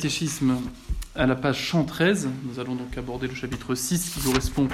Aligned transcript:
catéchisme 0.00 0.56
à 1.14 1.26
la 1.26 1.34
page 1.34 1.72
113. 1.72 2.26
Nous 2.44 2.58
allons 2.58 2.74
donc 2.74 2.96
aborder 2.96 3.28
le 3.28 3.34
chapitre 3.34 3.74
6 3.74 4.14
qui 4.14 4.20
correspond 4.20 4.66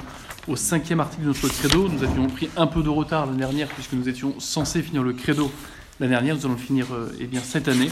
au 0.46 0.54
cinquième 0.54 1.00
article 1.00 1.22
de 1.22 1.26
notre 1.26 1.49
credo. 1.49 1.88
Nous 1.88 2.04
avions 2.04 2.29
pris 2.29 2.49
un 2.56 2.68
peu 2.68 2.80
de 2.80 2.88
retard 2.88 3.26
l'année 3.26 3.39
dernière 3.39 3.67
puisque 3.67 3.94
nous 3.94 4.08
étions 4.08 4.39
censés 4.39 4.83
finir 4.83 5.02
le 5.02 5.15
credo 5.15 5.50
l'année 5.99 6.12
dernière. 6.12 6.36
Nous 6.36 6.44
allons 6.44 6.54
le 6.54 6.60
finir 6.60 6.86
euh, 6.94 7.08
eh 7.18 7.26
bien, 7.26 7.41
cette 7.41 7.67
année 7.67 7.91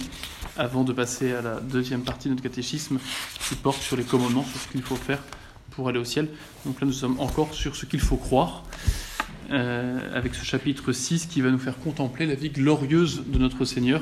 avant 0.56 0.84
de 0.84 0.92
passer 0.92 1.32
à 1.32 1.42
la 1.42 1.58
deuxième 1.58 2.02
partie 2.02 2.28
de 2.28 2.34
notre 2.34 2.44
catéchisme 2.44 3.00
qui 3.48 3.57
porte 3.57 3.82
sur 3.82 3.96
les 3.96 4.05
commandements, 4.05 4.45
sur 4.45 4.61
ce 4.61 4.69
qu'il 4.69 4.82
faut 4.82 4.95
faire 4.95 5.19
pour 5.73 5.89
aller 5.89 5.98
au 5.98 6.05
ciel. 6.05 6.29
Donc 6.66 6.80
là, 6.80 6.87
nous 6.87 6.93
sommes 6.93 7.19
encore 7.19 7.53
sur 7.53 7.75
ce 7.75 7.85
qu'il 7.85 7.98
faut 8.01 8.16
croire. 8.16 8.62
Euh, 9.51 9.98
avec 10.16 10.37
ce 10.37 10.45
chapitre 10.45 10.93
6 10.93 11.27
qui 11.27 11.41
va 11.41 11.51
nous 11.51 11.59
faire 11.59 11.79
contempler 11.79 12.27
la 12.27 12.35
vie 12.35 12.48
glorieuse 12.48 13.25
de 13.27 13.39
notre 13.39 13.64
Seigneur, 13.66 14.01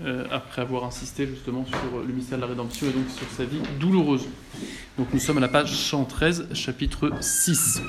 euh, 0.00 0.24
après 0.30 0.62
avoir 0.62 0.84
insisté 0.84 1.26
justement 1.26 1.66
sur 1.66 2.00
le 2.00 2.12
mystère 2.12 2.38
de 2.38 2.42
la 2.42 2.48
rédemption 2.48 2.86
et 2.86 2.92
donc 2.92 3.04
sur 3.10 3.26
sa 3.36 3.44
vie 3.44 3.60
douloureuse. 3.78 4.26
Donc 4.98 5.08
nous 5.12 5.20
sommes 5.20 5.38
à 5.38 5.40
la 5.40 5.48
page 5.48 5.72
113, 5.74 6.48
chapitre 6.54 7.12
6. 7.20 7.82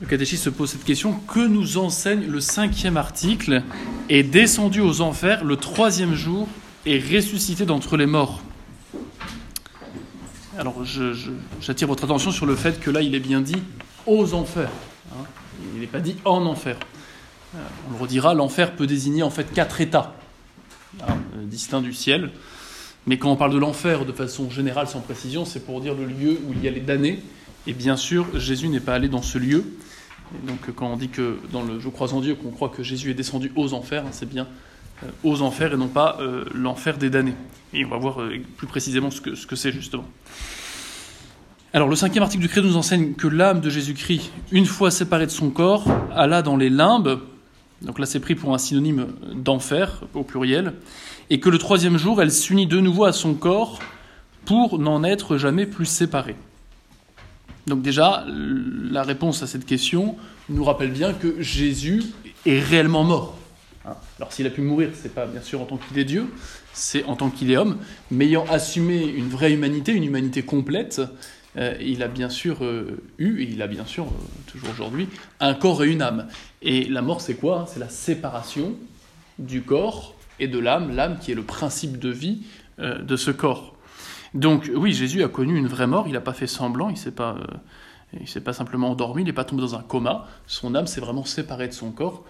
Le 0.00 0.06
catéchisme 0.06 0.44
se 0.44 0.50
pose 0.50 0.70
cette 0.70 0.84
question 0.84 1.14
que 1.14 1.40
nous 1.40 1.78
enseigne 1.78 2.26
le 2.26 2.40
cinquième 2.40 2.98
article 2.98 3.62
est 4.10 4.22
descendu 4.22 4.80
aux 4.80 5.00
enfers 5.00 5.44
le 5.44 5.56
troisième 5.56 6.14
jour 6.14 6.46
et 6.84 6.98
ressuscité 6.98 7.64
d'entre 7.64 7.96
les 7.96 8.06
morts? 8.06 8.42
Alors 10.58 10.84
j'attire 11.60 11.88
votre 11.88 12.04
attention 12.04 12.30
sur 12.30 12.46
le 12.46 12.54
fait 12.54 12.78
que 12.78 12.90
là 12.90 13.00
il 13.00 13.14
est 13.14 13.20
bien 13.20 13.40
dit 13.40 13.62
aux 14.06 14.34
enfers. 14.34 14.70
Hein. 15.12 15.24
Il 15.74 15.80
n'est 15.80 15.86
pas 15.86 16.00
dit 16.00 16.16
en 16.24 16.44
enfer. 16.46 16.76
Euh, 17.54 17.58
on 17.88 17.92
le 17.92 17.98
redira, 17.98 18.34
l'enfer 18.34 18.74
peut 18.74 18.86
désigner 18.86 19.22
en 19.22 19.30
fait 19.30 19.52
quatre 19.52 19.80
états 19.80 20.14
hein, 21.00 21.16
euh, 21.36 21.44
distincts 21.44 21.80
du 21.80 21.92
ciel. 21.92 22.30
Mais 23.06 23.18
quand 23.18 23.30
on 23.30 23.36
parle 23.36 23.52
de 23.52 23.58
l'enfer 23.58 24.04
de 24.04 24.12
façon 24.12 24.50
générale, 24.50 24.88
sans 24.88 25.00
précision, 25.00 25.44
c'est 25.44 25.64
pour 25.64 25.80
dire 25.80 25.94
le 25.94 26.06
lieu 26.06 26.40
où 26.46 26.52
il 26.52 26.62
y 26.62 26.68
a 26.68 26.70
les 26.70 26.80
damnés. 26.80 27.22
Et 27.66 27.72
bien 27.72 27.96
sûr, 27.96 28.26
Jésus 28.38 28.68
n'est 28.68 28.80
pas 28.80 28.94
allé 28.94 29.08
dans 29.08 29.22
ce 29.22 29.38
lieu. 29.38 29.64
donc 30.46 30.70
quand 30.74 30.86
on 30.86 30.96
dit 30.96 31.08
que 31.08 31.38
dans 31.52 31.62
le 31.62 31.80
Je 31.80 31.88
crois 31.88 32.12
en 32.12 32.20
Dieu, 32.20 32.34
qu'on 32.34 32.50
croit 32.50 32.70
que 32.70 32.82
Jésus 32.82 33.10
est 33.10 33.14
descendu 33.14 33.52
aux 33.56 33.74
enfers, 33.74 34.04
hein, 34.06 34.10
c'est 34.10 34.28
bien 34.28 34.46
euh, 35.02 35.08
aux 35.22 35.42
enfers 35.42 35.74
et 35.74 35.76
non 35.76 35.88
pas 35.88 36.18
l'enfer 36.54 36.98
des 36.98 37.10
damnés. 37.10 37.34
Et 37.72 37.84
on 37.84 37.88
va 37.88 37.98
voir 37.98 38.18
plus 38.56 38.66
précisément 38.66 39.10
ce 39.10 39.20
que 39.20 39.56
c'est 39.56 39.72
justement. 39.72 40.04
Alors 41.74 41.88
le 41.88 41.96
cinquième 41.96 42.22
article 42.22 42.40
du 42.40 42.48
Credo 42.48 42.68
nous 42.68 42.76
enseigne 42.76 43.14
que 43.14 43.26
l'âme 43.26 43.60
de 43.60 43.68
Jésus-Christ, 43.68 44.30
une 44.52 44.64
fois 44.64 44.92
séparée 44.92 45.26
de 45.26 45.32
son 45.32 45.50
corps, 45.50 45.84
alla 46.14 46.40
dans 46.40 46.56
les 46.56 46.70
limbes, 46.70 47.18
donc 47.84 47.98
là 47.98 48.06
c'est 48.06 48.20
pris 48.20 48.34
pour 48.34 48.54
un 48.54 48.58
synonyme 48.58 49.08
d'enfer 49.34 50.02
au 50.14 50.22
pluriel, 50.22 50.74
et 51.30 51.40
que 51.40 51.48
le 51.48 51.58
troisième 51.58 51.98
jour, 51.98 52.20
elle 52.20 52.32
s'unit 52.32 52.66
de 52.66 52.80
nouveau 52.80 53.04
à 53.04 53.12
son 53.12 53.34
corps 53.34 53.80
pour 54.44 54.78
n'en 54.78 55.04
être 55.04 55.36
jamais 55.36 55.66
plus 55.66 55.86
séparée. 55.86 56.36
Donc 57.66 57.80
déjà, 57.82 58.26
la 58.28 59.02
réponse 59.02 59.42
à 59.42 59.46
cette 59.46 59.64
question 59.64 60.16
nous 60.48 60.64
rappelle 60.64 60.90
bien 60.90 61.14
que 61.14 61.40
Jésus 61.40 62.02
est 62.44 62.60
réellement 62.60 63.04
mort. 63.04 63.38
Hein. 63.86 63.94
Alors 64.18 64.32
s'il 64.32 64.46
a 64.46 64.50
pu 64.50 64.60
mourir, 64.60 64.90
c'est 64.94 65.14
pas 65.14 65.26
bien 65.26 65.40
sûr 65.40 65.62
en 65.62 65.64
tant 65.64 65.78
qu'il 65.78 65.98
est 65.98 66.04
Dieu, 66.04 66.26
c'est 66.74 67.04
en 67.04 67.16
tant 67.16 67.30
qu'il 67.30 67.50
est 67.50 67.56
homme, 67.56 67.78
mais 68.10 68.26
ayant 68.26 68.44
assumé 68.50 69.02
une 69.02 69.28
vraie 69.28 69.52
humanité, 69.52 69.92
une 69.92 70.04
humanité 70.04 70.42
complète, 70.42 71.00
euh, 71.56 71.74
il 71.80 72.02
a 72.02 72.08
bien 72.08 72.28
sûr 72.28 72.64
euh, 72.64 73.00
eu, 73.18 73.40
et 73.40 73.44
il 73.44 73.62
a 73.62 73.66
bien 73.66 73.84
sûr, 73.84 74.04
euh, 74.04 74.50
toujours 74.50 74.70
aujourd'hui, 74.70 75.08
un 75.40 75.54
corps 75.54 75.84
et 75.84 75.90
une 75.90 76.02
âme. 76.02 76.26
Et 76.62 76.84
la 76.84 77.02
mort, 77.02 77.20
c'est 77.20 77.34
quoi? 77.34 77.66
C'est 77.68 77.80
la 77.80 77.88
séparation 77.88 78.72
du 79.38 79.62
corps 79.62 80.14
et 80.40 80.48
de 80.48 80.58
l'âme, 80.58 80.94
l'âme 80.94 81.18
qui 81.20 81.32
est 81.32 81.34
le 81.34 81.42
principe 81.42 81.98
de 81.98 82.10
vie 82.10 82.42
de 82.78 83.16
ce 83.16 83.30
corps. 83.30 83.76
Donc 84.32 84.68
oui, 84.74 84.92
Jésus 84.92 85.22
a 85.22 85.28
connu 85.28 85.56
une 85.56 85.68
vraie 85.68 85.86
mort, 85.86 86.08
il 86.08 86.14
n'a 86.14 86.20
pas 86.20 86.32
fait 86.32 86.48
semblant, 86.48 86.88
il 86.88 86.94
ne 86.94 86.98
s'est 86.98 87.12
pas, 87.12 87.36
pas 88.44 88.52
simplement 88.52 88.90
endormi, 88.90 89.22
il 89.22 89.26
n'est 89.26 89.32
pas 89.32 89.44
tombé 89.44 89.62
dans 89.62 89.76
un 89.76 89.82
coma, 89.82 90.26
son 90.48 90.74
âme 90.74 90.88
s'est 90.88 91.00
vraiment 91.00 91.24
séparée 91.24 91.68
de 91.68 91.72
son 91.72 91.92
corps. 91.92 92.24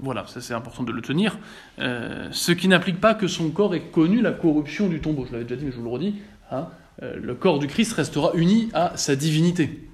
voilà, 0.00 0.24
c'est 0.26 0.54
important 0.54 0.82
de 0.82 0.90
le 0.90 1.00
tenir. 1.00 1.38
ce 1.78 2.50
qui 2.50 2.66
n'implique 2.66 3.00
pas 3.00 3.14
que 3.14 3.28
son 3.28 3.50
corps 3.50 3.76
ait 3.76 3.82
connu 3.82 4.20
la 4.20 4.32
corruption 4.32 4.88
du 4.88 5.00
tombeau. 5.00 5.26
Je 5.26 5.32
l'avais 5.32 5.44
déjà 5.44 5.56
dit, 5.56 5.64
mais 5.64 5.70
je 5.70 5.76
vous 5.76 5.84
le 5.84 5.90
redis. 5.90 6.16
Hein, 6.50 6.66
le 7.00 7.34
corps 7.34 7.58
du 7.58 7.66
Christ 7.66 7.92
restera 7.92 8.32
uni 8.34 8.70
à 8.74 8.96
sa 8.96 9.14
divinité. 9.16 9.88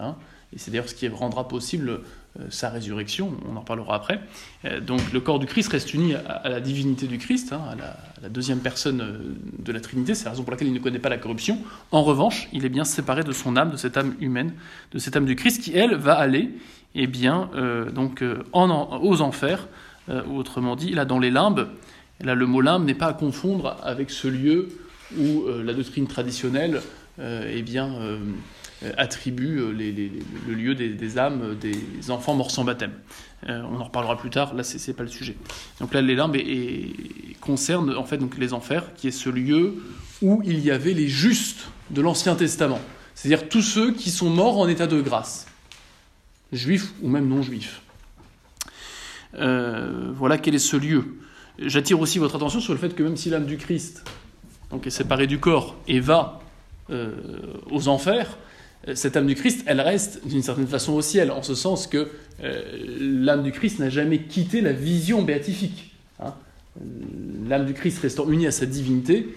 Hein. 0.00 0.14
et 0.52 0.58
c'est 0.58 0.70
d'ailleurs 0.70 0.88
ce 0.88 0.94
qui 0.94 1.08
rendra 1.08 1.48
possible 1.48 2.02
euh, 2.40 2.44
sa 2.50 2.68
résurrection, 2.68 3.32
on 3.50 3.56
en 3.56 3.62
parlera 3.62 3.96
après. 3.96 4.20
Euh, 4.64 4.80
donc 4.80 5.00
le 5.12 5.20
corps 5.20 5.38
du 5.38 5.46
Christ 5.46 5.68
reste 5.68 5.92
uni 5.94 6.14
à, 6.14 6.48
la 6.48 6.60
divinité 6.60 7.06
du 7.06 7.18
Christ, 7.18 7.52
hein, 7.52 7.60
à, 7.70 8.22
la, 8.22 8.28
deuxième 8.28 8.60
personne 8.60 9.36
de 9.58 9.72
la 9.72 9.80
Trinité, 9.80 10.14
c'est 10.14 10.24
la 10.26 10.32
raison 10.32 10.44
pour 10.44 10.52
laquelle 10.52 10.68
il 10.68 10.74
ne 10.74 10.78
connaît 10.78 10.98
pas 10.98 11.08
la 11.08 11.18
corruption. 11.18 11.58
En 11.90 12.02
revanche, 12.02 12.48
il 12.52 12.64
est 12.64 12.68
bien 12.68 12.84
séparé 12.84 13.24
de 13.24 13.32
son 13.32 13.56
âme, 13.56 13.70
de 13.70 13.76
cette 13.76 13.96
âme 13.96 14.14
humaine, 14.20 14.52
de 14.92 14.98
cette 14.98 15.16
âme 15.16 15.24
du 15.24 15.36
Christ, 15.36 15.62
qui, 15.62 15.76
elle, 15.76 15.94
va 15.96 16.14
aller 16.14 16.50
eh 16.94 17.06
bien, 17.06 17.50
donc, 17.94 18.24
aux 18.52 19.20
enfers, 19.20 19.68
ou 20.08 20.36
autrement 20.36 20.74
dit, 20.74 20.90
là, 20.90 21.04
dans 21.04 21.18
les 21.18 21.30
limbes. 21.30 21.68
là, 22.20 22.34
le 22.34 22.46
mot 22.46 22.60
limbe 22.60 22.84
n'est 22.84 22.94
pas 22.94 23.08
à 23.08 23.12
confondre 23.12 23.76
avec 23.82 24.10
ce 24.10 24.26
lieu 24.26 24.68
où 25.16 25.42
euh, 25.42 25.62
la 25.62 25.72
doctrine 25.72 26.06
traditionnelle 26.06 26.82
euh, 27.18 27.50
eh 27.52 27.62
bien, 27.62 27.94
euh, 27.94 28.18
attribue 28.96 29.56
le 29.56 30.54
lieu 30.54 30.74
des, 30.74 31.18
âmes 31.18 31.56
des 31.60 32.10
enfants 32.10 32.34
morts 32.34 32.50
sans 32.50 32.64
baptême. 32.64 32.92
on 33.48 33.76
en 33.76 33.84
reparlera 33.84 34.16
plus 34.16 34.30
tard, 34.30 34.54
là 34.54 34.62
c'est 34.62 34.92
pas 34.92 35.02
le 35.02 35.08
sujet. 35.08 35.36
Donc 35.80 35.92
là 35.94 36.00
les 36.00 36.14
limbes 36.14 36.36
concernent 37.40 37.96
en 37.96 38.04
fait 38.04 38.18
donc 38.18 38.38
les 38.38 38.52
enfers, 38.52 38.94
qui 38.94 39.08
est 39.08 39.12
ce 39.12 39.30
lieu 39.30 39.82
où 40.22 40.42
il 40.44 40.60
y 40.60 40.70
avait 40.70 40.94
les 40.94 41.08
justes 41.08 41.66
de 41.90 42.00
l'Ancien 42.00 42.36
Testament, 42.36 42.80
c'est-à-dire 43.16 43.48
tous 43.48 43.62
ceux 43.62 43.92
qui 43.92 44.10
sont 44.10 44.30
morts 44.30 44.58
en 44.58 44.68
état 44.68 44.86
de 44.86 45.00
grâce, 45.00 45.48
juifs 46.52 46.92
ou 47.02 47.08
même 47.08 47.26
non 47.26 47.42
juifs. 47.42 47.82
voilà 49.32 50.38
quel 50.38 50.54
est 50.54 50.60
ce 50.60 50.76
lieu. 50.76 51.16
J'attire 51.58 51.98
aussi 51.98 52.20
votre 52.20 52.36
attention 52.36 52.60
sur 52.60 52.72
le 52.72 52.78
fait 52.78 52.94
que 52.94 53.02
même 53.02 53.16
si 53.16 53.28
l'âme 53.28 53.46
du 53.46 53.56
Christ 53.56 54.04
donc 54.70 54.86
est 54.86 54.90
séparée 54.90 55.26
du 55.26 55.38
corps 55.38 55.76
et 55.86 56.00
va 56.00 56.40
euh, 56.90 57.12
aux 57.70 57.88
enfers, 57.88 58.38
euh, 58.86 58.94
cette 58.94 59.16
âme 59.16 59.26
du 59.26 59.34
Christ, 59.34 59.62
elle 59.66 59.80
reste 59.80 60.26
d'une 60.26 60.42
certaine 60.42 60.66
façon 60.66 60.94
au 60.94 61.02
ciel, 61.02 61.30
en 61.30 61.42
ce 61.42 61.54
sens 61.54 61.86
que 61.86 62.08
euh, 62.42 62.62
l'âme 62.98 63.42
du 63.42 63.52
Christ 63.52 63.78
n'a 63.78 63.90
jamais 63.90 64.22
quitté 64.22 64.62
la 64.62 64.72
vision 64.72 65.22
béatifique. 65.22 65.94
Hein. 66.18 66.34
L'âme 67.46 67.66
du 67.66 67.74
Christ 67.74 67.98
restant 67.98 68.30
unie 68.30 68.46
à 68.46 68.52
sa 68.52 68.64
divinité, 68.64 69.28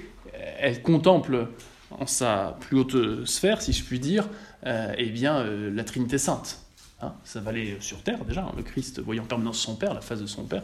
elle 0.60 0.82
contemple 0.82 1.48
en 1.90 2.06
sa 2.08 2.58
plus 2.62 2.78
haute 2.78 3.26
sphère, 3.26 3.62
si 3.62 3.74
je 3.74 3.84
puis 3.84 4.00
dire, 4.00 4.30
eh 4.66 5.10
bien, 5.10 5.44
la 5.44 5.84
Trinité 5.84 6.20
sainte. 6.20 6.60
Hein. 7.02 7.14
ça 7.24 7.40
valait 7.40 7.78
sur 7.80 8.04
terre 8.04 8.24
déjà, 8.26 8.44
hein. 8.44 8.54
le 8.56 8.62
Christ 8.62 9.00
voyant 9.00 9.24
en 9.24 9.26
permanence 9.26 9.58
son 9.58 9.76
Père, 9.76 9.96
la 9.96 10.02
face 10.02 10.22
de 10.22 10.28
son 10.28 10.44
Père, 10.44 10.62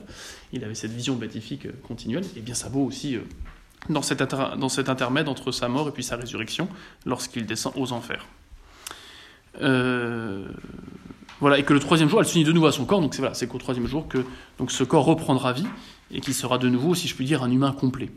il 0.54 0.64
avait 0.64 0.76
cette 0.76 0.92
vision 0.92 1.16
béatifique 1.16 1.68
continuelle, 1.82 2.24
et 2.24 2.38
eh 2.38 2.42
bien 2.42 2.54
ça 2.54 2.70
vaut 2.70 2.86
aussi 2.86 3.18
dans 3.90 4.02
cet, 4.02 4.90
intermède 4.90 5.28
entre 5.28 5.52
sa 5.52 5.68
mort 5.68 5.88
et 5.88 5.92
puis 5.92 6.04
sa 6.04 6.16
résurrection, 6.16 6.68
lorsqu'il 7.06 7.46
descend 7.46 7.74
aux 7.76 7.94
enfers. 7.94 8.26
Euh, 9.62 10.46
voilà, 11.40 11.60
et 11.60 11.64
que 11.64 11.74
le 11.74 11.80
troisième 11.80 12.10
jour, 12.10 12.20
elle 12.20 12.28
s'unit 12.28 12.44
de 12.44 12.52
nouveau 12.52 12.68
à 12.68 12.72
son 12.72 12.86
corps, 12.86 13.02
donc 13.02 13.14
c'est 13.14 13.22
voilà, 13.22 13.36
qu'au 13.36 13.58
troisième 13.58 13.88
jour 13.88 14.08
que 14.08 14.20
donc, 14.58 14.72
ce 14.72 14.84
corps 14.84 15.06
reprendra 15.06 15.54
vie, 15.54 15.68
et 16.12 16.22
qu'il 16.22 16.34
sera 16.34 16.58
de 16.58 16.70
nouveau, 16.70 16.96
si 16.96 17.08
je 17.08 17.16
puis 17.16 17.26
dire, 17.26 17.44
un 17.44 17.52
humain 17.52 17.72
complet. 17.72 18.10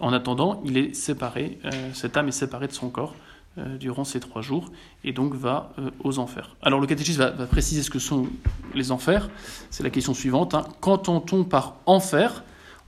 En 0.00 0.12
attendant, 0.12 0.62
il 0.64 0.76
est 0.76 0.94
séparé, 0.94 1.58
euh, 1.64 1.70
cette 1.92 2.16
âme 2.16 2.28
est 2.28 2.32
séparée 2.32 2.66
de 2.66 2.72
son 2.72 2.88
corps 2.88 3.14
euh, 3.58 3.76
durant 3.76 4.04
ces 4.04 4.20
trois 4.20 4.42
jours, 4.42 4.70
et 5.04 5.12
donc 5.12 5.34
va 5.34 5.72
aux 6.02 6.18
enfers. 6.18 6.56
Alors 6.62 6.80
le 6.80 6.86
catéchisme 6.86 7.20
va, 7.20 7.46
préciser 7.46 7.82
ce 7.82 7.90
que 7.90 7.98
sont 7.98 8.26
les 8.74 8.90
enfers, 8.90 9.28
c'est 9.70 9.82
la 9.82 9.90
question 9.90 10.14
suivante. 10.14 10.54
Hein. 10.54 10.64
Qu'entend-on 10.80 11.44
par 11.44 11.76
enfer? 11.86 12.42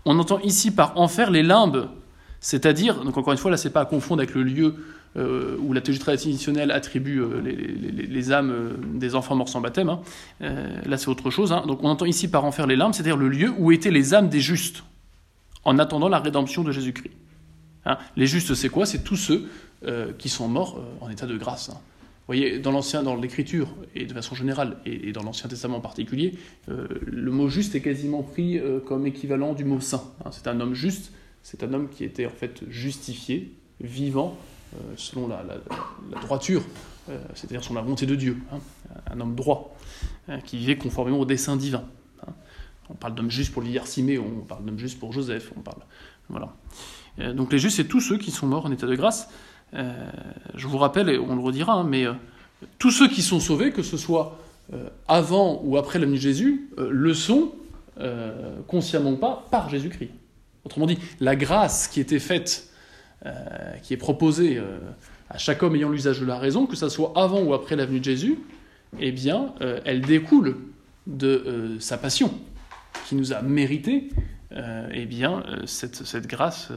On 0.06 0.18
entend 0.18 0.38
ici 0.40 0.70
par 0.70 0.98
enfer 0.98 1.30
les 1.30 1.42
limbes 1.42 1.88
c'est-à-dire, 2.44 3.02
donc 3.02 3.16
encore 3.16 3.32
une 3.32 3.38
fois, 3.38 3.50
là, 3.50 3.56
c'est 3.56 3.70
pas 3.70 3.80
à 3.80 3.86
confondre 3.86 4.20
avec 4.20 4.34
le 4.34 4.42
lieu 4.42 4.74
euh, 5.16 5.56
où 5.60 5.72
la 5.72 5.80
théologie 5.80 5.98
traditionnelle 5.98 6.72
attribue 6.72 7.22
euh, 7.22 7.40
les, 7.40 8.32
âmes 8.32 8.50
euh, 8.50 8.76
des 8.98 9.14
enfants 9.14 9.34
morts 9.34 9.48
sans 9.48 9.62
baptême. 9.62 9.88
Hein. 9.88 10.00
là, 10.84 10.98
c'est 10.98 11.08
autre 11.08 11.30
chose. 11.30 11.52
Hein. 11.52 11.64
Donc, 11.66 11.82
on 11.82 11.88
entend 11.88 12.04
ici 12.04 12.28
par 12.28 12.44
enfer 12.44 12.66
les 12.66 12.76
larmes, 12.76 12.92
c'est-à-dire 12.92 13.16
le 13.16 13.30
lieu 13.30 13.50
où 13.56 13.72
étaient 13.72 13.90
les 13.90 14.12
âmes 14.12 14.28
des 14.28 14.42
justes, 14.42 14.84
en 15.64 15.78
attendant 15.78 16.10
la 16.10 16.18
rédemption 16.18 16.62
de 16.62 16.70
Jésus-Christ. 16.70 17.12
Hein. 17.86 17.96
les 18.14 18.26
justes, 18.26 18.52
c'est 18.52 18.68
quoi? 18.68 18.84
C'est 18.84 19.02
tous 19.04 19.16
ceux 19.16 19.48
qui 20.18 20.28
sont 20.28 20.46
morts 20.46 20.82
en 21.00 21.08
état 21.08 21.26
de 21.26 21.38
grâce. 21.38 21.68
Vous 21.70 21.76
voyez, 22.26 22.58
dans 22.58 22.72
l'ancien, 22.72 23.02
dans 23.02 23.16
l'Écriture 23.16 23.68
et 23.94 24.04
de 24.04 24.12
façon 24.12 24.34
générale, 24.34 24.76
et, 24.84 25.12
dans 25.12 25.22
l'Ancien 25.22 25.48
Testament 25.48 25.78
en 25.78 25.80
particulier, 25.80 26.34
le 26.68 27.30
mot 27.30 27.48
juste 27.48 27.74
est 27.74 27.80
quasiment 27.80 28.22
pris 28.22 28.60
comme 28.86 29.06
équivalent 29.06 29.54
du 29.54 29.64
mot 29.64 29.80
saint. 29.80 30.02
c'est 30.30 30.46
un 30.46 30.60
homme 30.60 30.74
juste 30.74 31.10
c'est 31.44 31.62
un 31.62 31.72
homme 31.74 31.88
qui 31.90 32.04
était 32.04 32.24
en 32.26 32.30
fait 32.30 32.62
justifié, 32.70 33.52
vivant, 33.78 34.36
euh, 34.74 34.78
selon 34.96 35.28
la, 35.28 35.44
droiture, 36.22 36.62
euh, 37.10 37.18
c'est-à-dire 37.34 37.62
selon 37.62 37.74
la 37.76 37.82
volonté 37.82 38.06
de 38.06 38.14
Dieu, 38.14 38.38
hein, 38.50 38.58
un 39.10 39.20
homme 39.20 39.34
droit, 39.34 39.76
hein, 40.26 40.40
qui 40.40 40.56
vivait 40.56 40.78
conformément 40.78 41.20
au 41.20 41.26
dessein 41.26 41.56
divin. 41.56 41.84
Hein. 42.26 42.32
On 42.88 42.94
parle 42.94 43.14
d'homme 43.14 43.30
juste 43.30 43.52
pour 43.52 43.62
Siméon, 43.84 44.24
on 44.40 44.44
parle 44.44 44.64
d'homme 44.64 44.78
juste 44.78 44.98
pour 44.98 45.12
Joseph, 45.12 45.52
on 45.54 45.60
parle 45.60 45.82
Voilà. 46.30 46.50
donc 47.34 47.52
les 47.52 47.58
justes, 47.58 47.76
c'est 47.76 47.88
tous 47.88 48.00
ceux 48.00 48.16
qui 48.16 48.30
sont 48.30 48.46
morts 48.46 48.64
en 48.64 48.72
état 48.72 48.86
de 48.86 48.96
grâce. 48.96 49.28
je 49.74 50.66
vous 50.66 50.78
rappelle, 50.78 51.10
et 51.10 51.18
on 51.18 51.36
le 51.36 51.42
redira, 51.42 51.84
mais 51.84 52.06
tous 52.78 52.90
ceux 52.90 53.08
qui 53.08 53.20
sont 53.20 53.40
sauvés, 53.40 53.70
que 53.70 53.82
ce 53.82 53.98
soit 53.98 54.38
avant 55.08 55.60
ou 55.62 55.76
après 55.76 55.98
la 55.98 56.06
de 56.06 56.14
Jésus, 56.14 56.70
le 56.78 57.12
sont, 57.12 57.52
consciemment 58.66 59.16
pas, 59.16 59.46
par 59.50 59.68
Jésus-Christ. 59.68 60.10
Autrement 60.64 60.86
dit, 60.86 60.98
la 61.20 61.36
grâce 61.36 61.88
qui 61.88 62.00
était 62.00 62.18
faite, 62.18 62.68
qui 63.82 63.94
est 63.94 63.98
proposée 63.98 64.60
à 65.30 65.38
chaque 65.38 65.62
homme 65.62 65.74
ayant 65.74 65.90
l'usage 65.90 66.20
de 66.20 66.26
la 66.26 66.38
raison, 66.38 66.66
que 66.66 66.76
ce 66.76 66.88
soit 66.88 67.12
avant 67.16 67.42
ou 67.42 67.54
après 67.54 67.76
la 67.76 67.86
venue 67.86 68.00
de 68.00 68.04
Jésus, 68.04 68.38
eh 69.00 69.12
bien, 69.12 69.54
euh, 69.60 69.80
elle 69.84 70.00
découle 70.00 70.56
de 71.06 71.26
euh, 71.26 71.80
sa 71.80 71.98
passion, 71.98 72.32
qui 73.06 73.14
nous 73.14 73.32
a 73.32 73.42
mérité 73.42 74.10
euh, 74.52 74.88
eh 74.92 75.06
bien, 75.06 75.44
cette, 75.66 76.26
grâce 76.26 76.68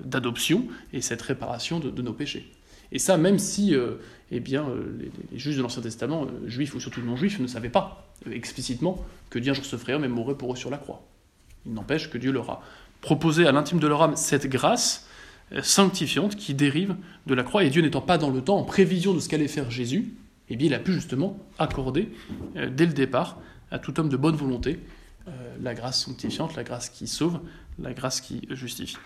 d'adoption 0.00 0.66
et 0.92 1.00
cette 1.00 1.22
réparation 1.22 1.78
de, 1.78 2.02
nos 2.02 2.12
péchés. 2.12 2.50
Et 2.92 2.98
ça, 2.98 3.16
même 3.16 3.38
si 3.38 3.74
eh 4.30 4.40
bien, 4.40 4.66
les, 5.32 5.38
juges 5.38 5.56
de 5.56 5.62
l'Ancien 5.62 5.82
Testament, 5.82 6.28
juifs 6.46 6.74
ou 6.74 6.80
surtout 6.80 7.02
non-juifs, 7.02 7.40
ne 7.40 7.46
savaient 7.46 7.68
pas 7.68 8.08
explicitement 8.30 9.04
que 9.28 9.38
Dieu 9.38 9.50
un 9.50 9.54
jour 9.54 9.64
se 9.64 9.92
homme 9.92 10.04
et 10.04 10.08
mourrait 10.08 10.36
pour 10.36 10.52
eux 10.52 10.56
sur 10.56 10.70
la 10.70 10.78
croix. 10.78 11.02
Il 11.66 11.74
n'empêche 11.74 12.08
que 12.10 12.16
Dieu 12.16 12.30
leur 12.30 12.48
a 12.48 12.62
proposé 13.00 13.46
à 13.46 13.52
l'intime 13.52 13.78
de 13.78 13.86
leur 13.86 14.02
âme 14.02 14.16
cette 14.16 14.46
grâce 14.46 15.06
sanctifiante 15.62 16.36
qui 16.36 16.54
dérive 16.54 16.96
de 17.26 17.34
la 17.34 17.44
croix. 17.44 17.64
Et 17.64 17.70
Dieu 17.70 17.82
n'étant 17.82 18.00
pas 18.00 18.18
dans 18.18 18.30
le 18.30 18.42
temps, 18.42 18.58
en 18.58 18.64
prévision 18.64 19.14
de 19.14 19.20
ce 19.20 19.28
qu'allait 19.28 19.48
faire 19.48 19.70
Jésus, 19.70 20.14
eh 20.48 20.56
bien, 20.56 20.66
il 20.66 20.74
a 20.74 20.78
pu 20.78 20.92
justement 20.92 21.38
accorder, 21.58 22.08
euh, 22.56 22.70
dès 22.70 22.86
le 22.86 22.92
départ, 22.92 23.38
à 23.70 23.78
tout 23.78 23.98
homme 23.98 24.08
de 24.08 24.16
bonne 24.16 24.36
volonté, 24.36 24.78
euh, 25.28 25.30
la 25.60 25.74
grâce 25.74 26.04
sanctifiante, 26.04 26.54
la 26.54 26.62
grâce 26.62 26.88
qui 26.88 27.06
sauve, 27.08 27.40
la 27.80 27.92
grâce 27.92 28.20
qui 28.20 28.46
justifie. 28.50 28.96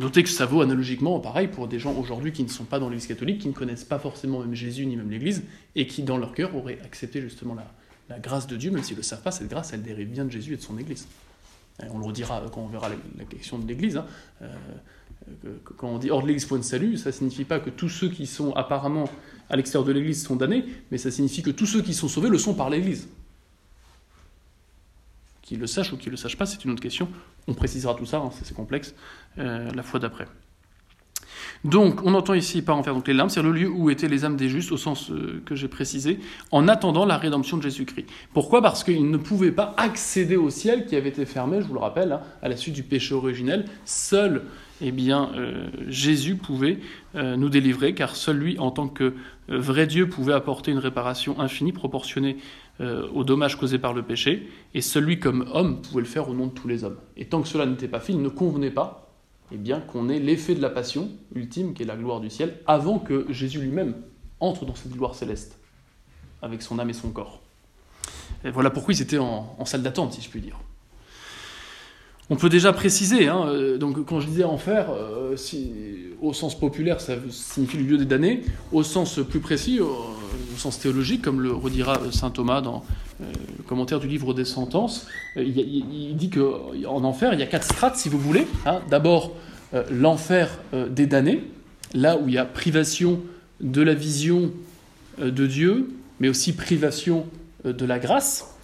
Notez 0.00 0.22
que 0.24 0.28
ça 0.28 0.44
vaut 0.44 0.60
analogiquement, 0.60 1.18
pareil, 1.20 1.48
pour 1.48 1.68
des 1.68 1.78
gens 1.78 1.94
aujourd'hui 1.94 2.32
qui 2.32 2.42
ne 2.42 2.48
sont 2.48 2.64
pas 2.64 2.78
dans 2.78 2.88
l'Église 2.88 3.06
catholique, 3.06 3.40
qui 3.40 3.48
ne 3.48 3.52
connaissent 3.52 3.84
pas 3.84 3.98
forcément 3.98 4.40
même 4.40 4.54
Jésus 4.54 4.86
ni 4.86 4.96
même 4.96 5.10
l'Église, 5.10 5.44
et 5.76 5.86
qui, 5.86 6.02
dans 6.02 6.18
leur 6.18 6.34
cœur, 6.34 6.54
auraient 6.56 6.80
accepté 6.84 7.20
justement 7.20 7.54
la, 7.54 8.18
grâce 8.18 8.46
de 8.46 8.56
Dieu, 8.56 8.70
même 8.70 8.82
s'ils 8.82 8.96
ne 8.96 9.00
le 9.00 9.04
savent 9.04 9.22
pas, 9.22 9.30
cette 9.30 9.48
grâce, 9.48 9.72
elle 9.72 9.82
dérive 9.82 10.08
bien 10.08 10.24
de 10.24 10.30
Jésus 10.30 10.54
et 10.54 10.56
de 10.56 10.62
son 10.62 10.78
Église. 10.78 11.06
On 11.90 11.98
le 11.98 12.04
redira 12.04 12.42
quand 12.52 12.60
on 12.60 12.68
verra 12.68 12.88
la, 12.88 13.24
question 13.24 13.58
de 13.58 13.66
l'Église. 13.66 13.96
Hein. 13.96 14.06
Euh, 14.42 14.48
quand 15.76 15.88
on 15.88 15.98
dit 15.98 16.10
hors 16.10 16.22
de 16.22 16.26
l'Église 16.26 16.44
point 16.44 16.58
de 16.58 16.62
salut, 16.64 16.96
ça 16.96 17.08
ne 17.10 17.14
signifie 17.14 17.44
pas 17.44 17.58
que 17.58 17.70
tous 17.70 17.88
ceux 17.88 18.08
qui 18.08 18.26
sont 18.26 18.52
apparemment 18.52 19.08
à 19.48 19.56
l'extérieur 19.56 19.86
de 19.86 19.92
l'Église 19.92 20.22
sont 20.22 20.36
damnés, 20.36 20.64
mais 20.90 20.98
ça 20.98 21.10
signifie 21.10 21.42
que 21.42 21.50
tous 21.50 21.66
ceux 21.66 21.82
qui 21.82 21.94
sont 21.94 22.08
sauvés 22.08 22.28
le 22.28 22.38
sont 22.38 22.54
par 22.54 22.70
l'Église. 22.70 23.08
Qu'ils 25.42 25.58
le 25.58 25.66
sachent 25.66 25.92
ou 25.92 25.96
qu'ils 25.96 26.08
ne 26.08 26.12
le 26.12 26.16
sachent 26.16 26.38
pas, 26.38 26.46
c'est 26.46 26.64
une 26.64 26.70
autre 26.70 26.82
question. 26.82 27.08
On 27.46 27.54
précisera 27.54 27.94
tout 27.94 28.06
ça, 28.06 28.18
hein, 28.18 28.30
c'est 28.42 28.54
complexe, 28.54 28.94
euh, 29.38 29.70
la 29.72 29.82
fois 29.82 30.00
d'après. 30.00 30.26
Donc, 31.64 32.04
on 32.04 32.14
entend 32.14 32.34
ici 32.34 32.62
par 32.62 32.76
enfer 32.76 32.94
donc 32.94 33.08
les 33.08 33.14
larmes, 33.14 33.30
c'est 33.30 33.42
le 33.42 33.52
lieu 33.52 33.68
où 33.68 33.90
étaient 33.90 34.08
les 34.08 34.24
âmes 34.24 34.36
des 34.36 34.48
justes, 34.48 34.72
au 34.72 34.76
sens 34.76 35.10
euh, 35.10 35.42
que 35.46 35.54
j'ai 35.54 35.68
précisé, 35.68 36.18
en 36.50 36.68
attendant 36.68 37.06
la 37.06 37.16
rédemption 37.16 37.56
de 37.56 37.62
Jésus-Christ. 37.62 38.06
Pourquoi? 38.32 38.60
Parce 38.60 38.84
qu'ils 38.84 39.10
ne 39.10 39.16
pouvaient 39.16 39.52
pas 39.52 39.74
accéder 39.76 40.36
au 40.36 40.50
ciel 40.50 40.86
qui 40.86 40.96
avait 40.96 41.08
été 41.08 41.24
fermé, 41.24 41.60
je 41.60 41.66
vous 41.66 41.74
le 41.74 41.80
rappelle, 41.80 42.12
hein, 42.12 42.20
à 42.42 42.48
la 42.48 42.56
suite 42.56 42.74
du 42.74 42.82
péché 42.82 43.14
originel. 43.14 43.64
Seul 43.84 44.42
eh 44.80 44.90
bien, 44.90 45.30
euh, 45.36 45.68
Jésus 45.88 46.34
pouvait 46.34 46.78
euh, 47.14 47.36
nous 47.36 47.48
délivrer, 47.48 47.94
car 47.94 48.16
seul 48.16 48.36
lui, 48.36 48.58
en 48.58 48.70
tant 48.70 48.88
que 48.88 49.14
vrai 49.48 49.86
Dieu, 49.86 50.08
pouvait 50.08 50.32
apporter 50.32 50.70
une 50.70 50.78
réparation 50.78 51.40
infinie 51.40 51.72
proportionnée 51.72 52.38
aux 52.80 53.22
dommages 53.22 53.56
causés 53.56 53.78
par 53.78 53.92
le 53.92 54.02
péché, 54.02 54.48
et 54.74 54.80
celui 54.80 55.20
comme 55.20 55.46
homme, 55.52 55.80
pouvait 55.80 56.00
le 56.00 56.08
faire 56.08 56.28
au 56.28 56.34
nom 56.34 56.48
de 56.48 56.50
tous 56.50 56.66
les 56.66 56.82
hommes. 56.82 56.96
Et 57.16 57.26
tant 57.26 57.40
que 57.40 57.46
cela 57.46 57.66
n'était 57.66 57.86
pas 57.86 58.00
fait, 58.00 58.12
il 58.12 58.20
ne 58.20 58.28
convenait 58.28 58.72
pas 58.72 59.03
eh 59.52 59.56
bien, 59.56 59.80
qu'on 59.80 60.08
ait 60.08 60.18
l'effet 60.18 60.54
de 60.54 60.62
la 60.62 60.70
passion 60.70 61.10
ultime, 61.34 61.74
qui 61.74 61.82
est 61.82 61.86
la 61.86 61.96
gloire 61.96 62.20
du 62.20 62.30
ciel, 62.30 62.58
avant 62.66 62.98
que 62.98 63.26
Jésus 63.30 63.60
lui-même 63.60 63.94
entre 64.40 64.64
dans 64.64 64.74
cette 64.74 64.92
gloire 64.92 65.14
céleste, 65.14 65.58
avec 66.42 66.62
son 66.62 66.78
âme 66.78 66.90
et 66.90 66.94
son 66.94 67.10
corps. 67.10 67.40
Voilà 68.44 68.70
pourquoi 68.70 68.92
ils 68.92 69.00
étaient 69.00 69.18
en 69.18 69.64
salle 69.64 69.82
d'attente, 69.82 70.12
si 70.12 70.20
je 70.20 70.28
puis 70.28 70.40
dire. 70.40 70.58
On 72.30 72.36
peut 72.36 72.48
déjà 72.48 72.72
préciser, 72.72 73.28
hein, 73.28 73.48
euh, 73.48 73.76
donc 73.76 74.02
quand 74.06 74.18
je 74.20 74.26
disais 74.26 74.44
enfer, 74.44 74.86
euh, 74.90 75.36
au 76.22 76.32
sens 76.32 76.58
populaire, 76.58 77.02
ça 77.02 77.16
signifie 77.28 77.76
le 77.76 77.82
lieu 77.84 77.98
des 77.98 78.06
damnés. 78.06 78.42
Au 78.72 78.82
sens 78.82 79.20
plus 79.28 79.40
précis, 79.40 79.78
au, 80.54 80.58
sens 80.58 80.78
théologique, 80.78 81.22
comme 81.22 81.40
le 81.40 81.52
redira 81.52 81.98
saint 82.12 82.30
Thomas 82.30 82.60
dans 82.60 82.84
euh, 83.20 83.24
le 83.58 83.62
commentaire 83.64 84.00
du 84.00 84.08
livre 84.08 84.34
des 84.34 84.44
sentences, 84.44 85.06
il, 85.36 86.16
dit 86.16 86.30
qu'en 86.30 87.04
enfer, 87.04 87.32
il 87.32 87.40
y 87.40 87.42
a 87.42 87.46
quatre 87.46 87.64
strates, 87.64 87.96
si 87.96 88.08
vous 88.08 88.18
voulez. 88.18 88.46
Hein. 88.66 88.80
D'abord, 88.90 89.32
l'enfer 89.90 90.60
des 90.90 91.06
damnés, 91.06 91.42
là 91.94 92.16
où 92.16 92.28
il 92.28 92.34
y 92.34 92.38
a 92.38 92.44
privation 92.44 93.20
de 93.60 93.82
la 93.82 93.94
vision 93.94 94.52
de 95.18 95.46
Dieu, 95.46 95.90
mais 96.20 96.28
aussi 96.28 96.52
privation 96.52 97.26
de 97.64 97.84
la 97.84 97.98
grâce. 97.98 98.54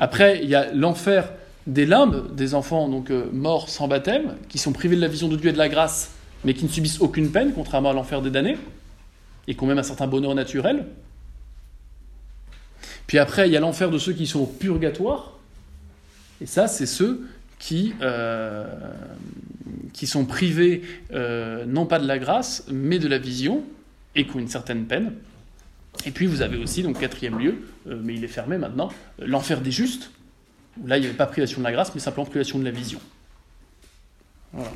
Après, 0.00 0.40
il 0.42 0.48
y 0.48 0.54
a 0.54 0.72
l'enfer 0.72 1.30
des 1.66 1.86
limbes, 1.86 2.34
des 2.34 2.54
enfants 2.54 2.88
donc 2.88 3.10
euh, 3.10 3.26
morts 3.32 3.68
sans 3.68 3.88
baptême, 3.88 4.34
qui 4.48 4.58
sont 4.58 4.72
privés 4.72 4.96
de 4.96 5.00
la 5.00 5.08
vision 5.08 5.28
de 5.28 5.36
Dieu 5.36 5.50
et 5.50 5.52
de 5.52 5.58
la 5.58 5.68
grâce, 5.68 6.10
mais 6.44 6.54
qui 6.54 6.64
ne 6.64 6.70
subissent 6.70 7.00
aucune 7.00 7.30
peine, 7.30 7.52
contrairement 7.54 7.90
à 7.90 7.92
l'enfer 7.92 8.20
des 8.20 8.30
damnés, 8.30 8.58
et 9.46 9.54
qui 9.54 9.62
ont 9.62 9.66
même 9.66 9.78
un 9.78 9.84
certain 9.84 10.06
bonheur 10.06 10.34
naturel. 10.34 10.86
Puis 13.06 13.18
après, 13.18 13.48
il 13.48 13.52
y 13.52 13.56
a 13.56 13.60
l'enfer 13.60 13.90
de 13.90 13.98
ceux 13.98 14.12
qui 14.12 14.26
sont 14.26 14.40
au 14.40 14.46
purgatoire, 14.46 15.32
et 16.40 16.46
ça, 16.46 16.66
c'est 16.68 16.86
ceux 16.86 17.28
qui, 17.58 17.94
euh, 18.00 18.66
qui 19.92 20.06
sont 20.06 20.24
privés 20.24 20.82
euh, 21.12 21.64
non 21.66 21.86
pas 21.86 21.98
de 21.98 22.06
la 22.06 22.18
grâce, 22.18 22.64
mais 22.70 22.98
de 22.98 23.08
la 23.08 23.18
vision, 23.18 23.62
et 24.14 24.26
qui 24.26 24.36
ont 24.36 24.40
une 24.40 24.48
certaine 24.48 24.86
peine. 24.86 25.12
Et 26.06 26.10
puis 26.10 26.26
vous 26.26 26.42
avez 26.42 26.56
aussi, 26.56 26.82
donc 26.82 26.98
quatrième 26.98 27.38
lieu, 27.38 27.56
mais 27.86 28.14
il 28.14 28.24
est 28.24 28.28
fermé 28.28 28.58
maintenant, 28.58 28.90
l'enfer 29.18 29.60
des 29.60 29.70
justes, 29.70 30.10
là 30.84 30.98
il 30.98 31.02
n'y 31.02 31.06
avait 31.06 31.16
pas 31.16 31.26
privation 31.26 31.60
de 31.60 31.64
la 31.64 31.72
grâce, 31.72 31.94
mais 31.94 32.00
simplement 32.00 32.26
privation 32.26 32.58
de 32.58 32.64
la 32.64 32.72
vision. 32.72 33.00
Voilà. 34.52 34.72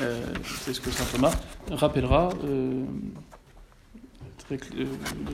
Euh, 0.00 0.20
c'est 0.60 0.72
ce 0.72 0.80
que 0.80 0.90
saint 0.90 1.04
Thomas 1.12 1.34
rappellera 1.70 2.30
euh, 4.50 4.56
euh, 4.76 4.84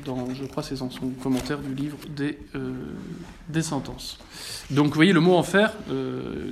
dans, 0.05 0.33
je 0.35 0.45
crois, 0.45 0.63
c'est 0.63 0.79
dans 0.79 0.91
son 0.91 1.11
commentaire 1.23 1.59
du 1.59 1.75
livre 1.75 1.99
des, 2.09 2.39
des 3.49 3.63
sentences. 3.63 4.19
Donc, 4.71 4.89
vous 4.89 4.95
voyez, 4.95 5.13
le 5.13 5.21
mot 5.21 5.37
enfer, 5.37 5.73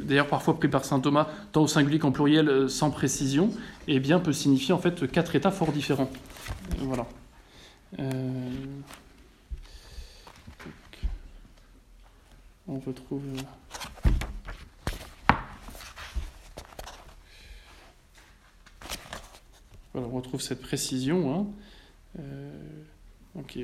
d'ailleurs 0.04 0.28
parfois 0.28 0.58
pris 0.58 0.68
par 0.68 0.84
saint 0.84 1.00
Thomas, 1.00 1.28
tant 1.52 1.62
au 1.62 1.66
singulier 1.66 1.98
qu'en 1.98 2.12
pluriel, 2.12 2.68
sans 2.68 2.90
précision, 2.90 3.50
eh 3.88 4.00
bien, 4.00 4.18
peut 4.18 4.32
signifier 4.32 4.74
en 4.74 4.78
fait 4.78 5.10
quatre 5.10 5.36
états 5.36 5.50
fort 5.50 5.72
différents. 5.72 6.10
voilà 6.78 7.06
on 12.66 12.78
retrouve. 12.78 13.22
Euh, 13.26 13.42
voilà, 19.92 20.08
on 20.08 20.10
retrouve 20.10 20.40
cette 20.40 20.62
précision. 20.62 21.34
Hein. 21.34 21.46
Euh, 22.18 22.50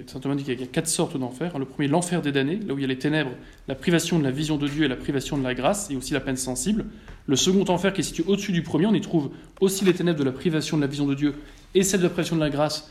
Saint 0.07 0.19
Thomas 0.19 0.35
dit 0.35 0.43
qu'il 0.43 0.59
y 0.59 0.63
a 0.63 0.67
quatre 0.67 0.89
sortes 0.89 1.17
d'enfer. 1.17 1.57
Le 1.59 1.65
premier, 1.65 1.87
l'enfer 1.87 2.23
des 2.23 2.33
damnés, 2.33 2.59
là 2.67 2.75
où 2.75 2.79
il 2.79 2.83
y 2.83 2.85
a 2.85 2.89
les 2.89 2.99
ténèbres, 2.99 3.31
la 3.69 3.77
privation 3.77 4.19
de 4.19 4.25
la 4.25 4.33
vision 4.33 4.57
de 4.57 4.67
Dieu 4.67 4.85
et 4.85 4.89
la 4.89 4.97
privation 4.97 5.39
de 5.39 5.45
la 5.45 5.55
grâce, 5.55 5.91
et 5.91 5.97
aussi 5.97 6.13
la 6.13 6.21
peine 6.21 6.37
sensible. 6.37 6.87
Le 7.27 7.37
second 7.37 7.65
enfer, 7.69 7.93
qui 7.93 8.01
est 8.01 8.05
situé 8.05 8.25
au-dessus 8.27 8.51
du 8.51 8.63
premier, 8.63 8.87
on 8.87 8.95
y 8.95 9.01
trouve 9.01 9.31
aussi 9.61 9.85
les 9.85 9.95
ténèbres 9.95 10.19
de 10.19 10.25
la 10.25 10.33
privation 10.33 10.77
de 10.77 10.83
la 10.83 10.89
vision 10.89 11.07
de 11.07 11.15
Dieu 11.15 11.35
et 11.75 11.85
celle 11.85 12.01
de 12.01 12.05
la 12.05 12.11
privation 12.11 12.35
de 12.35 12.41
la 12.41 12.51
grâce, 12.51 12.91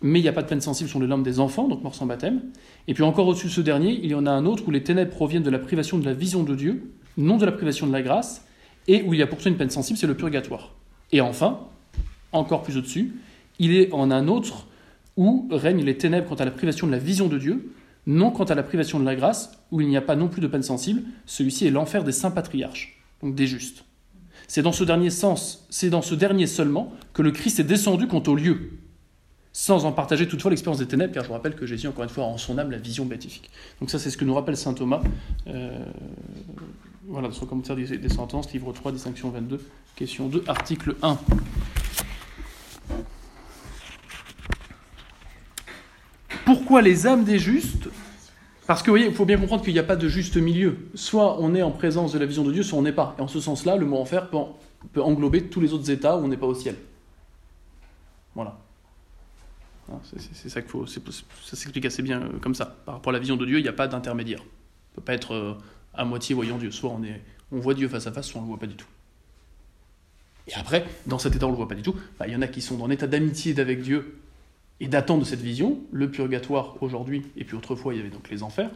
mais 0.00 0.20
il 0.20 0.22
n'y 0.22 0.28
a 0.28 0.32
pas 0.32 0.42
de 0.42 0.48
peine 0.48 0.60
sensible 0.60 0.88
sur 0.88 1.00
les 1.00 1.08
larmes 1.08 1.24
des 1.24 1.40
enfants, 1.40 1.66
donc 1.66 1.82
morts 1.82 1.94
sans 1.94 2.06
baptême. 2.06 2.42
Et 2.86 2.94
puis 2.94 3.02
encore 3.02 3.26
au-dessus 3.26 3.48
de 3.48 3.52
ce 3.52 3.60
dernier, 3.60 3.98
il 4.02 4.10
y 4.10 4.14
en 4.14 4.26
a 4.26 4.30
un 4.30 4.46
autre 4.46 4.64
où 4.68 4.70
les 4.70 4.84
ténèbres 4.84 5.10
proviennent 5.10 5.42
de 5.42 5.50
la 5.50 5.58
privation 5.58 5.98
de 5.98 6.04
la 6.04 6.14
vision 6.14 6.44
de 6.44 6.54
Dieu, 6.54 6.92
non 7.16 7.36
de 7.36 7.46
la 7.46 7.52
privation 7.52 7.86
de 7.88 7.92
la 7.92 8.02
grâce, 8.02 8.46
et 8.86 9.02
où 9.02 9.14
il 9.14 9.20
y 9.20 9.22
a 9.22 9.26
pourtant 9.26 9.50
une 9.50 9.56
peine 9.56 9.70
sensible, 9.70 9.98
c'est 9.98 10.06
le 10.06 10.16
purgatoire. 10.16 10.74
Et 11.10 11.20
enfin, 11.20 11.60
encore 12.32 12.62
plus 12.62 12.76
au-dessus, 12.76 13.12
il 13.58 13.74
est 13.74 13.92
en 13.92 14.10
un 14.10 14.28
autre 14.28 14.66
où 15.16 15.48
règnent 15.50 15.84
les 15.84 15.96
ténèbres 15.96 16.28
quant 16.28 16.36
à 16.36 16.44
la 16.44 16.50
privation 16.50 16.86
de 16.86 16.92
la 16.92 16.98
vision 16.98 17.28
de 17.28 17.38
Dieu, 17.38 17.72
non 18.06 18.30
quant 18.30 18.44
à 18.44 18.54
la 18.54 18.62
privation 18.62 18.98
de 18.98 19.04
la 19.04 19.14
grâce, 19.14 19.52
où 19.70 19.80
il 19.80 19.88
n'y 19.88 19.96
a 19.96 20.02
pas 20.02 20.16
non 20.16 20.28
plus 20.28 20.40
de 20.40 20.46
peine 20.46 20.62
sensible, 20.62 21.02
celui-ci 21.26 21.66
est 21.66 21.70
l'enfer 21.70 22.04
des 22.04 22.12
saints 22.12 22.30
patriarches, 22.30 23.00
donc 23.22 23.34
des 23.34 23.46
justes. 23.46 23.84
C'est 24.48 24.62
dans 24.62 24.72
ce 24.72 24.84
dernier 24.84 25.10
sens, 25.10 25.66
c'est 25.70 25.90
dans 25.90 26.02
ce 26.02 26.14
dernier 26.14 26.46
seulement 26.46 26.92
que 27.12 27.22
le 27.22 27.30
Christ 27.30 27.60
est 27.60 27.64
descendu 27.64 28.08
quant 28.08 28.22
au 28.26 28.34
lieu, 28.34 28.72
sans 29.52 29.84
en 29.84 29.92
partager 29.92 30.26
toutefois 30.26 30.50
l'expérience 30.50 30.78
des 30.78 30.86
ténèbres, 30.86 31.12
car 31.12 31.22
je 31.22 31.28
vous 31.28 31.34
rappelle 31.34 31.54
que 31.54 31.66
Jésus, 31.66 31.86
encore 31.86 32.04
une 32.04 32.10
fois, 32.10 32.24
a 32.24 32.26
en 32.26 32.38
son 32.38 32.58
âme 32.58 32.70
la 32.70 32.78
vision 32.78 33.04
béatifique. 33.04 33.50
Donc 33.80 33.90
ça, 33.90 33.98
c'est 33.98 34.10
ce 34.10 34.16
que 34.16 34.24
nous 34.24 34.34
rappelle 34.34 34.56
saint 34.56 34.74
Thomas, 34.74 35.02
euh, 35.46 35.84
voilà, 37.06 37.28
dans 37.28 37.34
son 37.34 37.46
commentaire 37.46 37.76
des, 37.76 38.08
sentences, 38.08 38.52
livre 38.52 38.72
3, 38.72 38.92
distinction 38.92 39.30
22, 39.30 39.60
question 39.94 40.28
2, 40.28 40.44
article 40.46 40.96
1. 41.02 41.18
Pourquoi 46.44 46.82
les 46.82 47.06
âmes 47.06 47.24
des 47.24 47.38
justes 47.38 47.88
Parce 48.66 48.82
que 48.82 48.90
vous 48.90 48.96
voyez, 48.96 49.06
il 49.06 49.14
faut 49.14 49.24
bien 49.24 49.38
comprendre 49.38 49.62
qu'il 49.62 49.72
n'y 49.72 49.78
a 49.78 49.84
pas 49.84 49.96
de 49.96 50.08
juste 50.08 50.36
milieu. 50.36 50.88
Soit 50.94 51.40
on 51.40 51.54
est 51.54 51.62
en 51.62 51.70
présence 51.70 52.12
de 52.12 52.18
la 52.18 52.26
vision 52.26 52.44
de 52.44 52.52
Dieu, 52.52 52.62
soit 52.62 52.78
on 52.78 52.82
n'est 52.82 52.92
pas. 52.92 53.14
Et 53.18 53.22
en 53.22 53.28
ce 53.28 53.40
sens-là, 53.40 53.76
le 53.76 53.86
mot 53.86 53.98
enfer 53.98 54.28
peut, 54.28 55.00
englober 55.00 55.44
tous 55.44 55.60
les 55.60 55.72
autres 55.72 55.90
états 55.90 56.16
où 56.16 56.24
on 56.24 56.28
n'est 56.28 56.36
pas 56.36 56.46
au 56.46 56.54
ciel. 56.54 56.76
Voilà. 58.34 58.58
Hein, 59.90 59.98
c'est 60.02 60.48
ça 60.48 60.62
qu'il 60.62 60.70
faut. 60.70 60.86
Ça 60.86 61.00
s'explique 61.56 61.84
assez 61.84 62.02
bien 62.02 62.22
euh, 62.22 62.38
comme 62.40 62.54
ça. 62.54 62.66
Par 62.86 62.94
rapport 62.94 63.10
à 63.10 63.14
la 63.14 63.18
vision 63.18 63.36
de 63.36 63.44
Dieu, 63.44 63.58
il 63.58 63.62
n'y 63.62 63.68
a 63.68 63.74
pas 63.74 63.88
d'intermédiaire. 63.88 64.40
On 64.40 64.44
ne 64.44 64.94
peut 64.96 65.02
pas 65.02 65.14
être 65.14 65.34
euh, 65.34 65.54
à 65.94 66.04
moitié 66.04 66.34
voyant 66.34 66.58
Dieu. 66.58 66.70
Soit 66.70 66.90
on, 66.90 67.02
est, 67.02 67.20
on 67.50 67.58
voit 67.58 67.74
Dieu 67.74 67.88
face 67.88 68.06
à 68.06 68.12
face, 68.12 68.26
soit 68.26 68.40
on 68.40 68.42
ne 68.42 68.48
le 68.48 68.52
voit 68.52 68.60
pas 68.60 68.66
du 68.66 68.76
tout. 68.76 68.86
Et 70.48 70.54
après, 70.54 70.84
dans 71.06 71.18
cet 71.18 71.36
état 71.36 71.46
où 71.46 71.50
on 71.50 71.52
ne 71.52 71.56
le 71.56 71.58
voit 71.58 71.68
pas 71.68 71.74
du 71.74 71.82
tout, 71.82 71.94
bah, 72.18 72.26
il 72.26 72.32
y 72.32 72.36
en 72.36 72.42
a 72.42 72.48
qui 72.48 72.60
sont 72.60 72.76
dans 72.76 72.86
un 72.86 72.90
état 72.90 73.06
d'amitié 73.06 73.58
avec 73.60 73.82
Dieu 73.82 74.18
et 74.82 74.88
d'attente 74.88 75.20
de 75.20 75.24
cette 75.24 75.40
vision, 75.40 75.78
le 75.92 76.10
purgatoire 76.10 76.76
aujourd'hui, 76.82 77.22
et 77.36 77.44
puis 77.44 77.56
autrefois 77.56 77.94
il 77.94 77.98
y 77.98 78.00
avait 78.00 78.10
donc 78.10 78.28
les 78.28 78.42
enfers, 78.42 78.70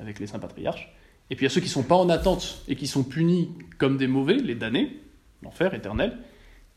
avec 0.00 0.18
les 0.18 0.26
saints 0.26 0.40
patriarches, 0.40 0.92
et 1.30 1.36
puis 1.36 1.46
il 1.46 1.48
y 1.48 1.50
a 1.50 1.54
ceux 1.54 1.60
qui 1.60 1.68
ne 1.68 1.72
sont 1.72 1.84
pas 1.84 1.94
en 1.94 2.08
attente 2.08 2.64
et 2.66 2.74
qui 2.74 2.88
sont 2.88 3.04
punis 3.04 3.50
comme 3.78 3.96
des 3.96 4.08
mauvais, 4.08 4.34
les 4.34 4.56
damnés, 4.56 5.00
l'enfer 5.42 5.74
éternel, 5.74 6.18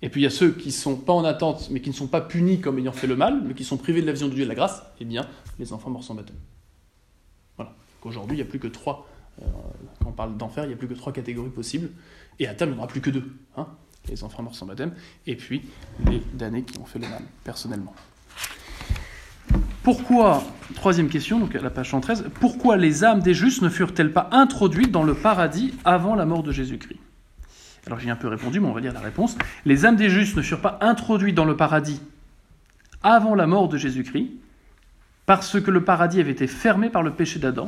et 0.03 0.09
puis 0.09 0.21
il 0.21 0.23
y 0.25 0.27
a 0.27 0.29
ceux 0.29 0.51
qui 0.51 0.67
ne 0.67 0.73
sont 0.73 0.95
pas 0.95 1.11
en 1.11 1.25
attente, 1.25 1.69
mais 1.71 1.81
qui 1.81 1.89
ne 1.89 1.95
sont 1.95 2.05
pas 2.05 2.21
punis 2.21 2.61
comme 2.61 2.77
ayant 2.77 2.91
fait 2.91 3.07
le 3.07 3.15
mal, 3.15 3.41
mais 3.43 3.55
qui 3.55 3.63
sont 3.63 3.77
privés 3.77 4.01
de 4.01 4.05
la 4.05 4.11
vision 4.11 4.27
de 4.27 4.33
Dieu 4.33 4.43
et 4.43 4.45
de 4.45 4.49
la 4.49 4.55
grâce, 4.55 4.83
eh 4.99 5.05
bien, 5.05 5.27
les 5.57 5.73
enfants 5.73 5.89
morts 5.89 6.03
sans 6.03 6.13
baptême. 6.13 6.37
Voilà. 7.57 7.73
Aujourd'hui, 8.03 8.37
il 8.37 8.41
n'y 8.41 8.47
a 8.47 8.49
plus 8.49 8.59
que 8.59 8.67
trois, 8.67 9.09
euh, 9.41 9.45
quand 10.03 10.09
on 10.09 10.13
parle 10.13 10.37
d'enfer, 10.37 10.65
il 10.65 10.67
n'y 10.67 10.73
a 10.75 10.77
plus 10.77 10.87
que 10.87 10.93
trois 10.93 11.11
catégories 11.11 11.49
possibles, 11.49 11.89
et 12.37 12.47
à 12.47 12.53
terme, 12.53 12.69
il 12.69 12.73
n'y 12.73 12.79
aura 12.79 12.87
plus 12.87 13.01
que 13.01 13.09
deux. 13.09 13.23
Hein 13.57 13.67
les 14.07 14.23
enfants 14.23 14.43
morts 14.43 14.53
sans 14.53 14.67
baptême, 14.67 14.93
et 15.25 15.35
puis 15.35 15.63
les 16.05 16.21
damnés 16.35 16.61
qui 16.61 16.77
ont 16.77 16.85
fait 16.85 16.99
le 16.99 17.07
mal, 17.07 17.23
personnellement. 17.43 17.95
Pourquoi, 19.86 20.44
troisième 20.74 21.10
question, 21.10 21.39
donc 21.39 21.54
à 21.56 21.62
la 21.62 21.70
page 21.70 21.92
113, 21.92 22.32
pourquoi 22.39 22.75
les 22.75 23.04
âmes 23.04 23.20
des 23.20 23.36
justes 23.36 23.62
ne 23.62 23.70
furent-elles 23.70 24.12
pas 24.12 24.30
introduites 24.32 24.89
dans 24.89 25.04
le 25.04 25.13
paradis 25.13 25.75
avant 25.86 26.15
la 26.15 26.25
mort 26.25 26.42
de 26.42 26.51
Jésus-Christ? 26.51 26.98
Alors 27.86 28.00
j'ai 28.00 28.10
un 28.10 28.15
peu 28.15 28.27
répondu, 28.27 28.60
mais 28.60 28.68
on 28.68 28.74
va 28.74 28.82
lire 28.82 28.94
la 28.94 29.00
réponse. 29.00 29.38
Les 29.63 29.86
âmes 29.86 29.96
des 29.96 30.10
justes 30.10 30.36
ne 30.38 30.42
furent 30.42 30.60
pas 30.60 30.80
introduites 30.82 31.36
dans 31.36 31.46
le 31.46 31.56
paradis 31.56 32.01
avant 33.04 33.36
la 33.36 33.46
mort 33.46 33.70
de 33.70 33.77
Jésus-Christ, 33.77 34.32
parce 35.27 35.62
que 35.62 35.70
le 35.70 35.84
paradis 35.84 36.20
avait 36.20 36.32
été 36.32 36.48
fermé 36.48 36.89
par 36.89 37.04
le 37.04 37.12
péché 37.12 37.38
d'Adam, 37.38 37.68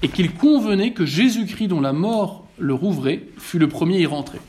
et 0.00 0.08
qu'il 0.08 0.32
convenait 0.32 0.94
que 0.94 1.04
Jésus-Christ, 1.04 1.68
dont 1.68 1.82
la 1.82 1.92
mort 1.92 2.46
le 2.58 2.72
rouvrait, 2.72 3.24
fut 3.36 3.58
le 3.58 3.68
premier 3.68 3.98
à 3.98 4.00
y 4.00 4.06
rentrer. 4.06 4.40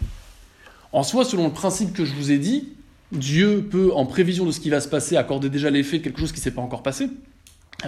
En 0.94 1.04
soi, 1.04 1.26
selon 1.26 1.48
le 1.48 1.54
principe 1.54 1.92
que 1.92 2.06
je 2.06 2.14
vous 2.14 2.32
ai 2.32 2.38
dit, 2.38 2.70
Dieu 3.14 3.68
peut, 3.70 3.92
en 3.94 4.06
prévision 4.06 4.46
de 4.46 4.52
ce 4.52 4.60
qui 4.60 4.70
va 4.70 4.82
se 4.82 4.88
passer, 4.88 5.18
accorder 5.18 5.50
déjà 5.50 5.70
l'effet 5.70 6.00
de 6.00 6.04
quelque 6.04 6.20
chose 6.20 6.32
qui 6.32 6.40
ne 6.40 6.44
s'est 6.44 6.52
pas 6.52 6.62
encore 6.62 6.84
passé. 6.84 7.10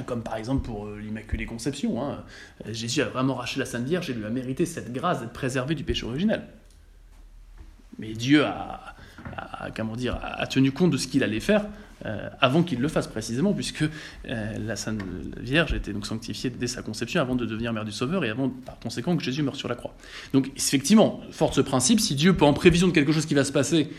Comme 0.06 0.24
par 0.24 0.36
exemple 0.36 0.66
pour 0.66 0.88
euh, 0.88 1.00
l'Immaculée 1.00 1.46
Conception. 1.46 2.04
Hein. 2.04 2.24
Jésus 2.70 3.02
a 3.02 3.06
vraiment 3.06 3.36
racheté 3.36 3.60
la 3.60 3.66
Sainte 3.66 3.86
Vierge 3.86 4.10
et 4.10 4.14
lui 4.14 4.26
a 4.26 4.30
mérité 4.30 4.66
cette 4.66 4.92
grâce 4.92 5.22
d'être 5.22 5.32
préservé 5.32 5.74
du 5.74 5.86
péché 5.86 6.06
originel. 6.06 6.44
Mais 7.98 8.12
Dieu 8.12 8.44
a, 8.44 8.96
comment 9.74 9.96
dire, 9.96 10.20
a 10.22 10.46
tenu 10.48 10.74
compte 10.74 10.92
de 10.92 10.98
ce 10.98 11.08
qu'il 11.08 11.24
allait 11.24 11.40
faire 11.40 11.66
euh, 12.06 12.30
avant 12.42 12.62
qu'il 12.62 12.80
le 12.80 12.88
fasse 12.90 13.08
précisément, 13.08 13.54
puisque 13.54 13.84
euh, 13.84 14.58
la 14.60 14.76
Sainte 14.76 15.02
Vierge 15.40 15.74
était 15.74 15.94
donc 15.94 16.06
sanctifiée 16.06 16.50
dès 16.50 16.68
sa 16.68 16.82
conception 16.82 17.22
avant 17.22 17.36
de 17.36 17.46
devenir 17.46 17.72
mère 17.72 17.86
du 17.86 17.94
Sauveur 17.94 18.26
et 18.26 18.30
avant 18.30 18.50
par 18.50 18.78
conséquent 18.80 19.16
que 19.16 19.24
Jésus 19.24 19.44
meure 19.44 19.56
sur 19.56 19.70
la 19.70 19.76
croix. 19.76 19.96
Donc 20.34 20.52
effectivement, 20.58 21.22
fort 21.32 21.54
ce 21.54 21.62
principe, 21.62 22.02
si 22.02 22.16
Dieu 22.16 22.36
peut 22.36 22.46
en 22.46 22.54
prévision 22.54 22.88
de 22.88 22.92
quelque 22.92 23.14
chose 23.14 23.26
qui 23.26 23.34
va 23.34 23.46
se 23.46 23.54
passer 23.54 23.90
euh, 23.90 23.94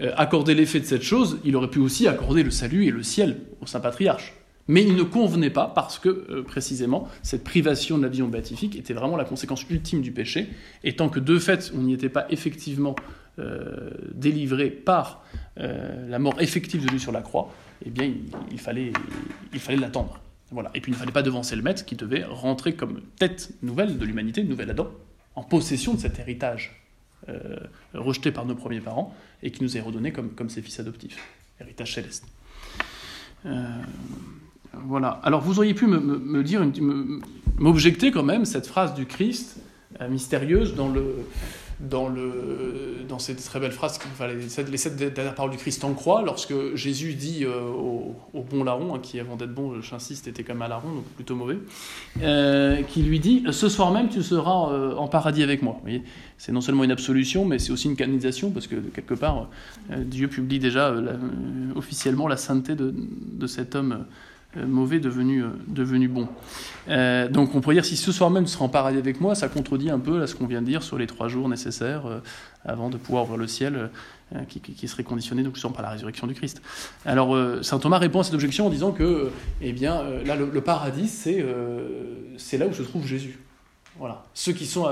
accorder 0.00 0.54
l'effet 0.54 0.80
de 0.80 0.84
cette 0.84 1.02
chose, 1.02 1.38
il 1.44 1.54
aurait 1.56 1.70
pu 1.70 1.78
aussi 1.78 2.08
accorder 2.08 2.42
le 2.42 2.50
salut 2.50 2.86
et 2.86 2.90
le 2.90 3.02
ciel 3.02 3.38
au 3.60 3.66
Saint 3.66 3.80
Patriarche. 3.80 4.34
Mais 4.66 4.82
il 4.82 4.96
ne 4.96 5.02
convenait 5.02 5.50
pas 5.50 5.66
parce 5.66 5.98
que, 5.98 6.08
euh, 6.30 6.42
précisément, 6.42 7.08
cette 7.22 7.44
privation 7.44 7.98
de 7.98 8.02
la 8.02 8.08
vision 8.08 8.28
béatifique 8.28 8.76
était 8.76 8.94
vraiment 8.94 9.16
la 9.16 9.24
conséquence 9.24 9.68
ultime 9.68 10.00
du 10.00 10.10
péché. 10.10 10.48
Et 10.84 10.96
tant 10.96 11.08
que, 11.08 11.20
de 11.20 11.38
fait, 11.38 11.70
on 11.76 11.82
n'y 11.82 11.92
était 11.92 12.08
pas 12.08 12.26
effectivement 12.30 12.96
euh, 13.38 13.90
délivré 14.12 14.70
par 14.70 15.24
la 15.56 16.18
mort 16.18 16.40
effective 16.40 16.82
de 16.82 16.88
Jésus 16.88 17.00
sur 17.00 17.12
la 17.12 17.22
croix, 17.22 17.52
eh 17.84 17.90
bien, 17.90 18.10
il, 18.50 18.58
fallait 18.58 18.92
il 19.52 19.60
fallait 19.60 19.78
l'attendre. 19.78 20.20
Voilà. 20.50 20.70
Et 20.74 20.80
puis, 20.80 20.90
il 20.92 20.94
ne 20.94 20.98
fallait 20.98 21.12
pas 21.12 21.22
devancer 21.22 21.54
le 21.54 21.62
maître 21.62 21.84
qui 21.84 21.94
devait 21.94 22.24
rentrer 22.24 22.74
comme 22.74 23.00
tête 23.18 23.50
nouvelle 23.62 23.98
de 23.98 24.04
l'humanité, 24.04 24.42
nouvel 24.42 24.70
Adam, 24.70 24.90
en 25.36 25.42
possession 25.42 25.94
de 25.94 26.00
cet 26.00 26.18
héritage 26.18 26.83
euh, 27.28 27.56
rejeté 27.94 28.30
par 28.32 28.44
nos 28.46 28.54
premiers 28.54 28.80
parents 28.80 29.14
et 29.42 29.50
qui 29.50 29.62
nous 29.62 29.76
est 29.76 29.80
redonné 29.80 30.12
comme, 30.12 30.30
comme 30.30 30.50
ses 30.50 30.62
fils 30.62 30.78
adoptifs, 30.80 31.18
héritage 31.60 31.94
céleste. 31.94 32.24
Euh, 33.46 33.62
voilà. 34.72 35.20
Alors 35.22 35.40
vous 35.40 35.58
auriez 35.58 35.74
pu 35.74 35.86
me, 35.86 35.98
me 35.98 36.42
dire, 36.42 36.66
m'objecter 37.58 38.10
quand 38.10 38.22
même 38.22 38.44
cette 38.44 38.66
phrase 38.66 38.94
du 38.94 39.06
Christ 39.06 39.58
euh, 40.00 40.08
mystérieuse 40.08 40.74
dans 40.74 40.88
le, 40.88 41.26
dans, 41.80 42.08
le, 42.08 43.04
dans 43.08 43.18
cette 43.18 43.44
très 43.44 43.60
belle 43.60 43.72
phrase, 43.72 43.98
enfin, 44.12 44.28
les, 44.28 44.48
sept, 44.48 44.70
les 44.70 44.76
sept 44.76 44.96
dernières 44.96 45.34
paroles 45.34 45.50
du 45.50 45.56
Christ 45.56 45.84
en 45.84 45.92
croix, 45.94 46.22
lorsque 46.22 46.54
Jésus 46.74 47.14
dit 47.14 47.44
euh, 47.44 47.60
au, 47.60 48.42
bon 48.42 48.64
larron, 48.64 48.94
hein, 48.94 49.00
qui 49.02 49.18
avant 49.20 49.36
d'être 49.36 49.54
bon, 49.54 49.80
j'insiste, 49.80 50.28
était 50.28 50.44
comme 50.44 50.62
un 50.62 50.68
larron, 50.68 50.92
donc 50.94 51.04
plutôt 51.16 51.34
mauvais, 51.34 51.58
euh, 52.22 52.82
qui 52.82 53.02
lui 53.02 53.20
dit 53.20 53.44
Ce 53.50 53.68
soir 53.68 53.92
même, 53.92 54.08
tu 54.08 54.22
seras 54.22 54.72
euh, 54.72 54.94
en 54.96 55.08
paradis 55.08 55.42
avec 55.42 55.62
moi. 55.62 55.80
c'est 56.38 56.52
non 56.52 56.60
seulement 56.60 56.84
une 56.84 56.92
absolution, 56.92 57.44
mais 57.44 57.58
c'est 57.58 57.72
aussi 57.72 57.88
une 57.88 57.96
canonisation, 57.96 58.50
parce 58.50 58.66
que 58.66 58.76
quelque 58.76 59.14
part, 59.14 59.48
Dieu 59.90 60.28
publie 60.28 60.58
déjà 60.58 60.94
officiellement 61.74 62.28
la 62.28 62.36
sainteté 62.36 62.74
de, 62.74 62.94
de 62.94 63.46
cet 63.46 63.74
homme 63.74 64.04
mauvais 64.56 65.00
devenu, 65.00 65.42
euh, 65.42 66.08
bon. 66.08 66.28
Euh, 66.88 67.28
donc 67.28 67.54
on 67.54 67.60
pourrait 67.60 67.76
dire 67.76 67.84
si 67.84 67.96
ce 67.96 68.12
soir 68.12 68.30
même 68.30 68.44
tu 68.44 68.50
seras 68.50 68.64
en 68.64 68.68
paradis 68.68 68.98
avec 68.98 69.20
moi, 69.20 69.34
ça 69.34 69.48
contredit 69.48 69.90
un 69.90 69.98
peu 69.98 70.18
là, 70.18 70.26
ce 70.26 70.34
qu'on 70.34 70.46
vient 70.46 70.60
de 70.60 70.66
dire 70.66 70.82
sur 70.82 70.98
les 70.98 71.06
trois 71.06 71.28
jours 71.28 71.48
nécessaires 71.48 72.02
avant 72.64 72.90
de 72.90 72.96
pouvoir 72.96 73.24
voir 73.24 73.38
le 73.38 73.46
ciel 73.46 73.90
qui, 74.48 74.60
qui, 74.60 74.88
serait 74.88 75.04
conditionné 75.04 75.42
donc 75.42 75.60
par 75.72 75.82
la 75.82 75.90
résurrection 75.90 76.26
du 76.26 76.34
Christ. 76.34 76.62
Alors 77.04 77.36
saint 77.62 77.78
Thomas 77.78 77.98
répond 77.98 78.20
à 78.20 78.24
cette 78.24 78.34
objection 78.34 78.66
en 78.66 78.70
disant 78.70 78.92
que 78.92 79.30
eh 79.60 79.72
bien 79.72 80.02
là 80.24 80.36
le, 80.36 80.50
le 80.52 80.60
paradis 80.60 81.08
c'est 81.08 81.44
c'est 82.36 82.58
là 82.58 82.66
où 82.66 82.74
se 82.74 82.82
trouve 82.82 83.06
Jésus. 83.06 83.38
Voilà. 83.98 84.24
Ceux 84.34 84.52
qui 84.52 84.66
sont. 84.66 84.86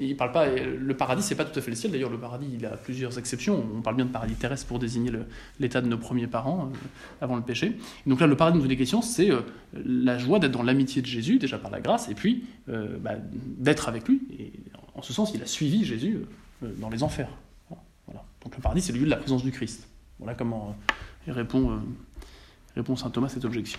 Euh, 0.00 0.14
parle 0.16 0.32
pas. 0.32 0.46
Le 0.48 0.96
paradis, 0.96 1.22
c'est 1.22 1.34
pas 1.34 1.44
tout 1.44 1.58
à 1.58 1.62
fait 1.62 1.70
le 1.70 1.76
ciel. 1.76 1.92
D'ailleurs, 1.92 2.10
le 2.10 2.18
paradis, 2.18 2.48
il 2.52 2.66
a 2.66 2.70
plusieurs 2.76 3.18
exceptions. 3.18 3.64
On 3.74 3.80
parle 3.80 3.96
bien 3.96 4.04
de 4.04 4.10
paradis 4.10 4.34
terrestre 4.34 4.66
pour 4.66 4.78
désigner 4.78 5.12
l'état 5.60 5.80
de 5.80 5.88
nos 5.88 5.98
premiers 5.98 6.26
parents 6.26 6.70
euh, 6.72 7.24
avant 7.24 7.36
le 7.36 7.42
péché. 7.42 7.76
donc 8.06 8.20
là, 8.20 8.26
le 8.26 8.36
paradis, 8.36 8.58
nous 8.58 8.70
est 8.70 8.76
question, 8.76 9.02
c'est 9.02 9.30
euh, 9.30 9.40
la 9.74 10.18
joie 10.18 10.38
d'être 10.38 10.52
dans 10.52 10.62
l'amitié 10.62 11.02
de 11.02 11.06
Jésus, 11.06 11.38
déjà 11.38 11.58
par 11.58 11.70
la 11.70 11.80
grâce, 11.80 12.08
et 12.08 12.14
puis 12.14 12.44
bah, 12.66 13.12
d'être 13.58 13.88
avec 13.88 14.08
lui. 14.08 14.22
Et 14.38 14.52
en 14.94 15.02
ce 15.02 15.12
sens, 15.12 15.32
il 15.34 15.42
a 15.42 15.46
suivi 15.46 15.84
Jésus 15.84 16.20
dans 16.62 16.88
les 16.88 17.02
enfers. 17.02 17.28
Voilà. 18.06 18.24
Donc 18.42 18.56
le 18.56 18.62
paradis, 18.62 18.82
c'est 18.82 18.92
le 18.92 18.98
lieu 18.98 19.04
de 19.04 19.10
la 19.10 19.16
présence 19.16 19.42
du 19.42 19.52
Christ. 19.52 19.88
Voilà 20.18 20.34
comment 20.34 20.76
répond, 21.26 21.80
répond 22.74 22.96
saint 22.96 23.10
Thomas 23.10 23.26
à 23.26 23.30
cette 23.30 23.44
objection. 23.44 23.78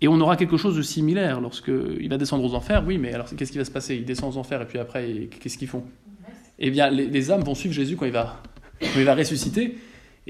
Et 0.00 0.08
on 0.08 0.20
aura 0.20 0.36
quelque 0.36 0.56
chose 0.56 0.76
de 0.76 0.82
similaire 0.82 1.40
lorsqu'il 1.40 2.08
va 2.08 2.18
descendre 2.18 2.44
aux 2.44 2.54
enfers. 2.54 2.84
Oui, 2.86 2.98
mais 2.98 3.12
alors 3.12 3.26
qu'est-ce 3.36 3.50
qui 3.50 3.58
va 3.58 3.64
se 3.64 3.70
passer? 3.70 3.96
Il 3.96 4.04
descend 4.04 4.32
aux 4.32 4.38
enfers 4.38 4.62
et 4.62 4.66
puis 4.66 4.78
après, 4.78 5.28
qu'est-ce 5.40 5.58
qu'ils 5.58 5.68
font? 5.68 5.84
Eh 6.60 6.70
bien, 6.70 6.90
les, 6.90 7.30
âmes 7.30 7.42
vont 7.42 7.54
suivre 7.54 7.74
Jésus 7.74 7.96
quand 7.96 8.06
il 8.06 8.12
va, 8.12 8.42
il 8.96 9.04
va 9.04 9.14
ressusciter 9.14 9.76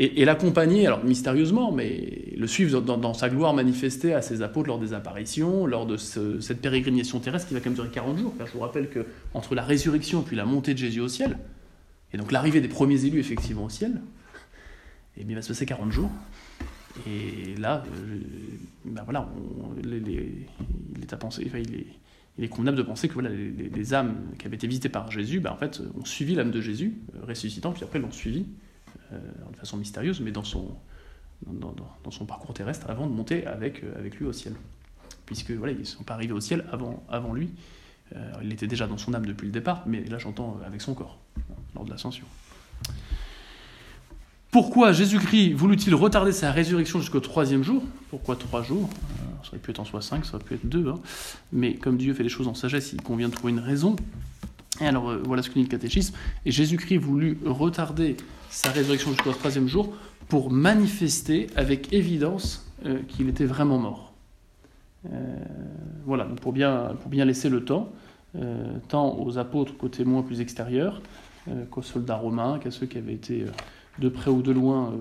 et, 0.01 0.25
l'accompagner, 0.25 0.87
alors 0.87 1.05
mystérieusement, 1.05 1.73
mais 1.73 2.33
le 2.37 2.47
suivre 2.47 2.81
dans, 2.81 3.15
sa 3.15 3.29
gloire 3.29 3.53
manifestée 3.53 4.15
à 4.15 4.23
ses 4.23 4.43
apôtres 4.43 4.69
lors 4.69 4.79
des 4.79 4.93
apparitions, 4.93 5.67
lors 5.67 5.87
de 5.87 5.97
cette 5.97 6.61
pérégrination 6.61 7.19
terrestre 7.19 7.49
qui 7.49 7.55
va 7.55 7.61
quand 7.61 7.71
même 7.71 7.75
durer 7.75 7.89
40 7.89 8.17
jours. 8.19 8.33
je 8.39 8.53
vous 8.53 8.61
rappelle 8.61 8.91
que 8.91 9.07
entre 9.35 9.57
la 9.57 9.65
résurrection 9.65 10.21
et 10.21 10.25
puis 10.25 10.37
la 10.37 10.45
montée 10.45 10.73
de 10.73 10.79
Jésus 10.79 11.01
au 11.01 11.09
ciel, 11.09 11.37
et 12.13 12.17
donc 12.17 12.31
l'arrivée 12.31 12.61
des 12.61 12.69
premiers 12.69 13.07
élus 13.07 13.19
effectivement 13.19 13.65
au 13.65 13.71
ciel, 13.71 14.01
eh 15.17 15.25
bien, 15.25 15.33
il 15.33 15.35
va 15.35 15.43
se 15.43 15.49
passer 15.49 15.67
40 15.67 15.91
jours. 15.91 16.11
Et 17.07 17.55
là, 17.57 17.85
euh, 17.87 18.21
ben 18.85 19.03
voilà, 19.05 19.29
il, 19.83 21.03
est 21.03 21.13
à 21.13 21.17
penser, 21.17 21.43
il, 21.47 21.57
est, 21.57 21.87
il, 22.39 22.45
est, 22.45 22.49
convenable 22.49 22.79
de 22.79 22.83
penser 22.83 23.09
que 23.09 23.15
voilà, 23.15 23.31
les, 23.31 23.95
âmes 23.95 24.17
qui 24.39 24.47
avaient 24.47 24.57
été 24.57 24.67
visitées 24.67 24.89
par 24.89 25.11
Jésus, 25.11 25.41
ben 25.41 25.51
en 25.53 25.57
fait, 25.57 25.81
ont 25.99 26.05
suivi 26.05 26.35
l'âme 26.35 26.51
de 26.51 26.61
Jésus, 26.61 26.99
euh, 27.15 27.27
ressuscitant, 27.27 27.73
puis 27.73 27.85
après 27.85 27.99
l'ont 27.99 28.11
suivi 28.11 28.47
euh, 29.13 29.19
de 29.53 29.57
façon 29.57 29.77
mystérieuse, 29.77 30.21
mais 30.21 30.33
dans 30.33 30.45
son, 30.45 30.77
dans, 31.47 31.75
dans, 32.05 32.11
son 32.11 32.27
parcours 32.27 32.55
terrestre, 32.55 32.89
avant 32.91 33.07
de 33.07 33.13
monter 33.13 33.47
avec, 33.47 33.83
avec 33.97 34.17
lui 34.17 34.27
au 34.27 34.33
ciel. 34.33 34.55
Puisque 35.27 35.51
voilà, 35.51 35.73
ils 35.73 35.81
ne 35.81 35.85
sont 35.85 36.05
pas 36.05 36.15
arrivés 36.15 36.33
au 36.33 36.41
ciel 36.41 36.65
avant, 36.73 37.05
avant 37.11 37.35
lui. 37.35 37.51
il 38.43 38.53
était 38.53 38.67
déjà 38.67 38.87
dans 38.87 38.97
son 38.97 39.13
âme 39.13 39.27
depuis 39.27 39.45
le 39.45 39.53
départ, 39.53 39.83
mais 39.87 40.03
là 40.05 40.17
j'entends 40.17 40.59
avec 40.67 40.81
son 40.81 40.95
corps, 40.95 41.19
lors 41.75 41.85
de 41.85 41.91
l'ascension. 41.91 42.25
Pourquoi 44.51 44.93
Jésus-Christ 44.93 45.53
voulut-il 45.53 45.95
retarder 45.95 46.33
sa 46.33 46.51
résurrection 46.51 47.01
jusqu'au 47.01 47.21
troisième 47.21 47.63
jour? 47.63 47.83
Pourquoi 48.09 48.35
trois 48.35 48.63
jours? 48.63 48.89
Euh, 48.89 49.43
Ça 49.43 49.51
aurait 49.51 49.59
pu 49.59 49.73
être 49.73 49.81
en 49.81 49.85
soi 49.85 50.01
cinq, 50.01 50.25
ça 50.25 50.37
aurait 50.37 50.45
pu 50.45 50.55
être 50.55 50.67
deux. 50.67 50.89
Hein. 50.89 51.01
Mais 51.53 51.75
comme 51.75 51.99
Dieu 51.99 52.15
fait 52.15 52.23
les 52.23 52.31
choses 52.31 52.49
en 52.49 52.55
sagesse, 52.55 52.95
il 52.95 53.03
convient 53.03 53.29
de 53.29 53.35
trouver 53.35 53.53
une 53.53 53.59
raison. 53.59 53.97
Et 54.81 54.87
alors 54.87 55.11
euh, 55.11 55.23
voilà 55.23 55.43
ce 55.43 55.51
que 55.51 55.55
dit 55.55 55.65
le 55.65 55.69
catéchisme. 55.69 56.15
Et 56.47 56.51
Jésus-Christ 56.51 56.97
voulut 56.97 57.39
retarder 57.45 58.17
sa 58.49 58.71
résurrection 58.71 59.11
jusqu'au 59.11 59.33
troisième 59.33 59.69
jour 59.69 59.93
pour 60.29 60.51
manifester 60.51 61.49
avec 61.55 61.93
évidence 61.93 62.67
euh, 62.87 63.01
qu'il 63.07 63.29
était 63.29 63.45
vraiment 63.45 63.79
mort. 63.79 64.15
voilà, 66.07 66.25
donc 66.25 66.41
pour 66.41 66.53
bien, 66.55 66.97
pour 67.03 67.11
bien 67.11 67.27
laisser 67.27 67.51
le 67.51 67.65
temps, 67.65 67.93
tant 68.89 69.17
aux 69.19 69.39
apôtres 69.39 69.77
qu'aux 69.77 69.89
témoins 69.89 70.23
plus 70.23 70.41
extérieurs, 70.41 71.01
qu'aux 71.71 71.83
soldats 71.83 72.17
romains, 72.17 72.59
qu'à 72.59 72.71
ceux 72.71 72.87
qui 72.87 72.99
avaient 72.99 73.15
été 73.15 73.47
de 73.99 74.09
près 74.09 74.31
ou 74.31 74.43
de 74.43 74.53
loin 74.53 74.95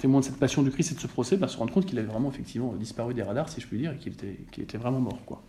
témoins 0.00 0.20
de 0.20 0.24
cette 0.24 0.38
passion 0.38 0.62
du 0.62 0.70
Christ 0.70 0.92
et 0.92 0.94
de 0.94 1.00
ce 1.00 1.08
procès, 1.08 1.36
bah, 1.36 1.48
se 1.48 1.56
rendre 1.56 1.72
compte 1.72 1.86
qu'il 1.86 1.98
avait 1.98 2.06
vraiment 2.06 2.30
effectivement 2.30 2.72
disparu 2.74 3.14
des 3.14 3.22
radars, 3.22 3.48
si 3.48 3.60
je 3.60 3.66
puis 3.66 3.78
dire, 3.78 3.92
et 3.92 3.96
qu'il 3.96 4.12
était, 4.62 4.78
vraiment 4.78 5.00
mort. 5.00 5.18
Quoi. 5.26 5.42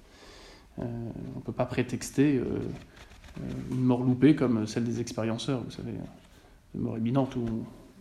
on 0.78 0.84
ne 0.84 1.42
peut 1.46 1.52
pas 1.52 1.66
prétexter 1.66 2.42
une 3.72 3.82
mort 3.82 4.02
loupée 4.04 4.36
comme 4.36 4.66
celle 4.68 4.84
des 4.84 5.00
expérienceurs, 5.00 5.62
vous 5.64 5.72
savez, 5.72 5.94
une 6.76 6.82
mort 6.82 6.98
imminente 6.98 7.36
où 7.36 7.46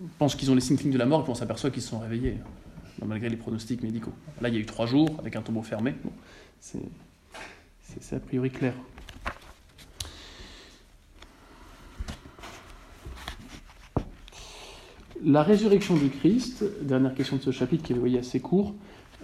on 0.02 0.06
pense 0.18 0.34
qu'ils 0.34 0.50
ont 0.50 0.54
les 0.54 0.60
signes 0.60 0.90
de 0.90 0.98
la 0.98 1.06
mort 1.06 1.20
et 1.20 1.22
puis 1.24 1.32
on 1.32 1.36
s'aperçoit 1.36 1.70
qu'ils 1.70 1.82
se 1.82 1.88
sont 1.88 1.98
réveillés, 1.98 2.38
malgré 3.04 3.28
les 3.28 3.36
pronostics 3.36 3.82
médicaux. 3.82 4.12
Là, 4.40 4.48
il 4.48 4.54
y 4.54 4.58
a 4.58 4.60
eu 4.60 4.66
trois 4.66 4.86
jours 4.86 5.08
avec 5.18 5.36
un 5.36 5.42
tombeau 5.42 5.62
fermé. 5.62 5.94
C'est 6.60 8.16
a 8.16 8.20
priori 8.20 8.50
clair. 8.50 8.74
La 15.24 15.42
résurrection 15.42 15.96
du 15.96 16.08
Christ, 16.08 16.64
dernière 16.80 17.14
question 17.14 17.36
de 17.36 17.42
ce 17.42 17.50
chapitre 17.50 17.82
qui 17.82 17.92
est 17.92 17.96
voyez, 17.96 18.18
assez 18.18 18.40
court, 18.40 18.74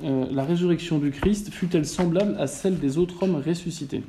euh, 0.04 0.26
la 0.30 0.44
résurrection 0.44 0.98
du 0.98 1.10
Christ 1.10 1.50
fut-elle 1.50 1.86
semblable 1.86 2.36
à 2.38 2.46
celle 2.46 2.78
des 2.78 2.98
autres 2.98 3.22
hommes 3.22 3.36
ressuscités? 3.36 4.02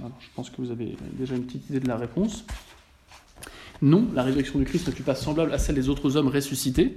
Je 0.00 0.26
pense 0.34 0.50
que 0.50 0.56
vous 0.60 0.72
avez 0.72 0.96
déjà 1.12 1.36
une 1.36 1.44
petite 1.44 1.70
idée 1.70 1.78
de 1.78 1.86
la 1.86 1.96
réponse. 1.96 2.44
Non, 3.82 4.08
la 4.14 4.24
résurrection 4.24 4.58
du 4.58 4.64
Christ 4.64 4.88
ne 4.88 4.92
fut 4.92 5.04
pas 5.04 5.14
semblable 5.14 5.52
à 5.52 5.58
celle 5.58 5.76
des 5.76 5.88
autres 5.88 6.16
hommes 6.16 6.26
ressuscités. 6.26 6.96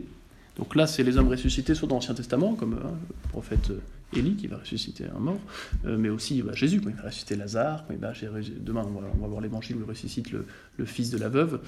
Donc 0.57 0.75
là, 0.75 0.87
c'est 0.87 1.03
les 1.03 1.17
hommes 1.17 1.27
ressuscités, 1.27 1.75
soit 1.75 1.87
dans 1.87 1.95
l'Ancien 1.95 2.13
Testament, 2.13 2.53
comme 2.53 2.73
hein, 2.73 2.91
le 3.23 3.29
prophète 3.29 3.71
euh, 3.71 3.79
Élie 4.17 4.35
qui 4.35 4.47
va 4.47 4.57
ressusciter 4.57 5.05
un 5.13 5.19
mort, 5.19 5.39
euh, 5.85 5.97
mais 5.97 6.09
aussi 6.09 6.41
bah, 6.41 6.53
Jésus, 6.53 6.79
quand 6.79 6.89
il 6.89 6.95
va 6.95 7.03
ressusciter 7.03 7.35
Lazare, 7.35 7.85
quand 7.87 7.93
il 7.93 8.63
demain 8.63 8.83
on 8.87 9.21
va, 9.21 9.27
voir 9.27 9.41
l'évangile 9.41 9.75
où 9.75 9.79
il 9.79 9.85
ressuscite 9.85 10.31
le, 10.31 10.45
fils 10.85 11.09
de 11.09 11.17
la 11.17 11.27
veuve, 11.27 11.59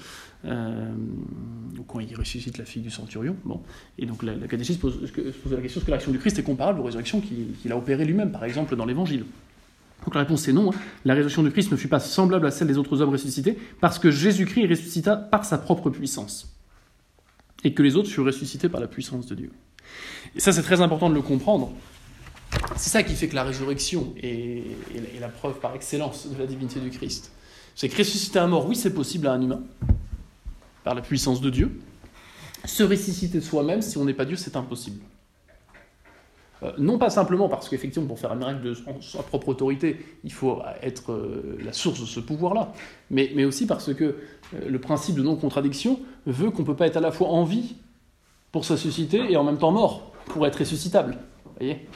euh, 0.46 0.90
ou 1.78 1.82
quand 1.82 2.00
il 2.00 2.14
ressuscite 2.16 2.56
la 2.56 2.64
fille 2.64 2.82
du 2.82 2.90
centurion. 2.90 3.36
Bon. 3.44 3.60
Et 3.98 4.06
donc 4.06 4.22
la, 4.22 4.34
la 4.34 4.48
catéchisme 4.48 4.80
pose, 4.80 4.96
pose, 4.96 5.52
la 5.52 5.60
question 5.60 5.80
est-ce 5.80 5.86
que 5.86 5.90
l'action 5.90 6.12
du 6.12 6.18
Christ 6.18 6.38
est 6.38 6.42
comparable 6.42 6.80
aux 6.80 6.84
résurrections 6.84 7.20
qu'il 7.20 7.72
a 7.72 7.76
opérées 7.76 8.06
lui-même, 8.06 8.32
par 8.32 8.44
exemple 8.44 8.74
dans 8.76 8.86
l'évangile 8.86 9.24
donc 10.04 10.14
la 10.14 10.20
réponse 10.20 10.46
est 10.46 10.52
non. 10.52 10.70
Hein. 10.70 10.76
La 11.04 11.14
résurrection 11.14 11.42
du 11.42 11.50
Christ 11.50 11.72
ne 11.72 11.76
fut 11.76 11.88
pas 11.88 11.98
semblable 11.98 12.46
à 12.46 12.52
celle 12.52 12.68
des 12.68 12.78
autres 12.78 13.02
hommes 13.02 13.10
ressuscités 13.10 13.58
parce 13.80 13.98
que 13.98 14.12
Jésus-Christ 14.12 14.68
ressuscita 14.68 15.16
par 15.16 15.44
sa 15.44 15.58
propre 15.58 15.90
puissance 15.90 16.57
et 17.64 17.74
que 17.74 17.82
les 17.82 17.96
autres 17.96 18.08
furent 18.08 18.26
ressuscités 18.26 18.68
par 18.68 18.80
la 18.80 18.86
puissance 18.86 19.26
de 19.26 19.34
Dieu. 19.34 19.50
Et 20.34 20.40
ça, 20.40 20.52
c'est 20.52 20.62
très 20.62 20.80
important 20.80 21.08
de 21.08 21.14
le 21.14 21.22
comprendre. 21.22 21.72
C'est 22.76 22.90
ça 22.90 23.02
qui 23.02 23.14
fait 23.14 23.28
que 23.28 23.34
la 23.34 23.44
résurrection 23.44 24.14
est, 24.22 24.64
la 25.20 25.28
preuve 25.28 25.58
par 25.60 25.74
excellence 25.74 26.28
de 26.28 26.38
la 26.38 26.46
divinité 26.46 26.80
du 26.80 26.90
Christ. 26.90 27.32
C'est 27.74 27.88
que 27.88 27.96
ressusciter 27.96 28.38
un 28.38 28.46
mort, 28.46 28.66
oui, 28.66 28.76
c'est 28.76 28.94
possible 28.94 29.26
à 29.26 29.32
un 29.32 29.40
humain, 29.40 29.62
par 30.84 30.94
la 30.94 31.02
puissance 31.02 31.40
de 31.40 31.50
Dieu. 31.50 31.80
Se 32.64 32.82
ressusciter 32.82 33.40
soi-même, 33.40 33.82
si 33.82 33.98
on 33.98 34.04
n'est 34.04 34.14
pas 34.14 34.24
Dieu, 34.24 34.36
c'est 34.36 34.56
impossible. 34.56 35.00
Euh, 36.62 36.72
non 36.78 36.98
pas 36.98 37.10
simplement 37.10 37.48
parce 37.48 37.68
qu'effectivement, 37.68 38.08
pour 38.08 38.18
faire 38.18 38.32
un 38.32 38.36
miracle 38.36 38.62
de 38.62 38.74
sa 39.00 39.22
propre 39.22 39.48
autorité, 39.50 40.04
il 40.24 40.32
faut 40.32 40.60
être 40.82 41.12
euh, 41.12 41.58
la 41.64 41.72
source 41.72 42.00
de 42.00 42.06
ce 42.06 42.20
pouvoir-là, 42.20 42.72
mais, 43.10 43.30
mais, 43.34 43.44
aussi 43.44 43.66
parce 43.66 43.94
que 43.94 44.04
euh, 44.04 44.16
le 44.68 44.80
principe 44.80 45.14
de 45.14 45.22
non-contradiction 45.22 46.00
veut 46.26 46.50
qu'on 46.50 46.62
ne 46.62 46.66
peut 46.66 46.76
pas 46.76 46.86
être 46.86 46.96
à 46.96 47.00
la 47.00 47.12
fois 47.12 47.28
en 47.28 47.44
vie 47.44 47.76
pour 48.50 48.64
se 48.64 48.72
ressusciter 48.72 49.30
et 49.30 49.36
en 49.36 49.44
même 49.44 49.58
temps 49.58 49.70
mort 49.70 50.12
pour 50.26 50.46
être 50.46 50.58
ressuscitable. 50.58 51.18
voyez? 51.58 51.86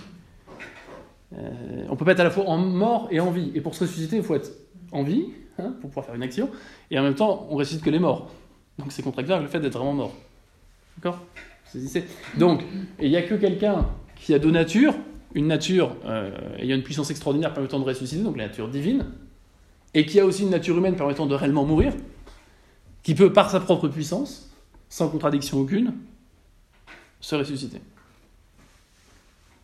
On 1.88 1.96
peut 1.96 2.04
pas 2.04 2.12
être 2.12 2.20
à 2.20 2.24
la 2.24 2.30
fois 2.30 2.44
en 2.46 2.58
mort 2.58 3.08
et 3.10 3.18
en 3.18 3.30
vie. 3.30 3.52
Et 3.54 3.62
pour 3.62 3.74
se 3.74 3.84
ressusciter, 3.84 4.16
il 4.16 4.22
faut 4.22 4.34
être 4.34 4.50
en 4.92 5.02
vie, 5.02 5.28
hein, 5.58 5.74
pour 5.80 5.88
pouvoir 5.88 6.04
faire 6.04 6.14
une 6.14 6.22
action, 6.22 6.50
et 6.90 6.98
en 6.98 7.02
même 7.02 7.14
temps, 7.14 7.46
on 7.50 7.56
ressuscite 7.56 7.82
que 7.82 7.88
les 7.88 7.98
morts. 7.98 8.30
Donc 8.78 8.92
c'est 8.92 9.02
contradictoire 9.02 9.40
le 9.40 9.48
fait 9.48 9.58
d'être 9.58 9.78
vraiment 9.78 9.94
mort. 9.94 10.12
D'accord? 10.96 11.20
Donc, 12.36 12.62
il 13.00 13.08
n'y 13.08 13.16
a 13.16 13.22
que 13.22 13.34
quelqu'un 13.34 13.86
qui 14.22 14.34
a 14.34 14.38
deux 14.38 14.52
natures, 14.52 14.94
une 15.34 15.48
nature 15.48 15.96
euh, 16.04 16.30
ayant 16.58 16.76
une 16.76 16.84
puissance 16.84 17.10
extraordinaire 17.10 17.52
permettant 17.52 17.80
de 17.80 17.84
ressusciter, 17.84 18.22
donc 18.22 18.36
la 18.36 18.46
nature 18.46 18.68
divine, 18.68 19.06
et 19.94 20.06
qui 20.06 20.20
a 20.20 20.24
aussi 20.24 20.42
une 20.42 20.50
nature 20.50 20.78
humaine 20.78 20.94
permettant 20.94 21.26
de 21.26 21.34
réellement 21.34 21.64
mourir, 21.64 21.92
qui 23.02 23.16
peut, 23.16 23.32
par 23.32 23.50
sa 23.50 23.58
propre 23.58 23.88
puissance, 23.88 24.50
sans 24.88 25.08
contradiction 25.08 25.58
aucune, 25.58 25.94
se 27.20 27.34
ressusciter. 27.34 27.80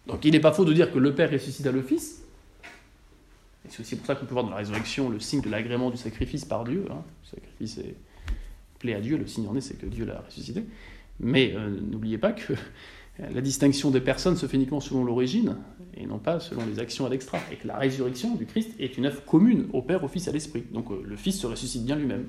Donc 0.09 0.25
il 0.25 0.33
n'est 0.33 0.41
pas 0.41 0.53
faux 0.53 0.65
de 0.65 0.73
dire 0.73 0.93
que 0.93 0.99
le 0.99 1.15
Père 1.15 1.31
ressuscita 1.31 1.71
le 1.71 1.83
Fils, 1.83 2.25
et 3.65 3.69
c'est 3.71 3.81
aussi 3.81 3.95
pour 3.95 4.07
ça 4.07 4.17
qu'on 4.17 4.27
peut 4.27 4.33
voir 4.33 4.45
dans 4.45 4.51
la 4.51 4.57
résurrection 4.57 5.09
le 5.09 5.21
signe 5.21 5.41
de 5.41 5.51
l'agrément 5.51 5.91
du 5.91 5.97
sacrifice 5.97 6.45
par 6.45 6.65
Dieu. 6.65 6.85
Hein. 6.91 7.03
Le 7.23 7.29
sacrifice 7.29 7.79
est 7.79 7.95
plaît 8.79 8.95
à 8.95 9.01
Dieu, 9.01 9.17
le 9.17 9.27
signe 9.27 9.47
en 9.49 9.57
est, 9.57 9.61
c'est 9.61 9.79
que 9.79 9.87
Dieu 9.87 10.05
l'a 10.05 10.21
ressuscité. 10.21 10.65
Mais 11.21 11.53
euh, 11.55 11.69
n'oubliez 11.69 12.19
pas 12.19 12.33
que 12.33 12.55
la 13.19 13.41
distinction 13.41 13.91
des 13.91 14.01
personnes 14.01 14.37
se 14.37 14.47
fait 14.47 14.57
uniquement 14.57 14.81
selon 14.81 15.05
l'origine 15.05 15.57
et 15.99 16.07
non 16.07 16.19
pas 16.19 16.39
selon 16.41 16.65
les 16.67 16.79
actions 16.79 17.05
à 17.07 17.09
l'extra. 17.09 17.39
Et 17.53 17.57
que 17.57 17.67
la 17.67 17.77
résurrection 17.77 18.35
du 18.37 18.47
Christ 18.47 18.71
est 18.79 18.97
une 18.97 19.07
œuvre 19.07 19.25
commune 19.25 19.67
au 19.73 19.83
Père, 19.83 20.03
au 20.05 20.09
Fils, 20.09 20.29
à 20.29 20.33
l'Esprit. 20.33 20.65
Donc 20.73 20.91
euh, 20.91 21.03
le 21.05 21.17
Fils 21.17 21.41
se 21.41 21.47
ressuscite 21.47 21.85
bien 21.85 21.97
lui-même. 21.97 22.27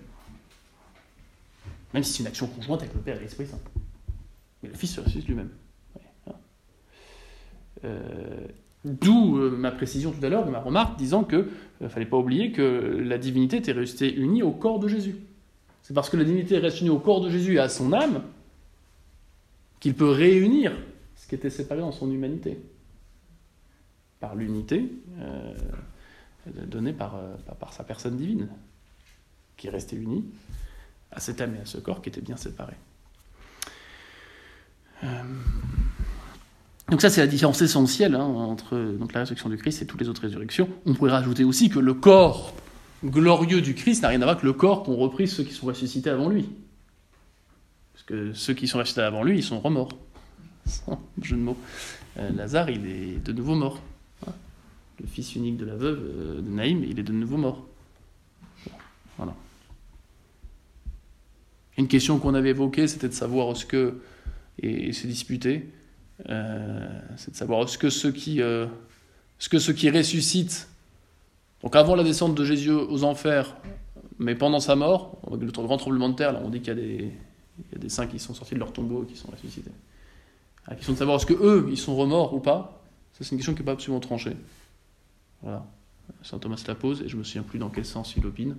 Même 1.93 2.03
si 2.03 2.13
c'est 2.13 2.23
une 2.23 2.27
action 2.27 2.47
conjointe 2.47 2.81
avec 2.81 2.93
le 2.93 3.01
Père 3.01 3.17
et 3.17 3.21
l'Esprit 3.21 3.45
Saint. 3.45 3.59
Mais 4.63 4.69
le 4.69 4.75
Fils 4.75 4.95
se 4.95 5.01
ressuscite 5.01 5.27
lui-même. 5.27 5.49
Hein. 6.27 6.31
Euh, 7.85 8.47
d'où 8.83 9.37
euh, 9.37 9.51
ma 9.51 9.71
précision 9.71 10.11
tout 10.11 10.25
à 10.25 10.29
l'heure, 10.29 10.49
ma 10.49 10.59
remarque 10.59 10.97
disant 10.97 11.23
qu'il 11.23 11.45
ne 11.81 11.87
fallait 11.87 12.07
pas 12.07 12.17
oublier 12.17 12.51
que 12.51 12.61
la 13.03 13.19
divinité 13.19 13.57
était 13.57 13.71
restée 13.71 14.13
unie 14.13 14.41
au 14.41 14.51
corps 14.51 14.79
de 14.79 14.87
Jésus. 14.87 15.15
C'est 15.83 15.93
parce 15.93 16.09
que 16.09 16.17
la 16.17 16.23
divinité 16.23 16.57
reste 16.57 16.81
unie 16.81 16.89
au 16.89 16.99
corps 16.99 17.21
de 17.21 17.29
Jésus 17.29 17.55
et 17.55 17.59
à 17.59 17.69
son 17.69 17.93
âme 17.93 18.23
qu'il 19.79 19.95
peut 19.95 20.09
réunir 20.09 20.73
ce 21.15 21.27
qui 21.27 21.35
était 21.35 21.49
séparé 21.49 21.81
dans 21.81 21.91
son 21.91 22.11
humanité, 22.11 22.59
par 24.19 24.35
l'unité 24.35 24.91
euh, 25.19 25.53
donnée 26.65 26.93
par, 26.93 27.15
euh, 27.15 27.35
par, 27.59 27.73
sa 27.73 27.83
personne 27.83 28.17
divine, 28.17 28.49
qui 29.57 29.67
est 29.67 29.69
restée 29.69 29.95
unie 29.95 30.25
à 31.11 31.19
cette 31.19 31.41
âme 31.41 31.55
et 31.55 31.59
à 31.59 31.65
ce 31.65 31.77
corps 31.77 32.01
qui 32.01 32.09
étaient 32.09 32.21
bien 32.21 32.37
séparés. 32.37 32.77
Euh, 35.03 35.07
donc 36.89 37.01
ça, 37.01 37.09
c'est 37.09 37.21
la 37.21 37.27
différence 37.27 37.61
essentielle 37.61 38.15
hein, 38.15 38.23
entre 38.23 38.75
la 39.13 39.19
résurrection 39.19 39.49
du 39.49 39.57
Christ 39.57 39.81
et 39.81 39.85
toutes 39.85 40.01
les 40.01 40.09
autres 40.09 40.21
résurrections. 40.21 40.67
On 40.85 40.93
pourrait 40.93 41.11
rajouter 41.11 41.43
aussi 41.43 41.69
que 41.69 41.79
le 41.79 41.93
corps 41.93 42.53
glorieux 43.05 43.61
du 43.61 43.75
Christ 43.75 44.01
n'a 44.01 44.09
rien 44.09 44.21
à 44.21 44.25
voir 44.25 44.37
avec 44.37 44.43
le 44.43 44.53
corps 44.53 44.83
qu'ont 44.83 44.95
repris 44.95 45.27
ceux 45.27 45.43
qui 45.43 45.53
sont 45.53 45.67
ressuscités 45.67 46.09
avant 46.09 46.29
lui 46.29 46.49
que 48.09 48.33
ceux 48.33 48.55
qui 48.55 48.67
sont 48.67 48.79
restés 48.79 49.01
avant 49.01 49.23
lui, 49.23 49.37
ils 49.37 49.43
sont 49.43 49.59
remords. 49.59 49.91
Sans 50.65 50.99
jeu 51.21 51.35
de 51.35 51.41
mots. 51.41 51.57
Euh, 52.17 52.31
Lazare, 52.31 52.71
il 52.71 52.87
est 52.87 53.23
de 53.23 53.31
nouveau 53.31 53.53
mort. 53.53 53.79
Hein. 54.25 54.31
Le 54.99 55.05
fils 55.05 55.35
unique 55.35 55.57
de 55.57 55.65
la 55.65 55.75
veuve 55.75 56.01
euh, 56.01 56.41
de 56.41 56.49
Naïm, 56.49 56.83
il 56.83 56.99
est 56.99 57.03
de 57.03 57.13
nouveau 57.13 57.37
mort. 57.37 57.67
Voilà. 59.17 59.35
Une 61.77 61.87
question 61.87 62.17
qu'on 62.17 62.33
avait 62.33 62.49
évoquée, 62.49 62.87
c'était 62.87 63.07
de 63.07 63.13
savoir 63.13 63.55
ce 63.55 63.65
que, 63.65 64.01
et, 64.57 64.91
se 64.91 65.05
disputer, 65.05 65.69
euh, 66.29 66.89
c'est 67.15 67.31
de 67.31 67.35
savoir 67.35 67.69
ce 67.69 67.77
que 67.77 67.91
ceux 67.91 68.11
qui, 68.11 68.37
ce 69.37 69.71
qui 69.71 69.89
ressuscitent, 69.89 70.67
donc 71.61 71.75
avant 71.75 71.95
la 71.95 72.03
descente 72.03 72.33
de 72.35 72.43
Jésus 72.43 72.71
aux 72.71 73.03
enfers, 73.03 73.55
mais 74.17 74.35
pendant 74.35 74.59
sa 74.59 74.75
mort, 74.75 75.21
le 75.29 75.51
grand 75.51 75.77
tremblement 75.77 76.09
de 76.09 76.15
terre, 76.15 76.33
là, 76.33 76.41
on 76.43 76.49
dit 76.49 76.59
qu'il 76.59 76.69
y 76.69 76.71
a 76.71 76.75
des, 76.75 77.11
il 77.69 77.73
y 77.73 77.75
a 77.75 77.79
des 77.79 77.89
saints 77.89 78.07
qui 78.07 78.19
sont 78.19 78.33
sortis 78.33 78.55
de 78.55 78.59
leur 78.59 78.73
tombeau 78.73 79.03
et 79.03 79.07
qui 79.07 79.15
sont 79.15 79.29
ressuscités. 79.31 79.71
La 80.67 80.75
question 80.75 80.93
de 80.93 80.97
savoir 80.97 81.17
est-ce 81.17 81.25
que 81.25 81.33
eux, 81.33 81.67
ils 81.69 81.77
sont 81.77 81.95
remords 81.95 82.33
ou 82.33 82.39
pas, 82.39 82.83
c'est 83.13 83.29
une 83.31 83.37
question 83.37 83.53
qui 83.53 83.59
n'est 83.59 83.65
pas 83.65 83.73
absolument 83.73 83.99
tranchée. 83.99 84.35
Voilà. 85.41 85.65
Saint 86.23 86.39
Thomas 86.39 86.63
la 86.67 86.75
pose 86.75 87.01
et 87.01 87.09
je 87.09 87.17
me 87.17 87.23
souviens 87.23 87.43
plus 87.43 87.59
dans 87.59 87.69
quel 87.69 87.85
sens 87.85 88.15
il 88.15 88.25
opine. 88.25 88.55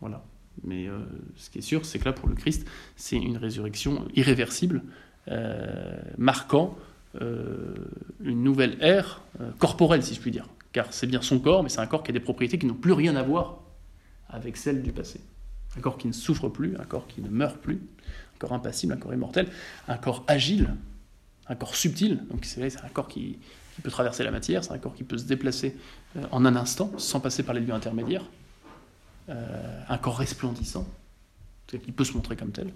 Voilà. 0.00 0.22
Mais 0.64 0.86
euh, 0.86 0.98
ce 1.36 1.50
qui 1.50 1.58
est 1.58 1.62
sûr, 1.62 1.84
c'est 1.84 1.98
que 1.98 2.04
là, 2.04 2.12
pour 2.12 2.28
le 2.28 2.34
Christ, 2.34 2.66
c'est 2.96 3.16
une 3.16 3.36
résurrection 3.36 4.06
irréversible, 4.14 4.82
euh, 5.28 6.00
marquant 6.18 6.76
euh, 7.20 7.74
une 8.22 8.42
nouvelle 8.42 8.76
ère 8.80 9.22
corporelle, 9.58 10.02
si 10.02 10.14
je 10.14 10.20
puis 10.20 10.30
dire. 10.30 10.46
Car 10.72 10.92
c'est 10.92 11.06
bien 11.06 11.22
son 11.22 11.38
corps, 11.38 11.62
mais 11.62 11.68
c'est 11.68 11.80
un 11.80 11.86
corps 11.86 12.02
qui 12.02 12.10
a 12.10 12.14
des 12.14 12.20
propriétés 12.20 12.58
qui 12.58 12.66
n'ont 12.66 12.74
plus 12.74 12.92
rien 12.92 13.16
à 13.16 13.22
voir 13.22 13.60
avec 14.28 14.56
celles 14.56 14.82
du 14.82 14.92
passé. 14.92 15.20
Un 15.76 15.80
corps 15.80 15.98
qui 15.98 16.06
ne 16.06 16.12
souffre 16.12 16.48
plus, 16.48 16.76
un 16.76 16.84
corps 16.84 17.06
qui 17.06 17.22
ne 17.22 17.28
meurt 17.28 17.56
plus, 17.58 17.76
un 17.76 18.38
corps 18.38 18.52
impassible, 18.52 18.92
un 18.92 18.96
corps 18.96 19.14
immortel, 19.14 19.48
un 19.88 19.96
corps 19.96 20.24
agile, 20.26 20.74
un 21.48 21.54
corps 21.54 21.76
subtil. 21.76 22.20
Donc 22.30 22.44
c'est 22.44 22.62
un 22.82 22.88
corps 22.88 23.08
qui, 23.08 23.38
peut 23.82 23.90
traverser 23.90 24.22
la 24.22 24.30
matière, 24.30 24.62
c'est 24.62 24.72
un 24.72 24.78
corps 24.78 24.94
qui 24.94 25.02
peut 25.02 25.16
se 25.16 25.24
déplacer 25.24 25.76
euh, 26.16 26.24
en 26.30 26.44
un 26.44 26.56
instant 26.56 26.92
sans 26.98 27.20
passer 27.20 27.42
par 27.42 27.54
les 27.54 27.60
lieux 27.60 27.72
intermédiaires. 27.72 28.24
Euh, 29.28 29.82
un 29.88 29.98
corps 29.98 30.18
resplendissant, 30.18 30.86
qui 31.68 31.92
peut 31.92 32.04
se 32.04 32.12
montrer 32.12 32.36
comme 32.36 32.50
tel. 32.50 32.70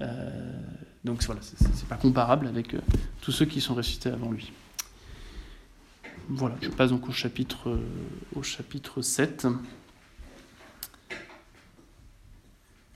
Euh, 0.00 0.62
donc 1.04 1.22
voilà, 1.24 1.40
c'est 1.42 1.88
pas 1.88 1.96
comparable 1.96 2.46
avec 2.46 2.74
tous 3.20 3.32
ceux 3.32 3.44
qui 3.44 3.60
sont 3.60 3.74
ressuscités 3.74 4.08
avant 4.08 4.30
lui. 4.30 4.52
voilà, 6.28 6.54
je 6.62 6.68
passe 6.68 6.90
donc 6.90 7.08
au 7.08 7.12
chapitre, 7.12 7.78
au 8.34 8.42
chapitre 8.42 9.02
7. 9.02 9.46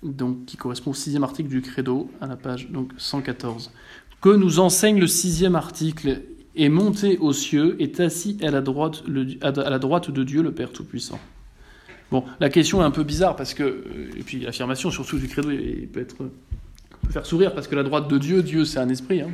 Donc, 0.05 0.45
qui 0.45 0.57
correspond 0.57 0.91
au 0.91 0.95
sixième 0.95 1.25
article 1.25 1.49
du 1.49 1.63
Credo, 1.63 2.11
à 2.21 2.27
la 2.27 2.37
page 2.37 2.71
donc, 2.71 2.93
114. 2.97 3.73
Que 4.21 4.29
nous 4.29 4.61
enseigne 4.61 5.01
le 5.01 5.07
sixième 5.07 5.57
article 5.57 6.23
est 6.57 6.69
monté 6.69 7.19
aux 7.19 7.33
cieux, 7.33 7.77
est 7.81 8.01
assis 8.01 8.39
à 8.43 8.51
la 8.51 8.61
droite, 8.61 9.03
à 9.43 9.51
la 9.51 9.79
droite 9.79 10.11
de 10.11 10.25
Dieu, 10.25 10.43
le 10.43 10.53
Père 10.53 10.71
Tout-Puissant. 10.71 11.19
Bon, 12.11 12.25
la 12.39 12.49
question 12.49 12.81
est 12.81 12.85
un 12.85 12.91
peu 12.91 13.03
bizarre 13.03 13.35
parce 13.35 13.55
que, 13.55 13.63
euh, 13.63 14.11
et 14.17 14.23
puis 14.23 14.41
l'affirmation 14.41 14.91
surtout 14.91 15.19
du 15.19 15.27
credo 15.27 15.49
peut, 15.49 16.01
être, 16.01 16.17
peut 16.17 16.31
faire 17.11 17.27
sourire 17.27 17.55
parce 17.55 17.67
que 17.67 17.75
la 17.75 17.83
droite 17.83 18.09
de 18.09 18.19
Dieu, 18.19 18.43
Dieu 18.43 18.65
c'est 18.65 18.79
un 18.79 18.89
esprit. 18.89 19.23
Hein. 19.23 19.31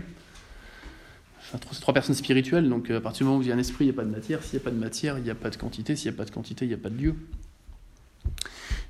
c'est 1.42 1.80
trois 1.80 1.92
personnes 1.92 2.14
spirituelles, 2.14 2.68
donc 2.68 2.90
euh, 2.90 2.98
à 2.98 3.00
partir 3.00 3.18
du 3.18 3.24
moment 3.24 3.38
où 3.38 3.42
il 3.42 3.48
y 3.48 3.52
a 3.52 3.54
un 3.54 3.58
esprit, 3.58 3.84
il 3.84 3.88
n'y 3.88 3.94
a 3.94 3.96
pas 3.96 4.04
de 4.04 4.10
matière. 4.10 4.42
S'il 4.42 4.58
n'y 4.58 4.62
a 4.62 4.64
pas 4.64 4.70
de 4.70 4.80
matière, 4.80 5.18
il 5.18 5.24
n'y 5.24 5.30
a 5.30 5.34
pas 5.34 5.50
de 5.50 5.56
quantité. 5.56 5.94
S'il 5.96 6.10
n'y 6.10 6.16
a 6.16 6.18
pas 6.18 6.24
de 6.24 6.30
quantité, 6.30 6.64
il 6.64 6.68
n'y 6.68 6.74
a 6.74 6.78
pas 6.78 6.90
de 6.90 6.96
Dieu. 6.96 7.16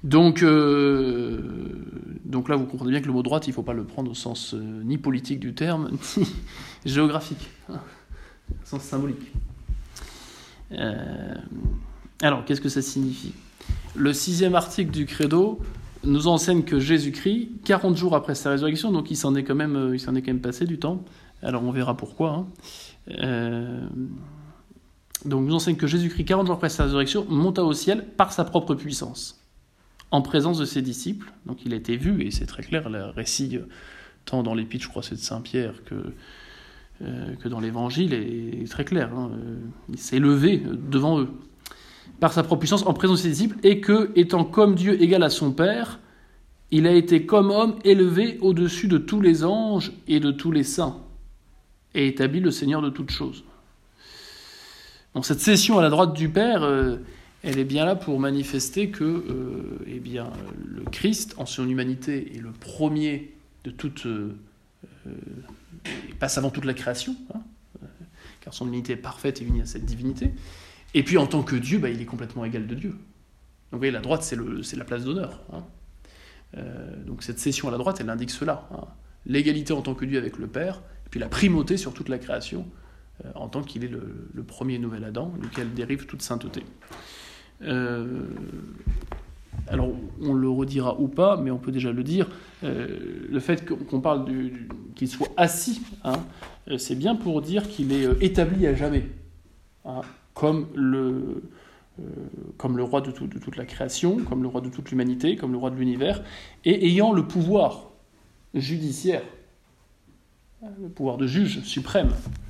Donc, 0.03 0.43
euh, 0.43 1.41
donc 2.25 2.49
là, 2.49 2.57
vous 2.57 2.65
comprenez 2.65 2.91
bien 2.91 3.01
que 3.01 3.07
le 3.07 3.13
mot 3.13 3.23
droite, 3.23 3.47
il 3.47 3.51
ne 3.51 3.55
faut 3.55 3.63
pas 3.63 3.75
le 3.75 3.85
prendre 3.85 4.11
au 4.11 4.15
sens 4.15 4.55
ni 4.55 4.99
politique 4.99 5.41
du 5.41 5.55
terme, 5.55 5.91
ni 6.17 6.27
géographique, 6.87 7.51
au 7.69 7.75
sens 8.65 8.83
symbolique. 8.83 9.33
alors, 12.23 12.45
qu'est-ce 12.45 12.61
que 12.61 12.69
ça 12.69 12.83
signifie? 12.83 13.35
Le 13.95 14.13
sixième 14.13 14.55
article 14.55 14.91
du 14.91 15.07
Credo 15.07 15.61
nous 16.05 16.27
enseigne 16.29 16.63
que 16.63 16.79
Jésus-Christ, 16.79 17.49
40 17.65 17.97
jours 17.97 18.15
après 18.17 18.35
sa 18.35 18.51
résurrection, 18.51 18.93
donc 18.93 19.11
il 19.11 19.17
s'en 19.17 19.35
est, 19.35 19.45
quand 19.45 19.55
même, 19.55 19.77
euh, 19.77 19.95
est 19.95 20.35
passé 20.35 20.65
du 20.65 20.79
temps, 20.79 21.03
alors 21.43 21.63
on 21.65 21.73
verra 21.73 21.97
pourquoi, 21.97 22.31
hein. 22.31 22.47
euh, 23.23 23.87
donc 25.25 25.47
nous 25.47 25.55
enseigne 25.55 25.77
que 25.77 25.87
Jésus-Christ, 25.87 26.25
40 26.25 26.47
jours 26.47 26.57
après 26.57 26.69
sa 26.69 26.85
résurrection, 26.85 27.27
monta 27.29 27.65
au 27.65 27.73
ciel 27.73 28.07
par 28.17 28.33
sa 28.33 28.45
propre 28.45 28.75
puissance, 28.75 29.40
en 30.11 30.23
présence 30.23 30.59
de 30.59 30.65
ses 30.65 30.83
disciples. 30.83 31.33
Donc 31.47 31.65
il 31.65 31.73
a 31.73 31.77
été 31.77 31.97
vu, 31.97 32.23
et 32.23 32.31
c'est 32.31 32.47
très 32.47 32.63
clair, 32.63 32.89
le 32.91 33.07
récit, 33.07 33.57
euh, 33.57 33.67
tant 34.25 34.43
dans 34.43 34.55
l'épître, 34.55 34.85
je 34.85 34.89
crois, 34.89 35.03
c'est 35.03 35.15
de 35.15 35.21
Saint-Pierre, 35.21 35.75
que, 35.85 36.13
que 37.01 37.49
dans 37.49 37.61
l'Évangile, 37.61 38.13
est, 38.13 38.71
très 38.71 38.85
clair. 38.85 39.11
Hein. 39.17 39.31
Il 39.89 39.99
s'est 39.99 40.19
levé 40.19 40.63
devant 40.91 41.21
eux 41.21 41.29
par 42.21 42.33
sa 42.33 42.43
propre 42.43 42.61
puissance 42.61 42.85
en 42.87 42.93
présence 42.93 43.19
de 43.19 43.23
ses 43.23 43.31
disciples, 43.31 43.57
et 43.63 43.81
que, 43.81 44.11
étant 44.15 44.45
comme 44.45 44.75
Dieu 44.75 45.03
égal 45.03 45.23
à 45.23 45.31
son 45.31 45.53
Père, 45.53 45.99
il 46.71 46.87
a 46.87 46.93
été 46.93 47.27
comme 47.27 47.51
homme 47.51 47.77
élevé 47.83 48.39
au-dessus 48.43 48.87
de 48.87 48.99
tous 48.99 49.21
les 49.21 49.45
anges 49.45 49.93
et 50.07 50.21
de 50.21 50.31
tous 50.31 50.53
les 50.53 50.63
saints, 50.63 50.99
et 51.95 52.07
établi 52.07 52.41
le 52.41 52.51
Seigneur 52.51 52.83
de 52.83 52.91
toutes 52.91 53.11
choses. 53.11 53.43
Donc 55.15 55.27
cette 55.27 55.41
session 55.41 55.79
à 55.79 55.83
la 55.83 55.89
droite 55.91 56.13
du 56.13 56.29
Père, 56.29 56.63
euh, 56.63 56.99
elle 57.43 57.59
est 57.59 57.65
bien 57.65 57.85
là 57.85 57.97
pour 57.97 58.19
manifester 58.21 58.91
que 58.91 59.05
euh, 59.05 59.85
eh 59.87 59.99
bien, 59.99 60.31
le 60.67 60.83
Christ, 60.85 61.35
en 61.39 61.47
son 61.47 61.69
humanité, 61.69 62.37
est 62.37 62.41
le 62.41 62.53
premier 62.53 63.35
de 63.65 63.71
toute... 63.71 64.07
Euh, 64.07 64.37
passe 66.19 66.37
avant 66.37 66.51
toute 66.51 66.67
la 66.67 66.75
création, 66.75 67.17
hein, 67.35 67.41
car 68.43 68.53
son 68.53 68.67
humanité 68.67 68.93
est 68.93 68.97
parfaite 68.97 69.41
et 69.41 69.45
unie 69.45 69.63
à 69.63 69.67
cette 69.67 69.87
divinité. 69.87 70.33
Et 70.95 71.03
puis 71.03 71.17
en 71.17 71.27
tant 71.27 71.43
que 71.43 71.57
Dieu, 71.57 71.79
bah, 71.79 71.89
il 71.89 72.01
est 72.01 72.07
complètement 72.07 72.45
égal 72.45 72.67
de 72.67 72.75
Dieu. 72.75 72.91
Donc 72.91 72.99
vous 73.73 73.79
voyez, 73.79 73.93
la 73.93 74.01
droite, 74.01 74.23
c'est 74.23 74.77
la 74.77 74.85
place 74.85 75.05
d'honneur. 75.05 75.43
Hein. 75.53 75.65
Euh, 76.57 77.05
donc 77.05 77.23
cette 77.23 77.39
cession 77.39 77.69
à 77.69 77.71
la 77.71 77.79
droite, 77.79 77.99
elle 78.01 78.11
indique 78.11 78.31
cela. 78.31 78.69
Hein. 78.73 78.87
L'égalité 79.27 79.73
en 79.73 79.83
tant 79.83 79.95
que 79.95 80.05
Dieu 80.05 80.19
avec 80.19 80.39
le 80.39 80.47
Père, 80.47 80.83
et 81.07 81.11
puis 81.11 81.21
la 81.21 81.29
primauté 81.29 81.77
sur 81.77 81.95
toute 81.95 82.09
la 82.09 82.19
création, 82.19 82.67
euh, 83.25 83.31
en 83.35 83.49
tant 83.49 83.63
qu'il 83.63 83.85
est 83.85 83.89
le, 83.89 84.43
premier 84.43 84.79
nouvel 84.79 85.05
Adam, 85.05 85.33
duquel 85.41 85.73
dérive 85.73 86.07
toute 86.07 86.23
sainteté. 86.23 86.65
Euh, 87.63 88.23
alors 89.69 89.91
on 90.21 90.33
le 90.33 90.49
redira 90.49 90.99
ou 91.01 91.09
pas, 91.09 91.37
mais 91.37 91.51
on 91.51 91.59
peut 91.59 91.73
déjà 91.73 91.93
le 91.93 92.03
dire, 92.03 92.29
le 92.63 93.39
fait 93.39 93.65
qu'on 93.65 94.01
parle 94.01 94.27
qu'il 94.97 95.09
soit 95.09 95.31
assis, 95.37 95.81
hein, 96.03 96.19
c'est 96.77 96.97
bien 96.97 97.15
pour 97.15 97.41
dire 97.41 97.69
qu'il 97.69 97.93
est 97.93 98.07
établi 98.21 98.67
à 98.67 98.75
jamais 98.75 99.07
comme 100.35 100.69
le, 100.75 101.43
euh, 102.01 102.03
comme 102.57 102.77
le 102.77 102.83
roi 102.83 103.01
de, 103.01 103.11
toute 103.11 103.57
la 103.57 103.67
création, 103.67 104.19
comme 104.19 104.43
le 104.43 104.49
roi 104.49 104.61
de 104.61 104.69
toute 104.69 104.91
l'humanité, 104.91 105.37
comme 105.37 105.53
le 105.53 105.59
roi 105.59 105.71
de 105.71 105.77
l'univers, 105.77 106.23
et 106.65 106.87
ayant 106.87 107.13
le 107.13 107.27
pouvoir 107.27 107.91
judiciaire, 108.55 109.23
le 110.63 110.89
pouvoir 110.89 111.17
de 111.17 111.27
juge 111.27 111.63
suprême, 111.63 112.11
euh, 112.11 112.50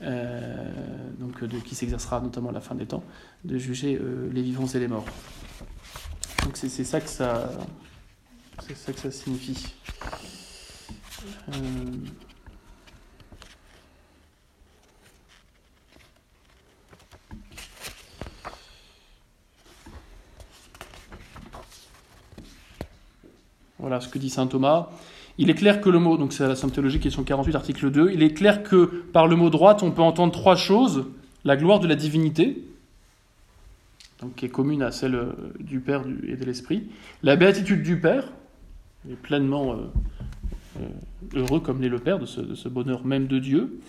donc 0.00 1.42
de, 1.42 1.58
qui 1.58 1.74
s'exercera 1.74 2.20
notamment 2.20 2.50
à 2.50 2.52
la 2.52 2.60
fin 2.60 2.74
des 2.74 2.86
temps, 2.86 3.02
de 3.44 3.58
juger 3.58 3.98
euh, 4.00 4.28
les 4.32 4.42
vivants 4.42 4.66
et 4.66 4.78
les 4.78 4.88
morts. 4.88 5.06
Donc 6.44 6.56
c'est 6.56 6.68
ça 6.68 7.00
que 7.00 7.08
ça, 7.08 7.50
c'est 8.66 8.76
ça 8.76 8.92
que 8.92 9.00
ça 9.00 9.10
signifie. 9.10 9.74
Voilà 23.78 24.00
ce 24.00 24.08
que 24.08 24.18
dit 24.18 24.30
saint 24.30 24.46
Thomas. 24.46 24.90
Il 25.38 25.50
est 25.50 25.54
clair 25.54 25.80
que 25.80 25.90
le 25.90 25.98
mot, 25.98 26.16
donc 26.16 26.32
c'est 26.32 26.46
la 26.46 26.56
Sainte 26.56 26.72
Théologie, 26.72 26.98
question 26.98 27.22
48, 27.22 27.54
article 27.54 27.90
2, 27.90 28.10
il 28.12 28.22
est 28.22 28.32
clair 28.32 28.62
que 28.62 28.86
par 29.12 29.26
le 29.26 29.36
mot 29.36 29.50
droite, 29.50 29.82
on 29.82 29.90
peut 29.90 30.02
entendre 30.02 30.32
trois 30.32 30.56
choses. 30.56 31.06
La 31.44 31.56
gloire 31.56 31.78
de 31.78 31.86
la 31.86 31.94
divinité, 31.94 32.64
donc 34.20 34.34
qui 34.34 34.46
est 34.46 34.48
commune 34.48 34.82
à 34.82 34.90
celle 34.90 35.14
euh, 35.14 35.32
du 35.60 35.80
Père 35.80 36.04
et 36.26 36.36
de 36.36 36.44
l'Esprit. 36.44 36.84
La 37.22 37.36
béatitude 37.36 37.82
du 37.82 38.00
Père, 38.00 38.32
est 39.10 39.14
pleinement 39.14 39.74
euh, 39.74 39.76
euh, 40.80 40.88
heureux 41.34 41.60
comme 41.60 41.80
l'est 41.80 41.88
le 41.88 41.98
Père 41.98 42.18
de 42.18 42.26
ce, 42.26 42.68
bonheur 42.68 43.04
même 43.04 43.26
de 43.26 43.38
Dieu. 43.38 43.80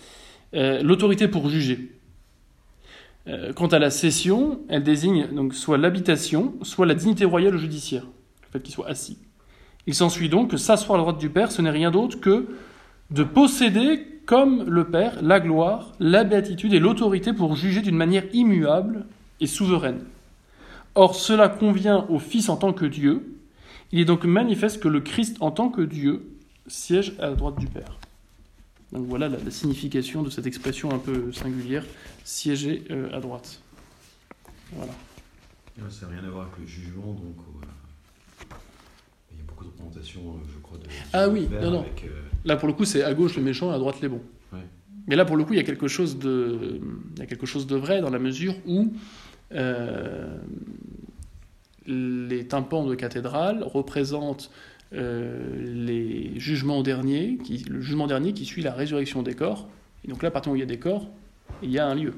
L'autorité 0.52 1.28
pour 1.28 1.50
juger. 1.50 1.92
quant 3.54 3.66
à 3.66 3.78
la 3.78 3.90
cession, 3.90 4.60
elle 4.70 4.82
désigne 4.82 5.26
donc 5.34 5.54
soit 5.54 5.76
l'habitation, 5.76 6.54
soit 6.62 6.86
la 6.86 6.94
dignité 6.94 7.26
royale 7.26 7.54
ou 7.54 7.58
judiciaire, 7.58 8.04
le 8.04 8.48
fait 8.52 8.62
qu'il 8.62 8.72
soit 8.72 8.88
assis. 8.88 9.18
Il 9.88 9.94
s'ensuit 9.94 10.28
donc 10.28 10.50
que 10.50 10.58
s'asseoir 10.58 10.96
à 10.96 10.98
la 10.98 11.02
droite 11.04 11.18
du 11.18 11.30
Père, 11.30 11.50
ce 11.50 11.62
n'est 11.62 11.70
rien 11.70 11.90
d'autre 11.90 12.20
que 12.20 12.46
de 13.10 13.24
posséder, 13.24 14.20
comme 14.26 14.64
le 14.68 14.84
Père, 14.84 15.22
la 15.22 15.40
gloire, 15.40 15.94
la 15.98 16.24
béatitude 16.24 16.74
et 16.74 16.78
l'autorité 16.78 17.32
pour 17.32 17.56
juger 17.56 17.80
d'une 17.80 17.96
manière 17.96 18.24
immuable 18.34 19.06
et 19.40 19.46
souveraine. 19.46 20.04
Or, 20.94 21.14
cela 21.14 21.48
convient 21.48 22.04
au 22.10 22.18
Fils 22.18 22.50
en 22.50 22.58
tant 22.58 22.74
que 22.74 22.84
Dieu. 22.84 23.34
Il 23.90 23.98
est 23.98 24.04
donc 24.04 24.24
manifeste 24.24 24.82
que 24.82 24.88
le 24.88 25.00
Christ 25.00 25.38
en 25.40 25.52
tant 25.52 25.70
que 25.70 25.80
Dieu 25.80 26.22
siège 26.66 27.14
à 27.18 27.30
la 27.30 27.34
droite 27.34 27.58
du 27.58 27.66
Père. 27.66 27.98
Donc 28.92 29.06
voilà 29.06 29.30
la, 29.30 29.50
signification 29.50 30.22
de 30.22 30.28
cette 30.28 30.46
expression 30.46 30.90
un 30.90 30.98
peu 30.98 31.32
singulière, 31.32 31.86
siéger 32.24 32.84
euh, 32.90 33.16
à 33.16 33.20
droite. 33.20 33.62
Voilà. 34.70 34.92
Ça 35.88 36.04
n'a 36.04 36.12
rien 36.12 36.28
à 36.28 36.30
voir 36.30 36.46
avec 36.46 36.58
le 36.58 36.92
donc 37.00 37.36
euh, 39.80 40.00
je 40.02 40.58
crois. 40.62 40.78
ah 41.12 41.28
oui, 41.28 41.48
non, 41.62 41.70
non. 41.70 41.84
Euh, 42.04 42.08
là, 42.44 42.56
pour 42.56 42.68
le 42.68 42.74
coup, 42.74 42.84
c'est 42.84 43.02
à 43.02 43.14
gauche 43.14 43.36
le 43.36 43.42
méchant, 43.42 43.70
à 43.70 43.78
droite 43.78 44.00
les 44.00 44.08
bons. 44.08 44.22
Mais 45.06 45.16
là, 45.16 45.24
pour 45.24 45.38
le 45.38 45.44
coup, 45.44 45.54
il 45.54 45.56
y 45.56 45.60
a 45.60 45.64
quelque 45.64 45.88
chose 45.88 46.18
de, 46.18 46.80
il 47.14 47.18
y 47.18 47.22
a 47.22 47.26
quelque 47.26 47.46
chose 47.46 47.66
de 47.66 47.76
vrai 47.76 48.02
dans 48.02 48.10
la 48.10 48.18
mesure 48.18 48.54
où 48.66 48.92
euh, 49.54 50.36
les 51.86 52.46
tympans 52.46 52.84
de 52.84 52.94
cathédrale 52.94 53.62
représentent 53.62 54.50
les 54.92 56.38
jugements 56.38 56.82
derniers, 56.82 57.38
qui, 57.42 57.64
le 57.70 57.80
jugement 57.80 58.06
dernier 58.06 58.34
qui 58.34 58.44
suit 58.44 58.62
la 58.62 58.72
résurrection 58.72 59.22
des 59.22 59.34
corps. 59.34 59.66
Et 60.04 60.08
donc 60.08 60.22
là, 60.22 60.28
à 60.28 60.30
partir 60.30 60.52
où 60.52 60.56
il 60.56 60.60
y 60.60 60.62
a 60.62 60.66
des 60.66 60.78
corps, 60.78 61.08
il 61.62 61.70
y 61.70 61.78
a 61.78 61.86
un 61.86 61.94
lieu. 61.94 62.12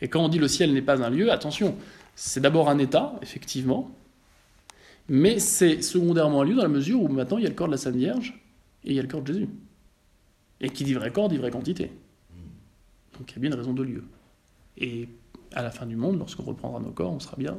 Et 0.00 0.08
quand 0.08 0.24
on 0.24 0.28
dit 0.28 0.38
le 0.38 0.48
ciel 0.48 0.72
n'est 0.72 0.82
pas 0.82 1.04
un 1.04 1.10
lieu, 1.10 1.30
attention, 1.30 1.76
c'est 2.16 2.40
d'abord 2.40 2.68
un 2.68 2.78
état, 2.78 3.14
effectivement, 3.22 3.90
mais 5.08 5.38
c'est 5.38 5.82
secondairement 5.82 6.42
un 6.42 6.44
lieu 6.44 6.54
dans 6.54 6.62
la 6.62 6.68
mesure 6.68 7.02
où 7.02 7.08
maintenant 7.08 7.38
il 7.38 7.44
y 7.44 7.46
a 7.46 7.50
le 7.50 7.54
corps 7.54 7.66
de 7.66 7.72
la 7.72 7.78
Sainte 7.78 7.96
Vierge 7.96 8.40
et 8.84 8.90
il 8.90 8.94
y 8.94 8.98
a 8.98 9.02
le 9.02 9.08
corps 9.08 9.22
de 9.22 9.32
Jésus. 9.32 9.48
Et 10.60 10.70
qui 10.70 10.84
dit 10.84 10.94
vrai 10.94 11.10
corps 11.10 11.28
dit 11.28 11.36
vraie 11.36 11.50
quantité. 11.50 11.90
Donc 13.18 13.30
il 13.30 13.34
y 13.34 13.38
a 13.38 13.40
bien 13.40 13.50
une 13.50 13.56
raison 13.56 13.72
de 13.72 13.82
lieu. 13.82 14.04
Et 14.78 15.08
à 15.52 15.62
la 15.62 15.70
fin 15.70 15.86
du 15.86 15.96
monde, 15.96 16.18
lorsqu'on 16.18 16.42
reprendra 16.42 16.80
nos 16.80 16.90
corps, 16.90 17.12
on 17.12 17.20
sera 17.20 17.36
bien 17.36 17.58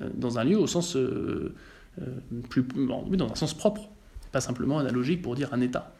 euh, 0.00 0.10
dans 0.14 0.38
un 0.38 0.44
lieu 0.44 0.58
au 0.58 0.66
sens 0.66 0.96
euh, 0.96 1.54
euh, 2.00 2.04
plus, 2.48 2.64
propre, 2.64 3.88
pas 4.32 4.40
simplement 4.40 4.78
analogique 4.78 5.22
pour 5.22 5.34
dire 5.34 5.52
un 5.54 5.60
état. 5.60 5.92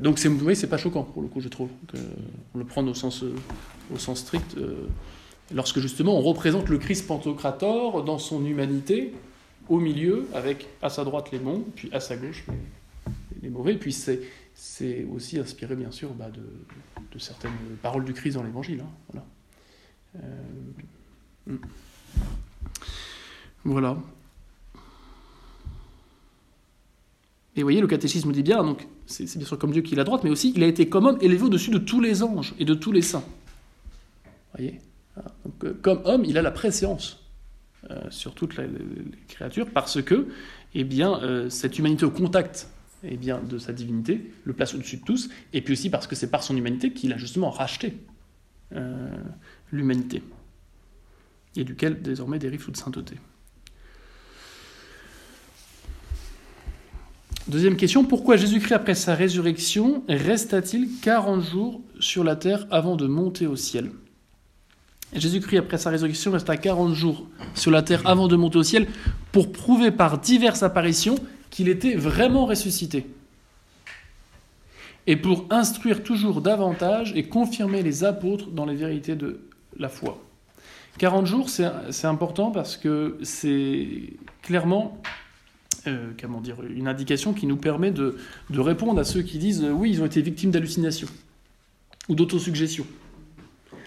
donc 0.00 0.18
c'est, 0.18 0.28
oui, 0.28 0.56
c'est 0.56 0.68
pas 0.68 0.78
choquant 0.78 1.02
pour 1.02 1.22
le 1.22 1.28
coup, 1.28 1.40
je 1.40 1.48
trouve, 1.48 1.68
qu'on 1.90 2.58
le 2.58 2.64
prenne 2.64 2.88
au 2.88 2.94
sens, 2.94 3.24
au 3.92 3.98
sens 3.98 4.20
strict, 4.20 4.56
lorsque 5.54 5.80
justement 5.80 6.18
on 6.18 6.22
représente 6.22 6.68
le 6.68 6.78
Christ 6.78 7.06
Pantocrator 7.06 8.04
dans 8.04 8.18
son 8.18 8.44
humanité, 8.44 9.12
au 9.68 9.78
milieu, 9.78 10.26
avec 10.34 10.66
à 10.82 10.88
sa 10.88 11.04
droite 11.04 11.30
les 11.30 11.38
bons, 11.38 11.64
puis 11.74 11.90
à 11.92 12.00
sa 12.00 12.16
gauche 12.16 12.44
les, 13.42 13.50
mauvais. 13.50 13.74
Puis 13.74 13.92
c'est, 13.92 15.06
aussi 15.12 15.38
inspiré, 15.38 15.76
bien 15.76 15.90
sûr, 15.90 16.10
bah, 16.14 16.30
de, 16.30 17.18
certaines 17.18 17.52
paroles 17.82 18.04
du 18.04 18.14
Christ 18.14 18.34
dans 18.34 18.42
l'Évangile. 18.42 18.80
hein, 18.80 18.90
voilà. 19.10 19.26
Euh, 20.22 21.52
hmm. 21.52 21.58
Voilà. 23.64 23.98
Et 27.56 27.60
vous 27.60 27.64
voyez, 27.64 27.80
le 27.80 27.88
catéchisme 27.88 28.30
dit 28.32 28.44
bien, 28.44 28.62
donc 28.62 28.86
c'est 29.06 29.36
bien 29.36 29.46
sûr 29.46 29.58
comme 29.58 29.72
Dieu 29.72 29.82
qui 29.82 29.96
est 29.96 29.98
à 29.98 30.04
droite, 30.04 30.22
mais 30.22 30.30
aussi 30.30 30.52
il 30.54 30.62
a 30.62 30.66
été 30.66 30.88
comme 30.88 31.06
homme 31.06 31.18
élevé 31.20 31.42
au-dessus 31.42 31.70
de 31.70 31.78
tous 31.78 32.00
les 32.00 32.22
anges 32.22 32.54
et 32.60 32.64
de 32.64 32.74
tous 32.74 32.92
les 32.92 33.02
saints. 33.02 33.24
Voyez? 34.54 34.80
Euh, 35.64 35.74
Comme 35.82 36.00
homme, 36.04 36.24
il 36.24 36.38
a 36.38 36.42
la 36.42 36.50
préséance 36.50 37.24
euh, 37.90 38.00
sur 38.10 38.34
toutes 38.34 38.56
les, 38.56 38.68
créatures 39.28 39.70
parce 39.70 40.02
que, 40.02 40.28
eh 40.74 40.84
bien, 40.84 41.20
euh, 41.22 41.48
cette 41.50 41.78
humanité 41.78 42.04
au 42.04 42.10
contact 42.10 42.68
eh 43.04 43.16
bien, 43.16 43.40
de 43.40 43.58
sa 43.58 43.72
divinité 43.72 44.32
le 44.44 44.52
place 44.52 44.74
au-dessus 44.74 44.96
de 44.96 45.04
tous, 45.04 45.30
et 45.52 45.62
puis 45.62 45.72
aussi 45.74 45.88
parce 45.88 46.06
que 46.06 46.16
c'est 46.16 46.30
par 46.30 46.42
son 46.42 46.56
humanité 46.56 46.92
qu'il 46.92 47.12
a 47.12 47.16
justement 47.16 47.50
racheté 47.50 47.96
l'humanité, 49.72 50.22
et 51.56 51.64
duquel 51.64 52.02
désormais 52.02 52.38
dérive 52.38 52.62
toute 52.62 52.76
sainteté. 52.76 53.14
Deuxième 57.48 57.76
question, 57.76 58.04
pourquoi 58.04 58.36
Jésus-Christ, 58.36 58.74
après 58.74 58.94
sa 58.94 59.14
résurrection, 59.14 60.04
resta-t-il 60.06 61.00
40 61.00 61.42
jours 61.42 61.80
sur 61.98 62.22
la 62.22 62.36
terre 62.36 62.66
avant 62.70 62.94
de 62.94 63.06
monter 63.06 63.46
au 63.46 63.56
ciel? 63.56 63.90
Jésus-Christ, 65.12 65.58
après 65.58 65.78
sa 65.78 65.90
résurrection, 65.90 66.32
resta 66.32 66.56
40 66.56 66.94
jours 66.94 67.26
sur 67.54 67.70
la 67.70 67.82
terre 67.82 68.06
avant 68.06 68.28
de 68.28 68.36
monter 68.36 68.58
au 68.58 68.62
ciel 68.62 68.86
pour 69.32 69.52
prouver 69.52 69.90
par 69.90 70.18
diverses 70.18 70.62
apparitions 70.62 71.16
qu'il 71.50 71.68
était 71.68 71.94
vraiment 71.94 72.46
ressuscité. 72.46 73.06
Et 75.06 75.16
pour 75.16 75.46
instruire 75.50 76.02
toujours 76.02 76.42
davantage 76.42 77.12
et 77.16 77.24
confirmer 77.24 77.82
les 77.82 78.04
apôtres 78.04 78.50
dans 78.50 78.66
les 78.66 78.74
vérités 78.74 79.16
de 79.16 79.40
la 79.78 79.88
foi. 79.88 80.22
40 80.98 81.26
jours, 81.26 81.48
c'est 81.48 82.06
important 82.06 82.50
parce 82.50 82.76
que 82.76 83.16
c'est 83.22 84.14
clairement 84.42 85.00
euh, 85.86 86.10
dire, 86.42 86.56
une 86.62 86.88
indication 86.88 87.32
qui 87.32 87.46
nous 87.46 87.56
permet 87.56 87.90
de, 87.90 88.16
répondre 88.50 89.00
à 89.00 89.04
ceux 89.04 89.22
qui 89.22 89.38
disent 89.38 89.64
oui, 89.72 89.90
ils 89.90 90.02
ont 90.02 90.06
été 90.06 90.20
victimes 90.20 90.50
d'hallucinations 90.50 91.08
ou 92.08 92.14
d'autosuggestion. 92.14 92.84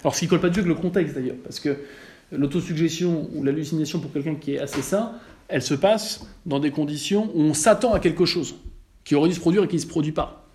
Alors, 0.01 0.15
ce 0.15 0.19
qui 0.19 0.25
ne 0.25 0.29
colle 0.29 0.41
pas 0.41 0.49
tout 0.49 0.59
avec 0.59 0.67
le 0.67 0.75
contexte 0.75 1.15
d'ailleurs, 1.15 1.37
parce 1.43 1.59
que 1.59 1.77
l'autosuggestion 2.31 3.29
ou 3.33 3.43
l'hallucination 3.43 3.99
pour 3.99 4.11
quelqu'un 4.11 4.35
qui 4.35 4.55
est 4.55 4.59
assez 4.59 4.81
sain, 4.81 5.13
elle 5.47 5.61
se 5.61 5.73
passe 5.73 6.25
dans 6.45 6.59
des 6.59 6.71
conditions 6.71 7.29
où 7.35 7.41
on 7.41 7.53
s'attend 7.53 7.93
à 7.93 7.99
quelque 7.99 8.25
chose 8.25 8.55
qui 9.03 9.15
aurait 9.15 9.29
dû 9.29 9.35
se 9.35 9.39
produire 9.39 9.63
et 9.63 9.67
qui 9.67 9.75
ne 9.75 9.81
se 9.81 9.87
produit 9.87 10.11
pas. 10.13 10.47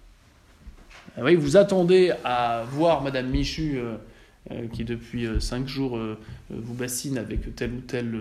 Vous 1.17 1.23
voyez, 1.23 1.37
vous 1.37 1.57
attendez 1.57 2.13
à 2.25 2.65
voir 2.71 3.03
Madame 3.03 3.29
Michu, 3.29 3.79
euh, 3.79 3.97
euh, 4.53 4.69
qui 4.73 4.85
depuis 4.85 5.27
euh, 5.27 5.41
cinq 5.41 5.67
jours 5.67 5.97
euh, 5.97 6.17
vous 6.51 6.75
bassine 6.75 7.19
avec 7.19 7.57
tel 7.57 7.73
ou 7.73 7.81
tel 7.81 8.15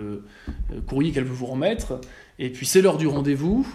courrier 0.88 1.12
qu'elle 1.12 1.24
veut 1.24 1.32
vous 1.32 1.46
remettre, 1.46 2.00
et 2.38 2.50
puis 2.50 2.66
c'est 2.66 2.82
l'heure 2.82 2.98
du 2.98 3.06
rendez-vous. 3.06 3.66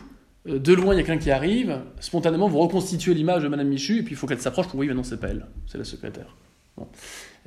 De 0.46 0.74
loin, 0.74 0.94
il 0.94 0.98
y 0.98 1.00
a 1.00 1.04
quelqu'un 1.04 1.22
qui 1.22 1.30
arrive. 1.30 1.82
Spontanément, 2.00 2.48
vous 2.48 2.58
reconstituez 2.60 3.14
l'image 3.14 3.44
de 3.44 3.48
Madame 3.48 3.68
Michu, 3.68 4.00
et 4.00 4.04
puis 4.04 4.16
il 4.16 4.18
faut 4.18 4.28
qu'elle 4.28 4.42
s'approche 4.42 4.68
pour 4.68 4.80
oui, 4.80 4.88
mais 4.88 4.96
non, 4.96 5.04
c'est 5.04 5.20
pas 5.20 5.30
elle, 5.30 5.46
c'est 5.68 5.78
la 5.78 5.84
secrétaire. 5.84 6.36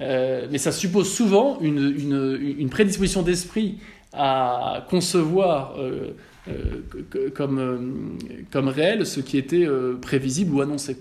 Euh, 0.01 0.49
mais 0.51 0.59
ça 0.59 0.73
suppose 0.73 1.13
souvent 1.13 1.59
une, 1.61 1.79
une- 1.97 2.55
une 2.59 2.69
prédisposition 2.69 3.23
d'esprit 3.23 3.79
à 4.13 4.85
concevoir 4.91 5.77
euh, 5.79 6.11
euh, 6.49 7.31
comme, 7.35 8.19
comme 8.51 8.69
réel 8.69 9.07
ce 9.07 9.21
qui 9.21 9.39
était 9.39 9.67
prévisible 10.01 10.55
ou 10.55 10.61
annoncé. 10.61 10.97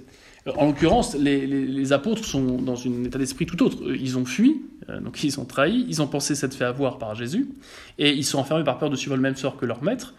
En 0.58 0.65
l'occurrence, 0.65 1.15
les, 1.15 1.93
apôtres 1.93 2.25
sont 2.25 2.62
dans 2.62 2.75
un 2.86 3.03
état 3.06 3.17
d'esprit 3.17 3.45
tout 3.45 3.63
autre. 3.63 3.77
Ils 3.93 4.17
ont 4.17 4.25
fui, 4.25 4.62
donc 5.01 5.23
ils 5.23 5.39
ont 5.39 5.45
trahi, 5.45 5.86
ils 5.88 6.01
ont 6.01 6.08
pensé 6.08 6.36
s'être 6.36 6.53
fait 6.53 6.65
avoir 6.65 6.97
par 6.97 7.15
Jésus, 7.15 7.47
et 7.97 8.12
ils 8.12 8.25
sont 8.25 8.39
enfermés 8.39 8.65
par 8.65 8.77
peur 8.77 8.89
de 8.89 8.97
suivre 8.97 9.15
le 9.15 9.21
même 9.21 9.38
sort 9.38 9.56
que 9.56 9.65
leur 9.65 9.82
maître, 9.84 10.15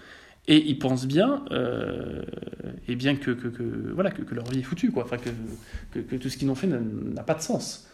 et 0.49 0.57
ils 0.57 0.79
pensent 0.79 1.07
bien, 1.07 1.45
et 2.89 2.97
bien 2.97 3.17
que, 3.17 3.37
voilà, 3.95 4.11
que, 4.11 4.35
leur 4.35 4.47
vie 4.47 4.61
est 4.61 4.63
foutue, 4.63 4.91
quoi. 4.93 5.05
Enfin, 5.05 5.19
que, 5.19 6.17
tout 6.17 6.29
ce 6.31 6.39
qu'ils 6.39 6.49
ont 6.49 6.55
fait 6.55 6.69
n'a 6.69 7.23
pas 7.23 7.35
de 7.35 7.43
sens. 7.43 7.87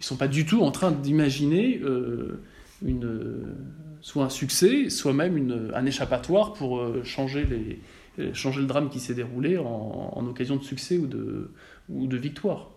Ils 0.00 0.04
sont 0.04 0.16
pas 0.16 0.28
du 0.28 0.46
tout 0.46 0.62
en 0.62 0.70
train 0.70 0.92
d'imaginer 0.92 1.80
euh, 1.82 2.40
une, 2.84 3.56
soit 4.00 4.24
un 4.24 4.30
succès, 4.30 4.90
soit 4.90 5.12
même 5.12 5.70
un 5.74 5.86
échappatoire 5.86 6.52
pour 6.52 6.78
euh, 6.78 7.02
euh, 7.02 7.04
changer 7.04 7.44
le 7.46 8.66
drame 8.66 8.90
qui 8.90 9.00
s'est 9.00 9.14
déroulé 9.14 9.58
en, 9.58 10.24
occasion 10.26 10.56
de 10.56 10.62
succès 10.62 10.98
ou 10.98 11.06
de, 11.06 12.16
victoire. 12.16 12.70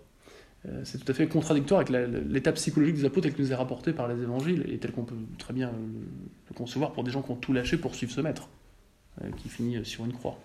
C'est 0.83 1.03
tout 1.03 1.11
à 1.11 1.15
fait 1.15 1.27
contradictoire 1.27 1.81
avec 1.81 1.91
l'état 2.29 2.51
psychologique 2.51 2.95
des 2.95 3.05
apôtres 3.05 3.23
tel 3.23 3.33
qu'il 3.33 3.45
nous 3.45 3.51
est 3.51 3.55
rapporté 3.55 3.93
par 3.93 4.07
les 4.07 4.21
évangiles 4.21 4.63
et 4.69 4.77
tel 4.77 4.91
qu'on 4.91 5.05
peut 5.05 5.15
très 5.39 5.53
bien 5.53 5.71
le, 5.71 6.53
concevoir 6.53 6.91
pour 6.91 7.03
des 7.03 7.09
gens 7.09 7.23
qui 7.23 7.31
ont 7.31 7.35
tout 7.35 7.51
lâché 7.51 7.77
pour 7.77 7.95
suivre 7.95 8.11
ce 8.11 8.21
maître, 8.21 8.47
qui 9.37 9.49
finit 9.49 9.83
sur 9.83 10.05
une 10.05 10.13
croix. 10.13 10.37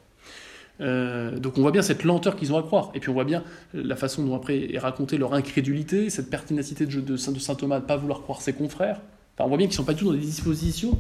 Euh, 0.81 1.39
donc 1.39 1.57
on 1.57 1.63
voit 1.63 1.71
bien 1.73 1.83
cette 1.83 2.05
lenteur 2.05 2.37
qu'ils 2.37 2.53
ont 2.53 2.59
à 2.59 2.63
croire. 2.63 2.91
Et 2.95 3.01
puis 3.01 3.09
on 3.11 3.15
voit 3.15 3.25
bien 3.25 3.43
la 3.75 3.97
façon 3.97 4.25
dont 4.25 4.35
après 4.37 4.73
est 4.75 4.79
racontée 4.79 5.17
leur 5.19 5.35
incrédulité, 5.35 6.11
cette 6.11 6.29
pertinacité 6.31 6.87
de, 6.87 7.17
Saint- 7.17 7.55
Thomas 7.55 7.77
de 7.79 7.83
ne 7.83 7.87
pas 7.87 7.97
vouloir 7.97 8.23
croire 8.23 8.41
ses 8.43 8.53
confrères. 8.53 9.01
Enfin, 9.35 9.45
on 9.45 9.49
voit 9.49 9.57
bien 9.59 9.67
qu'ils 9.67 9.75
ne 9.75 9.77
sont 9.79 9.85
pas 9.85 9.95
du 9.95 10.01
tout 10.01 10.07
dans 10.07 10.13
des 10.13 10.19
dispositions 10.19 10.99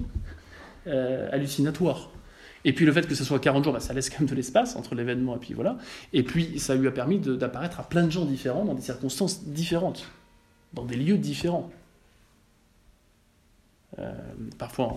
euh, 0.86 1.28
hallucinatoires. 1.32 2.10
Et 2.64 2.72
puis 2.72 2.84
le 2.84 2.92
fait 2.92 3.06
que 3.06 3.14
ce 3.14 3.22
soit 3.22 3.38
40 3.38 3.62
jours, 3.64 3.72
bah, 3.72 3.80
ça 3.80 3.92
laisse 3.92 4.10
quand 4.10 4.20
même 4.20 4.28
de 4.28 4.34
l'espace 4.34 4.74
entre 4.76 4.94
l'événement 4.94 5.36
et 5.36 5.38
puis 5.38 5.54
voilà. 5.54 5.76
Et 6.12 6.22
puis 6.22 6.58
ça 6.58 6.74
lui 6.74 6.88
a 6.88 6.90
permis 6.90 7.18
d'apparaître 7.18 7.78
à 7.80 7.84
plein 7.84 8.02
de 8.04 8.10
gens 8.10 8.24
différents, 8.24 8.64
dans 8.64 8.74
des 8.74 8.82
circonstances 8.82 9.44
différentes, 9.44 10.06
dans 10.74 10.84
des 10.84 10.96
lieux 10.96 11.18
différents. 11.18 11.70
Euh, 13.98 14.12
parfois 14.58 14.92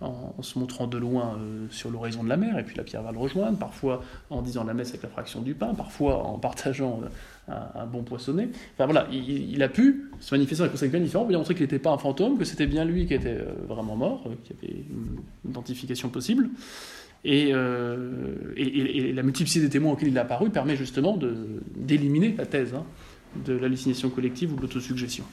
en, 0.00 0.42
se 0.42 0.58
montrant 0.58 0.86
de 0.86 0.98
loin 0.98 1.36
euh, 1.38 1.66
sur 1.70 1.90
l'horizon 1.90 2.22
de 2.22 2.28
la 2.28 2.36
mer, 2.36 2.58
et 2.58 2.62
puis 2.62 2.76
la 2.76 2.84
pierre 2.84 3.02
va 3.02 3.10
le 3.10 3.18
rejoindre, 3.18 3.58
parfois 3.58 4.04
en 4.30 4.42
disant 4.42 4.64
la 4.64 4.74
messe 4.74 4.90
avec 4.90 5.02
la 5.02 5.08
fraction 5.08 5.40
du 5.40 5.54
pain, 5.54 5.74
parfois 5.74 6.22
en 6.24 6.38
partageant 6.38 7.00
euh, 7.02 7.52
un, 7.52 7.80
un 7.80 7.86
bon 7.86 8.02
poissonnet. 8.02 8.50
Enfin 8.74 8.84
voilà, 8.84 9.08
il, 9.10 9.60
a 9.62 9.68
pu 9.68 10.10
se 10.20 10.34
manifester 10.34 10.62
avec 10.62 10.72
des 10.72 10.78
conséquences 10.78 11.02
différentes, 11.02 11.28
pour 11.28 11.36
montrer 11.36 11.54
qu'il 11.54 11.64
n'était 11.64 11.78
pas 11.78 11.90
un 11.90 11.98
fantôme, 11.98 12.38
que 12.38 12.44
c'était 12.44 12.66
bien 12.66 12.84
lui 12.84 13.06
qui 13.06 13.14
était 13.14 13.38
vraiment 13.66 13.96
mort, 13.96 14.24
qu'il 14.44 14.56
y 14.56 14.72
avait 14.72 14.84
une 14.90 15.50
identification 15.50 16.08
possible. 16.08 16.50
Et, 17.24 17.52
la 17.52 19.22
multiplicité 19.22 19.64
des 19.64 19.70
témoins 19.70 19.92
auxquels 19.92 20.08
il 20.08 20.16
est 20.16 20.20
apparu 20.20 20.50
permet 20.50 20.76
justement 20.76 21.18
d'éliminer 21.76 22.34
la 22.36 22.46
thèse 22.46 22.74
hein, 22.74 22.84
de 23.44 23.54
l'hallucination 23.54 24.10
collective 24.10 24.52
ou 24.52 24.56
de 24.56 24.62
l'autosuggestion. 24.62 25.24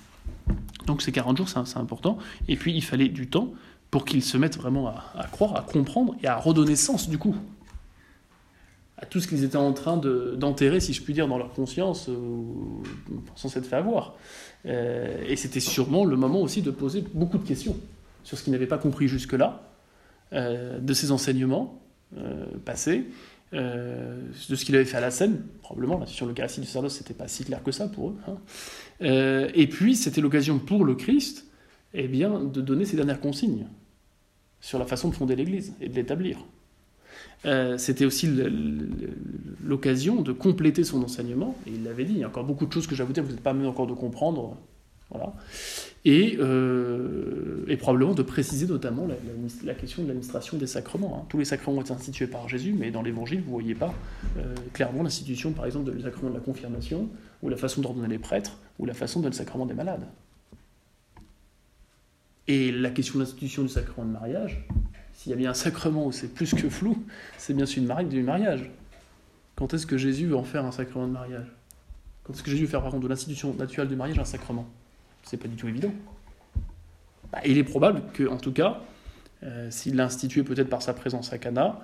Donc 0.89 1.03
ces 1.03 1.11
40 1.11 1.37
jours, 1.37 1.47
c'est 1.47 1.77
important. 1.77 2.17
Et 2.47 2.55
puis 2.55 2.73
il 2.73 2.81
fallait 2.83 3.09
du 3.09 3.29
temps 3.29 3.49
pour 3.91 4.05
qu'ils 4.05 4.23
se 4.23 4.37
mettent 4.37 4.57
vraiment 4.57 4.87
à, 4.87 5.27
croire, 5.31 5.55
à 5.55 5.61
comprendre 5.61 6.15
et 6.23 6.27
à 6.27 6.35
redonner 6.35 6.75
sens 6.75 7.07
du 7.09 7.19
coup 7.19 7.35
à 8.97 9.05
tout 9.05 9.21
ce 9.21 9.27
qu'ils 9.27 9.43
étaient 9.43 9.55
en 9.55 9.71
train 9.71 9.95
de- 9.97 10.35
d'enterrer, 10.37 10.79
si 10.81 10.91
je 10.93 11.01
puis 11.01 11.13
dire, 11.13 11.27
dans 11.27 11.37
leur 11.37 11.53
conscience, 11.53 12.09
euh, 12.09 12.15
pensant 13.27 13.47
s'être 13.47 13.65
fait 13.67 13.77
avoir. 13.77 14.15
Euh, 14.65 15.23
et 15.25 15.35
c'était 15.37 15.61
sûrement 15.61 16.03
le 16.03 16.17
moment 16.17 16.41
aussi 16.41 16.61
de 16.63 16.69
poser 16.71 17.05
beaucoup 17.13 17.37
de 17.37 17.47
questions 17.47 17.77
sur 18.25 18.37
ce 18.37 18.43
qu'ils 18.43 18.51
n'avaient 18.51 18.67
pas 18.67 18.77
compris 18.79 19.07
jusque-là, 19.07 19.61
euh, 20.33 20.79
de 20.79 20.93
ces 20.93 21.11
enseignements 21.11 21.79
euh, 22.17 22.45
passés, 22.65 23.05
euh, 23.53 24.21
de 24.49 24.55
ce 24.55 24.63
qu'il 24.65 24.75
avait 24.75 24.85
fait 24.85 24.97
à 24.97 25.01
la 25.01 25.11
scène, 25.11 25.41
probablement, 25.61 25.99
là, 25.99 26.05
sur 26.05 26.25
l'Eucharistie 26.25 26.61
du 26.61 26.67
sacerdoce, 26.67 26.95
c'était 26.95 27.13
pas 27.13 27.27
si 27.27 27.43
clair 27.43 27.63
que 27.63 27.71
ça 27.71 27.87
pour 27.87 28.09
eux. 28.09 28.15
hein. 28.27 28.37
Euh, 29.01 29.49
et 29.53 29.67
puis, 29.67 29.95
c'était 29.95 30.21
l'occasion 30.21 30.59
pour 30.59 30.85
le 30.85 30.95
Christ 30.95 31.45
eh 31.93 32.07
bien, 32.07 32.43
de 32.43 32.61
donner 32.61 32.85
ses 32.85 32.95
dernières 32.95 33.19
consignes 33.19 33.67
sur 34.61 34.77
la 34.77 34.85
façon 34.85 35.09
de 35.09 35.15
fonder 35.15 35.35
l'Église 35.35 35.73
et 35.81 35.89
de 35.89 35.95
l'établir. 35.95 36.37
Euh, 37.45 37.77
c'était 37.77 38.05
aussi 38.05 38.27
le- 38.27 38.49
le- 38.49 38.89
l'occasion 39.63 40.21
de 40.21 40.31
compléter 40.31 40.83
son 40.83 41.01
enseignement, 41.01 41.55
et 41.65 41.71
il 41.71 41.83
l'avait 41.83 42.03
dit, 42.03 42.13
il 42.13 42.19
y 42.19 42.23
a 42.23 42.27
encore 42.27 42.43
beaucoup 42.43 42.65
de 42.65 42.71
choses 42.73 42.85
que 42.85 42.93
dire, 42.95 43.23
vous 43.23 43.31
n'êtes 43.31 43.41
pas 43.41 43.53
même 43.53 43.67
encore 43.67 43.87
de 43.87 43.93
comprendre, 43.93 44.57
voilà. 45.09 45.33
Et, 46.05 46.37
euh, 46.39 47.65
et 47.67 47.77
probablement 47.77 48.13
de 48.13 48.21
préciser 48.21 48.67
notamment 48.67 49.07
la, 49.63 49.73
question 49.73 50.03
de 50.03 50.07
l'administration 50.07 50.57
des 50.57 50.67
sacrements. 50.67 51.19
hein. 51.19 51.25
Tous 51.29 51.37
les 51.37 51.45
sacrements 51.45 51.77
ont 51.77 51.81
été 51.81 51.91
institués 51.91 52.27
par 52.27 52.47
Jésus, 52.47 52.73
mais 52.77 52.91
dans 52.91 53.01
l'Évangile, 53.01 53.39
vous 53.39 53.47
ne 53.47 53.51
voyez 53.51 53.75
pas 53.75 53.93
euh, 54.37 54.55
clairement 54.73 55.03
l'institution, 55.03 55.51
par 55.51 55.65
exemple, 55.65 55.91
du 55.91 56.01
sacrement 56.01 56.29
de 56.29 56.35
la 56.35 56.41
confirmation, 56.41 57.09
ou 57.41 57.49
la 57.49 57.57
façon 57.57 57.81
d'ordonner 57.81 58.07
les 58.07 58.19
prêtres, 58.19 58.57
ou 58.77 58.85
la 58.85 58.93
façon 58.93 59.19
de 59.19 59.23
donner 59.23 59.33
le 59.33 59.37
sacrement 59.37 59.65
des 59.65 59.73
malades. 59.73 60.05
Et 62.47 62.71
la 62.71 62.89
question 62.91 63.15
de 63.15 63.23
l'institution 63.23 63.63
du 63.63 63.69
sacrement 63.69 64.05
de 64.05 64.11
mariage, 64.11 64.65
s'il 65.13 65.31
y 65.31 65.33
a 65.33 65.37
bien 65.37 65.51
un 65.51 65.55
sacrement 65.55 66.05
où 66.05 66.11
c'est 66.11 66.33
plus 66.33 66.53
que 66.53 66.69
flou, 66.69 67.03
c'est 67.37 67.53
bien 67.53 67.65
celui 67.65 68.05
du 68.05 68.23
mariage. 68.23 68.69
Quand 69.55 69.73
est-ce 69.73 69.85
que 69.85 69.97
Jésus 69.97 70.27
veut 70.27 70.37
en 70.37 70.43
faire 70.43 70.65
un 70.65 70.71
sacrement 70.71 71.07
de 71.07 71.11
mariage? 71.11 71.47
Quand 72.23 72.33
est-ce 72.33 72.43
que 72.43 72.51
Jésus 72.51 72.63
veut 72.63 72.69
faire 72.69 72.81
par 72.81 72.91
contre 72.91 73.03
de 73.03 73.09
l'institution 73.09 73.53
naturelle 73.53 73.89
du 73.89 73.95
mariage 73.95 74.17
un 74.17 74.23
sacrement? 74.23 74.65
C'est 75.29 75.37
pas 75.37 75.47
du 75.47 75.55
tout 75.55 75.67
évident. 75.67 75.93
Bah, 77.31 77.39
il 77.45 77.59
est 77.59 77.63
probable 77.63 78.01
que, 78.13 78.27
en 78.27 78.37
tout 78.37 78.51
cas, 78.51 78.81
euh, 79.43 79.69
s'il 79.69 79.95
l'a 79.95 80.05
institué 80.05 80.41
peut-être 80.41 80.69
par 80.69 80.81
sa 80.81 80.95
présence 80.95 81.31
à 81.31 81.37
Cana, 81.37 81.79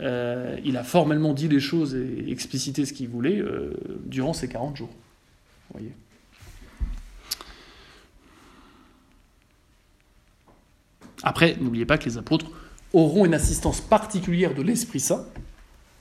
euh, 0.00 0.58
il 0.66 0.76
a 0.76 0.84
formellement 0.84 1.32
dit 1.32 1.48
les 1.48 1.60
choses 1.60 1.94
et 1.94 2.30
explicité 2.30 2.84
ce 2.84 2.92
qu'il 2.92 3.08
voulait 3.08 3.38
euh, 3.38 3.72
durant 4.04 4.34
ces 4.34 4.50
40 4.50 4.76
jours. 4.76 4.90
voyez. 5.72 5.92
Après, 11.22 11.56
n'oubliez 11.58 11.86
pas 11.86 11.96
que 11.96 12.04
les 12.04 12.18
apôtres 12.18 12.50
auront 12.92 13.24
une 13.24 13.34
assistance 13.34 13.80
particulière 13.80 14.54
de 14.54 14.60
l'Esprit 14.60 15.00
Saint 15.00 15.24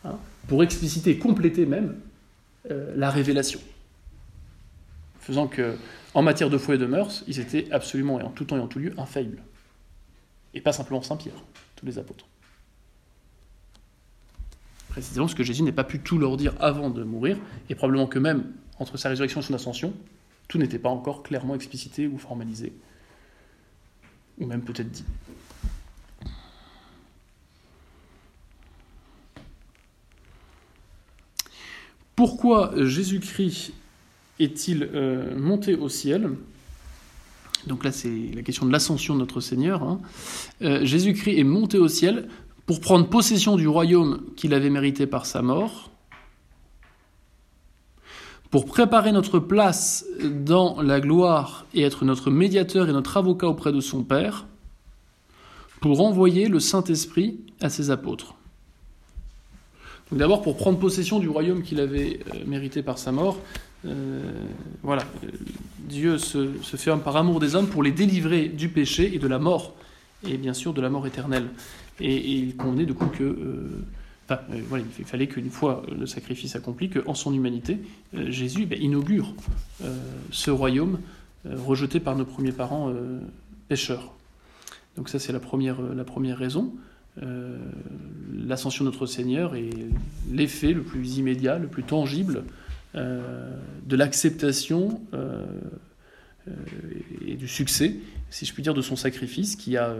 hein, 0.03 0.17
pour 0.49 0.63
expliciter, 0.63 1.17
compléter 1.17 1.65
même 1.65 1.95
la 2.67 3.09
révélation. 3.09 3.62
Faisant 5.29 5.47
que, 5.47 5.77
en 6.15 6.23
matière 6.23 6.49
de 6.49 6.57
foi 6.57 6.73
et 6.73 6.79
de 6.79 6.87
mœurs, 6.87 7.23
ils 7.27 7.39
étaient 7.39 7.71
absolument 7.71 8.19
et 8.19 8.23
en 8.23 8.31
tout 8.31 8.45
temps 8.45 8.57
et 8.57 8.61
en 8.61 8.67
tout 8.67 8.79
lieu 8.79 8.95
infaillibles. 8.97 9.43
Et 10.55 10.59
pas 10.59 10.73
simplement 10.73 11.03
Saint-Pierre, 11.03 11.35
tous 11.75 11.85
les 11.85 11.99
apôtres. 11.99 12.25
Précisément 14.87 15.27
ce 15.27 15.35
que 15.35 15.43
Jésus 15.43 15.61
n'a 15.61 15.71
pas 15.71 15.83
pu 15.83 15.99
tout 15.99 16.17
leur 16.17 16.35
dire 16.35 16.55
avant 16.59 16.89
de 16.89 17.03
mourir, 17.03 17.37
et 17.69 17.75
probablement 17.75 18.07
que 18.07 18.17
même 18.17 18.51
entre 18.79 18.97
sa 18.97 19.09
résurrection 19.09 19.41
et 19.41 19.43
son 19.43 19.53
ascension, 19.53 19.93
tout 20.47 20.57
n'était 20.57 20.79
pas 20.79 20.89
encore 20.89 21.21
clairement 21.21 21.53
explicité 21.53 22.07
ou 22.07 22.17
formalisé, 22.17 22.73
ou 24.39 24.47
même 24.47 24.63
peut-être 24.63 24.89
dit. 24.89 25.05
Pourquoi 32.15 32.73
Jésus-Christ 32.75 33.73
est-il 34.39 34.89
euh, 34.93 35.38
monté 35.38 35.75
au 35.75 35.89
ciel? 35.89 36.32
Donc 37.67 37.84
là, 37.84 37.91
c'est 37.91 38.32
la 38.34 38.41
question 38.41 38.65
de 38.65 38.71
l'ascension 38.71 39.15
de 39.15 39.19
notre 39.19 39.41
Seigneur. 39.41 39.84
Hein. 39.84 39.99
Euh, 40.62 40.86
Jésus-Christ 40.86 41.38
est 41.38 41.43
monté 41.43 41.78
au 41.78 41.88
ciel 41.88 42.30
pour 42.65 42.80
prendre 42.80 43.08
possession 43.08 43.58
du 43.58 43.67
royaume 43.67 44.21
qu'il 44.36 44.54
avait 44.54 44.69
mérité 44.69 45.08
par 45.08 45.25
sa 45.25 45.41
mort, 45.41 45.91
pour 48.52 48.65
préparer 48.65 49.12
notre 49.12 49.39
place 49.39 50.06
dans 50.23 50.82
la 50.82 50.99
gloire 50.99 51.65
et 51.73 51.84
être 51.84 52.06
notre 52.06 52.32
médiateur 52.32 52.89
et 52.89 52.93
notre 52.93 53.17
avocat 53.17 53.47
auprès 53.47 53.71
de 53.71 53.80
son 53.80 54.04
Père, 54.04 54.45
pour 55.82 56.02
envoyer 56.02 56.47
le 56.47 56.60
Saint-Esprit 56.60 57.39
à 57.62 57.69
ses 57.69 57.91
apôtres. 57.91 58.36
D'abord 60.12 60.41
pour 60.41 60.58
prendre 60.58 60.80
possession 60.80 61.19
du 61.19 61.30
royaume 61.30 61.62
qu'il 61.62 61.80
avait 61.80 62.19
euh, 62.34 62.45
mérité 62.47 62.82
par 62.82 62.97
sa 62.97 63.12
mort. 63.12 63.38
Euh, 63.85 64.45
voilà, 64.83 65.03
Dieu 65.79 66.17
se, 66.17 66.47
fait 66.47 66.91
homme 66.91 67.01
par 67.01 67.15
amour 67.17 67.39
des 67.39 67.55
hommes 67.55 67.67
pour 67.67 67.83
les 67.83 67.91
délivrer 67.91 68.47
du 68.47 68.69
péché 68.69 69.13
et 69.13 69.19
de 69.19 69.27
la 69.27 69.39
mort, 69.39 69.75
et 70.27 70.37
bien 70.37 70.53
sûr 70.53 70.73
de 70.73 70.81
la 70.81 70.89
mort 70.89 71.07
éternelle. 71.07 71.47
Et, 71.99 72.31
il 72.31 72.55
convenait 72.55 72.85
du 72.85 72.93
coup 72.93 73.07
que, 73.07 73.23
euh, 73.23 73.83
enfin, 74.29 74.41
il 74.99 75.05
fallait 75.05 75.27
qu'une 75.27 75.49
fois 75.49 75.83
le 75.97 76.05
sacrifice 76.05 76.55
accompli, 76.55 76.89
qu'en 76.89 77.13
son 77.13 77.33
humanité, 77.33 77.77
Jésus 78.13 78.65
ben, 78.65 78.81
inaugure 78.81 79.33
ce 80.31 80.51
royaume 80.51 80.99
rejeté 81.45 81.99
par 81.99 82.15
nos 82.15 82.25
premiers 82.25 82.51
parents 82.51 82.93
pécheurs. 83.67 84.13
Donc 84.97 85.09
ça 85.09 85.19
c'est 85.19 85.31
la 85.31 85.39
première, 85.39 85.81
la 85.81 86.03
première 86.03 86.37
raison. 86.37 86.73
Euh, 87.23 87.57
l'ascension 88.33 88.85
de 88.85 88.89
notre 88.89 89.05
Seigneur 89.05 89.55
est 89.55 89.69
l'effet 90.31 90.73
le 90.73 90.83
plus 90.83 91.17
immédiat, 91.17 91.57
le 91.57 91.67
plus 91.67 91.83
tangible 91.83 92.37
euh, 92.37 92.41
de 92.95 93.95
l'acceptation 93.95 95.02
euh, 95.13 95.45
et 97.25 97.36
du 97.36 97.47
succès, 97.47 97.95
si 98.30 98.45
je 98.45 98.54
puis 98.54 98.63
dire, 98.63 98.73
de 98.73 98.82
son 98.82 98.95
sacrifice 98.95 99.56
qui 99.56 99.78
a 99.78 99.95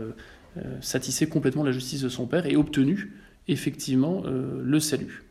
satisfait 0.80 1.26
complètement 1.26 1.62
la 1.62 1.70
justice 1.70 2.02
de 2.02 2.08
son 2.08 2.26
Père 2.26 2.46
et 2.46 2.56
obtenu 2.56 3.12
effectivement 3.46 4.24
le 4.26 4.80
salut. 4.80 5.24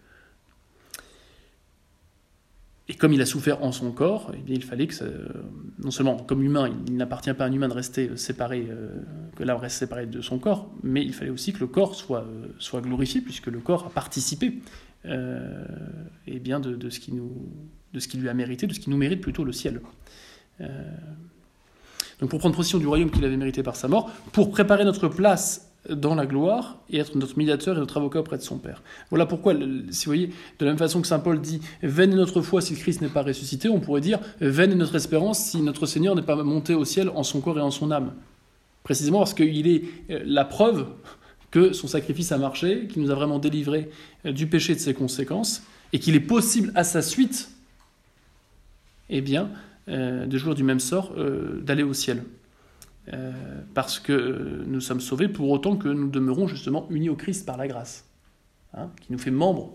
Et 2.90 2.96
comme 2.96 3.14
il 3.14 3.22
a 3.22 3.26
souffert 3.28 3.64
en 3.64 3.72
son 3.72 3.92
corps, 3.92 4.32
eh 4.34 4.52
il 4.52 4.64
fallait 4.64 4.88
que, 4.88 4.96
non 5.78 5.92
seulement 5.92 6.18
comme 6.18 6.42
humain, 6.42 6.74
il 6.88 6.98
n'appartient 6.98 7.34
pas 7.34 7.46
à 7.46 7.48
un 7.48 7.52
humain 7.52 7.68
de 7.68 7.74
rester 7.74 8.18
séparé, 8.18 8.66
euh, 8.68 8.90
que 9.36 9.44
l'âme 9.44 9.60
reste 9.60 9.78
séparée 9.78 10.08
de 10.08 10.22
son 10.22 10.40
corps, 10.40 10.72
mais 10.82 11.06
il 11.06 11.14
fallait 11.14 11.30
aussi 11.30 11.54
que 11.54 11.60
le 11.60 11.68
corps 11.68 11.94
soit, 11.94 12.22
euh, 12.22 12.48
soit 12.58 12.82
glorifié, 12.82 13.22
puisque 13.22 13.46
le 13.46 13.60
corps 13.60 13.86
a 13.86 13.90
participé 13.92 14.60
euh, 15.06 15.66
eh 16.28 16.40
bien 16.40 16.60
de, 16.60 16.90
ce 16.90 17.00
qui 17.00 17.14
nous, 17.14 17.32
de 17.94 18.00
ce 18.00 18.08
qui 18.08 18.18
lui 18.18 18.30
a 18.30 18.34
mérité, 18.34 18.68
de 18.68 18.74
ce 18.74 18.80
qui 18.80 18.90
nous 18.90 18.98
mérite 18.98 19.22
plutôt 19.22 19.44
le 19.44 19.54
ciel. 19.54 19.82
donc 22.20 22.30
pour 22.30 22.40
prendre 22.40 22.56
possession 22.56 22.80
du 22.80 22.88
royaume 22.88 23.12
qu'il 23.12 23.24
avait 23.24 23.38
mérité 23.38 23.64
par 23.64 23.76
sa 23.76 23.88
mort, 23.88 24.12
pour 24.32 24.52
préparer 24.52 24.84
notre 24.84 25.08
place 25.08 25.70
dans 25.90 26.14
la 26.16 26.26
gloire 26.26 26.78
et 26.90 26.98
être 26.98 27.16
notre 27.16 27.38
médiateur 27.38 27.78
et 27.78 27.80
notre 27.80 27.98
avocat 27.98 28.20
auprès 28.20 28.38
de 28.38 28.42
son 28.42 28.58
Père. 28.58 28.84
Voilà 29.10 29.26
pourquoi, 29.26 29.54
si 29.92 30.06
vous 30.06 30.10
voyez, 30.10 30.28
de 30.60 30.66
la 30.66 30.72
même 30.72 30.78
façon 30.78 31.02
que 31.02 31.08
Saint 31.08 31.20
Paul 31.20 31.40
dit 31.40 31.62
Vaine 31.82 32.12
est 32.12 32.16
notre 32.16 32.42
foi 32.42 32.62
si 32.62 32.74
le 32.74 32.80
Christ 32.80 33.02
n'est 33.02 33.08
pas 33.08 33.24
ressuscité, 33.24 33.70
on 33.70 33.80
pourrait 33.80 34.02
dire 34.02 34.20
Vaine 34.42 34.72
est 34.72 34.76
notre 34.76 34.96
espérance 34.96 35.40
si 35.40 35.62
notre 35.62 35.86
Seigneur 35.86 36.16
n'est 36.16 36.22
pas 36.22 36.36
monté 36.44 36.74
au 36.74 36.84
ciel 36.84 37.10
en 37.16 37.24
son 37.24 37.40
corps 37.40 37.58
et 37.58 37.62
en 37.62 37.72
son 37.72 37.92
âme. 37.92 38.14
Précisément 38.84 39.20
parce 39.20 39.34
qu'il 39.34 39.68
est 39.68 39.84
euh, 40.10 40.22
la 40.26 40.46
preuve 40.46 40.88
que 41.52 41.74
son 41.74 41.88
sacrifice 41.88 42.32
a 42.32 42.38
marché, 42.38 42.88
qu'il 42.88 43.02
nous 43.02 43.12
a 43.12 43.16
vraiment 43.16 43.40
délivré 43.40 43.90
euh, 44.26 44.32
du 44.32 44.48
péché 44.48 44.76
de 44.76 44.80
ses 44.80 44.94
conséquences, 44.94 45.64
et 45.94 46.00
qu'il 46.00 46.16
est 46.16 46.20
possible 46.20 46.72
à 46.76 46.84
sa 46.84 47.02
suite, 47.02 47.50
eh 49.10 49.22
bien, 49.22 49.50
euh, 49.88 50.26
de 50.26 50.38
jouer 50.38 50.54
du 50.54 50.64
même 50.64 50.80
sort, 50.80 51.16
d'aller 51.64 51.84
au 51.84 51.94
ciel. 51.94 52.24
Euh, 53.14 53.32
parce 53.74 54.00
que 54.00 54.14
euh, 54.14 54.64
nous 54.68 54.82
sommes 54.82 55.00
sauvés 55.00 55.30
pour 55.30 55.50
autant 55.50 55.78
que 55.78 55.88
nous 55.88 56.10
demeurons 56.10 56.48
justement 56.48 56.86
unis 56.92 57.10
au 57.10 57.16
Christ 57.16 57.44
par 57.44 57.58
la 57.58 57.68
grâce, 57.68 58.08
hein, 58.74 58.92
qui 59.02 59.12
nous 59.12 59.18
fait 59.18 59.32
membres 59.32 59.74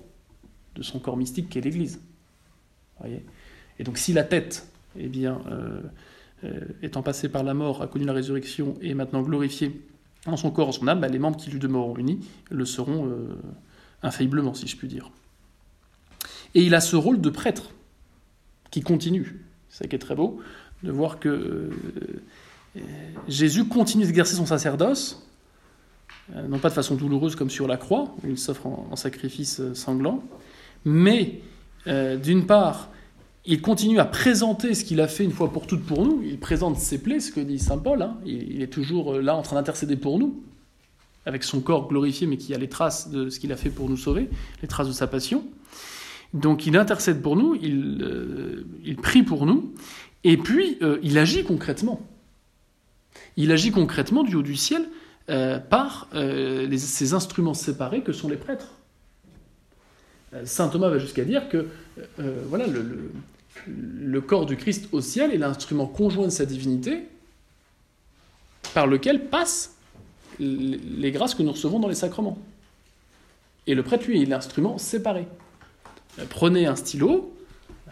de 0.77 0.83
son 0.83 1.01
corps 1.01 1.17
mystique 1.17 1.49
qu'est 1.49 1.61
l'Église. 1.61 2.01
Voyez? 3.01 3.25
Et 3.81 3.85
donc 3.85 3.99
si 3.99 4.13
la 4.13 4.23
tête, 4.23 4.69
eh 4.97 5.09
bien, 5.09 5.41
euh, 6.45 6.61
étant 6.83 7.03
passée 7.03 7.29
par 7.29 7.43
la 7.43 7.55
mort, 7.55 7.83
a 7.83 7.89
connu 7.89 8.05
la 8.05 8.13
résurrection 8.13 8.77
et 8.81 8.91
est 8.91 8.95
maintenant 8.95 9.23
glorifiée 9.23 9.81
en 10.27 10.37
son 10.37 10.51
corps, 10.51 10.69
en 10.69 10.73
son 10.73 10.89
âme, 10.89 11.01
bah, 11.01 11.09
les 11.09 11.19
membres 11.19 11.37
qui 11.37 11.51
lui 11.51 11.59
demeureront 11.59 11.97
unis 11.97 12.21
le 12.51 12.65
seront 12.65 13.11
infailliblement, 14.03 14.55
si 14.55 14.67
je 14.67 14.77
puis 14.77 14.89
dire. 14.89 15.11
Et 16.55 16.63
il 16.63 16.75
a 16.75 16.81
ce 16.81 16.97
rôle 16.97 17.21
de 17.21 17.31
prêtre 17.31 17.71
qui 18.71 18.81
continue. 18.81 19.45
C'est 19.69 19.85
ça 19.85 19.89
qui 19.89 19.97
est 19.97 19.99
très 19.99 20.15
beau, 20.15 20.41
de 20.83 20.91
voir 20.91 21.19
que 21.19 21.71
Jésus 23.29 23.67
continue 23.67 24.05
d'exercer 24.05 24.37
son 24.37 24.47
sacerdoce, 24.47 25.23
euh, 26.35 26.47
non 26.49 26.59
pas 26.59 26.71
de 26.71 26.75
façon 26.75 26.95
douloureuse 26.95 27.37
comme 27.37 27.51
sur 27.51 27.67
la 27.67 27.77
croix, 27.77 28.15
où 28.23 28.29
il 28.29 28.39
s'offre 28.39 28.67
en, 28.67 28.97
sacrifice 28.97 29.61
euh, 29.61 29.75
sanglant, 29.75 30.23
mais 30.85 31.41
euh, 31.87 32.17
d'une 32.17 32.47
part, 32.47 32.89
il 33.47 33.61
continue 33.61 33.99
à 33.99 34.05
présenter 34.05 34.75
ce 34.75 34.85
qu'il 34.85 35.01
a 35.01 35.09
fait 35.09 35.25
une 35.25 35.33
fois 35.33 35.53
pour 35.53 35.67
toutes 35.67 35.85
pour 35.85 36.05
nous, 36.05 36.23
il 36.25 36.39
présente 36.39 36.79
ses 36.79 36.99
plaies, 36.99 37.21
ce 37.21 37.31
que 37.31 37.41
dit 37.41 37.59
Saint 37.59 37.79
Paul, 37.79 38.03
hein. 38.03 38.17
il, 38.25 38.63
est 38.63 38.73
toujours 38.73 39.15
là 39.15 39.37
en 39.37 39.43
train 39.43 39.57
d'intercéder 39.57 39.97
pour 39.97 40.19
nous, 40.19 40.43
avec 41.27 41.43
son 41.45 41.61
corps 41.61 41.89
glorifié, 41.89 42.27
mais 42.27 42.37
qui 42.37 42.55
a 42.55 42.59
les 42.59 42.69
traces 42.69 43.11
de 43.11 43.29
ce 43.29 43.39
qu'il 43.39 43.53
a 43.53 43.57
fait 43.57 43.71
pour 43.71 43.89
nous 43.89 43.97
sauver, 43.97 44.29
les 44.63 44.69
traces 44.69 44.89
de 44.89 44.93
sa 44.93 45.07
passion. 45.07 45.45
Donc 46.33 46.67
il 46.67 46.77
intercède 46.77 47.23
pour 47.23 47.37
nous, 47.37 47.55
il, 47.55 48.65
il 48.85 48.97
prie 48.97 49.23
pour 49.23 49.47
nous, 49.47 49.75
et 50.25 50.37
puis 50.37 50.79
il 51.03 51.19
agit 51.19 51.45
concrètement. 51.45 52.01
Il 53.37 53.53
agit 53.53 53.71
concrètement 53.71 54.23
du 54.23 54.37
haut 54.37 54.43
du 54.43 54.57
ciel 54.57 54.89
euh, 55.31 55.59
par 55.59 56.09
euh, 56.15 56.71
ces 56.77 57.15
instruments 57.15 57.55
séparés 57.55 58.03
que 58.03 58.13
sont 58.13 58.29
les 58.29 58.37
prêtres. 58.37 58.69
Euh, 60.35 60.43
Saint 60.45 60.69
Thomas 60.69 60.89
va 60.89 60.99
jusqu'à 60.99 61.25
dire 61.25 61.49
que 61.49 61.67
voilà, 62.49 62.67
le, 62.67 63.11
corps 64.21 64.47
du 64.47 64.57
Christ 64.57 64.89
au 64.93 65.01
ciel 65.01 65.33
est 65.33 65.39
l'instrument 65.39 65.87
conjoint 65.87 66.27
de 66.27 66.33
sa 66.33 66.45
divinité 66.45 67.09
par 68.75 68.87
lequel 68.87 69.27
passent 69.27 69.77
les 70.39 71.13
grâces 71.13 71.35
que 71.35 71.43
nous 71.43 71.53
recevons 71.53 71.79
dans 71.79 71.89
les 71.89 71.95
sacrements. 71.95 72.39
Et 73.67 73.75
le 73.75 73.83
prêtre, 73.83 74.07
lui, 74.07 74.23
est 74.23 74.27
l'instrument 74.27 74.79
séparé. 74.79 75.27
Prenez 76.29 76.67
un 76.67 76.77
stylo. 76.77 77.35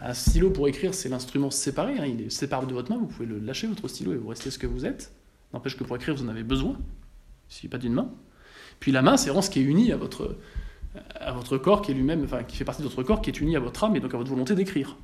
Un 0.01 0.13
stylo 0.13 0.49
pour 0.49 0.67
écrire, 0.67 0.93
c'est 0.93 1.09
l'instrument 1.09 1.49
séparé. 1.49 1.97
Hein, 1.97 2.05
il 2.05 2.21
est 2.21 2.29
séparé 2.29 2.65
de 2.65 2.73
votre 2.73 2.91
main. 2.91 2.97
Vous 2.97 3.07
pouvez 3.07 3.25
le 3.25 3.39
lâcher, 3.39 3.67
votre 3.67 3.87
stylo, 3.87 4.13
et 4.13 4.17
vous 4.17 4.27
restez 4.27 4.51
ce 4.51 4.59
que 4.59 4.67
vous 4.67 4.85
êtes. 4.85 5.13
N'empêche 5.53 5.77
que 5.77 5.83
pour 5.83 5.95
écrire, 5.95 6.15
vous 6.15 6.23
en 6.23 6.29
avez 6.29 6.43
besoin. 6.43 6.77
Il 7.49 7.53
suffit 7.53 7.67
pas 7.69 7.77
d'une 7.77 7.93
main. 7.93 8.09
Puis 8.79 8.91
la 8.91 9.01
main, 9.01 9.17
c'est 9.17 9.29
vraiment 9.29 9.41
ce 9.41 9.49
qui 9.49 9.59
est 9.59 9.63
uni 9.63 9.91
à 9.91 9.97
votre, 9.97 10.37
à 11.15 11.31
votre 11.31 11.57
corps, 11.57 11.81
qui 11.81 11.91
est 11.91 11.93
lui-même, 11.93 12.23
enfin, 12.25 12.43
qui 12.43 12.57
fait 12.57 12.65
partie 12.65 12.81
de 12.81 12.87
votre 12.87 13.03
corps, 13.03 13.21
qui 13.21 13.29
est 13.29 13.39
uni 13.39 13.55
à 13.55 13.59
votre 13.59 13.83
âme 13.83 13.95
et 13.95 13.99
donc 13.99 14.13
à 14.13 14.17
votre 14.17 14.29
volonté 14.29 14.55
d'écrire. 14.55 14.97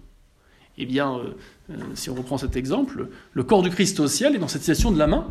Eh 0.79 0.85
bien, 0.85 1.17
euh, 1.17 1.33
euh, 1.71 1.75
si 1.93 2.09
on 2.09 2.15
reprend 2.15 2.37
cet 2.37 2.55
exemple, 2.55 3.09
le 3.33 3.43
corps 3.43 3.61
du 3.61 3.69
Christ 3.69 3.99
au 3.99 4.07
ciel 4.07 4.33
est 4.33 4.39
dans 4.39 4.47
cette 4.47 4.61
situation 4.61 4.91
de 4.91 4.97
la 4.97 5.07
main, 5.07 5.27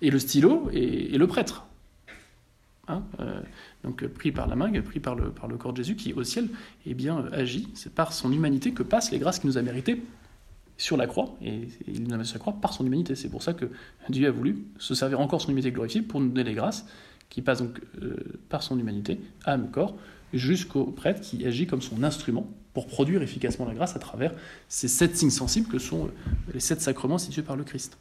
et 0.00 0.10
le 0.10 0.18
stylo 0.18 0.68
et, 0.72 1.16
le 1.16 1.26
prêtre. 1.26 1.66
Hein, 2.88 3.04
euh, 3.20 3.40
donc 3.84 4.04
pris 4.08 4.32
par 4.32 4.48
la 4.48 4.56
main, 4.56 4.72
pris 4.80 4.98
par 4.98 5.14
le, 5.14 5.30
corps 5.56 5.72
de 5.72 5.76
Jésus 5.76 5.94
qui 5.94 6.12
au 6.14 6.24
ciel 6.24 6.48
eh 6.86 6.94
bien, 6.94 7.26
agit. 7.32 7.68
C'est 7.74 7.94
par 7.94 8.12
son 8.12 8.32
humanité 8.32 8.72
que 8.72 8.82
passent 8.82 9.12
les 9.12 9.18
grâces 9.18 9.38
qu'il 9.38 9.48
nous 9.50 9.58
a 9.58 9.62
méritées 9.62 10.02
sur 10.78 10.96
la 10.96 11.06
croix, 11.06 11.36
et 11.42 11.68
il 11.86 12.02
nous 12.02 12.14
a 12.14 12.16
mis 12.16 12.24
sur 12.24 12.36
la 12.36 12.40
croix 12.40 12.54
par 12.54 12.72
son 12.72 12.86
humanité. 12.86 13.14
C'est 13.14 13.28
pour 13.28 13.42
ça 13.42 13.52
que 13.52 13.66
Dieu 14.08 14.26
a 14.26 14.32
voulu 14.32 14.64
se 14.78 14.94
servir 14.94 15.20
encore 15.20 15.42
son 15.42 15.50
humanité 15.50 15.70
glorifiée 15.70 16.00
pour 16.00 16.18
nous 16.18 16.28
donner 16.28 16.44
les 16.44 16.54
grâces, 16.54 16.86
qui 17.28 17.42
passent 17.42 17.62
donc 17.62 17.80
par 18.48 18.62
son 18.62 18.78
humanité, 18.78 19.20
âme, 19.44 19.70
corps, 19.70 19.96
jusqu'au 20.32 20.86
prêtre 20.86 21.20
qui 21.20 21.46
agit 21.46 21.66
comme 21.66 21.82
son 21.82 22.02
instrument 22.02 22.50
pour 22.74 22.86
produire 22.86 23.22
efficacement 23.22 23.66
la 23.66 23.74
grâce 23.74 23.96
à 23.96 23.98
travers 23.98 24.32
ces 24.68 24.88
sept 24.88 25.16
signes 25.16 25.30
sensibles 25.30 25.68
que 25.68 25.78
sont 25.78 26.10
les 26.52 26.60
sept 26.60 26.80
sacrements 26.80 27.16
institués 27.16 27.42
par 27.42 27.56
le 27.56 27.64
Christ. 27.64 27.98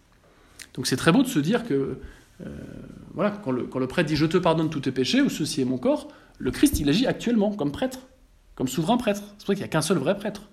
Donc 0.73 0.87
c'est 0.87 0.95
très 0.95 1.11
beau 1.11 1.23
de 1.23 1.27
se 1.27 1.39
dire 1.39 1.65
que 1.65 1.99
euh, 2.45 2.49
voilà, 3.13 3.31
quand 3.31 3.51
le, 3.51 3.63
quand 3.63 3.79
le 3.79 3.87
prêtre 3.87 4.07
dit 4.07 4.15
je 4.15 4.25
te 4.25 4.37
pardonne 4.37 4.69
tous 4.69 4.79
tes 4.81 4.91
péchés 4.91 5.21
ou 5.21 5.29
ceci 5.29 5.61
est 5.61 5.65
mon 5.65 5.77
corps, 5.77 6.07
le 6.37 6.51
Christ 6.51 6.79
il 6.79 6.89
agit 6.89 7.05
actuellement 7.05 7.51
comme 7.51 7.71
prêtre, 7.71 7.99
comme 8.55 8.67
souverain 8.67 8.97
prêtre. 8.97 9.21
C'est 9.37 9.47
ça 9.47 9.53
qu'il 9.53 9.61
n'y 9.61 9.65
a 9.65 9.67
qu'un 9.67 9.81
seul 9.81 9.97
vrai 9.97 10.15
prêtre. 10.15 10.43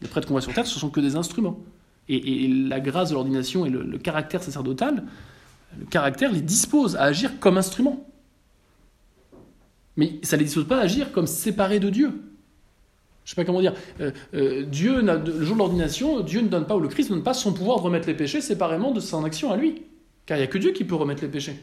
Les 0.00 0.08
prêtres 0.08 0.26
qu'on 0.26 0.34
voit 0.34 0.40
sur 0.40 0.54
terre, 0.54 0.66
ce 0.66 0.78
sont 0.78 0.90
que 0.90 1.00
des 1.00 1.14
instruments. 1.16 1.60
Et, 2.08 2.48
la 2.48 2.80
grâce 2.80 3.10
de 3.10 3.14
l'ordination 3.14 3.64
et 3.64 3.70
le, 3.70 3.84
le, 3.84 3.96
caractère 3.96 4.42
sacerdotal, 4.42 5.04
le 5.78 5.86
caractère 5.86 6.32
les 6.32 6.40
dispose 6.40 6.96
à 6.96 7.04
agir 7.04 7.38
comme 7.38 7.56
instruments. 7.56 8.04
Mais 9.96 10.18
ça 10.24 10.36
ne 10.36 10.40
les 10.40 10.46
dispose 10.46 10.66
pas 10.66 10.78
à 10.78 10.82
agir 10.82 11.12
comme 11.12 11.28
séparés 11.28 11.78
de 11.78 11.90
Dieu. 11.90 12.31
Je 13.24 13.30
ne 13.30 13.34
sais 13.34 13.36
pas 13.36 13.44
comment 13.44 13.60
dire. 13.60 13.74
Euh, 14.00 14.10
euh, 14.34 14.62
Dieu, 14.64 15.00
le 15.00 15.44
jour 15.44 15.54
de 15.54 15.58
l'ordination, 15.58 16.20
Dieu 16.20 16.40
ne 16.40 16.48
donne 16.48 16.66
pas, 16.66 16.76
ou 16.76 16.80
le 16.80 16.88
Christ 16.88 17.10
ne 17.10 17.16
donne 17.16 17.24
pas 17.24 17.34
son 17.34 17.52
pouvoir 17.52 17.78
de 17.78 17.82
remettre 17.82 18.08
les 18.08 18.14
péchés 18.14 18.40
séparément 18.40 18.90
de 18.90 19.00
son 19.00 19.24
action 19.24 19.52
à 19.52 19.56
lui. 19.56 19.82
Car 20.26 20.36
il 20.36 20.40
n'y 20.40 20.44
a 20.44 20.48
que 20.48 20.58
Dieu 20.58 20.72
qui 20.72 20.84
peut 20.84 20.94
remettre 20.94 21.22
les 21.22 21.28
péchés. 21.28 21.56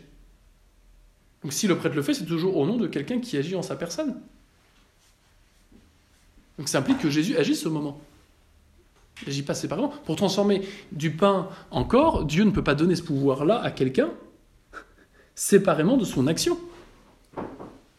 Donc 1.43 1.53
si 1.53 1.67
le 1.67 1.77
prêtre 1.77 1.95
le 1.95 2.01
fait, 2.01 2.13
c'est 2.13 2.25
toujours 2.25 2.57
au 2.57 2.65
nom 2.65 2.77
de 2.77 2.87
quelqu'un 2.87 3.19
qui 3.19 3.37
agit 3.37 3.55
en 3.55 3.61
sa 3.61 3.75
personne. 3.75 4.15
Donc 6.57 6.67
ça 6.67 6.79
implique 6.79 6.99
que 6.99 7.09
Jésus 7.09 7.37
agisse 7.37 7.65
au 7.65 7.71
moment. 7.71 7.99
Il 9.21 9.27
n'agit 9.27 9.43
pas 9.43 9.53
séparément. 9.53 9.89
Pour 10.05 10.15
transformer 10.15 10.61
du 10.91 11.11
pain 11.11 11.49
en 11.71 11.83
corps, 11.83 12.25
Dieu 12.25 12.43
ne 12.43 12.51
peut 12.51 12.63
pas 12.63 12.75
donner 12.75 12.95
ce 12.95 13.03
pouvoir-là 13.03 13.61
à 13.61 13.71
quelqu'un 13.71 14.09
séparément 15.35 15.95
de 15.95 16.03
son 16.03 16.27
action. 16.27 16.57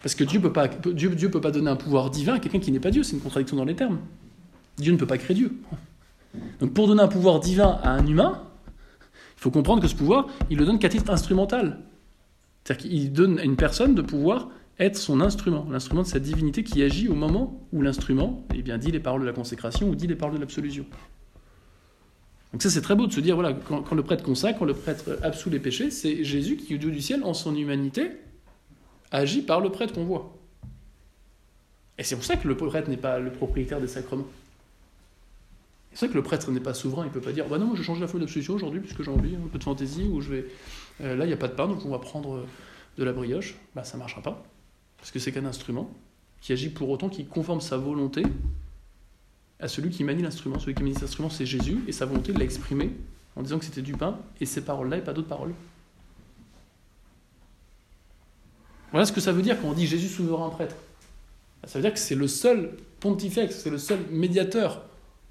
Parce 0.03 0.15
que 0.15 0.25
Dieu 0.25 0.39
ne 0.39 0.45
peut, 0.45 0.53
pas, 0.53 0.69
Dieu, 0.69 1.11
peut 1.31 1.41
pas 1.41 1.51
donner 1.51 1.71
un 1.71 1.77
pouvoir 1.77 2.11
divin 2.11 2.35
à 2.35 2.39
quelqu'un 2.39 2.59
qui 2.59 2.73
n'est 2.73 2.81
pas 2.81 2.91
Dieu, 2.91 3.03
c'est 3.03 3.17
une 3.17 3.23
contradiction 3.23 3.57
dans 3.57 3.65
les 3.65 3.77
termes. 3.77 3.99
Dieu 4.79 4.93
ne 4.93 4.97
peut 4.97 5.07
pas 5.07 5.19
créer 5.19 5.37
Dieu. 5.37 5.53
Donc 6.61 6.73
pour 6.73 6.87
donner 6.87 7.03
un 7.03 7.09
pouvoir 7.09 7.41
divin 7.41 7.79
à 7.83 7.91
un 7.91 8.07
humain, 8.07 8.43
il 9.37 9.41
faut 9.41 9.51
comprendre 9.51 9.83
que 9.83 9.89
ce 9.89 9.95
pouvoir, 9.95 10.27
il 10.49 10.59
le 10.59 10.65
donne 10.65 10.79
qu'à 10.79 10.89
titre 10.89 11.11
instrumental. 11.11 11.81
C'est-à-dire 12.65 12.89
qu'il 12.89 13.13
donne 13.13 13.39
à 13.39 13.45
une 13.45 13.57
personne 13.57 13.95
de 13.95 14.03
pouvoir 14.03 14.49
être 14.79 14.97
son 14.97 15.21
instrument, 15.21 15.67
l'instrument 15.71 16.03
de 16.03 16.07
sa 16.07 16.19
divinité 16.19 16.65
qui 16.65 16.83
agit 16.83 17.09
au 17.09 17.15
moment 17.15 17.67
où 17.73 17.83
l'instrument 17.83 18.47
eh 18.55 18.63
bien, 18.63 18.79
dit 18.79 18.91
les 18.91 19.01
paroles 19.01 19.21
de 19.21 19.27
la 19.27 19.33
consécration 19.33 19.91
ou 19.91 19.95
dit 19.95 20.07
les 20.07 20.15
paroles 20.15 20.37
de 20.37 20.41
l'absolution. 20.41 20.87
Donc 22.53 22.63
ça 22.63 22.71
c'est 22.71 22.81
très 22.81 22.95
beau 22.95 23.07
de 23.07 23.13
se 23.13 23.21
dire, 23.21 23.35
voilà, 23.35 23.53
quand, 23.53 23.95
le 23.95 24.03
prêtre 24.03 24.25
consacre, 24.25 24.59
quand 24.59 24.65
le 24.65 24.75
prêtre 24.75 25.19
absout 25.23 25.51
les 25.51 25.61
péchés, 25.61 25.91
c'est 25.91 26.25
Jésus 26.25 26.57
qui, 26.57 26.79
Dieu 26.79 26.91
du 26.91 27.01
ciel, 27.01 27.23
en 27.23 27.35
son 27.35 27.55
humanité, 27.55 28.13
agit 29.11 29.43
par 29.43 29.61
le 29.61 29.71
prêtre 29.71 29.95
qu'on 29.95 30.05
voit. 30.05 30.37
Et 31.99 32.05
c'est 32.05 32.15
pour 32.15 32.25
ça 32.25 32.37
que 32.37 32.49
le 32.49 32.57
prêtre 32.57 32.89
n'est 32.89 32.97
pas 32.97 33.19
le 33.19 33.31
propriétaire 33.31 33.81
des 33.81 33.89
sacrements. 33.89 34.27
C'est 35.93 36.07
vrai 36.07 36.13
que 36.13 36.19
le 36.19 36.23
prêtre 36.23 36.51
n'est 36.51 36.61
pas 36.61 36.73
souverain, 36.73 37.03
il 37.03 37.09
ne 37.09 37.13
peut 37.13 37.21
pas 37.21 37.33
dire 37.33 37.49
bah 37.49 37.59
non, 37.59 37.75
je 37.75 37.83
change 37.83 38.01
la 38.01 38.07
foi 38.07 38.21
d'absolution 38.21 38.55
aujourd'hui 38.55 38.81
puisque 38.81 39.03
j'ai 39.03 39.11
envie, 39.11 39.35
un 39.35 39.49
peu 39.49 39.59
de 39.59 39.65
fantaisie, 39.65 40.05
ou 40.05 40.21
je 40.21 40.31
vais. 40.31 40.47
Euh, 41.01 41.17
là, 41.17 41.25
il 41.25 41.29
n'y 41.29 41.35
a 41.35 41.37
pas 41.37 41.49
de 41.49 41.55
pain, 41.55 41.67
donc 41.67 41.85
on 41.85 41.91
va 41.91 41.99
prendre 41.99 42.37
euh, 42.37 42.47
de 42.97 43.05
la 43.05 43.13
brioche. 43.13 43.57
Bah, 43.75 43.85
ça 43.85 43.97
ne 43.97 44.01
marchera 44.01 44.23
pas. 44.23 44.43
Parce 44.99 45.11
que 45.11 45.19
c'est 45.19 45.33
qu'un 45.33 45.45
instrument 45.45 45.91
qui 46.41 46.53
agit 46.53 46.71
pour 46.71 46.89
autant 46.89 47.09
qui 47.09 47.27
conforme 47.27 47.61
sa 47.61 47.77
volonté 47.77 48.23
à 49.59 49.69
celui 49.69 49.91
qui 49.91 50.05
manie 50.05 50.23
l'instrument. 50.23 50.59
Celui 50.59 50.75
qui 50.75 50.83
manie 50.83 50.95
l'instrument, 50.95 51.29
c'est 51.29 51.45
Jésus, 51.45 51.83
et 51.87 51.93
sa 51.93 52.07
volonté 52.07 52.33
de 52.33 52.39
l'exprimer 52.39 52.93
en 53.37 53.43
disant 53.43 53.59
que 53.59 53.65
c'était 53.65 53.83
du 53.83 53.93
pain, 53.93 54.19
et 54.41 54.47
ces 54.47 54.65
paroles-là, 54.65 54.99
et 54.99 55.05
pas 55.05 55.13
d'autres 55.13 55.29
paroles. 55.29 55.53
Voilà 58.91 59.07
ce 59.07 59.13
que 59.13 59.21
ça 59.21 59.33
veut 59.33 59.43
dire 59.43 59.61
quand 59.61 59.69
on 59.69 59.73
dit 59.73 59.87
Jésus 59.87 60.09
souverain 60.09 60.49
prêtre. 60.51 60.77
Ça 61.65 61.79
veut 61.79 61.83
dire 61.83 61.93
que 61.93 61.99
c'est 61.99 62.15
le 62.15 62.29
seul 62.29 62.77
pontifex, 63.01 63.55
c'est 63.55 63.71
le 63.71 63.79
seul 63.79 64.01
médiateur 64.11 64.83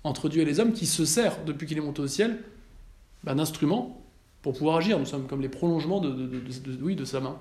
entre 0.03 0.29
Dieu 0.29 0.41
et 0.41 0.45
les 0.45 0.59
hommes 0.59 0.73
qui 0.73 0.85
se 0.85 1.05
sert, 1.05 1.43
depuis 1.43 1.67
qu'il 1.67 1.77
est 1.77 1.81
monté 1.81 2.01
au 2.01 2.07
ciel, 2.07 2.39
ben, 3.23 3.35
d'instruments 3.35 4.01
pour 4.41 4.53
pouvoir 4.53 4.77
agir. 4.77 4.97
Nous 4.99 5.05
sommes 5.05 5.27
comme 5.27 5.41
les 5.41 5.49
prolongements 5.49 5.99
de, 5.99 6.41
oui, 6.81 6.95
de 6.95 7.05
sa 7.05 7.19
main 7.19 7.37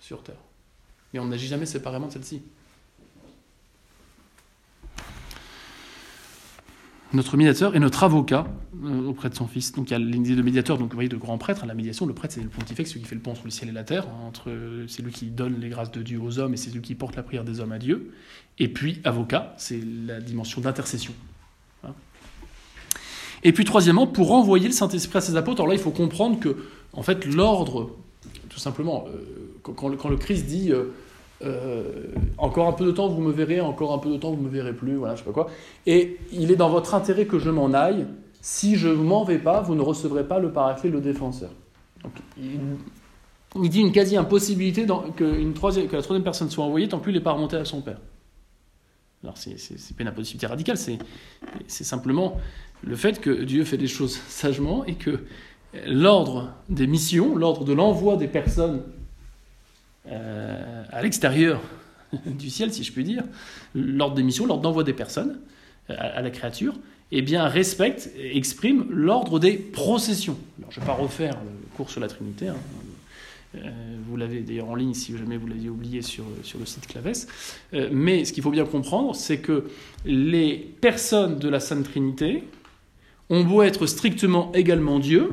sur 0.00 0.22
terre. 0.22 0.36
Mais 1.12 1.20
on 1.20 1.26
n'agit 1.26 1.46
jamais 1.46 1.66
séparément 1.66 2.06
de 2.06 2.12
celle-ci. 2.12 2.42
Notre 7.14 7.36
médiateur 7.36 7.76
et 7.76 7.78
notre 7.78 8.04
avocat 8.04 8.46
euh, 8.84 9.06
auprès 9.06 9.30
de 9.30 9.34
son 9.34 9.46
fils. 9.46 9.72
Donc 9.72 9.90
il 9.90 9.92
y 9.92 9.96
a 9.96 9.98
l'idée 9.98 10.34
de 10.34 10.42
médiateur, 10.42 10.78
donc 10.78 10.90
vous 10.90 10.96
voyez, 10.96 11.08
de 11.08 11.16
grand 11.16 11.38
prêtre. 11.38 11.66
La 11.66 11.74
médiation, 11.74 12.06
le 12.06 12.14
prêtre, 12.14 12.34
c'est 12.34 12.42
le 12.42 12.48
pontifex, 12.48 12.90
celui 12.90 13.02
qui 13.02 13.08
fait 13.08 13.14
le 13.14 13.20
pont 13.20 13.32
entre 13.32 13.44
le 13.44 13.50
ciel 13.50 13.68
et 13.68 13.72
la 13.72 13.84
terre. 13.84 14.06
entre, 14.26 14.50
c'est 14.88 15.02
lui 15.02 15.12
qui 15.12 15.26
donne 15.26 15.60
les 15.60 15.68
grâces 15.68 15.90
de 15.90 16.02
Dieu 16.02 16.20
aux 16.20 16.38
hommes 16.38 16.54
et 16.54 16.56
c'est 16.56 16.70
lui 16.70 16.80
qui 16.80 16.94
porte 16.94 17.16
la 17.16 17.22
prière 17.22 17.44
des 17.44 17.60
hommes 17.60 17.72
à 17.72 17.78
Dieu. 17.78 18.12
Et 18.58 18.68
puis 18.68 19.00
avocat, 19.04 19.54
c'est 19.56 19.80
la 20.06 20.20
dimension 20.20 20.60
d'intercession. 20.60 21.14
Hein. 21.84 21.94
Et 23.44 23.52
puis 23.52 23.64
troisièmement, 23.64 24.06
pour 24.06 24.32
envoyer 24.32 24.66
le 24.66 24.74
Saint-Esprit 24.74 25.18
à 25.18 25.20
ses 25.20 25.36
apôtres, 25.36 25.60
alors 25.60 25.68
là 25.68 25.74
il 25.74 25.80
faut 25.80 25.90
comprendre 25.90 26.38
que, 26.38 26.56
en 26.92 27.02
fait, 27.02 27.24
l'ordre, 27.24 27.96
tout 28.48 28.58
simplement, 28.58 29.06
euh, 29.08 29.60
quand, 29.62 29.88
le, 29.88 30.16
Christ 30.16 30.46
dit 30.46 30.70
euh, 30.70 30.92
euh, 31.44 32.06
encore 32.38 32.68
un 32.68 32.72
peu 32.72 32.84
de 32.84 32.90
temps, 32.90 33.08
vous 33.08 33.20
me 33.20 33.32
verrez, 33.32 33.60
encore 33.60 33.92
un 33.92 33.98
peu 33.98 34.10
de 34.10 34.16
temps, 34.16 34.30
vous 34.30 34.42
me 34.42 34.48
verrez 34.48 34.72
plus, 34.72 34.94
voilà, 34.94 35.14
je 35.14 35.20
sais 35.20 35.24
pas 35.24 35.32
quoi. 35.32 35.50
Et 35.86 36.18
il 36.32 36.50
est 36.50 36.56
dans 36.56 36.68
votre 36.68 36.94
intérêt 36.94 37.26
que 37.26 37.38
je 37.38 37.50
m'en 37.50 37.72
aille. 37.72 38.06
Si 38.40 38.76
je 38.76 38.88
m'en 38.88 39.24
vais 39.24 39.38
pas, 39.38 39.60
vous 39.60 39.74
ne 39.74 39.82
recevrez 39.82 40.26
pas 40.26 40.38
le 40.38 40.52
paraclet, 40.52 40.90
le 40.90 41.00
défenseur. 41.00 41.50
il, 42.36 43.70
dit 43.70 43.80
une 43.80 43.92
quasi-impossibilité 43.92 44.86
que, 45.16 45.52
troisième, 45.52 45.86
que 45.86 45.96
la 45.96 46.02
troisième 46.02 46.24
personne 46.24 46.50
soit 46.50 46.64
envoyée 46.64 46.88
tant 46.88 46.98
plus 46.98 47.12
il 47.12 47.16
n'est 47.16 47.20
pas 47.20 47.32
remonté 47.32 47.56
à 47.56 47.64
son 47.64 47.80
père. 47.80 47.98
Alors, 49.22 49.36
c'est 49.36 49.54
pas 49.96 50.02
une 50.02 50.08
impossibilité 50.08 50.46
radicale, 50.46 50.76
c'est 50.76 51.84
simplement 51.84 52.38
le 52.82 52.96
fait 52.96 53.20
que 53.20 53.30
Dieu 53.30 53.64
fait 53.64 53.76
des 53.76 53.86
choses 53.86 54.20
sagement 54.28 54.84
et 54.84 54.94
que 54.94 55.20
l'ordre 55.86 56.52
des 56.68 56.88
missions, 56.88 57.36
l'ordre 57.36 57.64
de 57.64 57.72
l'envoi 57.72 58.16
des 58.16 58.26
personnes 58.26 58.82
euh, 60.08 60.84
à 60.90 61.02
l'extérieur 61.02 61.60
du 62.26 62.50
ciel, 62.50 62.72
si 62.72 62.82
je 62.82 62.92
puis 62.92 63.04
dire, 63.04 63.24
l'ordre 63.74 64.16
d'émission, 64.16 64.46
l'ordre 64.46 64.62
d'envoi 64.62 64.84
des 64.84 64.92
personnes 64.92 65.38
euh, 65.90 65.94
à, 65.98 66.22
la 66.22 66.30
créature, 66.30 66.74
eh 67.12 67.22
bien, 67.22 67.46
respecte, 67.46 68.10
exprime 68.18 68.86
l'ordre 68.90 69.38
des 69.38 69.52
processions. 69.56 70.36
Alors, 70.58 70.72
je 70.72 70.80
ne 70.80 70.84
vais 70.84 70.90
pas 70.90 70.96
refaire 70.96 71.34
le 71.34 71.76
cours 71.76 71.90
sur 71.90 72.00
la 72.00 72.08
Trinité. 72.08 72.48
Hein. 72.48 72.56
Euh, 73.54 73.70
vous 74.08 74.16
l'avez 74.16 74.40
d'ailleurs 74.40 74.70
en 74.70 74.74
ligne 74.74 74.94
si 74.94 75.16
jamais 75.16 75.36
vous 75.36 75.46
l'aviez 75.46 75.68
oublié 75.68 76.00
sur, 76.00 76.24
sur 76.42 76.58
le 76.58 76.64
site 76.64 76.86
Claves. 76.86 77.26
mais 77.92 78.24
ce 78.24 78.32
qu'il 78.32 78.42
faut 78.42 78.50
bien 78.50 78.64
comprendre, 78.64 79.14
c'est 79.14 79.40
que 79.40 79.68
les 80.06 80.56
personnes 80.80 81.38
de 81.38 81.50
la 81.50 81.60
Sainte 81.60 81.84
Trinité 81.84 82.44
ont 83.28 83.44
beau 83.44 83.62
être 83.62 83.86
strictement 83.86 84.50
également 84.54 84.98
Dieu, 84.98 85.30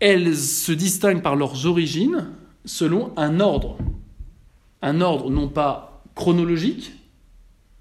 elles 0.00 0.36
se 0.36 0.72
distinguent 0.72 1.22
par 1.22 1.36
leurs 1.36 1.66
origines 1.66 2.28
selon 2.64 3.12
un 3.16 3.40
ordre. 3.40 3.78
Un 4.82 5.00
ordre 5.00 5.30
non 5.30 5.48
pas 5.48 6.02
chronologique, 6.14 6.92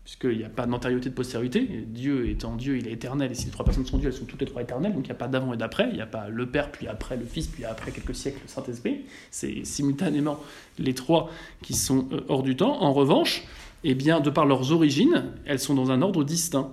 puisqu'il 0.03 0.37
n'y 0.37 0.43
a 0.43 0.49
pas 0.49 0.67
d'antériorité 0.67 1.09
de 1.09 1.15
postérité. 1.15 1.67
Dieu 1.87 2.29
étant 2.29 2.55
Dieu, 2.55 2.77
il 2.77 2.87
est 2.87 2.91
éternel, 2.91 3.31
et 3.31 3.35
si 3.35 3.45
les 3.45 3.51
trois 3.51 3.65
personnes 3.65 3.85
sont 3.85 3.97
Dieu, 3.97 4.09
elles 4.09 4.15
sont 4.15 4.25
toutes 4.25 4.41
les 4.41 4.47
trois 4.47 4.61
éternelles, 4.61 4.93
donc 4.93 5.05
il 5.05 5.09
n'y 5.09 5.11
a 5.11 5.15
pas 5.15 5.27
d'avant 5.27 5.53
et 5.53 5.57
d'après, 5.57 5.89
il 5.89 5.95
n'y 5.95 6.01
a 6.01 6.05
pas 6.05 6.29
le 6.29 6.45
Père, 6.45 6.71
puis 6.71 6.87
après 6.87 7.17
le 7.17 7.25
Fils, 7.25 7.47
puis 7.47 7.65
après 7.65 7.91
quelques 7.91 8.15
siècles 8.15 8.39
le 8.43 8.47
Saint-Esprit. 8.47 9.05
C'est 9.31 9.65
simultanément 9.65 10.39
les 10.77 10.93
trois 10.93 11.31
qui 11.63 11.73
sont 11.73 12.07
euh, 12.11 12.21
hors 12.29 12.43
du 12.43 12.55
temps. 12.55 12.81
En 12.81 12.93
revanche, 12.93 13.43
eh 13.83 13.95
bien, 13.95 14.19
de 14.19 14.29
par 14.29 14.45
leurs 14.45 14.71
origines, 14.71 15.25
elles 15.45 15.59
sont 15.59 15.73
dans 15.73 15.91
un 15.91 16.01
ordre 16.01 16.23
distinct. 16.23 16.71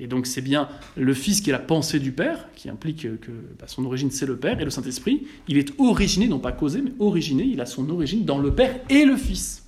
Et 0.00 0.06
donc 0.06 0.26
c'est 0.26 0.40
bien 0.40 0.68
le 0.96 1.12
Fils 1.12 1.40
qui 1.40 1.50
est 1.50 1.52
la 1.52 1.58
pensée 1.58 1.98
du 1.98 2.12
Père, 2.12 2.48
qui 2.54 2.68
implique 2.68 3.02
que 3.20 3.32
bah, 3.58 3.66
son 3.66 3.84
origine 3.84 4.10
c'est 4.10 4.26
le 4.26 4.36
Père, 4.36 4.60
et 4.60 4.64
le 4.64 4.70
Saint-Esprit, 4.70 5.26
il 5.48 5.58
est 5.58 5.72
originé, 5.78 6.28
non 6.28 6.38
pas 6.38 6.52
causé, 6.52 6.82
mais 6.82 6.92
originé, 7.00 7.44
il 7.44 7.60
a 7.60 7.66
son 7.66 7.88
origine 7.90 8.24
dans 8.24 8.38
le 8.38 8.54
Père 8.54 8.78
et 8.88 9.04
le 9.04 9.16
Fils. 9.16 9.64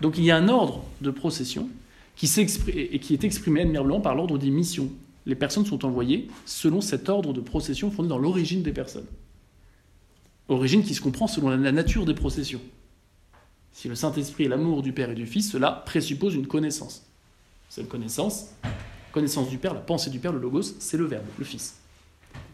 Donc 0.00 0.18
il 0.18 0.24
y 0.24 0.30
a 0.30 0.36
un 0.36 0.48
ordre 0.48 0.84
de 1.00 1.10
procession 1.10 1.68
qui, 2.16 2.30
et 2.68 2.98
qui 2.98 3.14
est 3.14 3.24
exprimé 3.24 3.62
admirablement 3.62 4.00
par 4.00 4.14
l'ordre 4.14 4.38
des 4.38 4.50
missions. 4.50 4.90
Les 5.26 5.34
personnes 5.34 5.64
sont 5.64 5.84
envoyées 5.86 6.28
selon 6.44 6.82
cet 6.82 7.08
ordre 7.08 7.32
de 7.32 7.40
procession 7.40 7.90
fondé 7.90 8.08
dans 8.08 8.18
l'origine 8.18 8.62
des 8.62 8.72
personnes. 8.72 9.06
Origine 10.48 10.82
qui 10.82 10.94
se 10.94 11.00
comprend 11.00 11.26
selon 11.26 11.48
la 11.48 11.72
nature 11.72 12.04
des 12.04 12.12
processions. 12.12 12.60
Si 13.72 13.88
le 13.88 13.94
Saint-Esprit 13.94 14.44
est 14.44 14.48
l'amour 14.48 14.82
du 14.82 14.92
Père 14.92 15.10
et 15.10 15.14
du 15.14 15.26
Fils, 15.26 15.50
cela 15.50 15.82
présuppose 15.86 16.34
une 16.34 16.46
connaissance. 16.46 17.06
Cette 17.70 17.88
connaissance, 17.88 18.50
connaissance 19.14 19.48
du 19.48 19.58
Père, 19.58 19.72
la 19.72 19.80
pensée 19.80 20.10
du 20.10 20.18
Père, 20.18 20.32
le 20.32 20.40
logos, 20.40 20.74
c'est 20.80 20.96
le 20.96 21.04
Verbe, 21.04 21.24
le 21.38 21.44
Fils. 21.44 21.76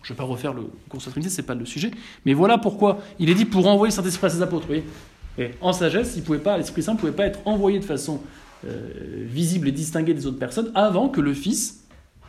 Je 0.03 0.13
ne 0.13 0.15
vais 0.15 0.19
pas 0.19 0.25
refaire 0.25 0.53
le 0.53 0.65
cours 0.91 1.01
de 1.01 1.11
Trinité, 1.11 1.31
ce 1.31 1.41
n'est 1.41 1.47
pas 1.47 1.55
le 1.55 1.65
sujet. 1.65 1.91
Mais 2.27 2.35
voilà 2.35 2.59
pourquoi 2.59 3.01
il 3.19 3.31
est 3.31 3.35
dit 3.35 3.47
pour 3.47 3.67
envoyer 3.67 3.91
le 3.91 3.97
Saint-Esprit 3.97 4.27
à 4.27 4.31
ses 4.31 4.43
apôtres. 4.43 4.67
Vous 4.67 4.83
et 5.39 5.53
en 5.63 5.73
sagesse, 5.73 6.17
l'Esprit 6.17 6.83
Saint 6.83 6.95
ne 6.95 6.99
pouvait 6.99 7.13
pas 7.13 7.25
être 7.25 7.41
envoyé 7.47 7.79
de 7.79 7.85
façon 7.85 8.21
euh, 8.67 9.25
visible 9.27 9.69
et 9.69 9.73
distinguée 9.73 10.13
des 10.13 10.27
autres 10.27 10.39
personnes 10.39 10.71
avant 10.75 11.09
que 11.09 11.23
le 11.23 11.33
Fils 11.33 11.85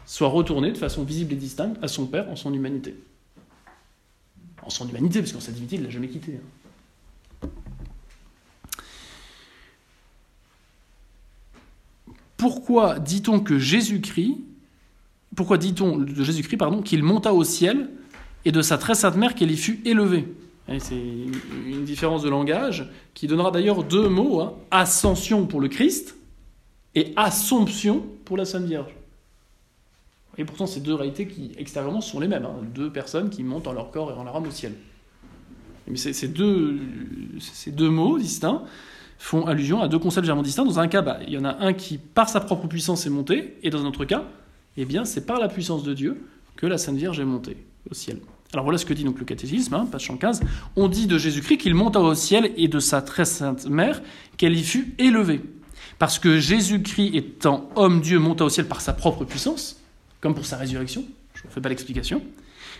soit 0.05 0.29
retourné 0.29 0.71
de 0.71 0.77
façon 0.77 1.03
visible 1.03 1.33
et 1.33 1.35
distincte 1.35 1.77
à 1.83 1.89
son 1.89 2.05
Père 2.05 2.29
en 2.29 2.37
son 2.37 2.53
humanité. 2.53 2.95
En 4.63 4.69
son 4.69 4.87
humanité, 4.87 5.19
parce 5.19 5.33
qu'en 5.33 5.41
sa 5.41 5.51
divinité, 5.51 5.75
il 5.75 5.81
ne 5.81 5.87
l'a 5.87 5.91
jamais 5.91 6.07
quitté. 6.07 6.33
Hein. 6.37 6.60
Pourquoi 12.41 12.97
dit-on 12.97 13.39
que 13.39 13.59
Jésus-Christ, 13.59 14.35
pourquoi 15.35 15.59
dit-on 15.59 15.97
de 15.97 16.23
Jésus-Christ, 16.23 16.57
pardon, 16.57 16.81
qu'il 16.81 17.03
monta 17.03 17.35
au 17.35 17.43
ciel 17.43 17.91
et 18.45 18.51
de 18.51 18.63
sa 18.63 18.79
très 18.79 18.95
sainte 18.95 19.15
mère 19.15 19.35
qu'elle 19.35 19.51
y 19.51 19.57
fut 19.57 19.79
élevée 19.85 20.27
C'est 20.79 20.95
une 20.95 21.85
différence 21.85 22.23
de 22.23 22.29
langage 22.29 22.89
qui 23.13 23.27
donnera 23.27 23.51
d'ailleurs 23.51 23.83
deux 23.83 24.09
mots 24.09 24.41
hein. 24.41 24.53
ascension 24.71 25.45
pour 25.45 25.61
le 25.61 25.67
Christ 25.67 26.15
et 26.95 27.13
assomption 27.15 28.03
pour 28.25 28.37
la 28.37 28.45
Sainte 28.45 28.65
Vierge. 28.65 28.95
Et 30.39 30.43
pourtant, 30.43 30.65
ces 30.65 30.79
deux 30.79 30.95
réalités 30.95 31.27
qui, 31.27 31.51
extérieurement, 31.59 32.01
sont 32.01 32.19
les 32.19 32.27
mêmes. 32.27 32.45
Hein. 32.45 32.55
Deux 32.73 32.91
personnes 32.91 33.29
qui 33.29 33.43
montent 33.43 33.67
en 33.67 33.73
leur 33.73 33.91
corps 33.91 34.09
et 34.09 34.15
en 34.15 34.23
leur 34.23 34.35
âme 34.35 34.47
au 34.47 34.51
ciel. 34.51 34.73
Mais 35.87 35.95
ces 35.95 36.27
deux, 36.27 36.79
mots 37.77 38.17
distincts 38.17 38.63
font 39.21 39.45
allusion 39.45 39.81
à 39.81 39.87
deux 39.87 39.99
concepts 39.99 40.23
légèrement 40.23 40.41
distincts. 40.41 40.65
Dans 40.65 40.79
un 40.79 40.87
cas, 40.87 41.03
bah, 41.03 41.19
il 41.27 41.31
y 41.31 41.37
en 41.37 41.45
a 41.45 41.57
un 41.59 41.73
qui, 41.73 41.99
par 41.99 42.27
sa 42.27 42.39
propre 42.39 42.67
puissance, 42.67 43.05
est 43.05 43.11
monté, 43.11 43.55
et 43.61 43.69
dans 43.69 43.79
un 43.85 43.85
autre 43.85 44.03
cas, 44.03 44.23
eh 44.77 44.85
bien, 44.85 45.05
c'est 45.05 45.27
par 45.27 45.39
la 45.39 45.47
puissance 45.47 45.83
de 45.83 45.93
Dieu 45.93 46.25
que 46.55 46.65
la 46.65 46.79
Sainte 46.79 46.97
Vierge 46.97 47.19
est 47.19 47.25
montée 47.25 47.57
au 47.89 47.93
ciel. 47.93 48.17
Alors 48.51 48.65
voilà 48.65 48.79
ce 48.79 48.85
que 48.85 48.93
dit 48.93 49.03
donc 49.03 49.19
le 49.19 49.25
catéchisme, 49.25 49.75
hein, 49.75 49.87
page 49.89 50.07
115. 50.07 50.41
On 50.75 50.87
dit 50.87 51.05
de 51.05 51.19
Jésus-Christ 51.19 51.59
qu'il 51.59 51.75
monta 51.75 51.99
au 51.99 52.15
ciel 52.15 52.51
et 52.57 52.67
de 52.67 52.79
sa 52.79 53.01
très 53.03 53.25
sainte 53.25 53.67
mère 53.67 54.01
qu'elle 54.37 54.57
y 54.57 54.63
fut 54.63 54.95
élevée. 54.97 55.41
Parce 55.99 56.17
que 56.17 56.39
Jésus-Christ 56.39 57.15
étant 57.15 57.69
homme-dieu 57.75 58.17
monta 58.17 58.43
au 58.43 58.49
ciel 58.49 58.67
par 58.67 58.81
sa 58.81 58.91
propre 58.91 59.23
puissance, 59.23 59.79
comme 60.19 60.33
pour 60.33 60.45
sa 60.45 60.57
résurrection, 60.57 61.05
je 61.35 61.45
ne 61.45 61.51
fais 61.51 61.61
pas 61.61 61.69
l'explication, 61.69 62.23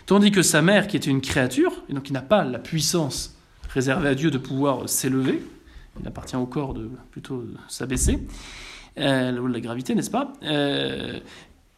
tandis 0.06 0.32
que 0.32 0.42
sa 0.42 0.60
mère, 0.60 0.88
qui 0.88 0.96
était 0.96 1.10
une 1.10 1.20
créature, 1.20 1.84
et 1.88 1.94
donc 1.94 2.02
qui 2.02 2.12
n'a 2.12 2.20
pas 2.20 2.44
la 2.44 2.58
puissance 2.58 3.36
réservée 3.70 4.08
à 4.08 4.14
Dieu 4.14 4.30
de 4.30 4.38
pouvoir 4.38 4.88
s'élever, 4.88 5.40
il 6.00 6.06
appartient 6.06 6.36
au 6.36 6.46
corps 6.46 6.74
de 6.74 6.90
plutôt 7.10 7.44
s'abaisser, 7.68 8.18
euh, 8.98 9.48
la 9.48 9.60
gravité, 9.60 9.94
n'est-ce 9.94 10.10
pas 10.10 10.32
euh, 10.42 11.20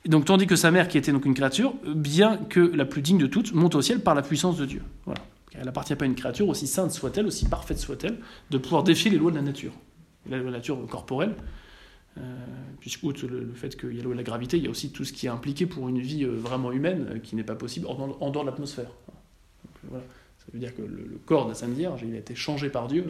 donc, 0.06 0.26
tandis 0.26 0.46
que 0.46 0.54
sa 0.54 0.70
mère, 0.70 0.88
qui 0.88 0.98
était 0.98 1.12
donc 1.12 1.24
une 1.24 1.32
créature, 1.32 1.72
bien 1.86 2.36
que 2.36 2.60
la 2.60 2.84
plus 2.84 3.00
digne 3.00 3.16
de 3.16 3.26
toutes, 3.26 3.54
monte 3.54 3.74
au 3.74 3.80
ciel 3.80 4.00
par 4.00 4.14
la 4.14 4.20
puissance 4.20 4.58
de 4.58 4.66
Dieu. 4.66 4.82
Voilà. 5.06 5.22
Elle 5.54 5.64
n'appartient 5.64 5.94
pas 5.94 6.04
à 6.04 6.08
une 6.08 6.14
créature, 6.14 6.48
aussi 6.48 6.66
sainte 6.66 6.90
soit-elle, 6.90 7.26
aussi 7.26 7.46
parfaite 7.48 7.78
soit-elle, 7.78 8.18
de 8.50 8.58
pouvoir 8.58 8.82
défier 8.82 9.10
les 9.10 9.16
lois 9.16 9.30
de 9.30 9.36
la 9.36 9.42
nature. 9.42 9.72
La 10.28 10.36
loi 10.36 10.46
de 10.46 10.50
la 10.50 10.58
nature 10.58 10.78
corporelle, 10.88 11.34
euh, 12.18 12.20
puisque 12.80 13.02
outre 13.04 13.26
le, 13.26 13.52
fait 13.54 13.76
qu'il 13.78 13.96
y 13.96 14.00
a 14.00 14.14
la 14.14 14.22
gravité, 14.22 14.56
il 14.56 14.64
y 14.64 14.66
a 14.66 14.70
aussi 14.70 14.90
tout 14.90 15.04
ce 15.04 15.12
qui 15.12 15.26
est 15.26 15.30
impliqué 15.30 15.66
pour 15.66 15.88
une 15.88 16.00
vie 16.00 16.24
euh, 16.24 16.36
vraiment 16.36 16.70
humaine 16.70 17.06
euh, 17.10 17.18
qui 17.18 17.34
n'est 17.34 17.44
pas 17.44 17.54
possible 17.54 17.86
en, 17.86 18.30
dehors 18.30 18.44
de 18.44 18.50
l'atmosphère. 18.50 18.90
Ça 19.90 20.46
veut 20.52 20.58
dire 20.58 20.74
que 20.74 20.82
le, 20.82 21.18
corps 21.24 21.44
de 21.44 21.50
la 21.50 21.54
Sainte 21.54 21.72
Vierge, 21.72 22.02
il 22.06 22.14
a 22.14 22.18
été 22.18 22.34
changé 22.34 22.68
par 22.68 22.88
Dieu 22.88 23.04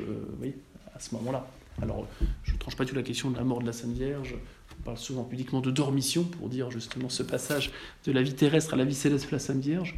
à 0.95 1.01
ce 1.01 1.15
moment-là. 1.15 1.47
Alors, 1.83 2.07
je 2.45 2.53
ne 2.53 2.59
tranche 2.59 2.77
pas 2.77 2.85
tout 2.85 2.95
la 2.95 3.03
question 3.03 3.31
de 3.31 3.37
la 3.37 3.45
mort 3.45 3.61
de 3.61 3.67
la 3.67 3.73
Sainte 3.73 3.93
Vierge. 3.95 4.37
On 4.79 4.83
parle 4.83 4.99
souvent 4.99 5.25
publiquement 5.25 5.61
de 5.61 5.71
dormition 5.71 6.25
pour 6.25 6.49
dire 6.49 6.71
justement 6.71 7.09
ce 7.09 7.23
passage 7.23 7.73
de 8.07 8.13
la 8.13 8.23
vie 8.23 8.35
terrestre 8.35 8.75
à 8.75 8.77
la 8.77 8.85
vie 8.85 8.95
céleste 8.95 9.27
de 9.27 9.33
la 9.33 9.39
Sainte 9.39 9.61
Vierge. 9.61 9.97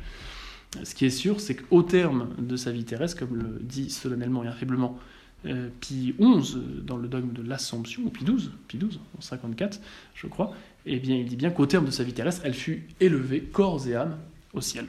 Ce 0.83 0.95
qui 0.95 1.07
est 1.07 1.11
sûr, 1.11 1.41
c'est 1.41 1.55
qu'au 1.55 1.83
terme 1.83 2.35
de 2.39 2.57
sa 2.57 2.73
vie 2.73 2.85
terrestre, 2.85 3.19
comme 3.19 3.37
le 3.37 3.59
dit 3.61 3.91
solennellement 3.91 4.45
et 4.45 4.49
infailliblement 4.49 4.99
euh, 5.47 5.69
Pie 5.81 6.15
XI, 6.19 6.57
dans 6.83 6.97
le 6.97 7.09
dogme 7.09 7.33
de 7.33 7.43
l'Assomption, 7.43 8.03
ou 8.05 8.11
Pie 8.11 8.25
XII, 8.25 8.51
Pie 8.69 8.79
XII, 8.79 8.99
en 9.17 9.21
54, 9.21 9.81
je 10.15 10.27
crois, 10.27 10.55
eh 10.87 10.99
bien, 10.99 11.17
il 11.17 11.27
dit 11.27 11.37
bien 11.37 11.51
qu'au 11.51 11.67
terme 11.67 11.85
de 11.85 11.91
sa 11.91 12.05
vie 12.05 12.13
terrestre, 12.13 12.43
elle 12.45 12.55
fut 12.55 12.87
élevée, 13.01 13.43
corps 13.43 13.87
et 13.87 13.95
âme, 13.95 14.19
au 14.55 14.61
ciel. 14.61 14.87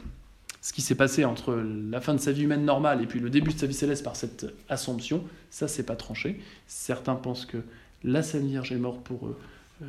Ce 0.68 0.74
qui 0.74 0.82
s'est 0.82 0.96
passé 0.96 1.24
entre 1.24 1.56
la 1.56 2.02
fin 2.02 2.14
de 2.14 2.20
sa 2.20 2.34
vie 2.34 2.44
humaine 2.44 2.66
normale 2.66 3.02
et 3.02 3.06
puis 3.06 3.22
le 3.22 3.30
début 3.30 3.54
de 3.54 3.58
sa 3.58 3.68
vie 3.68 3.74
céleste 3.74 4.04
par 4.04 4.18
cette 4.18 4.54
Assomption, 4.68 5.24
ça, 5.50 5.70
c'est 5.70 5.86
pas 5.86 5.96
tranché. 5.96 6.42
Certains 6.68 7.16
pensent 7.16 7.46
que 7.46 7.60
la 8.04 8.22
Sainte 8.22 8.44
Vierge 8.44 8.74
est 8.74 8.78
morte 8.78 9.02
pour 9.02 9.30
euh, 9.30 9.86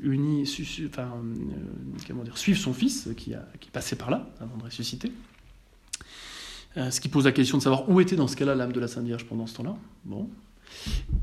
uni, 0.00 0.48
enfin, 0.86 1.10
euh, 1.20 1.54
comment 2.06 2.22
dire, 2.22 2.38
suivre 2.38 2.60
son 2.60 2.72
fils 2.72 3.08
qui, 3.16 3.34
a, 3.34 3.44
qui 3.58 3.70
passait 3.70 3.96
par 3.96 4.10
là 4.10 4.30
avant 4.40 4.56
de 4.56 4.62
ressusciter. 4.62 5.10
Euh, 6.76 6.92
ce 6.92 7.00
qui 7.00 7.08
pose 7.08 7.24
la 7.24 7.32
question 7.32 7.58
de 7.58 7.62
savoir 7.64 7.90
où 7.90 8.00
était 8.00 8.14
dans 8.14 8.28
ce 8.28 8.36
cas-là 8.36 8.54
l'âme 8.54 8.72
de 8.72 8.78
la 8.78 8.86
Sainte 8.86 9.04
Vierge 9.04 9.24
pendant 9.24 9.48
ce 9.48 9.56
temps-là. 9.56 9.74
Bon. 10.04 10.28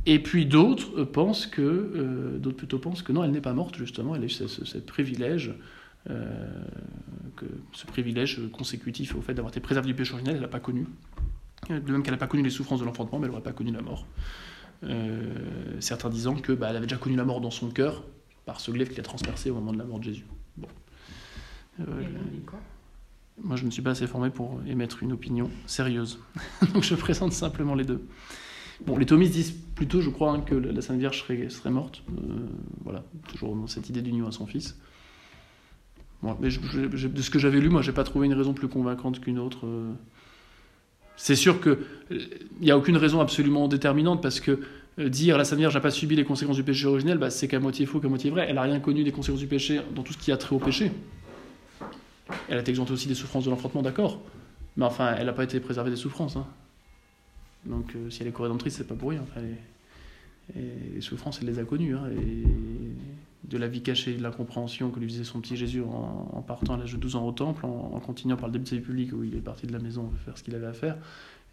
Et 0.06 0.22
puis 0.22 0.46
d'autres 0.46 1.02
euh, 1.02 1.06
pensent 1.06 1.48
que, 1.48 1.62
euh, 1.62 2.38
d'autres 2.38 2.58
plutôt 2.58 2.80
pensent 2.80 3.02
que 3.02 3.12
non, 3.12 3.24
elle 3.24 3.32
n'est 3.32 3.42
pas 3.42 3.54
morte 3.54 3.76
justement, 3.76 4.16
elle 4.16 4.24
a 4.24 4.26
eu 4.26 4.30
ce, 4.30 4.78
privilège, 4.80 5.54
que, 6.08 7.46
ce 7.74 7.86
privilège 7.86 8.42
consécutif 8.52 9.16
au 9.16 9.22
fait 9.22 9.34
d'avoir 9.34 9.52
été 9.52 9.60
préservée 9.60 9.88
du 9.88 9.96
péché 9.96 10.14
originel, 10.14 10.36
elle 10.36 10.42
n'a 10.42 10.48
pas 10.48 10.60
connu. 10.60 10.88
De 11.70 11.92
même 11.92 12.04
qu'elle 12.04 12.14
n'a 12.14 12.20
pas 12.20 12.28
connu 12.28 12.44
les 12.44 12.50
souffrances 12.50 12.80
de 12.80 12.86
l'enfantement, 12.86 13.20
mais 13.20 13.26
elle 13.26 13.32
n'aurait 13.32 13.44
pas 13.44 13.54
connu 13.54 13.72
la 13.72 13.82
mort. 13.82 14.06
certains 15.80 16.10
disant 16.10 16.36
que 16.36 16.52
bah, 16.52 16.68
elle 16.70 16.78
avait 16.78 16.86
déjà 16.86 16.98
connu 16.98 17.16
la 17.16 17.26
mort 17.26 17.42
dans 17.42 17.52
son 17.52 17.70
cœur 17.70 18.04
par 18.46 18.60
ce 18.60 18.72
glaive 18.72 18.90
qui 18.90 18.96
l'a 18.96 19.04
transpercé 19.04 19.50
au 19.50 19.56
moment 19.56 19.74
de 19.74 19.80
la 19.80 19.86
mort 19.86 20.00
de 20.00 20.04
Jésus. 20.04 20.26
Bon. 20.58 20.68
Moi, 23.42 23.58
je 23.58 23.64
ne 23.64 23.66
me 23.68 23.72
suis 23.72 23.82
pas 23.82 23.92
assez 23.92 24.08
formé 24.08 24.30
pour 24.30 24.62
émettre 24.66 25.04
une 25.04 25.12
opinion 25.12 25.50
sérieuse. 25.66 26.20
Donc, 26.74 26.84
je 26.84 26.96
présente 26.96 27.34
simplement 27.34 27.76
les 27.76 27.84
deux. 27.84 28.08
Bon, 28.86 28.98
les 28.98 29.06
thomistes 29.06 29.34
disent 29.34 29.52
plutôt, 29.76 30.02
je 30.02 30.10
crois, 30.10 30.32
hein, 30.32 30.42
que 30.42 30.56
la 30.56 30.82
Sainte 30.82 31.00
Vierge 31.00 31.22
serait, 31.22 31.50
serait 31.50 31.70
morte. 31.70 32.04
Euh, 32.10 32.48
voilà, 32.84 33.04
toujours 33.28 33.56
dans 33.56 33.68
cette 33.68 33.90
idée 33.90 34.02
d'union 34.02 34.28
à 34.28 34.32
son 34.32 34.46
fils. 34.46 34.78
Mais 36.40 36.50
de 36.50 37.22
ce 37.22 37.30
que 37.30 37.40
j'avais 37.40 37.60
lu, 37.60 37.70
moi, 37.70 37.82
j'ai 37.82 37.92
pas 37.92 38.04
trouvé 38.04 38.26
une 38.26 38.34
raison 38.34 38.54
plus 38.54 38.68
convaincante 38.68 39.20
qu'une 39.20 39.40
autre. 39.40 39.66
Euh. 39.66 39.92
C'est 41.18 41.36
sûr 41.36 41.62
qu'il 41.62 41.78
n'y 42.62 42.72
a 42.72 42.78
aucune 42.78 42.98
raison 42.98 43.22
absolument 43.22 43.68
déterminante 43.68 44.22
parce 44.22 44.40
que 44.40 44.60
euh, 45.00 45.10
dire 45.10 45.38
la 45.38 45.46
Sainte 45.46 45.60
Vierge 45.60 45.74
n'a 45.74 45.82
pas 45.82 45.92
subi 45.92 46.16
les 46.16 46.24
conséquences 46.24 46.56
du 46.56 46.64
péché 46.64 46.86
originel, 46.88 47.18
bah, 47.18 47.30
c'est 47.30 47.48
qu'à 47.48 47.60
moitié 47.60 47.86
faux, 47.86 48.00
qu'à 48.00 48.08
moitié 48.08 48.32
vrai. 48.32 48.46
Elle 48.48 48.56
n'a 48.56 48.64
rien 48.64 48.80
connu 48.80 49.04
des 49.04 49.12
conséquences 49.12 49.40
du 49.40 49.48
péché 49.48 49.82
dans 49.94 50.04
tout 50.04 50.14
ce 50.14 50.18
qui 50.18 50.32
a 50.32 50.38
trait 50.38 50.56
au 50.56 50.60
péché. 50.60 50.92
Elle 52.50 52.58
a 52.58 52.62
été 52.62 52.72
exemptée 52.72 52.94
aussi 52.94 53.08
des 53.08 53.16
souffrances 53.16 53.46
de 53.46 53.50
l'enfantement, 53.50 53.82
d'accord. 53.82 54.22
Mais 54.78 54.86
enfin, 54.86 55.16
elle 55.18 55.28
n'a 55.28 55.34
pas 55.34 55.44
été 55.44 55.60
préservée 55.60 55.92
des 55.92 55.96
souffrances. 55.96 56.36
Hein. 56.36 56.48
Donc, 57.66 57.94
euh, 57.96 58.10
si 58.10 58.22
elle 58.22 58.28
est 58.28 58.32
co-rédemptrice, 58.32 58.76
c'est 58.76 58.88
pas 58.88 58.96
pour 58.96 59.10
rien. 59.10 59.24
les 60.56 61.02
souffrances, 61.02 61.40
elle 61.42 61.48
les 61.48 61.60
a 61.60 61.64
connues. 61.64 61.96
Hein, 61.96 62.10
de 63.50 63.58
la 63.58 63.68
vie 63.68 63.82
cachée, 63.82 64.16
de 64.16 64.24
l'incompréhension 64.24 64.90
que 64.90 65.00
lui 65.00 65.08
faisait 65.08 65.24
son 65.24 65.40
petit 65.40 65.56
Jésus 65.56 65.82
en, 65.82 66.44
partant 66.48 66.74
à 66.74 66.78
l'âge 66.78 66.94
de 66.94 66.98
12 66.98 67.16
ans 67.16 67.28
au 67.28 67.32
temple, 67.32 67.66
en, 67.66 68.00
continuant 68.00 68.38
par 68.38 68.48
le 68.48 68.54
début 68.54 68.64
de 68.64 68.70
sa 68.70 68.76
vie 68.76 68.82
publique 68.82 69.14
où 69.14 69.24
il 69.24 69.36
est 69.36 69.42
parti 69.42 69.68
de 69.68 69.74
la 69.74 69.80
maison 69.80 70.10
faire 70.26 70.38
ce 70.38 70.44
qu'il 70.44 70.56
avait 70.56 70.68
à 70.68 70.74
faire, 70.74 70.98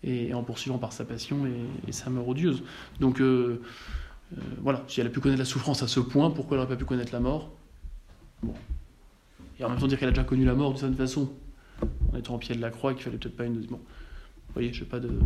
et, 0.02 0.32
en 0.34 0.42
poursuivant 0.42 0.78
par 0.78 0.92
sa 0.92 1.04
passion 1.04 1.46
et, 1.86 1.92
sa 1.92 2.10
mort 2.10 2.28
odieuse. 2.28 2.62
Donc, 3.00 3.20
euh, 3.20 3.60
euh, 4.32 4.40
voilà, 4.60 4.82
si 4.88 5.00
elle 5.00 5.06
a 5.06 5.10
pu 5.10 5.20
connaître 5.20 5.40
la 5.40 5.44
souffrance 5.44 5.82
à 5.82 5.88
ce 5.88 6.00
point, 6.00 6.30
pourquoi 6.30 6.56
elle 6.56 6.62
n'aurait 6.62 6.74
pas 6.74 6.78
pu 6.78 6.84
connaître 6.84 7.12
la 7.12 7.20
mort? 7.20 7.50
Bon, 8.42 8.54
et 9.58 9.64
en 9.64 9.70
même 9.70 9.78
temps 9.78 9.86
dire 9.86 9.98
qu'elle 9.98 10.08
a 10.08 10.12
déjà 10.12 10.24
connu 10.24 10.44
la 10.44 10.54
mort 10.54 10.70
d'une 10.70 10.80
certaine 10.80 10.96
façon, 10.96 11.32
en 12.12 12.16
étant 12.16 12.34
au 12.34 12.38
pied 12.38 12.54
de 12.54 12.60
la 12.60 12.70
croix, 12.70 12.94
qu'il 12.94 13.02
fallait 13.02 13.18
peut-être 13.18 13.36
pas 13.36 13.44
une. 13.44 13.60
Bon, 13.60 13.76
vous 13.76 14.52
voyez, 14.54 14.72
je 14.72 14.80
sais 14.80 14.84
pas 14.84 14.98
de. 14.98 15.08
Euh, 15.08 15.20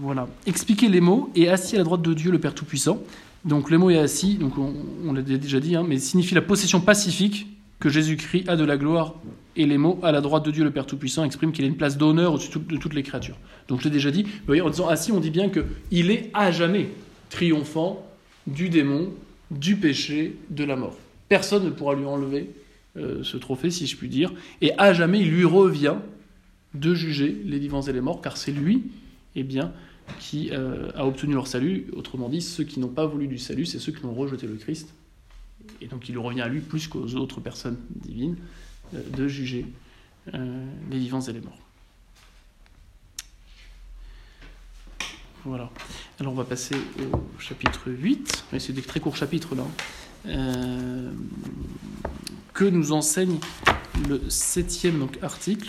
voilà. 0.00 0.28
Expliquer 0.46 0.88
les 0.88 1.00
mots 1.00 1.30
et 1.34 1.48
assis 1.48 1.76
à 1.76 1.78
la 1.78 1.84
droite 1.84 2.02
de 2.02 2.14
Dieu, 2.14 2.30
le 2.30 2.38
Père 2.38 2.54
Tout-Puissant. 2.54 3.02
Donc 3.44 3.70
le 3.70 3.78
mot 3.78 3.90
est 3.90 3.98
assis, 3.98 4.36
donc 4.36 4.52
on, 4.58 5.12
l'a 5.12 5.22
déjà 5.22 5.58
dit, 5.58 5.74
hein, 5.74 5.84
mais 5.86 5.98
signifie 5.98 6.34
la 6.34 6.42
possession 6.42 6.80
pacifique 6.80 7.48
que 7.80 7.88
Jésus-Christ 7.88 8.48
a 8.48 8.56
de 8.56 8.64
la 8.64 8.76
gloire. 8.76 9.14
Et 9.56 9.66
les 9.66 9.76
mots 9.76 9.98
à 10.02 10.12
la 10.12 10.20
droite 10.20 10.44
de 10.44 10.50
Dieu, 10.50 10.64
le 10.64 10.70
Père 10.70 10.86
Tout-Puissant, 10.86 11.24
expriment 11.24 11.52
qu'il 11.52 11.64
a 11.64 11.68
une 11.68 11.76
place 11.76 11.98
d'honneur 11.98 12.34
au-dessus 12.34 12.50
de 12.58 12.76
toutes 12.76 12.94
les 12.94 13.02
créatures. 13.02 13.36
Donc 13.68 13.80
je 13.80 13.84
l'ai 13.84 13.90
déjà 13.90 14.10
dit, 14.10 14.22
vous 14.22 14.30
voyez, 14.46 14.62
en 14.62 14.70
disant 14.70 14.88
assis, 14.88 15.12
on 15.12 15.20
dit 15.20 15.30
bien 15.30 15.50
qu'il 15.50 16.10
est 16.10 16.30
à 16.32 16.52
jamais 16.52 16.88
triomphant 17.28 18.06
du 18.46 18.68
démon, 18.68 19.10
du 19.50 19.76
péché, 19.76 20.36
de 20.50 20.64
la 20.64 20.76
mort. 20.76 20.96
Personne 21.28 21.64
ne 21.64 21.70
pourra 21.70 21.94
lui 21.94 22.04
enlever 22.04 22.50
euh, 22.96 23.22
ce 23.22 23.36
trophée, 23.36 23.70
si 23.70 23.86
je 23.86 23.96
puis 23.96 24.08
dire, 24.08 24.32
et 24.60 24.72
à 24.78 24.92
jamais 24.92 25.20
il 25.20 25.30
lui 25.30 25.44
revient 25.44 25.96
de 26.74 26.94
juger 26.94 27.40
les 27.44 27.58
vivants 27.58 27.82
et 27.82 27.92
les 27.92 28.00
morts, 28.00 28.20
car 28.20 28.36
c'est 28.36 28.52
lui, 28.52 28.90
eh 29.34 29.42
bien, 29.42 29.72
qui 30.18 30.50
euh, 30.52 30.90
a 30.94 31.06
obtenu 31.06 31.34
leur 31.34 31.46
salut. 31.46 31.86
Autrement 31.94 32.28
dit, 32.28 32.40
ceux 32.40 32.64
qui 32.64 32.80
n'ont 32.80 32.88
pas 32.88 33.06
voulu 33.06 33.26
du 33.26 33.38
salut, 33.38 33.66
c'est 33.66 33.78
ceux 33.78 33.92
qui 33.92 34.04
ont 34.04 34.14
rejeté 34.14 34.46
le 34.46 34.54
Christ. 34.54 34.92
Et 35.80 35.86
donc 35.86 36.08
il 36.08 36.18
revient 36.18 36.40
à 36.40 36.48
lui 36.48 36.60
plus 36.60 36.88
qu'aux 36.88 37.14
autres 37.14 37.40
personnes 37.40 37.78
divines 37.94 38.36
euh, 38.94 39.00
de 39.16 39.28
juger 39.28 39.66
les 40.32 40.98
vivants 40.98 41.20
et 41.20 41.32
les 41.32 41.40
morts. 41.40 41.58
Voilà. 45.44 45.70
Alors 46.20 46.32
on 46.34 46.36
va 46.36 46.44
passer 46.44 46.76
au 47.12 47.40
chapitre 47.40 47.90
8, 47.90 48.44
c'est 48.58 48.72
des 48.72 48.82
très 48.82 49.00
courts 49.00 49.16
chapitres 49.16 49.56
là, 49.56 49.66
euh, 50.26 51.10
que 52.54 52.64
nous 52.64 52.92
enseigne 52.92 53.40
le 54.08 54.20
septième 54.30 55.08
article. 55.20 55.68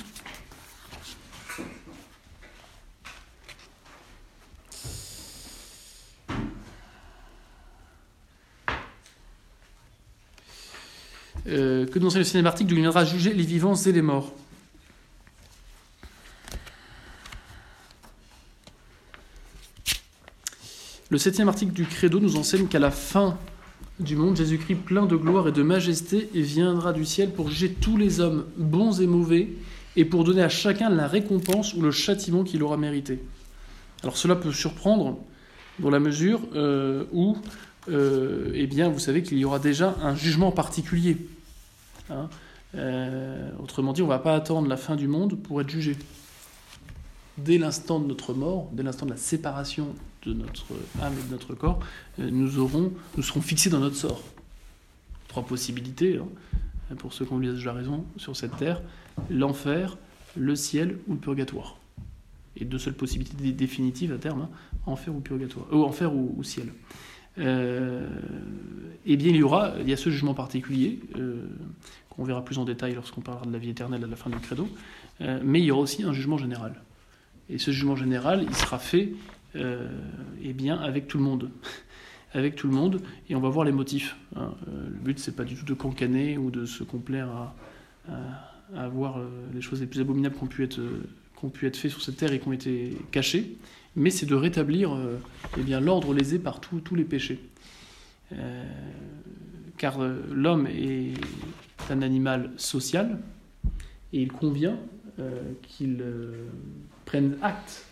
Euh, 11.48 11.86
que 11.86 12.00
enseigne 12.00 12.24
le 12.24 12.24
d'où 12.68 12.76
il 12.76 12.82
viendra 12.82 13.04
juger 13.04 13.34
les 13.34 13.44
vivants 13.44 13.76
et 13.76 13.92
les 13.92 14.02
morts. 14.02 14.34
Le 21.10 21.18
septième 21.18 21.50
article 21.50 21.74
du 21.74 21.86
Credo 21.86 22.20
nous 22.20 22.38
enseigne 22.38 22.68
qu'à 22.68 22.80
la 22.80 22.92
fin 22.92 23.38
du 24.00 24.16
monde, 24.16 24.38
Jésus-Christ, 24.38 24.78
plein 24.86 25.06
de 25.06 25.16
gloire 25.16 25.48
et 25.48 25.52
de 25.52 25.62
majesté, 25.62 26.30
viendra 26.34 26.94
du 26.94 27.06
ciel 27.06 27.32
pour 27.32 27.50
juger 27.50 27.70
tous 27.74 27.98
les 27.98 28.20
hommes, 28.20 28.46
bons 28.58 29.00
et 29.02 29.06
mauvais, 29.06 29.50
et 29.96 30.06
pour 30.06 30.24
donner 30.24 30.42
à 30.42 30.50
chacun 30.50 30.90
la 30.90 31.08
récompense 31.08 31.74
ou 31.76 31.82
le 31.82 31.92
châtiment 31.92 32.44
qu'il 32.44 32.64
aura 32.64 32.78
mérité. 32.78 33.20
Alors 34.02 34.18
cela 34.18 34.36
peut 34.36 34.52
surprendre 34.52 35.20
dans 35.80 35.90
la 35.90 36.00
mesure 36.00 36.42
euh, 36.56 37.04
où, 37.12 37.38
euh, 37.90 38.52
eh 38.54 38.68
bien, 38.68 38.90
vous 38.90 39.00
savez 39.00 39.24
qu'il 39.24 39.38
y 39.38 39.46
aura 39.46 39.60
déjà 39.60 39.96
un 40.02 40.16
jugement 40.16 40.52
particulier. 40.52 41.18
Hein. 42.10 42.30
Euh, 42.76 43.50
autrement 43.62 43.94
dit, 43.94 44.02
on 44.02 44.06
ne 44.06 44.10
va 44.10 44.20
pas 44.20 44.36
attendre 44.36 44.68
la 44.68 44.78
fin 44.78 44.96
du 44.96 45.08
monde 45.08 45.42
pour 45.42 45.62
être 45.62 45.70
jugé. 45.70 45.96
Dès 47.38 47.58
l'instant 47.58 48.00
de 48.00 48.08
notre 48.08 48.34
mort, 48.34 48.70
dès 48.74 48.84
l'instant 48.84 49.06
de 49.06 49.12
la 49.12 49.18
séparation 49.18 49.96
de 50.26 50.34
notre 50.34 50.66
âme 51.02 51.14
et 51.20 51.28
de 51.28 51.32
notre 51.32 51.56
corps, 51.56 51.80
nous, 52.18 52.60
aurons, 52.60 52.92
nous 53.18 53.24
serons 53.24 53.42
fixés 53.42 53.70
dans 53.70 53.80
notre 53.80 53.96
sort. 53.96 54.22
Trois 55.28 55.44
possibilités, 55.44 56.18
hein, 56.18 56.96
pour 56.98 57.12
ceux 57.12 57.26
qui 57.26 57.34
ont 57.34 57.40
déjà 57.40 57.74
raison, 57.74 58.06
sur 58.18 58.36
cette 58.36 58.56
terre 58.58 58.82
l'enfer, 59.30 59.98
le 60.36 60.56
ciel 60.56 60.98
ou 61.08 61.14
le 61.14 61.20
purgatoire. 61.20 61.78
Et 62.56 62.66
deux 62.66 62.78
seules 62.78 62.94
possibilités 62.94 63.52
définitives 63.52 64.14
à 64.14 64.18
terme, 64.18 64.42
hein, 64.42 64.50
enfer 64.86 65.14
ou 65.16 65.20
purgatoire, 65.20 65.66
euh, 65.72 65.84
enfer 65.84 66.14
ou, 66.14 66.44
ciel. 66.44 66.68
Euh, 67.40 68.08
eh 69.06 69.18
bien, 69.18 69.30
il 69.30 69.38
y 69.38 69.44
aura, 69.44 69.74
il 69.80 69.90
y 69.90 69.94
a 69.94 69.98
ce 69.98 70.10
jugement 70.10 70.34
particulier 70.34 71.00
euh, 71.18 71.48
qu'on 72.10 72.24
verra 72.24 72.44
plus 72.46 72.58
en 72.58 72.66
détail 72.66 72.94
lorsqu'on 72.96 73.22
parlera 73.22 73.46
de 73.46 73.52
la 73.52 73.58
vie 73.58 73.70
éternelle 73.70 74.04
à 74.04 74.08
la 74.08 74.16
fin 74.16 74.30
du 74.30 74.38
credo, 74.38 74.70
mais 75.20 75.60
il 75.60 75.66
y 75.66 75.72
aura 75.72 75.82
aussi 75.82 76.04
un 76.04 76.14
jugement 76.14 76.38
général. 76.38 76.76
Et 77.50 77.58
ce 77.58 77.72
jugement 77.72 77.96
général, 77.96 78.46
il 78.48 78.56
sera 78.56 78.78
fait, 78.78 79.14
eh 79.56 80.54
bien, 80.54 80.78
avec 80.78 81.08
tout 81.08 81.18
le 81.18 81.24
monde, 81.24 81.50
avec 82.34 82.56
tout 82.56 82.68
le 82.68 82.74
monde, 82.74 83.02
et 83.30 83.36
on 83.36 83.40
va 83.40 83.50
voir 83.50 83.66
les 83.66 83.72
motifs. 83.72 84.16
Hein. 84.36 84.54
le 84.68 85.00
but, 85.00 85.20
c'est 85.20 85.36
pas 85.36 85.44
du 85.44 85.56
tout 85.56 85.66
de 85.66 85.74
cancaner 85.74 86.38
ou 86.38 86.52
de 86.52 86.66
se 86.66 86.84
complaire 86.84 87.30
à 88.76 88.88
voir 88.88 89.18
euh, 89.18 89.28
les 89.54 89.62
choses 89.62 89.82
les 89.82 89.88
plus 89.88 90.02
abominables 90.02 90.36
qui 90.36 90.44
ont 90.44 90.48
pu 90.48 90.64
être, 90.64 90.80
euh, 90.80 91.50
pu 91.54 91.68
être 91.68 91.78
faites 91.78 91.92
sur 91.92 92.02
cette 92.02 92.18
terre 92.18 92.32
et 92.32 92.40
qui 92.40 92.48
ont 92.48 92.54
été 92.54 92.98
cachées, 93.12 93.58
mais 93.96 94.10
c'est 94.10 94.26
de 94.26 94.36
rétablir 94.36 94.94
euh, 94.94 95.18
eh 95.58 95.62
bien, 95.62 95.80
l'ordre 95.80 96.14
lésé 96.14 96.40
par 96.40 96.60
tous 96.60 96.96
les 96.96 97.04
péchés. 97.04 97.40
car 99.78 100.00
l'homme 100.32 100.68
est 100.68 101.14
un 101.90 102.02
animal 102.02 102.52
social 102.58 103.20
et 104.12 104.22
il 104.22 104.32
convient 104.32 104.78
qu'il 105.62 106.04
prenne 107.06 107.38
acte 107.42 107.86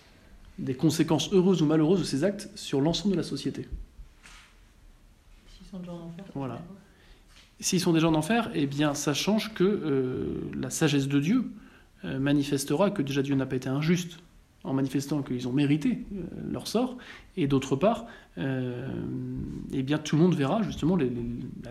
des 0.62 0.76
conséquences 0.76 1.34
heureuses 1.34 1.62
ou 1.62 1.66
malheureuses 1.66 1.99
de 1.99 2.06
ses 2.06 2.24
actes 2.24 2.49
sur 2.56 2.82
l'ensemble 2.82 3.14
de 3.14 3.18
la 3.18 3.24
société. 3.24 3.68
S'ils 5.47 5.68
sont 5.68 5.80
déjà 5.80 5.93
en 5.93 6.06
enfer. 6.06 6.26
Voilà. 6.36 6.62
S'ils 7.60 7.80
sont 7.80 7.93
déjà 7.93 8.08
en 8.08 8.16
enfer, 8.16 8.49
eh 8.54 8.66
bien, 8.66 8.93
ça 8.93 9.14
change 9.14 9.54
que 9.54 9.64
euh, 9.64 10.52
la 10.60 10.70
sagesse 10.70 11.08
de 11.08 11.20
Dieu 11.20 11.45
euh, 12.06 12.20
manifestera 12.20 12.91
que 12.91 13.02
déjà 13.02 13.22
Dieu 13.22 13.36
n'a 13.36 13.45
pas 13.45 13.56
été 13.56 13.70
injuste 13.70 14.20
en 14.64 14.74
manifestant 14.74 15.22
qu'ils 15.22 15.47
ont 15.47 15.53
mérité 15.53 15.99
euh, 16.14 16.24
leur 16.51 16.68
sort, 16.68 16.97
et 17.38 17.47
d'autre 17.47 17.76
part, 17.76 18.05
eh 18.38 19.84
bien, 19.84 19.97
tout 19.97 20.16
le 20.16 20.22
monde 20.22 20.36
verra 20.36 20.62
justement 20.64 20.95
les, 20.95 21.09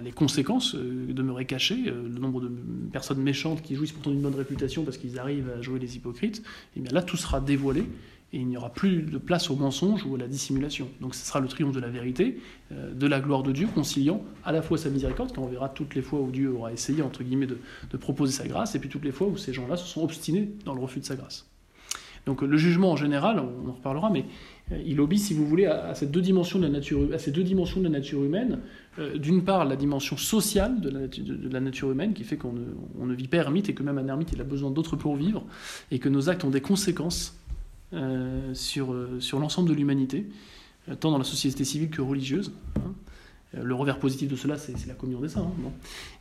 les 0.03 0.13
conséquences 0.13 0.75
demeurer 0.75 1.45
cachées, 1.45 1.85
le 1.85 2.19
nombre 2.19 2.41
de 2.41 2.51
personnes 2.93 3.21
méchantes 3.21 3.61
qui 3.63 3.75
jouissent 3.75 3.93
pourtant 3.93 4.11
d'une 4.11 4.23
bonne 4.23 4.35
réputation 4.35 4.85
parce 4.85 4.97
qu'ils 4.97 5.19
arrivent 5.19 5.51
à 5.51 5.61
jouer 5.61 5.79
les 5.79 5.97
hypocrites, 5.97 6.43
eh 6.77 6.81
bien 6.81 6.93
là 6.93 7.03
tout 7.03 7.17
sera 7.17 7.41
dévoilé, 7.41 7.85
et 8.33 8.39
il 8.39 8.47
n'y 8.47 8.57
aura 8.57 8.71
plus 8.71 9.03
de 9.03 9.19
place 9.19 9.51
au 9.51 9.57
mensonge 9.57 10.05
ou 10.07 10.15
à 10.15 10.19
la 10.19 10.29
dissimulation. 10.29 10.89
Donc 11.01 11.15
ce 11.15 11.27
sera 11.27 11.41
le 11.41 11.49
triomphe 11.49 11.75
de 11.75 11.81
la 11.81 11.89
vérité, 11.89 12.41
euh, 12.73 12.95
de 12.95 13.07
la 13.07 13.21
gloire 13.21 13.43
de 13.43 13.53
Dieu, 13.53 13.69
conciliant 13.75 14.23
à 14.45 14.53
la 14.53 14.63
fois 14.63 14.79
sa 14.79 14.89
miséricorde, 14.89 15.33
quand 15.35 15.43
on 15.43 15.49
verra 15.49 15.69
toutes 15.69 15.95
les 15.95 16.03
fois 16.03 16.21
où 16.21 16.31
Dieu 16.31 16.53
aura 16.53 16.73
essayé, 16.73 17.03
entre 17.03 17.25
guillemets, 17.25 17.49
de, 17.49 17.59
proposer 17.97 18.33
sa 18.33 18.47
grâce, 18.47 18.75
et 18.75 18.79
puis 18.79 18.89
toutes 18.89 19.05
les 19.05 19.13
fois 19.13 19.27
où 19.27 19.37
ces 19.37 19.53
gens-là 19.53 19.77
se 19.77 19.87
sont 19.87 20.03
obstinés 20.03 20.51
dans 20.65 20.75
le 20.75 20.81
refus 20.81 21.01
de 21.01 21.05
sa 21.05 21.17
grâce. 21.17 21.50
Donc 22.27 22.43
le 22.43 22.57
jugement 22.57 22.93
en 22.93 22.97
général, 22.97 23.41
on 23.41 23.69
en 23.69 23.73
reparlera, 23.73 24.11
mais 24.11 24.25
euh, 24.73 24.83
il 24.85 25.01
obéit, 25.01 25.21
si 25.21 25.35
vous 25.35 25.47
voulez, 25.47 25.67
à, 25.67 25.95
ces 25.95 26.07
deux 26.07 26.21
dimensions 26.21 26.59
de 26.59 26.65
la 26.65 26.71
nature, 26.71 27.09
à 27.13 27.19
ces 27.19 27.31
deux 27.31 27.43
dimensions 27.43 27.81
de 27.81 27.85
la 27.85 27.91
nature 27.91 28.23
humaine. 28.23 28.61
Euh, 28.99 29.17
d'une 29.17 29.45
part, 29.45 29.65
la 29.65 29.77
dimension 29.77 30.17
sociale 30.17 30.81
de 30.81 30.91
la, 31.49 31.61
nature 31.61 31.91
humaine, 31.91 32.13
qui 32.13 32.25
fait 32.25 32.37
qu'on 32.37 32.53
ne, 32.53 33.15
vit 33.15 33.29
pas 33.29 33.39
ermite 33.39 33.69
et 33.69 33.75
que 33.75 33.83
même 33.83 33.99
un 33.99 34.07
ermite, 34.07 34.33
il 34.33 34.41
a 34.41 34.45
besoin 34.45 34.71
d'autres 34.71 34.97
pour 34.97 35.17
vivre, 35.17 35.45
et 35.91 35.99
que 35.99 36.09
nos 36.09 36.29
actes 36.29 36.45
ont 36.45 36.51
des 36.51 36.61
conséquences 36.61 37.37
euh, 37.93 38.53
sur, 38.55 38.95
sur 39.19 39.39
l'ensemble 39.39 39.69
de 39.69 39.75
l'humanité, 39.75 40.27
tant 41.01 41.11
dans 41.11 41.19
la 41.19 41.25
société 41.25 41.65
civile 41.65 41.91
que 41.91 42.03
religieuse. 42.03 42.53
Hein. 42.77 42.93
Le 43.53 43.75
revers 43.75 43.99
positif 43.99 44.29
de 44.29 44.37
cela, 44.37 44.57
c'est 44.57 44.87
la 44.87 44.95
communion 44.95 45.21
des 45.21 45.29
saints, 45.29 45.51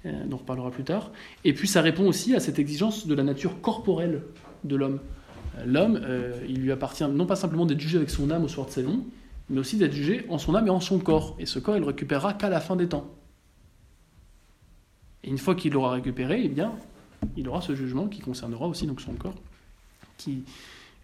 hein, 0.05 0.09
on 0.31 0.35
reparlera 0.35 0.71
plus 0.71 0.83
tard. 0.83 1.11
Et 1.43 1.53
puis 1.53 1.67
ça 1.67 1.81
répond 1.81 2.07
aussi 2.07 2.33
à 2.33 2.39
cette 2.39 2.57
exigence 2.57 3.05
de 3.05 3.13
la 3.13 3.21
nature 3.21 3.61
corporelle 3.61 4.23
de 4.63 4.75
l'homme. 4.75 4.99
L'homme, 5.65 5.99
il 6.47 6.61
lui 6.61 6.71
appartient 6.71 7.07
non 7.07 7.25
pas 7.25 7.35
simplement 7.35 7.65
d'être 7.65 7.79
jugé 7.79 7.97
avec 7.97 8.09
son 8.09 8.29
âme 8.31 8.43
au 8.43 8.47
soir 8.47 8.67
de 8.67 8.71
sa 8.71 8.81
vie, 8.81 8.99
mais 9.49 9.59
aussi 9.59 9.77
d'être 9.77 9.93
jugé 9.93 10.25
en 10.29 10.37
son 10.37 10.55
âme 10.55 10.67
et 10.67 10.69
en 10.69 10.79
son 10.79 10.99
corps. 10.99 11.35
Et 11.39 11.45
ce 11.45 11.59
corps, 11.59 11.75
il 11.75 11.81
le 11.81 11.87
récupérera 11.87 12.33
qu'à 12.33 12.49
la 12.49 12.59
fin 12.59 12.75
des 12.75 12.87
temps. 12.87 13.09
Et 15.23 15.29
une 15.29 15.37
fois 15.37 15.55
qu'il 15.55 15.73
l'aura 15.73 15.91
récupéré, 15.91 16.41
eh 16.43 16.49
bien, 16.49 16.73
il 17.35 17.47
aura 17.47 17.61
ce 17.61 17.75
jugement 17.75 18.07
qui 18.07 18.21
concernera 18.21 18.67
aussi 18.67 18.87
donc 18.87 19.01
son 19.01 19.13
corps, 19.13 19.35
qui, 20.17 20.43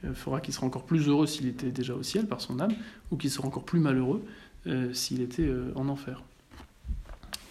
euh, 0.05 0.13
fera 0.13 0.41
qu'il 0.41 0.53
sera 0.53 0.65
encore 0.65 0.83
plus 0.83 1.07
heureux 1.07 1.27
s'il 1.27 1.47
était 1.47 1.71
déjà 1.71 1.95
au 1.95 2.03
ciel 2.03 2.27
par 2.27 2.41
son 2.41 2.59
âme, 2.59 2.73
ou 3.11 3.17
qu'il 3.17 3.29
sera 3.29 3.47
encore 3.47 3.63
plus 3.63 3.79
malheureux 3.79 4.23
euh, 4.67 4.93
s'il 4.93 5.21
était 5.21 5.47
euh, 5.47 5.71
en 5.75 5.89
enfer. 5.89 6.23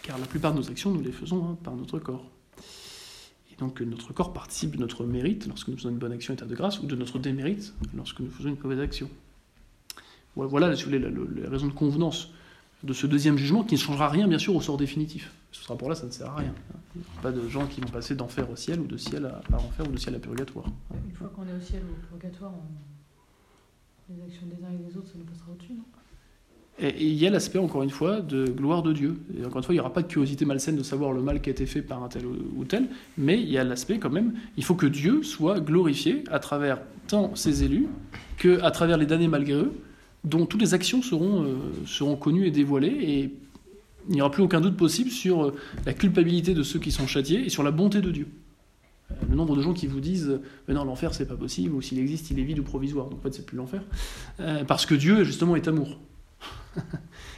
Car 0.03 0.19
la 0.19 0.27
plupart 0.27 0.53
de 0.53 0.59
nos 0.59 0.71
actions, 0.71 0.91
nous 0.91 1.03
les 1.03 1.13
faisons 1.13 1.45
hein, 1.45 1.59
par 1.63 1.75
notre 1.75 1.99
corps. 1.99 2.25
Et 3.55 3.57
donc 3.61 3.81
notre 3.81 4.13
corps 4.13 4.33
participe 4.33 4.77
de 4.77 4.81
notre 4.81 5.05
mérite 5.05 5.47
lorsque 5.47 5.69
nous 5.69 5.77
faisons 5.77 5.91
une 5.91 5.99
bonne 5.99 6.13
action 6.13 6.35
état 6.35 6.47
de 6.47 6.55
grâce, 6.55 6.81
ou 6.81 6.87
de 6.87 6.97
notre 6.97 7.19
démérite 7.19 7.73
lorsque 7.95 8.21
nous 8.21 8.31
faisons 8.31 8.49
une 8.51 8.59
mauvaise 8.61 8.81
action. 8.81 9.09
Voilà, 10.37 10.75
si 10.75 10.85
vous 10.85 10.91
voulez, 10.91 10.99
la, 10.99 11.49
raison 11.49 11.69
de 11.69 11.73
convenance 11.73 12.31
de 12.83 12.93
ce 12.93 13.07
deuxième 13.07 13.39
jugement 13.39 13.63
qui 13.63 13.75
ne 13.75 13.79
changera 13.79 14.09
rien, 14.09 14.27
bien 14.27 14.39
sûr, 14.39 14.55
au 14.57 14.61
sort 14.61 14.77
définitif. 14.77 15.33
Ce 15.53 15.67
rapport-là, 15.69 15.95
ça 15.95 16.07
ne 16.07 16.11
sert 16.11 16.29
à 16.29 16.37
rien. 16.37 16.53
Il 16.97 17.01
n'y 17.01 17.07
a 17.19 17.23
pas 17.23 17.31
de 17.31 17.49
gens 17.49 17.67
qui 17.67 17.81
vont 17.81 17.89
passer 17.89 18.17
d'enfer 18.17 18.51
au 18.51 18.57
ciel, 18.57 18.81
ou 18.81 18.87
de 18.87 18.97
ciel 18.97 19.27
à, 19.27 19.41
à 19.53 19.57
enfer, 19.59 19.89
ou 19.89 19.93
de 19.93 19.97
ciel 19.97 20.17
à 20.17 20.19
purgatoire. 20.19 20.67
Une 20.93 21.15
fois 21.15 21.29
qu'on 21.29 21.47
est 21.47 21.57
au 21.57 21.61
ciel 21.61 21.83
ou 21.85 21.93
au 21.93 22.19
purgatoire, 22.19 22.53
les 24.11 24.23
actions 24.25 24.47
des 24.47 24.65
uns 24.65 24.73
et 24.73 24.91
des 24.91 24.97
autres, 24.97 25.09
ça 25.09 25.15
nous 25.17 25.25
passera 25.25 25.53
au-dessus, 25.53 25.75
non? 25.75 25.85
Et 26.81 27.05
il 27.05 27.15
y 27.15 27.27
a 27.27 27.31
l'aspect, 27.31 27.59
encore 27.59 27.85
une 27.85 27.91
fois, 27.91 28.21
de 28.21 28.47
gloire 28.47 28.83
de 28.83 28.93
Dieu. 28.93 29.17
Et 29.39 29.45
encore 29.45 29.59
une 29.59 29.63
fois, 29.63 29.75
il 29.75 29.77
n'y 29.77 29.81
aura 29.81 29.93
pas 29.93 30.03
de 30.03 30.09
curiosité 30.09 30.45
malsaine 30.45 30.77
de 30.77 30.83
savoir 30.83 31.13
le 31.13 31.23
mal 31.23 31.41
qui 31.41 31.49
a 31.49 31.53
été 31.53 31.67
fait 31.67 31.83
par 31.83 32.03
un 32.03 32.09
tel 32.09 32.25
ou 32.27 32.65
tel, 32.65 32.89
mais 33.17 33.41
il 33.41 33.49
y 33.49 33.59
a 33.59 33.65
l'aspect 33.65 33.99
quand 33.99 34.11
même, 34.11 34.35
il 34.57 34.65
faut 34.65 34.75
que 34.75 34.87
Dieu 34.87 35.23
soit 35.23 35.61
glorifié 35.61 36.25
à 36.31 36.41
travers 36.41 36.81
tant 37.07 37.35
ses 37.37 37.63
élus 37.63 37.87
qu'à 38.39 38.71
travers 38.73 38.99
les 38.99 39.07
damnés 39.07 39.29
malgré 39.29 39.55
eux, 39.55 39.73
dont 40.25 40.47
toutes 40.47 40.63
les 40.63 40.75
actions 40.75 41.01
seront, 41.01 41.45
euh, 41.45 41.55
seront 41.87 42.17
connues 42.17 42.47
et 42.47 42.51
dévoilées, 42.51 42.89
et 42.89 43.35
il 44.09 44.15
n'y 44.15 44.21
aura 44.21 44.31
plus 44.31 44.43
aucun 44.43 44.61
doute 44.61 44.77
possible 44.77 45.11
sur 45.11 45.45
euh, 45.45 45.55
la 45.87 45.93
culpabilité 45.93 46.55
de 46.55 46.63
ceux 46.65 46.81
qui 46.81 46.91
sont 46.91 47.07
châtiés 47.07 47.47
et 47.47 47.51
sur 47.51 47.63
la 47.63 47.71
bonté 47.71 48.01
de 48.01 48.11
Dieu. 48.11 48.27
Euh, 49.13 49.15
le 49.31 49.37
nombre 49.37 49.55
de 49.55 49.63
gens 49.63 49.75
qui 49.75 49.87
vous 49.87 50.01
disent 50.01 50.41
mais 50.67 50.75
non 50.75 50.85
l'enfer 50.85 51.13
c'est 51.13 51.29
pas 51.29 51.37
possible 51.37 51.75
ou 51.75 51.83
s'il 51.83 51.99
existe 51.99 52.31
il 52.31 52.39
est 52.39 52.43
vide 52.43 52.59
ou 52.59 52.63
provisoire 52.63 53.11
donc 53.11 53.19
en 53.19 53.23
fait 53.23 53.35
c'est 53.35 53.45
plus 53.45 53.59
l'enfer 53.59 53.83
parce 54.67 54.87
que 54.87 54.95
Dieu 54.95 55.25
justement 55.25 55.57
est 55.57 55.69
amour 55.69 55.99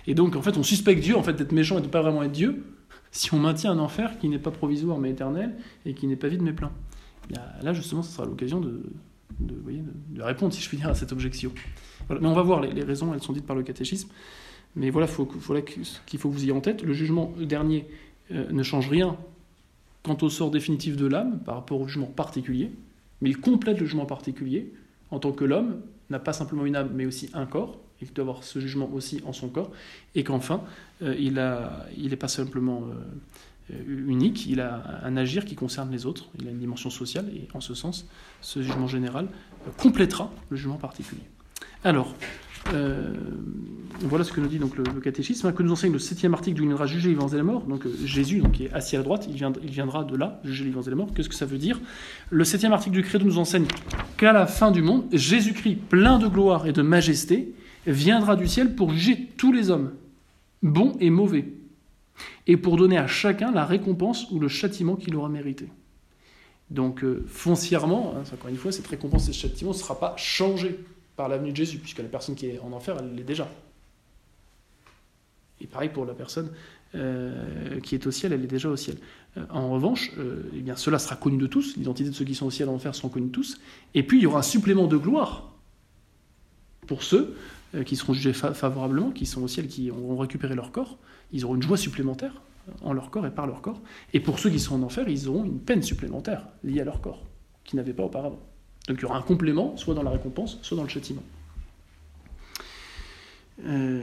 et 0.06 0.14
donc 0.14 0.36
en 0.36 0.42
fait 0.42 0.56
on 0.56 0.62
suspecte 0.62 1.02
Dieu 1.02 1.16
en 1.16 1.22
fait 1.22 1.34
d'être 1.34 1.52
méchant 1.52 1.78
et 1.78 1.82
de 1.82 1.88
pas 1.88 2.02
vraiment 2.02 2.22
être 2.22 2.32
Dieu 2.32 2.64
si 3.10 3.32
on 3.32 3.38
maintient 3.38 3.72
un 3.72 3.78
enfer 3.78 4.18
qui 4.18 4.28
n'est 4.28 4.38
pas 4.38 4.50
provisoire 4.50 4.98
mais 4.98 5.10
éternel 5.10 5.54
et 5.84 5.94
qui 5.94 6.06
n'est 6.06 6.16
pas 6.16 6.28
vide 6.28 6.42
mais 6.42 6.52
plein 6.52 6.70
là 7.62 7.72
justement 7.72 8.02
ce 8.02 8.12
sera 8.12 8.24
l'occasion 8.26 8.60
de, 8.60 8.82
de, 9.40 10.22
répondre 10.22 10.52
si 10.52 10.62
je 10.62 10.68
puis 10.68 10.76
dire 10.78 10.88
à 10.88 10.94
cette 10.94 11.12
objection 11.12 11.52
mais 12.08 12.26
on 12.26 12.34
va 12.34 12.42
voir, 12.42 12.60
les, 12.60 12.82
raisons, 12.82 13.12
elles 13.14 13.22
sont 13.22 13.32
dites 13.32 13.46
par 13.46 13.56
le 13.56 13.62
catéchisme. 13.62 14.08
Mais 14.74 14.90
voilà, 14.90 15.06
faut, 15.06 15.28
voilà 15.40 15.62
qu'il 15.62 16.18
faut 16.18 16.30
vous 16.30 16.42
ayez 16.42 16.52
en 16.52 16.60
tête. 16.60 16.82
Le 16.82 16.92
jugement 16.92 17.32
dernier 17.40 17.86
euh, 18.30 18.50
ne 18.50 18.62
change 18.62 18.88
rien 18.88 19.16
quant 20.02 20.16
au 20.22 20.28
sort 20.28 20.50
définitif 20.50 20.96
de 20.96 21.06
l'âme 21.06 21.40
par 21.44 21.56
rapport 21.56 21.80
au 21.80 21.88
jugement 21.88 22.06
particulier, 22.06 22.70
mais 23.20 23.30
il 23.30 23.40
complète 23.40 23.80
le 23.80 23.86
jugement 23.86 24.06
particulier 24.06 24.72
en 25.10 25.18
tant 25.18 25.32
que 25.32 25.44
l'homme 25.44 25.80
n'a 26.10 26.18
pas 26.18 26.32
simplement 26.32 26.64
une 26.64 26.76
âme, 26.76 26.90
mais 26.94 27.06
aussi 27.06 27.28
un 27.34 27.46
corps, 27.46 27.80
qu'il 27.98 28.12
doit 28.12 28.22
avoir 28.22 28.44
ce 28.44 28.58
jugement 28.58 28.90
aussi 28.92 29.20
en 29.26 29.32
son 29.32 29.48
corps, 29.48 29.70
et 30.14 30.24
qu'enfin, 30.24 30.62
euh, 31.02 31.14
il 31.18 31.34
n'est 32.08 32.16
pas 32.16 32.28
simplement 32.28 32.84
euh, 33.70 33.74
unique, 33.86 34.46
il 34.46 34.60
a 34.60 35.00
un 35.02 35.16
agir 35.16 35.44
qui 35.44 35.54
concerne 35.54 35.90
les 35.90 36.06
autres, 36.06 36.28
il 36.40 36.46
a 36.48 36.50
une 36.50 36.58
dimension 36.58 36.90
sociale, 36.90 37.28
et 37.34 37.48
en 37.54 37.60
ce 37.60 37.74
sens, 37.74 38.06
ce 38.40 38.62
jugement 38.62 38.86
général 38.86 39.28
complétera 39.76 40.30
le 40.50 40.56
jugement 40.56 40.76
particulier. 40.76 41.22
Alors, 41.84 42.14
euh, 42.74 43.14
voilà 44.00 44.24
ce 44.24 44.32
que 44.32 44.40
nous 44.40 44.48
dit 44.48 44.58
donc 44.58 44.76
le, 44.76 44.84
catéchisme, 45.00 45.52
que 45.52 45.62
nous 45.62 45.72
enseigne 45.72 45.92
le 45.92 45.98
septième 45.98 46.34
article 46.34 46.56
d'où 46.56 46.64
il 46.64 46.68
viendra 46.68 46.86
juger 46.86 47.08
les 47.08 47.14
vivants 47.14 47.28
et 47.28 47.36
les 47.36 47.42
morts. 47.42 47.62
Donc 47.62 47.84
Jésus, 48.04 48.42
qui 48.52 48.64
est 48.64 48.72
assis 48.72 48.96
à 48.96 49.02
droite, 49.02 49.26
il, 49.28 49.36
il 49.62 49.70
viendra 49.70 50.04
de 50.04 50.16
là, 50.16 50.40
juger 50.44 50.64
les 50.64 50.70
vivants 50.70 50.82
et 50.82 50.90
les 50.90 50.96
morts. 50.96 51.08
Qu'est-ce 51.14 51.28
que 51.28 51.34
ça 51.34 51.46
veut 51.46 51.58
dire? 51.58 51.80
Le 52.30 52.44
septième 52.44 52.72
article 52.72 52.96
du 52.96 53.02
credo 53.02 53.24
nous 53.24 53.38
enseigne 53.38 53.66
qu'à 54.16 54.32
la 54.32 54.46
fin 54.46 54.70
du 54.70 54.82
monde, 54.82 55.04
Jésus-Christ, 55.12 55.76
plein 55.88 56.18
de 56.18 56.26
gloire 56.26 56.66
et 56.66 56.72
de 56.72 56.82
majesté, 56.82 57.54
viendra 57.86 58.36
du 58.36 58.46
ciel 58.46 58.74
pour 58.74 58.90
juger 58.90 59.28
tous 59.36 59.52
les 59.52 59.70
hommes, 59.70 59.92
bons 60.62 60.96
et 61.00 61.10
mauvais, 61.10 61.46
et 62.46 62.56
pour 62.56 62.76
donner 62.76 62.98
à 62.98 63.06
chacun 63.06 63.52
la 63.52 63.64
récompense 63.64 64.30
ou 64.30 64.38
le 64.38 64.48
châtiment 64.48 64.96
qu'il 64.96 65.14
aura 65.16 65.28
mérité. 65.28 65.68
Donc 66.70 67.04
euh, 67.04 67.24
foncièrement, 67.28 68.14
hein, 68.16 68.22
encore 68.32 68.50
une 68.50 68.56
fois, 68.56 68.72
cette 68.72 68.86
récompense 68.86 69.28
et 69.28 69.32
ce 69.32 69.40
châtiment 69.40 69.70
ne 69.70 69.76
sera 69.76 69.98
pas 69.98 70.14
changé 70.16 70.78
par 71.16 71.28
l'avenue 71.28 71.52
de 71.52 71.56
Jésus, 71.56 71.78
puisque 71.78 71.98
la 71.98 72.04
personne 72.04 72.34
qui 72.34 72.46
est 72.46 72.58
en 72.58 72.72
enfer, 72.72 72.96
elle 72.98 73.14
l'est 73.14 73.22
déjà. 73.22 73.48
Et 75.60 75.66
pareil 75.66 75.88
pour 75.88 76.04
la 76.04 76.12
personne 76.12 76.50
euh, 76.94 77.80
qui 77.80 77.94
est 77.94 78.06
au 78.06 78.10
ciel, 78.10 78.32
elle 78.32 78.44
est 78.44 78.48
déjà 78.48 78.68
au 78.68 78.76
ciel. 78.76 78.96
Euh, 79.36 79.44
en 79.50 79.70
revanche, 79.70 80.10
eh 80.54 80.60
bien, 80.60 80.76
cela 80.76 80.98
sera 80.98 81.16
connu 81.16 81.38
de 81.38 81.46
tous, 81.46 81.76
l'identité 81.76 82.10
de 82.10 82.14
ceux 82.14 82.24
qui 82.24 82.34
sont 82.34 82.46
au 82.46 82.50
ciel 82.50 82.68
et 82.68 82.70
en 82.70 82.74
enfer 82.74 82.94
seront 82.94 83.08
connus 83.08 83.28
de 83.28 83.32
tous, 83.32 83.58
et 83.94 84.02
puis 84.02 84.18
il 84.18 84.24
y 84.24 84.26
aura 84.26 84.40
un 84.40 84.42
supplément 84.42 84.86
de 84.86 84.96
gloire 84.96 85.52
pour 86.86 87.02
ceux 87.02 87.36
qui 87.84 87.96
seront 87.96 88.12
jugés 88.12 88.32
fa- 88.32 88.54
favorablement, 88.54 89.10
qui 89.10 89.26
sont 89.26 89.42
au 89.42 89.48
ciel, 89.48 89.66
qui 89.66 89.90
auront 89.90 90.16
récupéré 90.16 90.54
leur 90.54 90.72
corps, 90.72 90.98
ils 91.32 91.44
auront 91.44 91.56
une 91.56 91.62
joie 91.62 91.76
supplémentaire 91.76 92.42
en 92.82 92.92
leur 92.92 93.10
corps 93.10 93.26
et 93.26 93.30
par 93.30 93.46
leur 93.46 93.60
corps, 93.62 93.80
et 94.12 94.20
pour 94.20 94.38
ceux 94.38 94.50
qui 94.50 94.58
sont 94.58 94.74
en 94.74 94.82
enfer, 94.82 95.08
ils 95.08 95.28
auront 95.28 95.44
une 95.44 95.58
peine 95.60 95.82
supplémentaire 95.82 96.46
liée 96.64 96.80
à 96.80 96.84
leur 96.84 97.00
corps, 97.00 97.24
qu'ils 97.64 97.76
n'avaient 97.76 97.92
pas 97.92 98.04
auparavant. 98.04 98.40
Donc 98.88 98.98
il 98.98 99.02
y 99.02 99.04
aura 99.04 99.18
un 99.18 99.22
complément, 99.22 99.76
soit 99.76 99.94
dans 99.94 100.02
la 100.02 100.10
récompense, 100.10 100.58
soit 100.62 100.76
dans 100.76 100.82
le 100.82 100.88
châtiment. 100.88 101.22
Euh, 103.64 104.00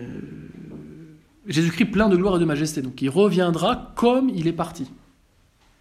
Jésus-Christ 1.48 1.86
plein 1.86 2.10
de 2.10 2.16
gloire 2.16 2.38
et 2.38 2.40
de 2.40 2.46
majesté, 2.46 2.82
donc 2.82 3.02
il 3.02 3.10
reviendra 3.10 3.94
comme 3.96 4.30
il 4.30 4.48
est 4.48 4.54
parti. 4.54 4.90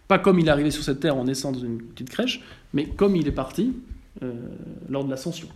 Pas 0.07 0.19
comme 0.19 0.39
il 0.39 0.47
est 0.47 0.51
arrivé 0.51 0.69
sur 0.69 0.83
cette 0.83 0.99
terre 0.99 1.15
en 1.15 1.23
naissant 1.23 1.53
dans 1.53 1.59
une 1.59 1.81
petite 1.81 2.09
crèche, 2.09 2.41
mais 2.73 2.87
comme 2.87 3.15
il 3.15 3.27
est 3.27 3.31
parti 3.31 3.73
euh, 4.21 4.33
lors 4.89 5.05
de 5.05 5.09
l'ascension. 5.09 5.47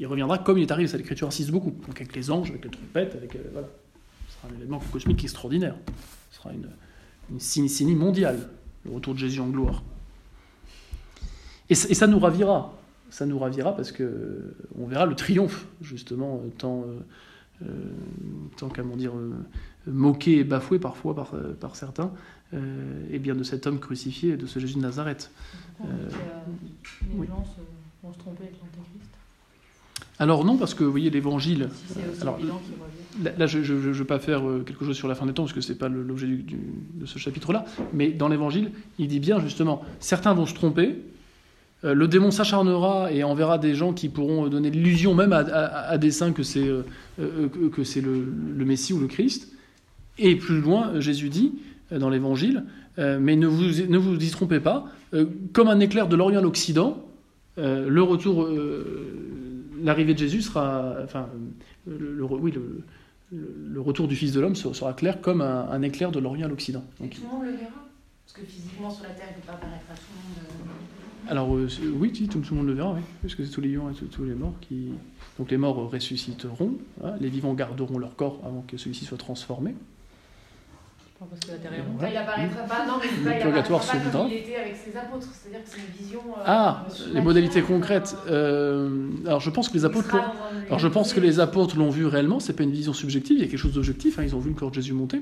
Il 0.00 0.06
reviendra 0.06 0.38
comme 0.38 0.56
il 0.56 0.62
est 0.62 0.70
arrivé, 0.72 0.88
ça 0.88 0.96
l'écriture 0.96 1.28
insiste 1.28 1.50
beaucoup. 1.50 1.70
Donc 1.86 2.00
avec 2.00 2.16
les 2.16 2.30
anges, 2.30 2.48
avec 2.50 2.64
les 2.64 2.70
trompettes, 2.70 3.14
avec. 3.14 3.36
euh, 3.36 3.40
voilà. 3.52 3.68
Ce 4.28 4.34
sera 4.36 4.48
un 4.50 4.56
événement 4.56 4.80
cosmique 4.90 5.22
extraordinaire. 5.22 5.74
Ce 6.30 6.38
sera 6.38 6.52
une, 6.54 6.68
une 7.30 7.96
mondiale, 7.98 8.48
le 8.86 8.92
retour 8.92 9.12
de 9.12 9.18
Jésus 9.18 9.40
en 9.40 9.48
gloire. 9.48 9.82
Et, 11.68 11.74
ça- 11.74 11.88
et 11.90 11.94
ça 11.94 12.06
nous 12.06 12.18
ravira. 12.18 12.72
Ça 13.10 13.26
nous 13.26 13.38
ravira 13.38 13.76
parce 13.76 13.92
que 13.92 14.02
euh, 14.02 14.56
on 14.78 14.86
verra 14.86 15.04
le 15.04 15.14
triomphe, 15.14 15.66
justement, 15.82 16.40
euh, 16.44 16.48
tant, 16.56 16.84
euh, 17.62 17.66
tant 18.56 18.70
comment 18.70 18.96
dire, 18.96 19.12
moqué 19.86 20.38
et 20.38 20.44
bafoué 20.44 20.78
parfois 20.78 21.14
par, 21.14 21.32
par 21.60 21.76
certains, 21.76 22.10
et 23.12 23.18
bien 23.18 23.34
de 23.34 23.42
cet 23.42 23.66
homme 23.66 23.78
crucifié, 23.78 24.36
de 24.38 24.46
ce 24.46 24.58
Jésus 24.58 24.76
de 24.76 24.80
Nazareth. 24.80 25.30
Pourquoi 25.76 25.90
les 27.20 27.26
gens 27.26 27.44
se- 27.44 27.60
vont 28.06 28.12
se 28.14 28.18
tromper 28.18 28.44
avec 28.44 28.54
l'antéchrist 28.60 29.09
Alors 30.20 30.44
non, 30.44 30.56
parce 30.56 30.74
que 30.74 30.84
vous 30.84 30.90
voyez 30.90 31.10
l'évangile. 31.10 31.70
Si 31.72 31.94
c'est 32.14 32.22
alors. 32.22 32.38
Là, 33.24 33.32
là, 33.36 33.46
je 33.46 33.58
ne 33.58 33.92
vais 33.92 34.04
pas 34.04 34.20
faire 34.20 34.48
euh, 34.48 34.62
quelque 34.64 34.84
chose 34.84 34.96
sur 34.96 35.08
la 35.08 35.14
fin 35.16 35.26
des 35.26 35.32
temps, 35.32 35.42
parce 35.42 35.52
que 35.52 35.60
ce 35.60 35.72
n'est 35.72 35.78
pas 35.78 35.88
l'objet 35.88 36.28
de 36.28 37.06
ce 37.06 37.18
chapitre-là, 37.18 37.64
mais 37.92 38.10
dans 38.10 38.28
l'Évangile, 38.28 38.70
il 38.98 39.08
dit 39.08 39.18
bien 39.18 39.40
justement, 39.40 39.82
certains 39.98 40.32
vont 40.32 40.46
se 40.46 40.54
tromper, 40.54 40.96
euh, 41.84 41.92
le 41.92 42.06
démon 42.06 42.30
s'acharnera 42.30 43.12
et 43.12 43.24
enverra 43.24 43.58
des 43.58 43.74
gens 43.74 43.92
qui 43.92 44.08
pourront 44.08 44.46
euh, 44.46 44.48
donner 44.48 44.70
l'illusion, 44.70 45.14
même 45.14 45.32
à, 45.32 45.38
à, 45.38 45.90
à 45.90 45.98
dessein, 45.98 46.32
que 46.32 46.42
c'est 46.42 46.68
euh, 46.68 46.82
que, 47.72 47.82
c'est 47.82 48.00
le, 48.00 48.24
le 48.56 48.64
Messie 48.64 48.92
ou 48.92 49.00
le 49.00 49.06
Christ. 49.06 49.52
Et 50.18 50.36
plus 50.36 50.60
loin, 50.60 51.00
Jésus 51.00 51.30
dit, 51.30 51.54
dans 51.90 52.10
l'Évangile, 52.10 52.64
euh, 52.98 53.18
mais 53.20 53.36
ne 53.36 53.46
vous, 53.46 53.64
ne 53.88 53.98
vous 53.98 54.22
y 54.22 54.30
trompez 54.30 54.60
pas, 54.60 54.86
comme 55.52 55.68
un 55.68 55.80
éclair 55.80 56.06
de 56.06 56.14
l'Orient 56.14 56.38
à 56.38 56.42
l'Occident, 56.42 57.04
le 57.56 58.00
retour, 58.00 58.48
l'arrivée 59.82 60.14
de 60.14 60.18
Jésus 60.18 60.42
sera, 60.42 60.94
enfin, 61.04 61.28
le, 61.86 61.96
le- 62.14 62.24
oui, 62.24 62.52
le, 62.52 62.82
le, 63.32 63.80
retour 63.80 64.08
du 64.08 64.16
Fils 64.16 64.32
de 64.32 64.40
l'homme 64.40 64.54
sera 64.56 64.92
clair 64.92 65.20
comme 65.20 65.40
un, 65.40 65.68
un 65.70 65.82
éclair 65.82 66.10
de 66.10 66.18
l'Orient 66.18 66.46
à 66.46 66.48
l'Occident. 66.48 66.84
Et 67.02 67.08
tout 67.08 67.22
le 67.22 67.28
monde 67.28 67.44
le 67.44 67.50
verra? 67.52 67.86
Parce 68.26 68.32
que 68.46 68.50
physiquement 68.50 68.90
sur 68.90 69.04
la 69.04 69.10
Terre, 69.10 69.26
il 69.30 69.36
ne 69.36 69.40
peut 69.40 69.46
pas 69.46 69.52
apparaître 69.54 69.84
à 69.90 69.94
tout 69.94 70.00
le 70.12 70.28
monde. 70.60 70.68
euh. 71.26 71.30
alors 71.30 71.56
euh, 71.56 71.68
oui, 71.98 72.12
si, 72.14 72.28
tout, 72.28 72.40
tout 72.40 72.54
le 72.54 72.58
monde 72.58 72.68
le 72.68 72.74
verra, 72.74 72.92
oui, 72.94 73.00
puisque 73.20 73.44
c'est 73.44 73.50
tous 73.50 73.60
les 73.60 73.68
vivants 73.68 73.90
et 73.90 73.94
tous- 73.94 74.06
tous 74.06 74.24
les 74.24 74.34
morts 74.34 74.54
qui. 74.60 74.88
Donc 75.38 75.50
les 75.50 75.56
morts 75.56 75.90
ressusciteront, 75.90 76.74
hein, 77.04 77.14
les 77.20 77.28
vivants 77.28 77.54
garderont 77.54 77.98
leur 77.98 78.14
corps 78.16 78.40
avant 78.44 78.62
que 78.66 78.76
celui-ci 78.76 79.04
soit 79.04 79.18
transformé. 79.18 79.74
Parce 81.28 81.40
que 81.40 81.50
la 81.52 81.58
Terre 81.58 81.72
est 81.74 81.80
ronde. 81.82 81.96
Voilà. 81.98 82.22
Enfin, 82.22 82.40
il 82.40 82.46
apparaîtra 82.48 82.62
pas, 82.64 82.86
non, 82.86 82.94
mais 83.00 83.08
c'est 83.08 83.18
Le 83.18 83.24
pas, 83.30 83.36
il 83.36 83.42
purgatoire 83.42 83.80
pas 83.80 83.92
comme 84.10 84.28
il 84.30 84.36
était 84.38 84.56
avec 84.56 84.74
ses 84.76 84.96
apôtres. 84.96 85.26
C'est-à-dire 85.32 85.62
que 85.64 85.68
c'est 85.70 85.78
une 85.80 86.04
vision. 86.04 86.20
euh, 86.38 86.42
Ah, 86.46 86.86
les 87.12 87.20
modalités 87.20 87.60
euh, 87.60 87.66
concrètes. 87.66 88.16
euh, 88.28 89.08
alors 89.26 89.40
je 89.40 89.50
pense 89.50 89.68
que 89.68 89.74
les 89.74 89.84
apôtres. 89.84 90.14
Alors 90.66 90.78
je 90.78 90.88
pense 90.88 91.12
que 91.12 91.20
les 91.20 91.38
apôtres 91.40 91.76
l'ont 91.76 91.90
vu 91.90 92.06
réellement, 92.06 92.40
c'est 92.40 92.54
pas 92.54 92.62
une 92.62 92.70
vision 92.72 92.92
subjective, 92.94 93.36
il 93.36 93.42
y 93.42 93.46
a 93.46 93.48
quelque 93.48 93.58
chose 93.58 93.74
d'objectif, 93.74 94.18
hein, 94.18 94.22
ils 94.24 94.34
ont 94.34 94.38
vu 94.40 94.48
le 94.50 94.56
corps 94.56 94.70
de 94.70 94.76
Jésus 94.76 94.94
monter. 94.94 95.20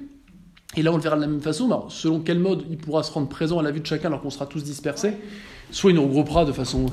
Et 0.76 0.82
là 0.82 0.92
on 0.92 0.96
le 0.96 1.02
verra 1.02 1.16
de 1.16 1.20
la 1.22 1.26
même 1.26 1.40
façon, 1.40 1.66
mais 1.66 1.74
alors, 1.74 1.90
selon 1.90 2.20
quel 2.20 2.38
mode 2.38 2.62
il 2.70 2.76
pourra 2.76 3.02
se 3.02 3.10
rendre 3.10 3.28
présent 3.28 3.58
à 3.58 3.62
la 3.62 3.70
vue 3.72 3.80
de 3.80 3.86
chacun 3.86 4.06
alors 4.08 4.20
qu'on 4.22 4.30
sera 4.30 4.46
tous 4.46 4.62
dispersés, 4.62 5.14
soit 5.72 5.90
il 5.90 5.94
nous 5.96 6.04
regroupera 6.04 6.44
de 6.44 6.52
façon. 6.52 6.86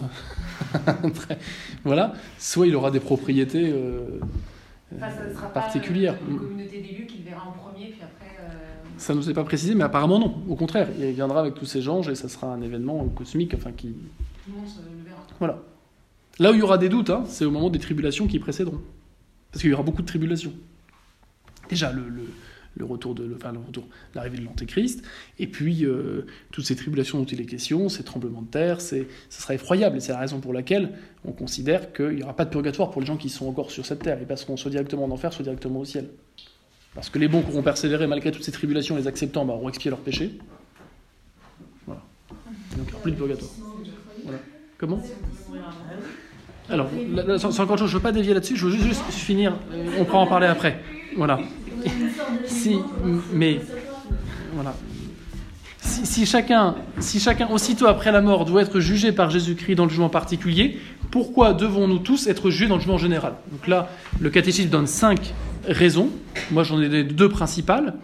Voilà, 1.83 2.13
soit 2.39 2.67
il 2.67 2.75
aura 2.75 2.89
des 2.91 2.99
propriétés 2.99 3.69
euh, 3.71 4.19
Enfin, 4.95 5.07
ça 5.09 5.33
sera 5.33 5.47
particulières. 5.53 6.17
pas 6.17 6.25
euh, 6.25 6.31
une 6.31 6.39
communauté 6.39 6.79
d'élus 6.81 7.05
qui 7.05 7.17
le 7.19 7.29
verra 7.29 7.47
en 7.47 7.51
premier, 7.51 7.87
puis 7.87 7.99
après. 8.01 8.37
Ça 8.97 9.13
ne 9.13 9.19
nous 9.19 9.29
est 9.29 9.33
pas 9.33 9.43
précisé, 9.43 9.75
mais 9.75 9.83
apparemment 9.83 10.19
non, 10.19 10.35
au 10.47 10.55
contraire, 10.55 10.87
il 10.99 11.11
viendra 11.11 11.39
avec 11.41 11.53
tous 11.55 11.65
ces 11.65 11.87
anges 11.89 12.07
et 12.09 12.15
ça 12.15 12.29
sera 12.29 12.47
un 12.53 12.61
événement 12.61 13.05
cosmique, 13.09 13.53
enfin 13.55 13.71
qui... 13.71 13.87
Tout 13.89 14.51
le 14.51 14.57
monde 14.57 14.67
se- 14.67 14.77
le 14.79 15.03
verra. 15.09 15.25
Voilà. 15.39 15.61
Là 16.39 16.51
où 16.51 16.53
il 16.53 16.59
y 16.59 16.63
aura 16.63 16.77
des 16.77 16.89
doutes, 16.89 17.09
hein, 17.09 17.23
c'est 17.27 17.45
au 17.45 17.51
moment 17.51 17.69
des 17.69 17.79
tribulations 17.79 18.27
qui 18.27 18.39
précéderont. 18.39 18.81
Parce 19.51 19.61
qu'il 19.61 19.71
y 19.71 19.73
aura 19.73 19.83
beaucoup 19.83 20.01
de 20.01 20.07
tribulations. 20.07 20.53
Déjà, 21.69 21.91
le, 21.91 22.07
le- 22.07 22.29
le 22.77 22.83
retour 22.85 23.15
de 23.15 23.23
le- 23.23 23.35
enfin, 23.35 23.53
le 23.53 23.59
retour, 23.59 23.87
l'arrivée 24.13 24.37
de 24.37 24.43
l'Antéchrist, 24.43 25.01
et 25.39 25.47
puis 25.47 25.85
euh, 25.85 26.25
toutes 26.51 26.65
ces 26.65 26.75
tribulations 26.75 27.19
dont 27.19 27.25
il 27.25 27.39
est 27.39 27.45
question, 27.45 27.87
ces 27.89 28.03
tremblements 28.03 28.41
de 28.41 28.47
terre, 28.49 28.81
c'est, 28.81 29.07
ça 29.29 29.41
sera 29.41 29.53
effroyable, 29.55 29.95
et 29.97 29.99
c'est 30.01 30.11
la 30.11 30.19
raison 30.19 30.41
pour 30.41 30.51
laquelle 30.53 30.91
on 31.23 31.31
considère 31.31 31.93
qu'il 31.93 32.15
n'y 32.15 32.23
aura 32.23 32.35
pas 32.35 32.43
de 32.43 32.49
purgatoire 32.49 32.91
pour 32.91 32.99
les 33.01 33.07
gens 33.07 33.15
qui 33.17 33.29
sont 33.29 33.47
encore 33.47 33.71
sur 33.71 33.85
cette 33.85 33.99
terre, 34.03 34.21
et 34.21 34.25
parce 34.25 34.43
qu'on 34.43 34.57
soit 34.57 34.71
directement 34.71 35.05
en 35.05 35.11
enfer, 35.11 35.31
soit 35.31 35.43
directement 35.43 35.79
au 35.79 35.85
ciel. 35.85 36.09
Parce 36.95 37.09
que 37.09 37.19
les 37.19 37.27
bons 37.27 37.43
auront 37.49 37.61
persévéré 37.61 38.07
malgré 38.07 38.31
toutes 38.31 38.43
ces 38.43 38.53
tribulations, 38.53 38.95
les 38.95 39.07
acceptant, 39.07 39.45
bah, 39.45 39.53
auront 39.53 39.67
expié 39.67 39.91
leurs 39.91 39.99
péchés. 39.99 40.39
Voilà. 41.85 42.01
Donc 42.77 42.87
plus 43.01 43.11
de 43.11 43.17
purgatoire. 43.17 43.51
Voilà. 44.23 44.39
Comment? 44.77 45.01
Alors, 46.69 46.89
c'est 47.37 47.59
encore 47.59 47.77
chose, 47.77 47.89
je 47.89 47.93
ne 47.93 47.99
veux 47.99 48.03
pas 48.03 48.11
dévier 48.11 48.33
là-dessus, 48.33 48.55
je 48.55 48.65
veux 48.65 48.71
juste, 48.71 48.85
juste 48.85 49.03
finir, 49.11 49.55
euh, 49.71 49.99
on 49.99 50.05
pourra 50.05 50.19
en 50.19 50.27
parler 50.27 50.47
après. 50.47 50.81
Voilà. 51.15 51.39
Si, 52.45 52.79
mais, 53.31 53.61
voilà. 54.53 54.73
Si, 55.79 56.07
si 56.07 56.25
chacun, 56.25 56.75
si 56.99 57.19
chacun, 57.19 57.47
aussitôt 57.49 57.85
après 57.85 58.11
la 58.11 58.21
mort, 58.21 58.45
doit 58.45 58.63
être 58.63 58.79
jugé 58.79 59.11
par 59.11 59.29
Jésus-Christ 59.29 59.75
dans 59.75 59.83
le 59.83 59.91
jugement 59.91 60.09
particulier, 60.09 60.79
pourquoi 61.11 61.53
devons-nous 61.53 61.99
tous 61.99 62.25
être 62.25 62.49
jugés 62.49 62.67
dans 62.67 62.75
le 62.75 62.81
jugement 62.81 62.97
général? 62.97 63.35
Donc 63.51 63.67
là, 63.67 63.89
le 64.19 64.31
catéchisme 64.31 64.69
donne 64.69 64.87
cinq 64.87 65.35
raisons. 65.67 66.09
Moi, 66.51 66.63
j'en 66.63 66.81
ai 66.81 67.03
deux 67.03 67.29
principales. 67.29 67.95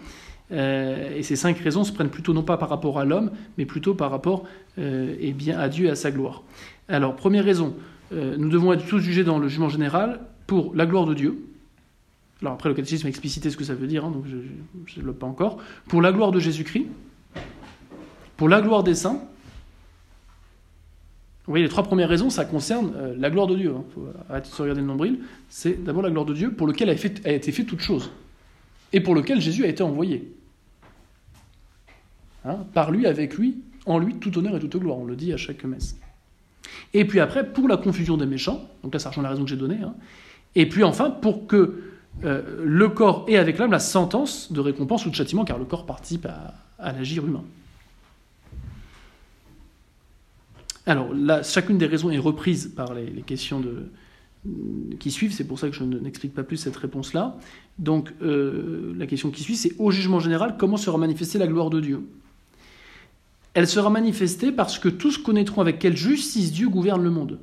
Euh, 0.52 1.16
et 1.16 1.22
ces 1.22 1.36
cinq 1.36 1.58
raisons 1.58 1.84
se 1.84 1.92
prennent 1.92 2.10
plutôt 2.10 2.34
non 2.34 2.42
pas 2.42 2.58
par 2.58 2.68
rapport 2.68 2.98
à 2.98 3.04
l'homme, 3.04 3.30
mais 3.56 3.64
plutôt 3.64 3.94
par 3.94 4.10
rapport 4.10 4.44
euh, 4.78 5.14
eh 5.18 5.32
bien, 5.32 5.58
à 5.58 5.68
Dieu 5.68 5.86
et 5.86 5.90
à 5.90 5.94
sa 5.94 6.10
gloire. 6.10 6.42
Alors, 6.88 7.16
première 7.16 7.44
raison, 7.44 7.74
euh, 8.12 8.36
nous 8.36 8.50
devons 8.50 8.72
être 8.72 8.86
tous 8.86 8.98
jugés 8.98 9.24
dans 9.24 9.38
le 9.38 9.48
jugement 9.48 9.70
général 9.70 10.20
pour 10.46 10.74
la 10.74 10.84
gloire 10.84 11.06
de 11.06 11.14
Dieu. 11.14 11.46
Alors 12.42 12.54
après, 12.54 12.68
le 12.68 12.74
catéchisme 12.74 13.06
a 13.06 13.08
explicité 13.08 13.50
ce 13.50 13.56
que 13.56 13.64
ça 13.64 13.74
veut 13.74 13.86
dire, 13.86 14.04
hein, 14.04 14.10
donc 14.10 14.24
je 14.26 14.36
ne 14.36 14.96
développe 14.96 15.20
pas 15.20 15.26
encore. 15.26 15.58
Pour 15.88 16.02
la 16.02 16.12
gloire 16.12 16.32
de 16.32 16.40
Jésus-Christ, 16.40 16.86
pour 18.36 18.48
la 18.48 18.60
gloire 18.60 18.82
des 18.82 18.94
saints. 18.94 19.22
Vous 21.46 21.52
voyez, 21.52 21.64
les 21.64 21.70
trois 21.70 21.82
premières 21.82 22.08
raisons, 22.08 22.30
ça 22.30 22.44
concerne 22.44 22.92
euh, 22.96 23.14
la 23.18 23.28
gloire 23.28 23.48
de 23.48 23.56
Dieu. 23.56 23.74
Il 23.74 23.92
faut 23.94 24.06
arrêter 24.28 24.48
de 24.48 24.54
se 24.54 24.62
regarder 24.62 24.80
le 24.80 24.86
nombril. 24.86 25.18
C'est 25.48 25.82
d'abord 25.82 26.02
la 26.02 26.10
gloire 26.10 26.24
de 26.24 26.34
Dieu 26.34 26.52
pour 26.52 26.68
lequel 26.68 26.88
a, 26.88 26.92
été 26.92 27.50
fait 27.50 27.64
toute 27.64 27.80
chose. 27.80 28.10
Et 28.92 29.00
pour 29.00 29.14
lequel 29.14 29.40
Jésus 29.40 29.64
a 29.64 29.68
été 29.68 29.82
envoyé. 29.82 30.32
Hein, 32.44 32.58
par 32.72 32.92
lui, 32.92 33.06
avec 33.06 33.36
lui, 33.36 33.58
en 33.86 33.98
lui, 33.98 34.16
tout 34.16 34.36
honneur 34.38 34.54
et 34.54 34.60
toute 34.60 34.76
gloire. 34.76 34.98
On 34.98 35.04
le 35.04 35.16
dit 35.16 35.32
à 35.32 35.36
chaque 35.36 35.64
messe. 35.64 35.96
Et 36.94 37.04
puis 37.04 37.18
après, 37.18 37.52
pour 37.52 37.66
la 37.66 37.76
confusion 37.76 38.16
des 38.16 38.26
méchants, 38.26 38.68
donc 38.84 38.92
là 38.92 39.00
ça 39.00 39.08
rejoint 39.08 39.24
la 39.24 39.30
raison 39.30 39.42
que 39.42 39.50
j'ai 39.50 39.56
donnée, 39.56 39.78
hein. 39.82 39.94
et 40.54 40.68
puis 40.68 40.84
enfin 40.84 41.10
pour 41.10 41.46
que 41.46 41.82
euh, 42.24 42.62
le 42.62 42.88
corps 42.88 43.24
ait 43.28 43.36
avec 43.36 43.58
l'âme 43.58 43.72
la 43.72 43.80
sentence 43.80 44.52
de 44.52 44.60
récompense 44.60 45.04
ou 45.06 45.10
de 45.10 45.14
châtiment, 45.14 45.44
car 45.44 45.58
le 45.58 45.64
corps 45.64 45.86
participe 45.86 46.26
à 46.78 46.92
l'agir 46.92 47.26
humain. 47.26 47.42
Alors 50.86 51.10
chacune 51.44 51.78
des 51.78 51.86
raisons 51.86 52.10
est 52.10 52.18
reprise 52.18 52.72
par 52.74 52.94
les, 52.94 53.22
questions 53.22 53.62
qui 54.98 55.10
suivent, 55.10 55.32
c'est 55.32 55.46
pour 55.46 55.58
ça 55.58 55.68
que 55.68 55.76
je 55.76 55.84
ne- 55.84 55.98
n'explique 55.98 56.34
pas 56.34 56.42
plus 56.42 56.56
cette 56.56 56.76
réponse-là. 56.76 57.36
Donc 57.78 58.12
euh, 58.22 58.92
la 58.96 59.06
question 59.06 59.30
qui 59.30 59.42
suit, 59.42 59.56
c'est 59.56 59.72
au 59.78 59.90
jugement 59.90 60.18
général, 60.18 60.56
comment 60.58 60.76
sera 60.76 60.98
manifestée 60.98 61.38
la 61.38 61.46
gloire 61.46 61.70
de 61.70 61.80
Dieu? 61.80 62.00
Elle 63.54 63.68
sera 63.68 63.90
manifestée 63.90 64.50
parce 64.50 64.78
que 64.78 64.88
tous 64.88 65.18
connaîtront 65.18 65.60
avec 65.60 65.78
quelle 65.78 65.96
justice 65.96 66.52
Dieu 66.52 66.68
gouverne 66.68 67.02
le 67.02 67.10
monde. 67.10 67.38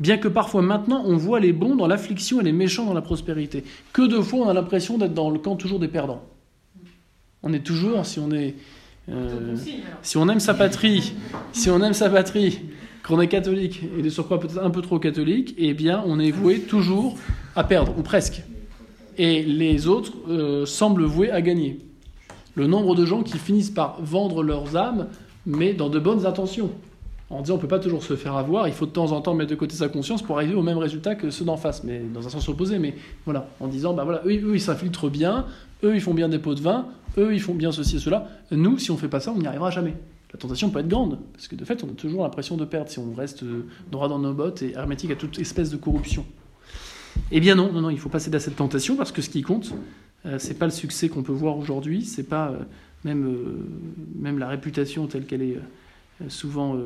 Bien 0.00 0.18
que 0.18 0.28
parfois 0.28 0.62
maintenant 0.62 1.02
on 1.06 1.16
voit 1.16 1.40
les 1.40 1.52
bons 1.52 1.76
dans 1.76 1.86
l'affliction 1.86 2.40
et 2.40 2.44
les 2.44 2.52
méchants 2.52 2.84
dans 2.84 2.94
la 2.94 3.02
prospérité. 3.02 3.64
Que 3.94 4.06
de 4.06 4.20
fois 4.20 4.40
on 4.40 4.48
a 4.48 4.54
l'impression 4.54 4.98
d'être 4.98 5.14
dans 5.14 5.30
le 5.30 5.38
camp 5.38 5.56
toujours 5.56 5.78
des 5.78 5.88
perdants. 5.88 6.22
On 7.42 7.52
est 7.52 7.64
toujours, 7.64 8.04
si 8.04 8.18
on 8.18 8.30
est, 8.30 8.54
euh, 9.10 9.56
si 10.02 10.16
on 10.16 10.28
aime 10.28 10.40
sa 10.40 10.54
patrie, 10.54 11.14
si 11.52 11.70
on 11.70 11.82
aime 11.82 11.92
sa 11.92 12.08
patrie, 12.08 12.60
qu'on 13.02 13.20
est 13.20 13.28
catholique 13.28 13.82
et 13.98 14.02
de 14.02 14.08
surcroît 14.08 14.38
peut-être 14.38 14.62
un 14.62 14.70
peu 14.70 14.80
trop 14.80 14.98
catholique, 14.98 15.54
eh 15.58 15.74
bien 15.74 16.02
on 16.06 16.20
est 16.20 16.30
voué 16.30 16.60
toujours 16.60 17.16
à 17.56 17.64
perdre 17.64 17.94
ou 17.98 18.02
presque. 18.02 18.42
Et 19.18 19.42
les 19.42 19.88
autres 19.88 20.12
euh, 20.28 20.66
semblent 20.66 21.04
voués 21.04 21.30
à 21.30 21.42
gagner. 21.42 21.80
Le 22.54 22.66
nombre 22.66 22.94
de 22.94 23.04
gens 23.04 23.22
qui 23.22 23.38
finissent 23.38 23.70
par 23.70 24.00
vendre 24.00 24.42
leurs 24.42 24.76
âmes, 24.76 25.08
mais 25.46 25.72
dans 25.72 25.88
de 25.88 25.98
bonnes 25.98 26.26
intentions 26.26 26.70
en 27.32 27.40
disant 27.40 27.54
on 27.54 27.58
peut 27.58 27.68
pas 27.68 27.78
toujours 27.78 28.02
se 28.02 28.14
faire 28.14 28.36
avoir, 28.36 28.68
il 28.68 28.74
faut 28.74 28.86
de 28.86 28.90
temps 28.90 29.12
en 29.12 29.20
temps 29.20 29.34
mettre 29.34 29.50
de 29.50 29.56
côté 29.56 29.74
sa 29.74 29.88
conscience 29.88 30.22
pour 30.22 30.36
arriver 30.36 30.54
au 30.54 30.62
même 30.62 30.78
résultat 30.78 31.14
que 31.14 31.30
ceux 31.30 31.44
d'en 31.44 31.56
face, 31.56 31.82
mais 31.82 32.00
dans 32.12 32.26
un 32.26 32.30
sens 32.30 32.48
opposé. 32.48 32.78
Mais 32.78 32.94
voilà, 33.24 33.48
en 33.58 33.68
disant 33.68 33.94
bah 33.94 34.04
voilà, 34.04 34.20
eux, 34.26 34.50
eux 34.50 34.54
ils 34.54 34.60
s'infiltrent 34.60 35.10
bien, 35.10 35.46
eux 35.82 35.94
ils 35.94 36.00
font 36.00 36.14
bien 36.14 36.28
des 36.28 36.38
pots 36.38 36.54
de 36.54 36.60
vin, 36.60 36.86
eux 37.18 37.34
ils 37.34 37.40
font 37.40 37.54
bien 37.54 37.72
ceci 37.72 37.96
et 37.96 37.98
cela. 37.98 38.28
Nous, 38.50 38.78
si 38.78 38.90
on 38.90 38.96
fait 38.96 39.08
pas 39.08 39.20
ça, 39.20 39.32
on 39.32 39.38
n'y 39.38 39.46
arrivera 39.46 39.70
jamais. 39.70 39.94
La 40.32 40.38
tentation 40.38 40.70
peut 40.70 40.78
être 40.78 40.88
grande, 40.88 41.18
parce 41.32 41.46
que 41.46 41.56
de 41.56 41.64
fait, 41.64 41.84
on 41.84 41.88
a 41.88 41.92
toujours 41.92 42.22
l'impression 42.22 42.56
de 42.56 42.64
perdre 42.64 42.90
si 42.90 42.98
on 42.98 43.12
reste 43.12 43.42
euh, 43.42 43.66
droit 43.90 44.08
dans 44.08 44.18
nos 44.18 44.32
bottes 44.32 44.62
et 44.62 44.72
hermétique 44.72 45.10
à 45.10 45.16
toute 45.16 45.38
espèce 45.38 45.70
de 45.70 45.76
corruption. 45.76 46.24
Eh 47.30 47.40
bien 47.40 47.54
non, 47.54 47.72
non, 47.72 47.82
non, 47.82 47.90
il 47.90 47.98
faut 47.98 48.08
pas 48.08 48.18
céder 48.18 48.36
à 48.36 48.40
cette 48.40 48.56
tentation 48.56 48.96
parce 48.96 49.12
que 49.12 49.22
ce 49.22 49.30
qui 49.30 49.42
compte, 49.42 49.74
euh, 50.26 50.38
c'est 50.38 50.58
pas 50.58 50.66
le 50.66 50.72
succès 50.72 51.08
qu'on 51.08 51.22
peut 51.22 51.32
voir 51.32 51.56
aujourd'hui, 51.56 52.04
c'est 52.04 52.28
pas 52.28 52.50
euh, 52.50 52.58
même, 53.04 53.26
euh, 53.26 53.68
même 54.14 54.38
la 54.38 54.48
réputation 54.48 55.06
telle 55.06 55.26
qu'elle 55.26 55.42
est 55.42 55.58
souvent, 56.28 56.78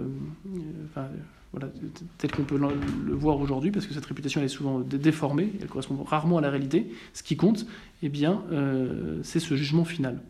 voilà, 1.52 1.68
t- 1.68 2.04
telle 2.18 2.30
qu'on 2.30 2.42
peut 2.42 2.58
le, 2.58 3.14
voir 3.14 3.40
aujourd'hui, 3.40 3.70
parce 3.70 3.86
que 3.86 3.94
cette 3.94 4.06
réputation 4.06 4.42
est 4.42 4.48
souvent 4.48 4.80
dé- 4.80 4.98
déformée, 4.98 5.52
elle 5.60 5.68
correspond 5.68 6.02
rarement 6.02 6.38
à 6.38 6.40
la 6.40 6.50
réalité. 6.50 6.86
Ce 7.14 7.22
qui 7.22 7.36
compte, 7.36 7.66
eh 8.02 8.08
bien, 8.08 8.42
euh, 8.52 9.20
c'est 9.22 9.40
ce 9.40 9.54
jugement 9.54 9.84
final, 9.84 10.20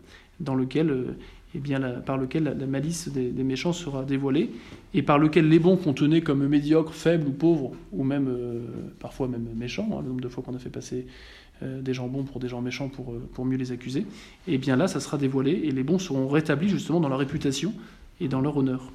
dans 0.40 0.54
lequel, 0.54 0.90
euh, 0.90 1.16
eh 1.54 1.60
par 2.04 2.18
lequel 2.18 2.44
la, 2.44 2.66
malice 2.66 3.08
des, 3.08 3.30
méchants 3.42 3.72
sera 3.72 4.04
dévoilée, 4.04 4.50
et 4.94 5.02
par 5.02 5.18
lequel 5.18 5.48
les 5.48 5.58
bons 5.58 5.76
qu'on 5.76 5.94
tenait 5.94 6.20
comme 6.20 6.46
médiocres, 6.46 6.94
faibles 6.94 7.28
ou 7.28 7.32
pauvres, 7.32 7.72
ou 7.92 8.04
même 8.04 8.28
euh, 8.28 8.60
parfois 9.00 9.26
même 9.26 9.48
méchants, 9.56 9.88
hein, 9.92 10.02
le 10.02 10.08
nombre 10.08 10.20
de 10.20 10.28
fois 10.28 10.44
qu'on 10.44 10.54
a 10.54 10.58
fait 10.58 10.70
passer 10.70 11.06
des 11.62 11.94
gens 11.94 12.06
bons 12.06 12.24
pour 12.24 12.38
des 12.38 12.48
gens 12.50 12.60
méchants 12.60 12.90
pour, 12.90 13.14
pour 13.32 13.46
mieux 13.46 13.56
les 13.56 13.72
accuser, 13.72 14.04
et 14.46 14.58
bien 14.58 14.76
là, 14.76 14.88
ça 14.88 15.00
sera 15.00 15.16
dévoilé, 15.16 15.52
et 15.52 15.70
les 15.70 15.82
bons 15.82 15.98
seront 15.98 16.28
rétablis 16.28 16.68
justement 16.68 17.00
dans 17.00 17.08
leur 17.08 17.18
réputation 17.18 17.72
et 18.20 18.28
dans 18.28 18.42
leur 18.42 18.58
honneur. 18.58 18.92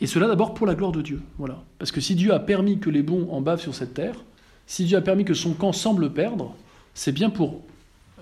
Et 0.00 0.06
cela 0.06 0.26
d'abord 0.26 0.54
pour 0.54 0.66
la 0.66 0.74
gloire 0.74 0.92
de 0.92 1.02
Dieu. 1.02 1.20
Voilà. 1.38 1.62
Parce 1.78 1.92
que 1.92 2.00
si 2.00 2.14
Dieu 2.14 2.32
a 2.32 2.40
permis 2.40 2.78
que 2.78 2.90
les 2.90 3.02
bons 3.02 3.28
en 3.30 3.40
bavent 3.40 3.60
sur 3.60 3.74
cette 3.74 3.94
terre, 3.94 4.24
si 4.66 4.84
Dieu 4.84 4.96
a 4.96 5.00
permis 5.00 5.24
que 5.24 5.34
son 5.34 5.54
camp 5.54 5.72
semble 5.72 6.12
perdre, 6.12 6.54
c'est 6.94 7.12
bien 7.12 7.30
pour, 7.30 7.62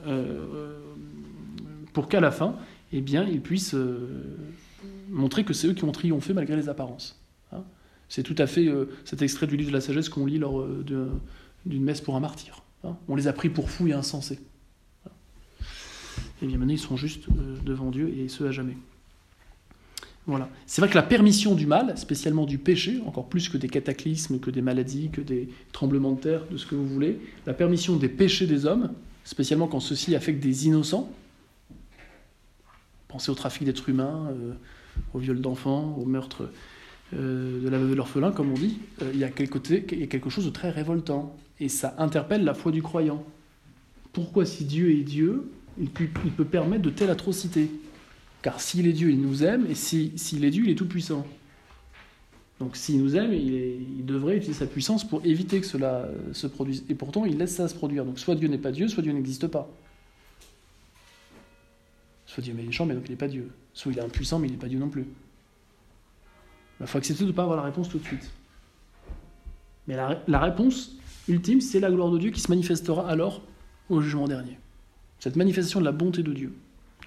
euh, 0.07 0.79
qu'à 2.09 2.21
la 2.21 2.31
fin, 2.31 2.57
eh 2.93 3.01
bien, 3.01 3.25
ils 3.25 3.41
puissent 3.41 3.75
euh, 3.75 4.37
montrer 5.11 5.45
que 5.45 5.53
c'est 5.53 5.69
eux 5.69 5.75
qui 5.75 5.85
ont 5.85 5.93
triomphé 5.93 6.33
malgré 6.33 6.57
les 6.57 6.69
apparences. 6.69 7.21
Hein. 7.53 7.63
c'est 8.09 8.23
tout 8.23 8.37
à 8.39 8.47
fait 8.47 8.67
euh, 8.67 8.89
cet 9.05 9.23
extrait 9.23 9.47
du 9.47 9.57
livre 9.57 9.71
de 9.71 9.75
la 9.75 9.81
sagesse 9.81 10.09
qu'on 10.09 10.25
lit 10.25 10.39
lors 10.39 10.65
d'une 11.67 11.83
messe 11.83 12.01
pour 12.01 12.17
un 12.17 12.21
martyr. 12.21 12.63
hein. 12.85 12.97
on 13.09 13.17
les 13.17 13.29
a 13.29 13.33
pris 13.33 13.51
pour 13.51 13.71
fous 13.71 13.89
et 13.89 13.93
insensés. 13.93 14.39
Et 16.43 16.47
bien 16.47 16.59
maintenant, 16.59 16.73
ils 16.73 16.79
sont 16.79 16.97
juste 16.97 17.29
euh, 17.29 17.57
devant 17.65 17.91
Dieu 17.91 18.09
et 18.09 18.29
ce 18.29 18.45
à 18.45 18.51
jamais. 18.51 18.77
C'est 20.67 20.81
vrai 20.81 20.91
que 20.91 20.95
la 20.95 21.03
permission 21.03 21.55
du 21.55 21.67
mal, 21.67 21.97
spécialement 21.97 22.47
du 22.47 22.59
péché, 22.59 23.01
encore 23.07 23.29
plus 23.29 23.49
que 23.49 23.57
des 23.57 23.69
cataclysmes, 23.69 24.39
que 24.39 24.51
des 24.51 24.63
maladies, 24.63 25.11
que 25.11 25.21
des 25.21 25.49
tremblements 25.73 26.13
de 26.13 26.21
terre, 26.21 26.43
de 26.51 26.57
ce 26.57 26.67
que 26.67 26.75
vous 26.75 26.87
voulez, 26.87 27.19
la 27.47 27.55
permission 27.55 27.97
des 27.97 28.09
péchés 28.09 28.47
des 28.47 28.67
hommes, 28.67 28.93
spécialement 29.25 29.67
quand 29.67 29.81
ceux-ci 29.81 30.15
affectent 30.15 30.43
des 30.43 30.67
innocents, 30.67 31.11
pensez 33.09 33.31
au 33.31 33.35
trafic 33.35 33.65
d'êtres 33.65 33.89
humains, 33.89 34.29
euh, 34.31 34.53
au 35.15 35.19
viol 35.19 35.41
d'enfants, 35.41 35.97
au 35.99 36.05
meurtre 36.05 36.51
euh, 37.15 37.63
de 37.63 37.69
la 37.69 37.79
veuve 37.79 37.91
de 37.91 37.95
l'orphelin, 37.95 38.31
comme 38.31 38.51
on 38.51 38.55
dit, 38.55 38.79
euh, 39.03 39.11
il, 39.13 39.19
y 39.19 39.25
a 39.25 39.29
quelque 39.31 40.31
chose 40.31 40.45
de 40.45 40.51
très 40.51 40.71
révoltant. 40.71 41.37
Et 41.59 41.69
ça 41.69 41.95
interpelle 41.99 42.45
la 42.45 42.55
foi 42.55 42.73
du 42.73 42.83
croyant. 42.83 43.25
Pourquoi, 44.13 44.47
si 44.47 44.65
Dieu 44.65 44.91
est 44.91 45.03
Dieu, 45.03 45.51
il 45.79 45.91
peut 45.91 46.45
permettre 46.45 46.83
de 46.83 46.91
telles 46.91 47.11
atrocités? 47.11 47.71
Car 48.43 48.61
s'il 48.61 48.87
est 48.87 48.93
Dieu, 48.93 49.11
il 49.11 49.21
nous 49.21 49.45
aime, 49.45 49.67
et 49.69 49.75
si- 49.75 50.13
s'il 50.17 50.45
est 50.45 50.51
Dieu, 50.51 50.65
il 50.65 50.71
est 50.71 50.75
tout-puissant. 50.75 51.27
Donc 52.59 52.77
s'il 52.77 53.03
nous 53.03 53.17
aime, 53.17 53.33
il, 53.33 54.05
devrait 54.05 54.37
utiliser 54.37 54.59
sa 54.59 54.67
puissance 54.67 55.07
pour 55.07 55.25
éviter 55.25 55.61
que 55.61 55.67
cela 55.67 56.05
euh, 56.05 56.33
se 56.33 56.47
produise. 56.47 56.85
Et 56.89 56.95
pourtant, 56.95 57.25
il 57.25 57.39
laisse 57.39 57.55
ça 57.55 57.69
se 57.69 57.75
produire. 57.75 58.05
Donc 58.05 58.19
soit 58.19 58.35
Dieu 58.35 58.49
n'est 58.49 58.59
pas 58.59 58.73
Dieu, 58.73 58.89
soit 58.89 59.03
Dieu 59.03 59.13
n'existe 59.13 59.47
pas. 59.47 59.69
Soit 62.27 62.43
Dieu 62.43 62.53
est 62.53 62.63
méchant, 62.63 62.87
mais 62.87 62.95
donc 62.95 63.05
il 63.07 63.13
n'est 63.13 63.17
pas 63.17 63.29
Dieu. 63.29 63.51
Soit 63.73 63.93
il 63.93 63.99
est 63.99 64.03
impuissant, 64.03 64.39
mais 64.39 64.49
il 64.49 64.53
n'est 64.53 64.59
pas 64.59 64.69
Dieu 64.69 64.79
non 64.79 64.89
plus. 64.89 65.07
Il 66.81 66.87
faut 66.87 66.99
accepter 66.99 67.25
de 67.25 67.29
ne 67.29 67.35
pas 67.35 67.43
avoir 67.43 67.57
la 67.57 67.65
réponse 67.65 67.89
tout 67.89 67.99
de 67.99 68.05
suite. 68.05 68.31
Mais 69.87 69.97
la 69.97 70.39
réponse 70.39 70.97
ultime, 71.29 71.61
c'est 71.61 71.81
la 71.81 71.91
gloire 71.91 72.11
de 72.11 72.19
Dieu 72.19 72.31
qui 72.31 72.41
se 72.41 72.51
manifestera 72.51 73.09
alors 73.09 73.43
au 73.89 74.01
jugement 74.01 74.29
dernier. 74.29 74.59
Cette 75.19 75.37
manifestation 75.37 75.81
de 75.81 75.85
la 75.85 75.93
bonté 75.93 76.23
de 76.23 76.33
Dieu 76.33 76.53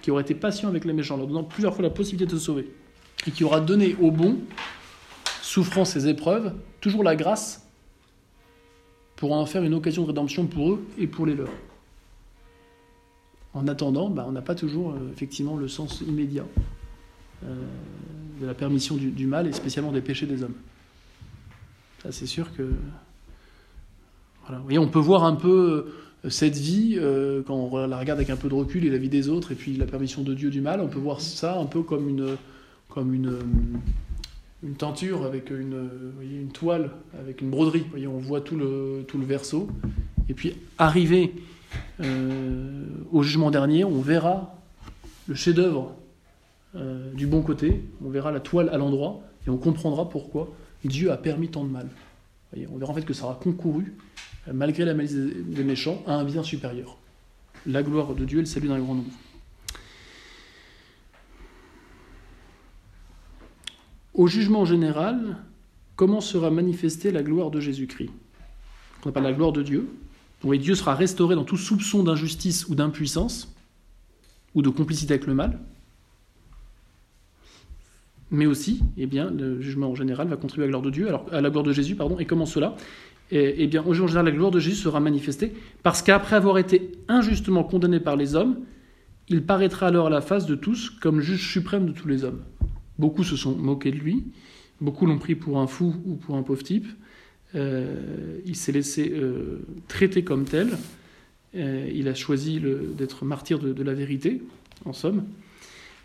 qui 0.04 0.10
aurait 0.10 0.20
été 0.20 0.34
patient 0.34 0.68
avec 0.68 0.84
les 0.84 0.92
méchants, 0.92 1.16
leur 1.16 1.26
donnant 1.26 1.44
plusieurs 1.44 1.72
fois 1.72 1.82
la 1.82 1.88
possibilité 1.88 2.30
de 2.30 2.38
se 2.38 2.44
sauver, 2.44 2.70
et 3.26 3.30
qui 3.30 3.42
aura 3.42 3.62
donné 3.62 3.96
aux 4.02 4.10
bons, 4.10 4.36
souffrant 5.40 5.86
ces 5.86 6.08
épreuves, 6.08 6.52
toujours 6.82 7.02
la 7.02 7.16
grâce 7.16 7.66
pour 9.16 9.32
en 9.32 9.46
faire 9.46 9.62
une 9.62 9.72
occasion 9.72 10.02
de 10.02 10.08
rédemption 10.08 10.46
pour 10.46 10.72
eux 10.72 10.86
et 10.98 11.06
pour 11.06 11.24
les 11.24 11.34
leurs. 11.34 11.48
En 13.54 13.66
attendant, 13.66 14.10
bah, 14.10 14.26
on 14.28 14.32
n'a 14.32 14.42
pas 14.42 14.54
toujours 14.54 14.90
euh, 14.90 15.10
effectivement 15.10 15.56
le 15.56 15.68
sens 15.68 16.02
immédiat 16.02 16.44
euh, 17.42 17.54
de 18.42 18.46
la 18.46 18.52
permission 18.52 18.96
du, 18.96 19.26
mal 19.26 19.46
et 19.46 19.54
spécialement 19.54 19.90
des 19.90 20.02
péchés 20.02 20.26
des 20.26 20.42
hommes. 20.42 20.56
Ça, 22.02 22.12
c'est 22.12 22.26
sûr 22.26 22.54
que. 22.54 22.74
Voilà. 24.42 24.58
Vous 24.58 24.64
voyez, 24.64 24.78
on 24.78 24.88
peut 24.88 24.98
voir 24.98 25.24
un 25.24 25.34
peu 25.34 25.94
cette 26.28 26.56
vie, 26.56 26.96
euh, 26.96 27.42
quand 27.46 27.54
on 27.54 27.86
la 27.86 27.98
regarde 27.98 28.18
avec 28.18 28.30
un 28.30 28.36
peu 28.36 28.48
de 28.48 28.54
recul 28.54 28.84
et 28.84 28.90
la 28.90 28.98
vie 28.98 29.08
des 29.08 29.28
autres, 29.28 29.52
et 29.52 29.54
puis 29.54 29.76
la 29.76 29.86
permission 29.86 30.22
de 30.22 30.34
Dieu 30.34 30.50
du 30.50 30.60
mal, 30.60 30.80
on 30.80 30.88
peut 30.88 30.98
voir 30.98 31.20
ça 31.20 31.58
un 31.58 31.66
peu 31.66 31.82
comme 31.82 32.08
une, 32.08 32.36
comme 32.88 33.12
une, 33.12 33.28
euh, 33.28 33.42
une 34.62 34.74
tenture 34.74 35.24
avec 35.24 35.50
une, 35.50 35.90
une 36.22 36.48
toile, 36.48 36.90
avec 37.18 37.40
une 37.40 37.50
broderie. 37.50 37.84
Voyez, 37.90 38.06
on 38.06 38.18
voit 38.18 38.40
tout 38.40 38.56
le, 38.56 39.04
tout 39.06 39.18
le 39.18 39.26
verso. 39.26 39.68
Et 40.28 40.34
puis, 40.34 40.54
arrivé 40.78 41.34
euh, 42.00 42.84
au 43.12 43.22
jugement 43.22 43.50
dernier, 43.50 43.84
on 43.84 44.00
verra 44.00 44.58
le 45.26 45.34
chef-d'œuvre 45.34 45.96
du 47.14 47.28
bon 47.28 47.42
côté, 47.42 47.84
on 48.04 48.10
verra 48.10 48.32
la 48.32 48.40
toile 48.40 48.68
à 48.70 48.78
l'endroit, 48.78 49.22
et 49.46 49.50
on 49.50 49.56
comprendra 49.56 50.08
pourquoi 50.08 50.52
Dieu 50.84 51.12
a 51.12 51.16
permis 51.16 51.46
tant 51.46 51.62
de 51.62 51.70
mal. 51.70 51.86
Voyez, 52.52 52.66
on 52.72 52.78
verra 52.78 52.90
en 52.90 52.94
fait 52.94 53.04
que 53.04 53.14
ça 53.14 53.26
aura 53.26 53.38
concouru 53.40 53.94
malgré 54.52 54.84
la 54.84 54.94
malice 54.94 55.14
des 55.14 55.64
méchants, 55.64 56.02
à 56.06 56.14
un 56.14 56.24
bien 56.24 56.42
supérieur. 56.42 56.96
La 57.66 57.82
gloire 57.82 58.14
de 58.14 58.24
Dieu 58.24 58.38
et 58.38 58.42
le 58.42 58.46
salut 58.46 58.68
d'un 58.68 58.78
grand 58.78 58.94
nombre. 58.94 59.10
Au 64.12 64.26
jugement 64.28 64.64
général, 64.64 65.38
comment 65.96 66.20
sera 66.20 66.50
manifestée 66.50 67.10
la 67.10 67.22
gloire 67.22 67.50
de 67.50 67.58
Jésus-Christ? 67.60 68.10
On 69.04 69.08
appelle 69.08 69.24
la 69.24 69.32
gloire 69.32 69.52
de 69.52 69.62
Dieu. 69.62 69.88
Oui, 70.44 70.58
Dieu 70.58 70.74
sera 70.74 70.94
restauré 70.94 71.34
dans 71.34 71.44
tout 71.44 71.56
soupçon 71.56 72.02
d'injustice 72.02 72.68
ou 72.68 72.74
d'impuissance, 72.74 73.52
ou 74.54 74.62
de 74.62 74.68
complicité 74.68 75.14
avec 75.14 75.26
le 75.26 75.34
mal. 75.34 75.58
Mais 78.30 78.46
aussi, 78.46 78.82
eh 78.96 79.06
bien, 79.06 79.30
le 79.30 79.60
jugement 79.60 79.90
en 79.90 79.94
général 79.94 80.28
va 80.28 80.36
contribuer 80.36 80.64
à 80.64 80.66
la 80.66 80.70
gloire 80.70 80.82
de 80.82 80.90
Dieu, 80.90 81.08
alors 81.08 81.26
à 81.32 81.40
la 81.40 81.50
gloire 81.50 81.64
de 81.64 81.72
Jésus, 81.72 81.96
pardon. 81.96 82.18
Et 82.18 82.26
comment 82.26 82.46
cela? 82.46 82.76
Eh, 83.30 83.54
eh 83.58 83.66
bien, 83.66 83.82
au 83.84 83.94
jour 83.94 84.08
général, 84.08 84.26
la 84.26 84.32
gloire 84.32 84.50
de 84.50 84.60
Jésus 84.60 84.76
sera 84.76 85.00
manifestée 85.00 85.52
parce 85.82 86.02
qu'après 86.02 86.36
avoir 86.36 86.58
été 86.58 86.92
injustement 87.08 87.64
condamné 87.64 88.00
par 88.00 88.16
les 88.16 88.34
hommes, 88.34 88.58
il 89.28 89.42
paraîtra 89.42 89.86
alors 89.86 90.08
à 90.08 90.10
la 90.10 90.20
face 90.20 90.46
de 90.46 90.54
tous 90.54 90.90
comme 90.90 91.20
juge 91.20 91.50
suprême 91.50 91.86
de 91.86 91.92
tous 91.92 92.08
les 92.08 92.24
hommes. 92.24 92.42
Beaucoup 92.98 93.24
se 93.24 93.36
sont 93.36 93.56
moqués 93.56 93.90
de 93.90 93.96
lui, 93.96 94.24
beaucoup 94.80 95.06
l'ont 95.06 95.18
pris 95.18 95.34
pour 95.34 95.58
un 95.58 95.66
fou 95.66 95.94
ou 96.04 96.14
pour 96.14 96.36
un 96.36 96.42
pauvre 96.42 96.62
type. 96.62 96.86
Euh, 97.54 98.40
il 98.44 98.56
s'est 98.56 98.72
laissé 98.72 99.10
euh, 99.14 99.60
traiter 99.88 100.24
comme 100.24 100.44
tel. 100.44 100.76
Euh, 101.56 101.88
il 101.92 102.08
a 102.08 102.14
choisi 102.14 102.60
d'être 102.96 103.24
martyr 103.24 103.58
de, 103.58 103.82
la 103.82 103.94
vérité, 103.94 104.42
en 104.84 104.92
somme. 104.92 105.24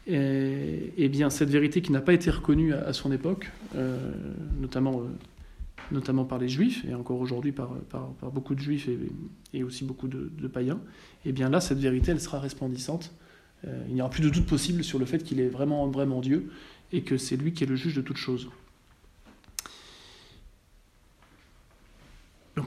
Et, 0.07 0.93
eh 0.97 1.09
bien, 1.09 1.29
cette 1.29 1.49
vérité 1.49 1.81
qui 1.81 1.91
n'a 1.91 2.01
pas 2.01 2.13
été 2.13 2.29
reconnue 2.29 2.73
à, 2.73 2.93
son 2.93 3.11
époque, 3.11 3.51
notamment, 4.59 5.03
notamment 5.91 6.25
par 6.25 6.37
les 6.37 6.49
juifs, 6.49 6.85
et 6.85 6.93
encore 6.93 7.19
aujourd'hui 7.19 7.51
par, 7.51 7.71
beaucoup 8.33 8.55
de 8.55 8.59
juifs 8.59 8.89
et, 9.53 9.63
aussi 9.63 9.83
beaucoup 9.83 10.07
de, 10.07 10.47
païens, 10.47 10.79
et 11.25 11.31
bien 11.31 11.49
là, 11.49 11.61
cette 11.61 11.79
vérité, 11.79 12.11
elle 12.11 12.21
sera 12.21 12.39
resplendissante. 12.39 13.13
Euh, 13.67 13.83
il 13.89 13.95
n'y 13.95 14.01
aura 14.01 14.09
plus 14.09 14.23
de 14.23 14.29
doute 14.29 14.45
possible 14.45 14.83
sur 14.83 14.99
le 14.99 15.05
fait 15.05 15.23
qu'il 15.23 15.39
est 15.39 15.49
vraiment, 15.49 15.87
vraiment 15.87 16.21
Dieu, 16.21 16.51
et 16.91 17.01
que 17.01 17.17
c'est 17.17 17.35
lui 17.35 17.53
qui 17.53 17.63
est 17.63 17.67
le 17.67 17.75
juge 17.75 17.95
de 17.95 18.01
toutes 18.01 18.17
choses. 18.17 18.49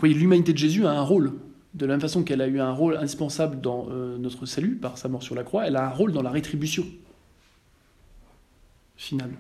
voyez, 0.02 0.14
l'humanité 0.14 0.52
de 0.52 0.58
Jésus 0.58 0.86
a 0.86 0.90
un 0.90 1.02
rôle. 1.02 1.32
De 1.74 1.86
la 1.86 1.94
même 1.94 2.00
façon 2.00 2.22
qu'elle 2.22 2.42
a 2.42 2.46
eu 2.46 2.60
un 2.60 2.72
rôle 2.72 2.96
indispensable 2.96 3.60
dans 3.60 3.88
euh, 3.90 4.18
notre 4.18 4.44
salut 4.44 4.76
par 4.76 4.98
sa 4.98 5.08
mort 5.08 5.22
sur 5.22 5.34
la 5.34 5.42
croix, 5.42 5.66
elle 5.66 5.76
a 5.76 5.86
un 5.86 5.90
rôle 5.90 6.12
dans 6.12 6.22
la 6.22 6.30
rétribution 6.30 6.84
finale. 8.96 9.32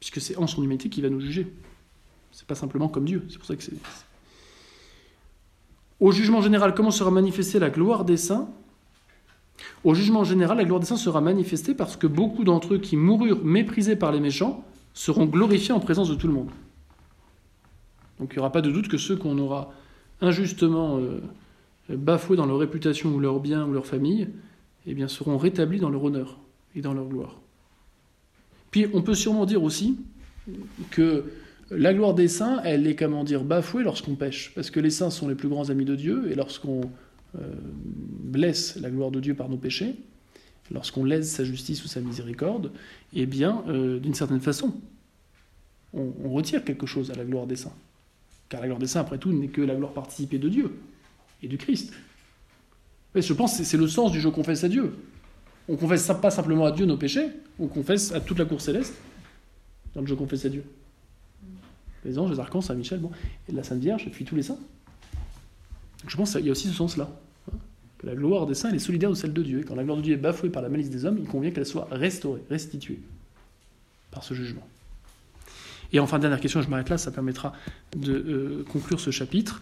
Puisque 0.00 0.20
c'est 0.20 0.36
en 0.36 0.46
son 0.46 0.64
humanité 0.64 0.88
qu'il 0.88 1.04
va 1.04 1.10
nous 1.10 1.20
juger. 1.20 1.46
C'est 2.32 2.46
pas 2.46 2.54
simplement 2.54 2.88
comme 2.88 3.04
Dieu. 3.04 3.26
C'est 3.28 3.38
pour 3.38 3.46
ça 3.46 3.56
que 3.56 3.62
c'est. 3.62 3.74
Au 5.98 6.12
jugement 6.12 6.40
général, 6.40 6.74
comment 6.74 6.90
sera 6.90 7.10
manifestée 7.10 7.58
la 7.58 7.70
gloire 7.70 8.04
des 8.04 8.16
saints? 8.16 8.48
Au 9.84 9.94
jugement 9.94 10.24
général, 10.24 10.56
la 10.56 10.64
gloire 10.64 10.80
des 10.80 10.86
saints 10.86 10.96
sera 10.96 11.20
manifestée 11.20 11.74
parce 11.74 11.96
que 11.96 12.06
beaucoup 12.06 12.44
d'entre 12.44 12.74
eux 12.74 12.78
qui 12.78 12.96
moururent 12.96 13.44
méprisés 13.44 13.96
par 13.96 14.12
les 14.12 14.20
méchants 14.20 14.64
seront 14.94 15.26
glorifiés 15.26 15.72
en 15.72 15.80
présence 15.80 16.08
de 16.08 16.14
tout 16.14 16.26
le 16.26 16.32
monde. 16.32 16.50
Donc 18.18 18.32
il 18.32 18.36
n'y 18.36 18.40
aura 18.40 18.52
pas 18.52 18.62
de 18.62 18.70
doute 18.70 18.88
que 18.88 18.98
ceux 18.98 19.16
qu'on 19.16 19.38
aura 19.38 19.72
injustement 20.20 20.98
euh, 20.98 21.20
bafoués 21.88 22.36
dans 22.36 22.46
leur 22.46 22.58
réputation 22.58 23.14
ou 23.14 23.20
leur 23.20 23.40
bien 23.40 23.66
ou 23.66 23.72
leur 23.72 23.86
famille, 23.86 24.28
eh 24.86 24.94
bien, 24.94 25.08
seront 25.08 25.38
rétablis 25.38 25.78
dans 25.78 25.90
leur 25.90 26.04
honneur 26.04 26.38
et 26.74 26.80
dans 26.80 26.94
leur 26.94 27.06
gloire. 27.06 27.36
Puis 28.70 28.86
on 28.94 29.02
peut 29.02 29.14
sûrement 29.14 29.46
dire 29.46 29.62
aussi 29.62 29.98
que 30.90 31.24
la 31.70 31.94
gloire 31.94 32.14
des 32.14 32.28
saints, 32.28 32.60
elle 32.64 32.86
est, 32.86 32.96
comment 32.96 33.24
dire, 33.24 33.44
bafouée 33.44 33.84
lorsqu'on 33.84 34.16
pêche, 34.16 34.52
parce 34.54 34.70
que 34.70 34.80
les 34.80 34.90
saints 34.90 35.10
sont 35.10 35.28
les 35.28 35.34
plus 35.34 35.48
grands 35.48 35.70
amis 35.70 35.84
de 35.84 35.94
Dieu, 35.94 36.30
et 36.30 36.34
lorsqu'on 36.34 36.80
euh, 37.38 37.54
blesse 38.24 38.76
la 38.76 38.90
gloire 38.90 39.10
de 39.10 39.20
Dieu 39.20 39.34
par 39.34 39.48
nos 39.48 39.56
péchés, 39.56 39.94
lorsqu'on 40.72 41.04
lèse 41.04 41.30
sa 41.30 41.44
justice 41.44 41.84
ou 41.84 41.88
sa 41.88 42.00
miséricorde, 42.00 42.72
eh 43.14 43.26
bien, 43.26 43.62
euh, 43.68 44.00
d'une 44.00 44.14
certaine 44.14 44.40
façon, 44.40 44.74
on, 45.92 46.30
retire 46.30 46.64
quelque 46.64 46.86
chose 46.86 47.10
à 47.10 47.14
la 47.14 47.24
gloire 47.24 47.46
des 47.46 47.56
saints. 47.56 47.74
Car 48.48 48.60
la 48.60 48.66
gloire 48.66 48.80
des 48.80 48.86
saints, 48.86 49.00
après 49.00 49.18
tout, 49.18 49.32
n'est 49.32 49.48
que 49.48 49.60
la 49.60 49.74
gloire 49.74 49.92
participée 49.92 50.38
de 50.38 50.48
Dieu 50.48 50.78
et 51.42 51.48
du 51.48 51.58
Christ. 51.58 51.92
Je 53.14 53.32
pense 53.32 53.58
que 53.58 53.64
c'est 53.64 53.76
le 53.76 53.88
sens 53.88 54.12
du 54.12 54.20
je 54.20 54.28
confesse 54.28 54.62
à 54.62 54.68
Dieu. 54.68 54.92
On 55.68 55.76
confesse 55.76 56.10
pas 56.20 56.30
simplement 56.30 56.66
à 56.66 56.72
Dieu 56.72 56.86
nos 56.86 56.96
péchés, 56.96 57.28
on 57.58 57.66
confesse 57.66 58.12
à 58.12 58.20
toute 58.20 58.38
la 58.38 58.44
cour 58.44 58.60
céleste 58.60 58.94
dans 59.94 60.00
le 60.00 60.06
je 60.06 60.14
confesse 60.14 60.44
à 60.44 60.48
Dieu. 60.48 60.64
Les 62.04 62.18
anges, 62.18 62.30
les 62.30 62.40
archanges, 62.40 62.64
Saint 62.64 62.74
Michel, 62.74 63.00
bon, 63.00 63.10
la 63.52 63.62
Sainte 63.62 63.80
Vierge, 63.80 64.06
et 64.06 64.10
puis 64.10 64.24
tous 64.24 64.36
les 64.36 64.42
saints. 64.42 64.58
Je 66.06 66.16
pense 66.16 66.32
qu'il 66.32 66.46
y 66.46 66.48
a 66.48 66.52
aussi 66.52 66.68
ce 66.68 66.74
sens-là. 66.74 67.10
hein, 67.52 67.56
que 67.98 68.06
la 68.06 68.14
gloire 68.14 68.46
des 68.46 68.54
saints 68.54 68.70
elle 68.70 68.76
est 68.76 68.78
solidaire 68.78 69.10
de 69.10 69.14
celle 69.14 69.32
de 69.32 69.42
Dieu. 69.42 69.60
Et 69.60 69.64
quand 69.64 69.74
la 69.74 69.84
gloire 69.84 69.98
de 69.98 70.02
Dieu 70.02 70.14
est 70.14 70.18
bafouée 70.18 70.48
par 70.48 70.62
la 70.62 70.68
malice 70.68 70.90
des 70.90 71.04
hommes, 71.04 71.18
il 71.18 71.26
convient 71.26 71.50
qu'elle 71.50 71.66
soit 71.66 71.88
restaurée, 71.90 72.42
restituée 72.48 73.00
par 74.10 74.24
ce 74.24 74.34
jugement. 74.34 74.66
Et 75.92 76.00
enfin, 76.00 76.18
dernière 76.18 76.40
question, 76.40 76.62
je 76.62 76.68
m'arrête 76.68 76.88
là, 76.88 76.98
ça 76.98 77.10
permettra 77.10 77.52
de 77.96 78.12
euh, 78.12 78.64
conclure 78.72 79.00
ce 79.00 79.10
chapitre. 79.10 79.60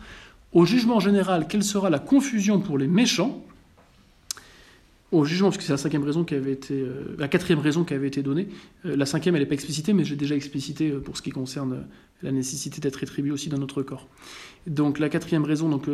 Au 0.53 0.64
jugement 0.64 1.01
général, 1.01 1.47
quelle 1.49 1.64
sera 1.64 1.91
la 1.91 1.99
confusion 1.99 2.61
pour 2.61 2.78
les 2.78 2.86
méchants 2.86 3.43
Au 5.11 5.25
jugement, 5.25 5.49
parce 5.49 5.57
que 5.57 5.63
c'est 5.65 5.73
la 5.73 5.79
cinquième 5.79 6.05
raison 6.05 6.23
qui 6.23 6.35
avait 6.35 6.53
été, 6.53 6.75
euh, 6.75 7.17
la 7.19 7.29
quatrième 7.29 7.61
raison 7.61 7.83
qui 7.83 7.95
avait 7.95 8.09
été 8.09 8.23
donnée. 8.23 8.49
Euh, 8.85 8.95
la 8.95 9.07
cinquième, 9.07 9.37
elle 9.37 9.41
n'est 9.41 9.49
pas 9.49 9.55
explicitée, 9.55 9.95
mais 9.95 10.05
j'ai 10.05 10.17
déjà 10.17 10.35
explicité 10.35 10.91
euh, 10.91 11.01
pour 11.01 11.17
ce 11.17 11.23
qui 11.23 11.31
concerne 11.31 11.87
la 12.23 12.31
nécessité 12.31 12.79
d'être 12.83 12.97
rétribué 12.97 13.31
aussi 13.31 13.49
dans 13.49 13.57
notre 13.57 13.83
corps. 13.83 14.07
Donc 14.67 14.99
la 14.99 15.09
quatrième 15.09 15.45
raison, 15.45 15.71
donc, 15.71 15.87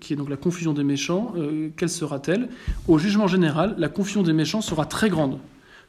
qui 0.00 0.14
est 0.14 0.16
donc 0.16 0.30
la 0.30 0.38
confusion 0.38 0.72
des 0.72 0.84
méchants, 0.84 1.34
quelle 1.76 1.90
sera-t-elle? 1.90 2.48
Au 2.88 2.98
jugement 2.98 3.26
général, 3.26 3.74
la 3.76 3.90
confusion 3.90 4.22
des 4.22 4.32
méchants 4.32 4.62
sera 4.62 4.86
très 4.86 5.10
grande, 5.10 5.38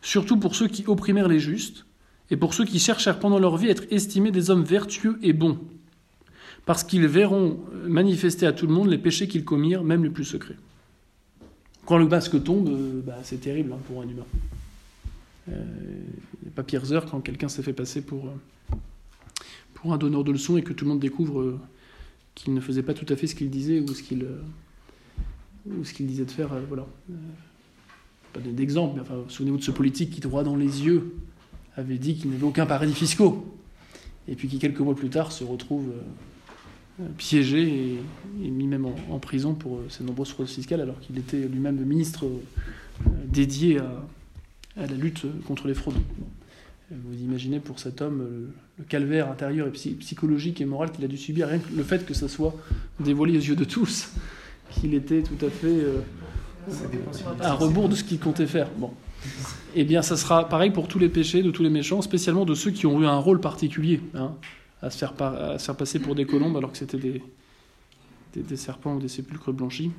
surtout 0.02 0.36
pour 0.36 0.56
ceux 0.56 0.68
qui 0.68 0.84
opprimèrent 0.88 1.30
les 1.30 1.40
justes 1.40 1.86
et 2.32 2.36
pour 2.36 2.54
ceux 2.54 2.66
qui 2.66 2.80
cherchèrent 2.80 3.20
pendant 3.20 3.40
leur 3.40 3.56
vie 3.56 3.70
à 3.70 3.72
être 3.72 3.86
estimés 3.92 4.32
des 4.32 4.50
hommes 4.50 4.66
vertueux 4.66 5.18
et 5.24 5.32
bons, 5.32 5.58
parce 6.66 6.84
qu'ils 6.84 7.08
verront 7.08 7.58
manifester 7.88 8.46
à 8.46 8.52
tout 8.52 8.68
le 8.68 8.74
monde 8.74 8.90
les 8.90 8.98
péchés 8.98 9.30
qu'ils 9.30 9.46
commirent, 9.46 9.86
même 9.86 10.04
les 10.04 10.10
plus 10.10 10.26
secrets. 10.26 10.58
Quand 11.92 11.98
le 11.98 12.08
masque 12.08 12.42
tombe, 12.42 12.70
euh, 12.70 13.02
bah, 13.06 13.18
c'est 13.22 13.42
terrible 13.42 13.74
hein, 13.74 13.80
pour 13.86 14.02
un 14.02 14.08
humain. 14.08 14.24
Euh, 15.50 15.62
Il 16.42 16.46
n'y 16.46 16.48
a 16.48 16.56
pas 16.56 16.64
pire 16.64 16.90
heure 16.94 17.06
quand 17.06 17.20
quelqu'un 17.20 17.50
s'est 17.50 17.64
fait 17.64 17.74
passer 17.74 18.02
pour, 18.02 18.28
euh, 18.28 18.76
pour 19.74 19.92
un 19.92 19.98
donneur 19.98 20.24
de 20.24 20.32
leçons 20.32 20.56
et 20.56 20.62
que 20.62 20.72
tout 20.72 20.86
le 20.86 20.92
monde 20.92 21.02
découvre 21.02 21.60
qu'il 22.34 22.54
ne 22.54 22.62
faisait 22.62 22.82
pas 22.82 22.94
tout 22.94 23.06
à 23.10 23.18
fait 23.18 23.28
ce 23.28 23.36
qu'il 23.36 23.50
disait 23.50 23.82
ou 23.82 23.90
ce 23.90 24.04
qu'il 24.04 24.26
disait 26.08 26.24
de 26.24 26.32
faire. 26.32 26.52
voilà. 26.70 26.88
Pas 28.32 28.40
d'exemple, 28.40 28.94
mais 28.96 29.02
enfin, 29.02 29.26
souvenez-vous 29.28 29.58
de 29.58 29.64
ce 29.64 29.72
politique 29.72 30.12
qui, 30.12 30.22
droit 30.22 30.46
dans 30.46 30.56
les 30.56 30.86
yeux, 30.86 31.14
avait 31.76 31.98
dit 31.98 32.16
qu'il 32.16 32.32
n'avait 32.32 32.46
aucun 32.46 32.66
paradis 32.66 32.94
fiscaux. 32.94 33.54
Et 34.30 34.36
puis 34.36 34.48
qui, 34.48 34.60
quelques 34.60 34.80
mois 34.80 34.96
plus 34.96 35.10
tard, 35.10 35.34
se 35.34 35.44
retrouve 35.44 35.92
piégé 37.18 37.62
et, 37.64 38.00
et 38.46 38.50
mis 38.50 38.68
même 38.68 38.86
en, 38.86 38.96
en 39.10 39.20
prison 39.20 39.54
pour 39.54 39.78
euh, 39.78 39.86
ses 39.90 40.04
nombreuses 40.04 40.30
fraudes 40.30 40.48
fiscales, 40.48 40.82
alors 40.82 41.00
qu'il 41.00 41.18
était 41.18 41.48
lui-même 41.48 41.78
ministre 41.86 42.26
euh, 42.26 43.10
dédié 43.28 43.80
à, 43.80 44.04
à 44.78 44.86
la 44.88 44.96
lutte 44.96 45.26
contre 45.48 45.68
les 45.68 45.74
fraudes. 45.74 45.96
Euh, 46.92 46.96
Vous 47.06 47.20
imaginez 47.24 47.60
pour 47.60 47.80
cet 47.80 48.02
homme 48.02 48.22
euh, 48.22 48.48
le 48.78 48.84
calvaire 48.84 49.32
intérieur 49.32 49.68
et 49.68 49.72
psy- 49.72 49.96
psychologique 50.00 50.62
et 50.62 50.66
moral 50.66 50.92
qu'il 50.92 51.04
a 51.04 51.08
dû 51.08 51.18
subir, 51.18 51.48
rien 51.48 51.60
que 51.60 51.74
le 51.76 51.84
fait 51.84 52.06
que 52.06 52.14
ça 52.14 52.28
soit 52.28 52.54
dévoilé 53.00 53.38
aux 53.38 53.42
yeux 53.42 53.56
de 53.56 53.64
tous, 53.66 54.10
qu'il 54.72 54.94
était 54.94 55.24
tout 55.24 55.44
à 55.46 55.50
fait 55.50 55.68
euh, 55.68 56.00
à 57.42 57.54
rebours 57.54 57.90
de 57.90 57.96
ce 57.96 58.04
qu'il 58.04 58.20
comptait 58.20 58.46
faire. 58.48 58.70
Bon. 58.78 58.92
Eh 59.76 59.84
bien, 59.84 60.02
ça 60.02 60.18
sera 60.18 60.48
pareil 60.50 60.72
pour 60.72 60.88
tous 60.88 61.00
les 61.00 61.10
péchés, 61.10 61.42
de 61.44 61.52
tous 61.52 61.64
les 61.64 61.70
méchants, 61.70 62.02
spécialement 62.02 62.46
de 62.46 62.54
ceux 62.54 62.72
qui 62.72 62.86
ont 62.86 63.02
eu 63.02 63.06
un 63.06 63.18
rôle 63.18 63.40
particulier, 63.40 64.02
hein, 64.16 64.34
à, 64.82 64.90
se 64.90 64.98
faire 64.98 65.14
passer 65.78 66.00
pour 66.00 66.16
des 66.16 66.26
colombes 66.26 66.58
alors 66.58 66.72
que 66.72 66.78
c'était 66.78 66.98
des, 66.98 67.22
des, 68.36 68.58
serpents 68.58 68.96
ou 68.96 69.00
des 69.00 69.08
sépulcres 69.08 69.52
blanchis. 69.52 69.92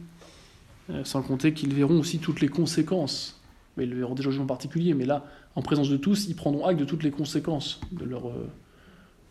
Euh, 0.90 1.04
sans 1.04 1.22
compter 1.22 1.54
qu'ils 1.54 1.72
verront 1.74 2.00
aussi 2.00 2.18
toutes 2.18 2.40
les 2.40 2.48
conséquences. 2.48 3.40
Mais 3.76 3.84
ils 3.84 3.90
le 3.90 3.96
verront 3.96 4.14
déjà 4.14 4.30
jugement 4.30 4.46
particulier, 4.46 4.94
mais 4.94 5.06
là, 5.06 5.24
en 5.54 5.62
présence 5.62 5.88
de 5.88 5.96
tous, 5.96 6.26
ils 6.28 6.34
prendront 6.34 6.66
acte 6.66 6.80
de 6.80 6.84
toutes 6.84 7.04
les 7.04 7.12
conséquences 7.12 7.80
de, 7.92 8.04
leur, 8.04 8.28
euh, 8.28 8.50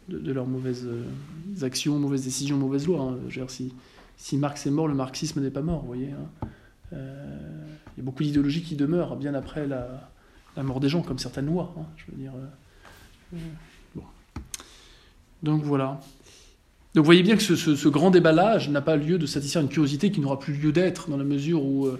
de, 0.08 0.32
leurs 0.32 0.48
mauvaises 0.48 0.88
euh, 0.88 1.66
actions, 1.66 2.00
mauvaises 2.00 2.24
décisions, 2.24 2.58
mauvaises 2.58 2.88
lois. 2.88 3.02
hein. 3.02 3.18
Si, 3.48 3.74
si 4.18 4.38
Marx 4.38 4.66
est 4.66 4.72
mort, 4.72 4.88
le 4.88 4.96
marxisme 4.96 5.42
n'est 5.42 5.52
pas 5.52 5.62
mort, 5.62 5.82
vous 5.82 5.88
voyez. 5.88 6.12
hein. 6.12 6.48
Il 6.94 7.98
y 7.98 8.02
a 8.02 8.04
beaucoup 8.04 8.24
d'idéologies 8.24 8.64
qui 8.64 8.76
demeurent 8.76 9.16
bien 9.16 9.34
après 9.34 9.68
la, 9.68 10.12
la 10.58 10.64
mort 10.64 10.80
des 10.80 10.90
gens, 10.90 11.02
comme 11.02 11.20
certaines 11.20 11.46
lois. 11.46 11.74
hein, 11.78 11.86
je 11.98 12.12
veux 12.12 12.18
dire. 12.18 12.32
Euh, 15.44 15.50
euh. 15.50 15.52
Donc 15.52 15.64
voilà. 15.64 16.00
Donc 16.94 17.04
vous 17.04 17.08
voyez 17.08 17.24
bien 17.24 17.38
que 17.38 17.42
ce, 17.42 17.88
grand 17.88 18.12
déballage 18.12 18.70
n'a 18.70 18.82
pas 18.82 18.98
lieu 18.98 19.18
de 19.18 19.26
satisfaire 19.26 19.62
une 19.62 19.70
curiosité 19.70 20.12
qui 20.12 20.20
n'aura 20.20 20.40
plus 20.40 20.54
lieu 20.54 20.74
d'être, 20.74 21.10
dans 21.10 21.18
la 21.18 21.24
mesure 21.24 21.64
où, 21.64 21.88
euh, 21.88 21.98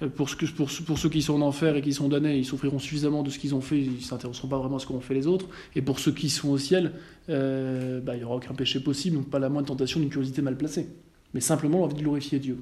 que- 0.00 0.82
pour, 0.84 0.98
ceux 0.98 1.08
qui 1.08 1.22
sont 1.22 1.34
en 1.34 1.40
enfer 1.40 1.74
et 1.74 1.82
qui 1.82 1.92
sont 1.92 2.08
damnés, 2.08 2.38
ils 2.38 2.44
souffriront 2.44 2.78
suffisamment 2.78 3.24
de 3.24 3.30
ce 3.30 3.38
qu'ils 3.38 3.54
ont 3.56 3.60
fait, 3.60 3.80
ils 3.80 3.96
ne 3.96 4.00
s'intéresseront 4.00 4.46
pas 4.46 4.58
vraiment 4.58 4.76
à 4.76 4.78
ce 4.78 4.86
qu'ont 4.86 5.00
fait 5.00 5.14
les 5.14 5.26
autres. 5.26 5.46
Et 5.74 5.82
pour 5.82 5.98
ceux 5.98 6.12
qui 6.12 6.30
sont 6.30 6.50
au 6.50 6.58
ciel, 6.58 6.92
euh, 7.30 8.00
bah, 8.00 8.14
il 8.14 8.18
n'y 8.18 8.24
aura 8.24 8.36
aucun 8.36 8.54
péché 8.54 8.78
possible, 8.78 9.16
donc 9.16 9.28
pas 9.28 9.40
la 9.40 9.48
moindre 9.48 9.66
tentation 9.66 9.98
d'une 9.98 10.08
curiosité 10.08 10.40
mal 10.40 10.56
placée. 10.56 10.88
Mais 11.34 11.40
simplement 11.40 11.78
l'envie 11.78 11.96
de 11.96 12.02
glorifier 12.02 12.38
Dieu. 12.38 12.58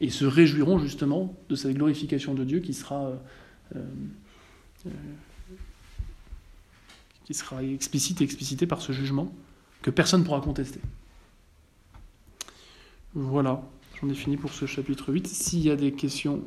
Et 0.00 0.10
se 0.10 0.24
réjouiront 0.24 0.78
justement 0.78 1.34
de 1.48 1.56
cette 1.56 1.74
glorification 1.74 2.34
de 2.34 2.44
Dieu 2.44 2.60
qui 2.60 2.72
sera, 2.72 3.12
euh, 3.74 3.82
euh, 4.86 4.90
qui 7.30 7.38
sera 7.38 7.62
explicite 7.62 8.20
et 8.20 8.24
explicitée 8.24 8.66
par 8.66 8.80
ce 8.80 8.90
jugement 8.90 9.32
que 9.82 9.90
personne 9.90 10.22
ne 10.22 10.26
pourra 10.26 10.40
contester. 10.40 10.80
Voilà, 13.14 13.62
j'en 14.00 14.08
ai 14.08 14.14
fini 14.14 14.36
pour 14.36 14.52
ce 14.52 14.66
chapitre 14.66 15.12
8. 15.12 15.28
S'il 15.28 15.60
y 15.60 15.70
a 15.70 15.76
des 15.76 15.92
questions... 15.92 16.42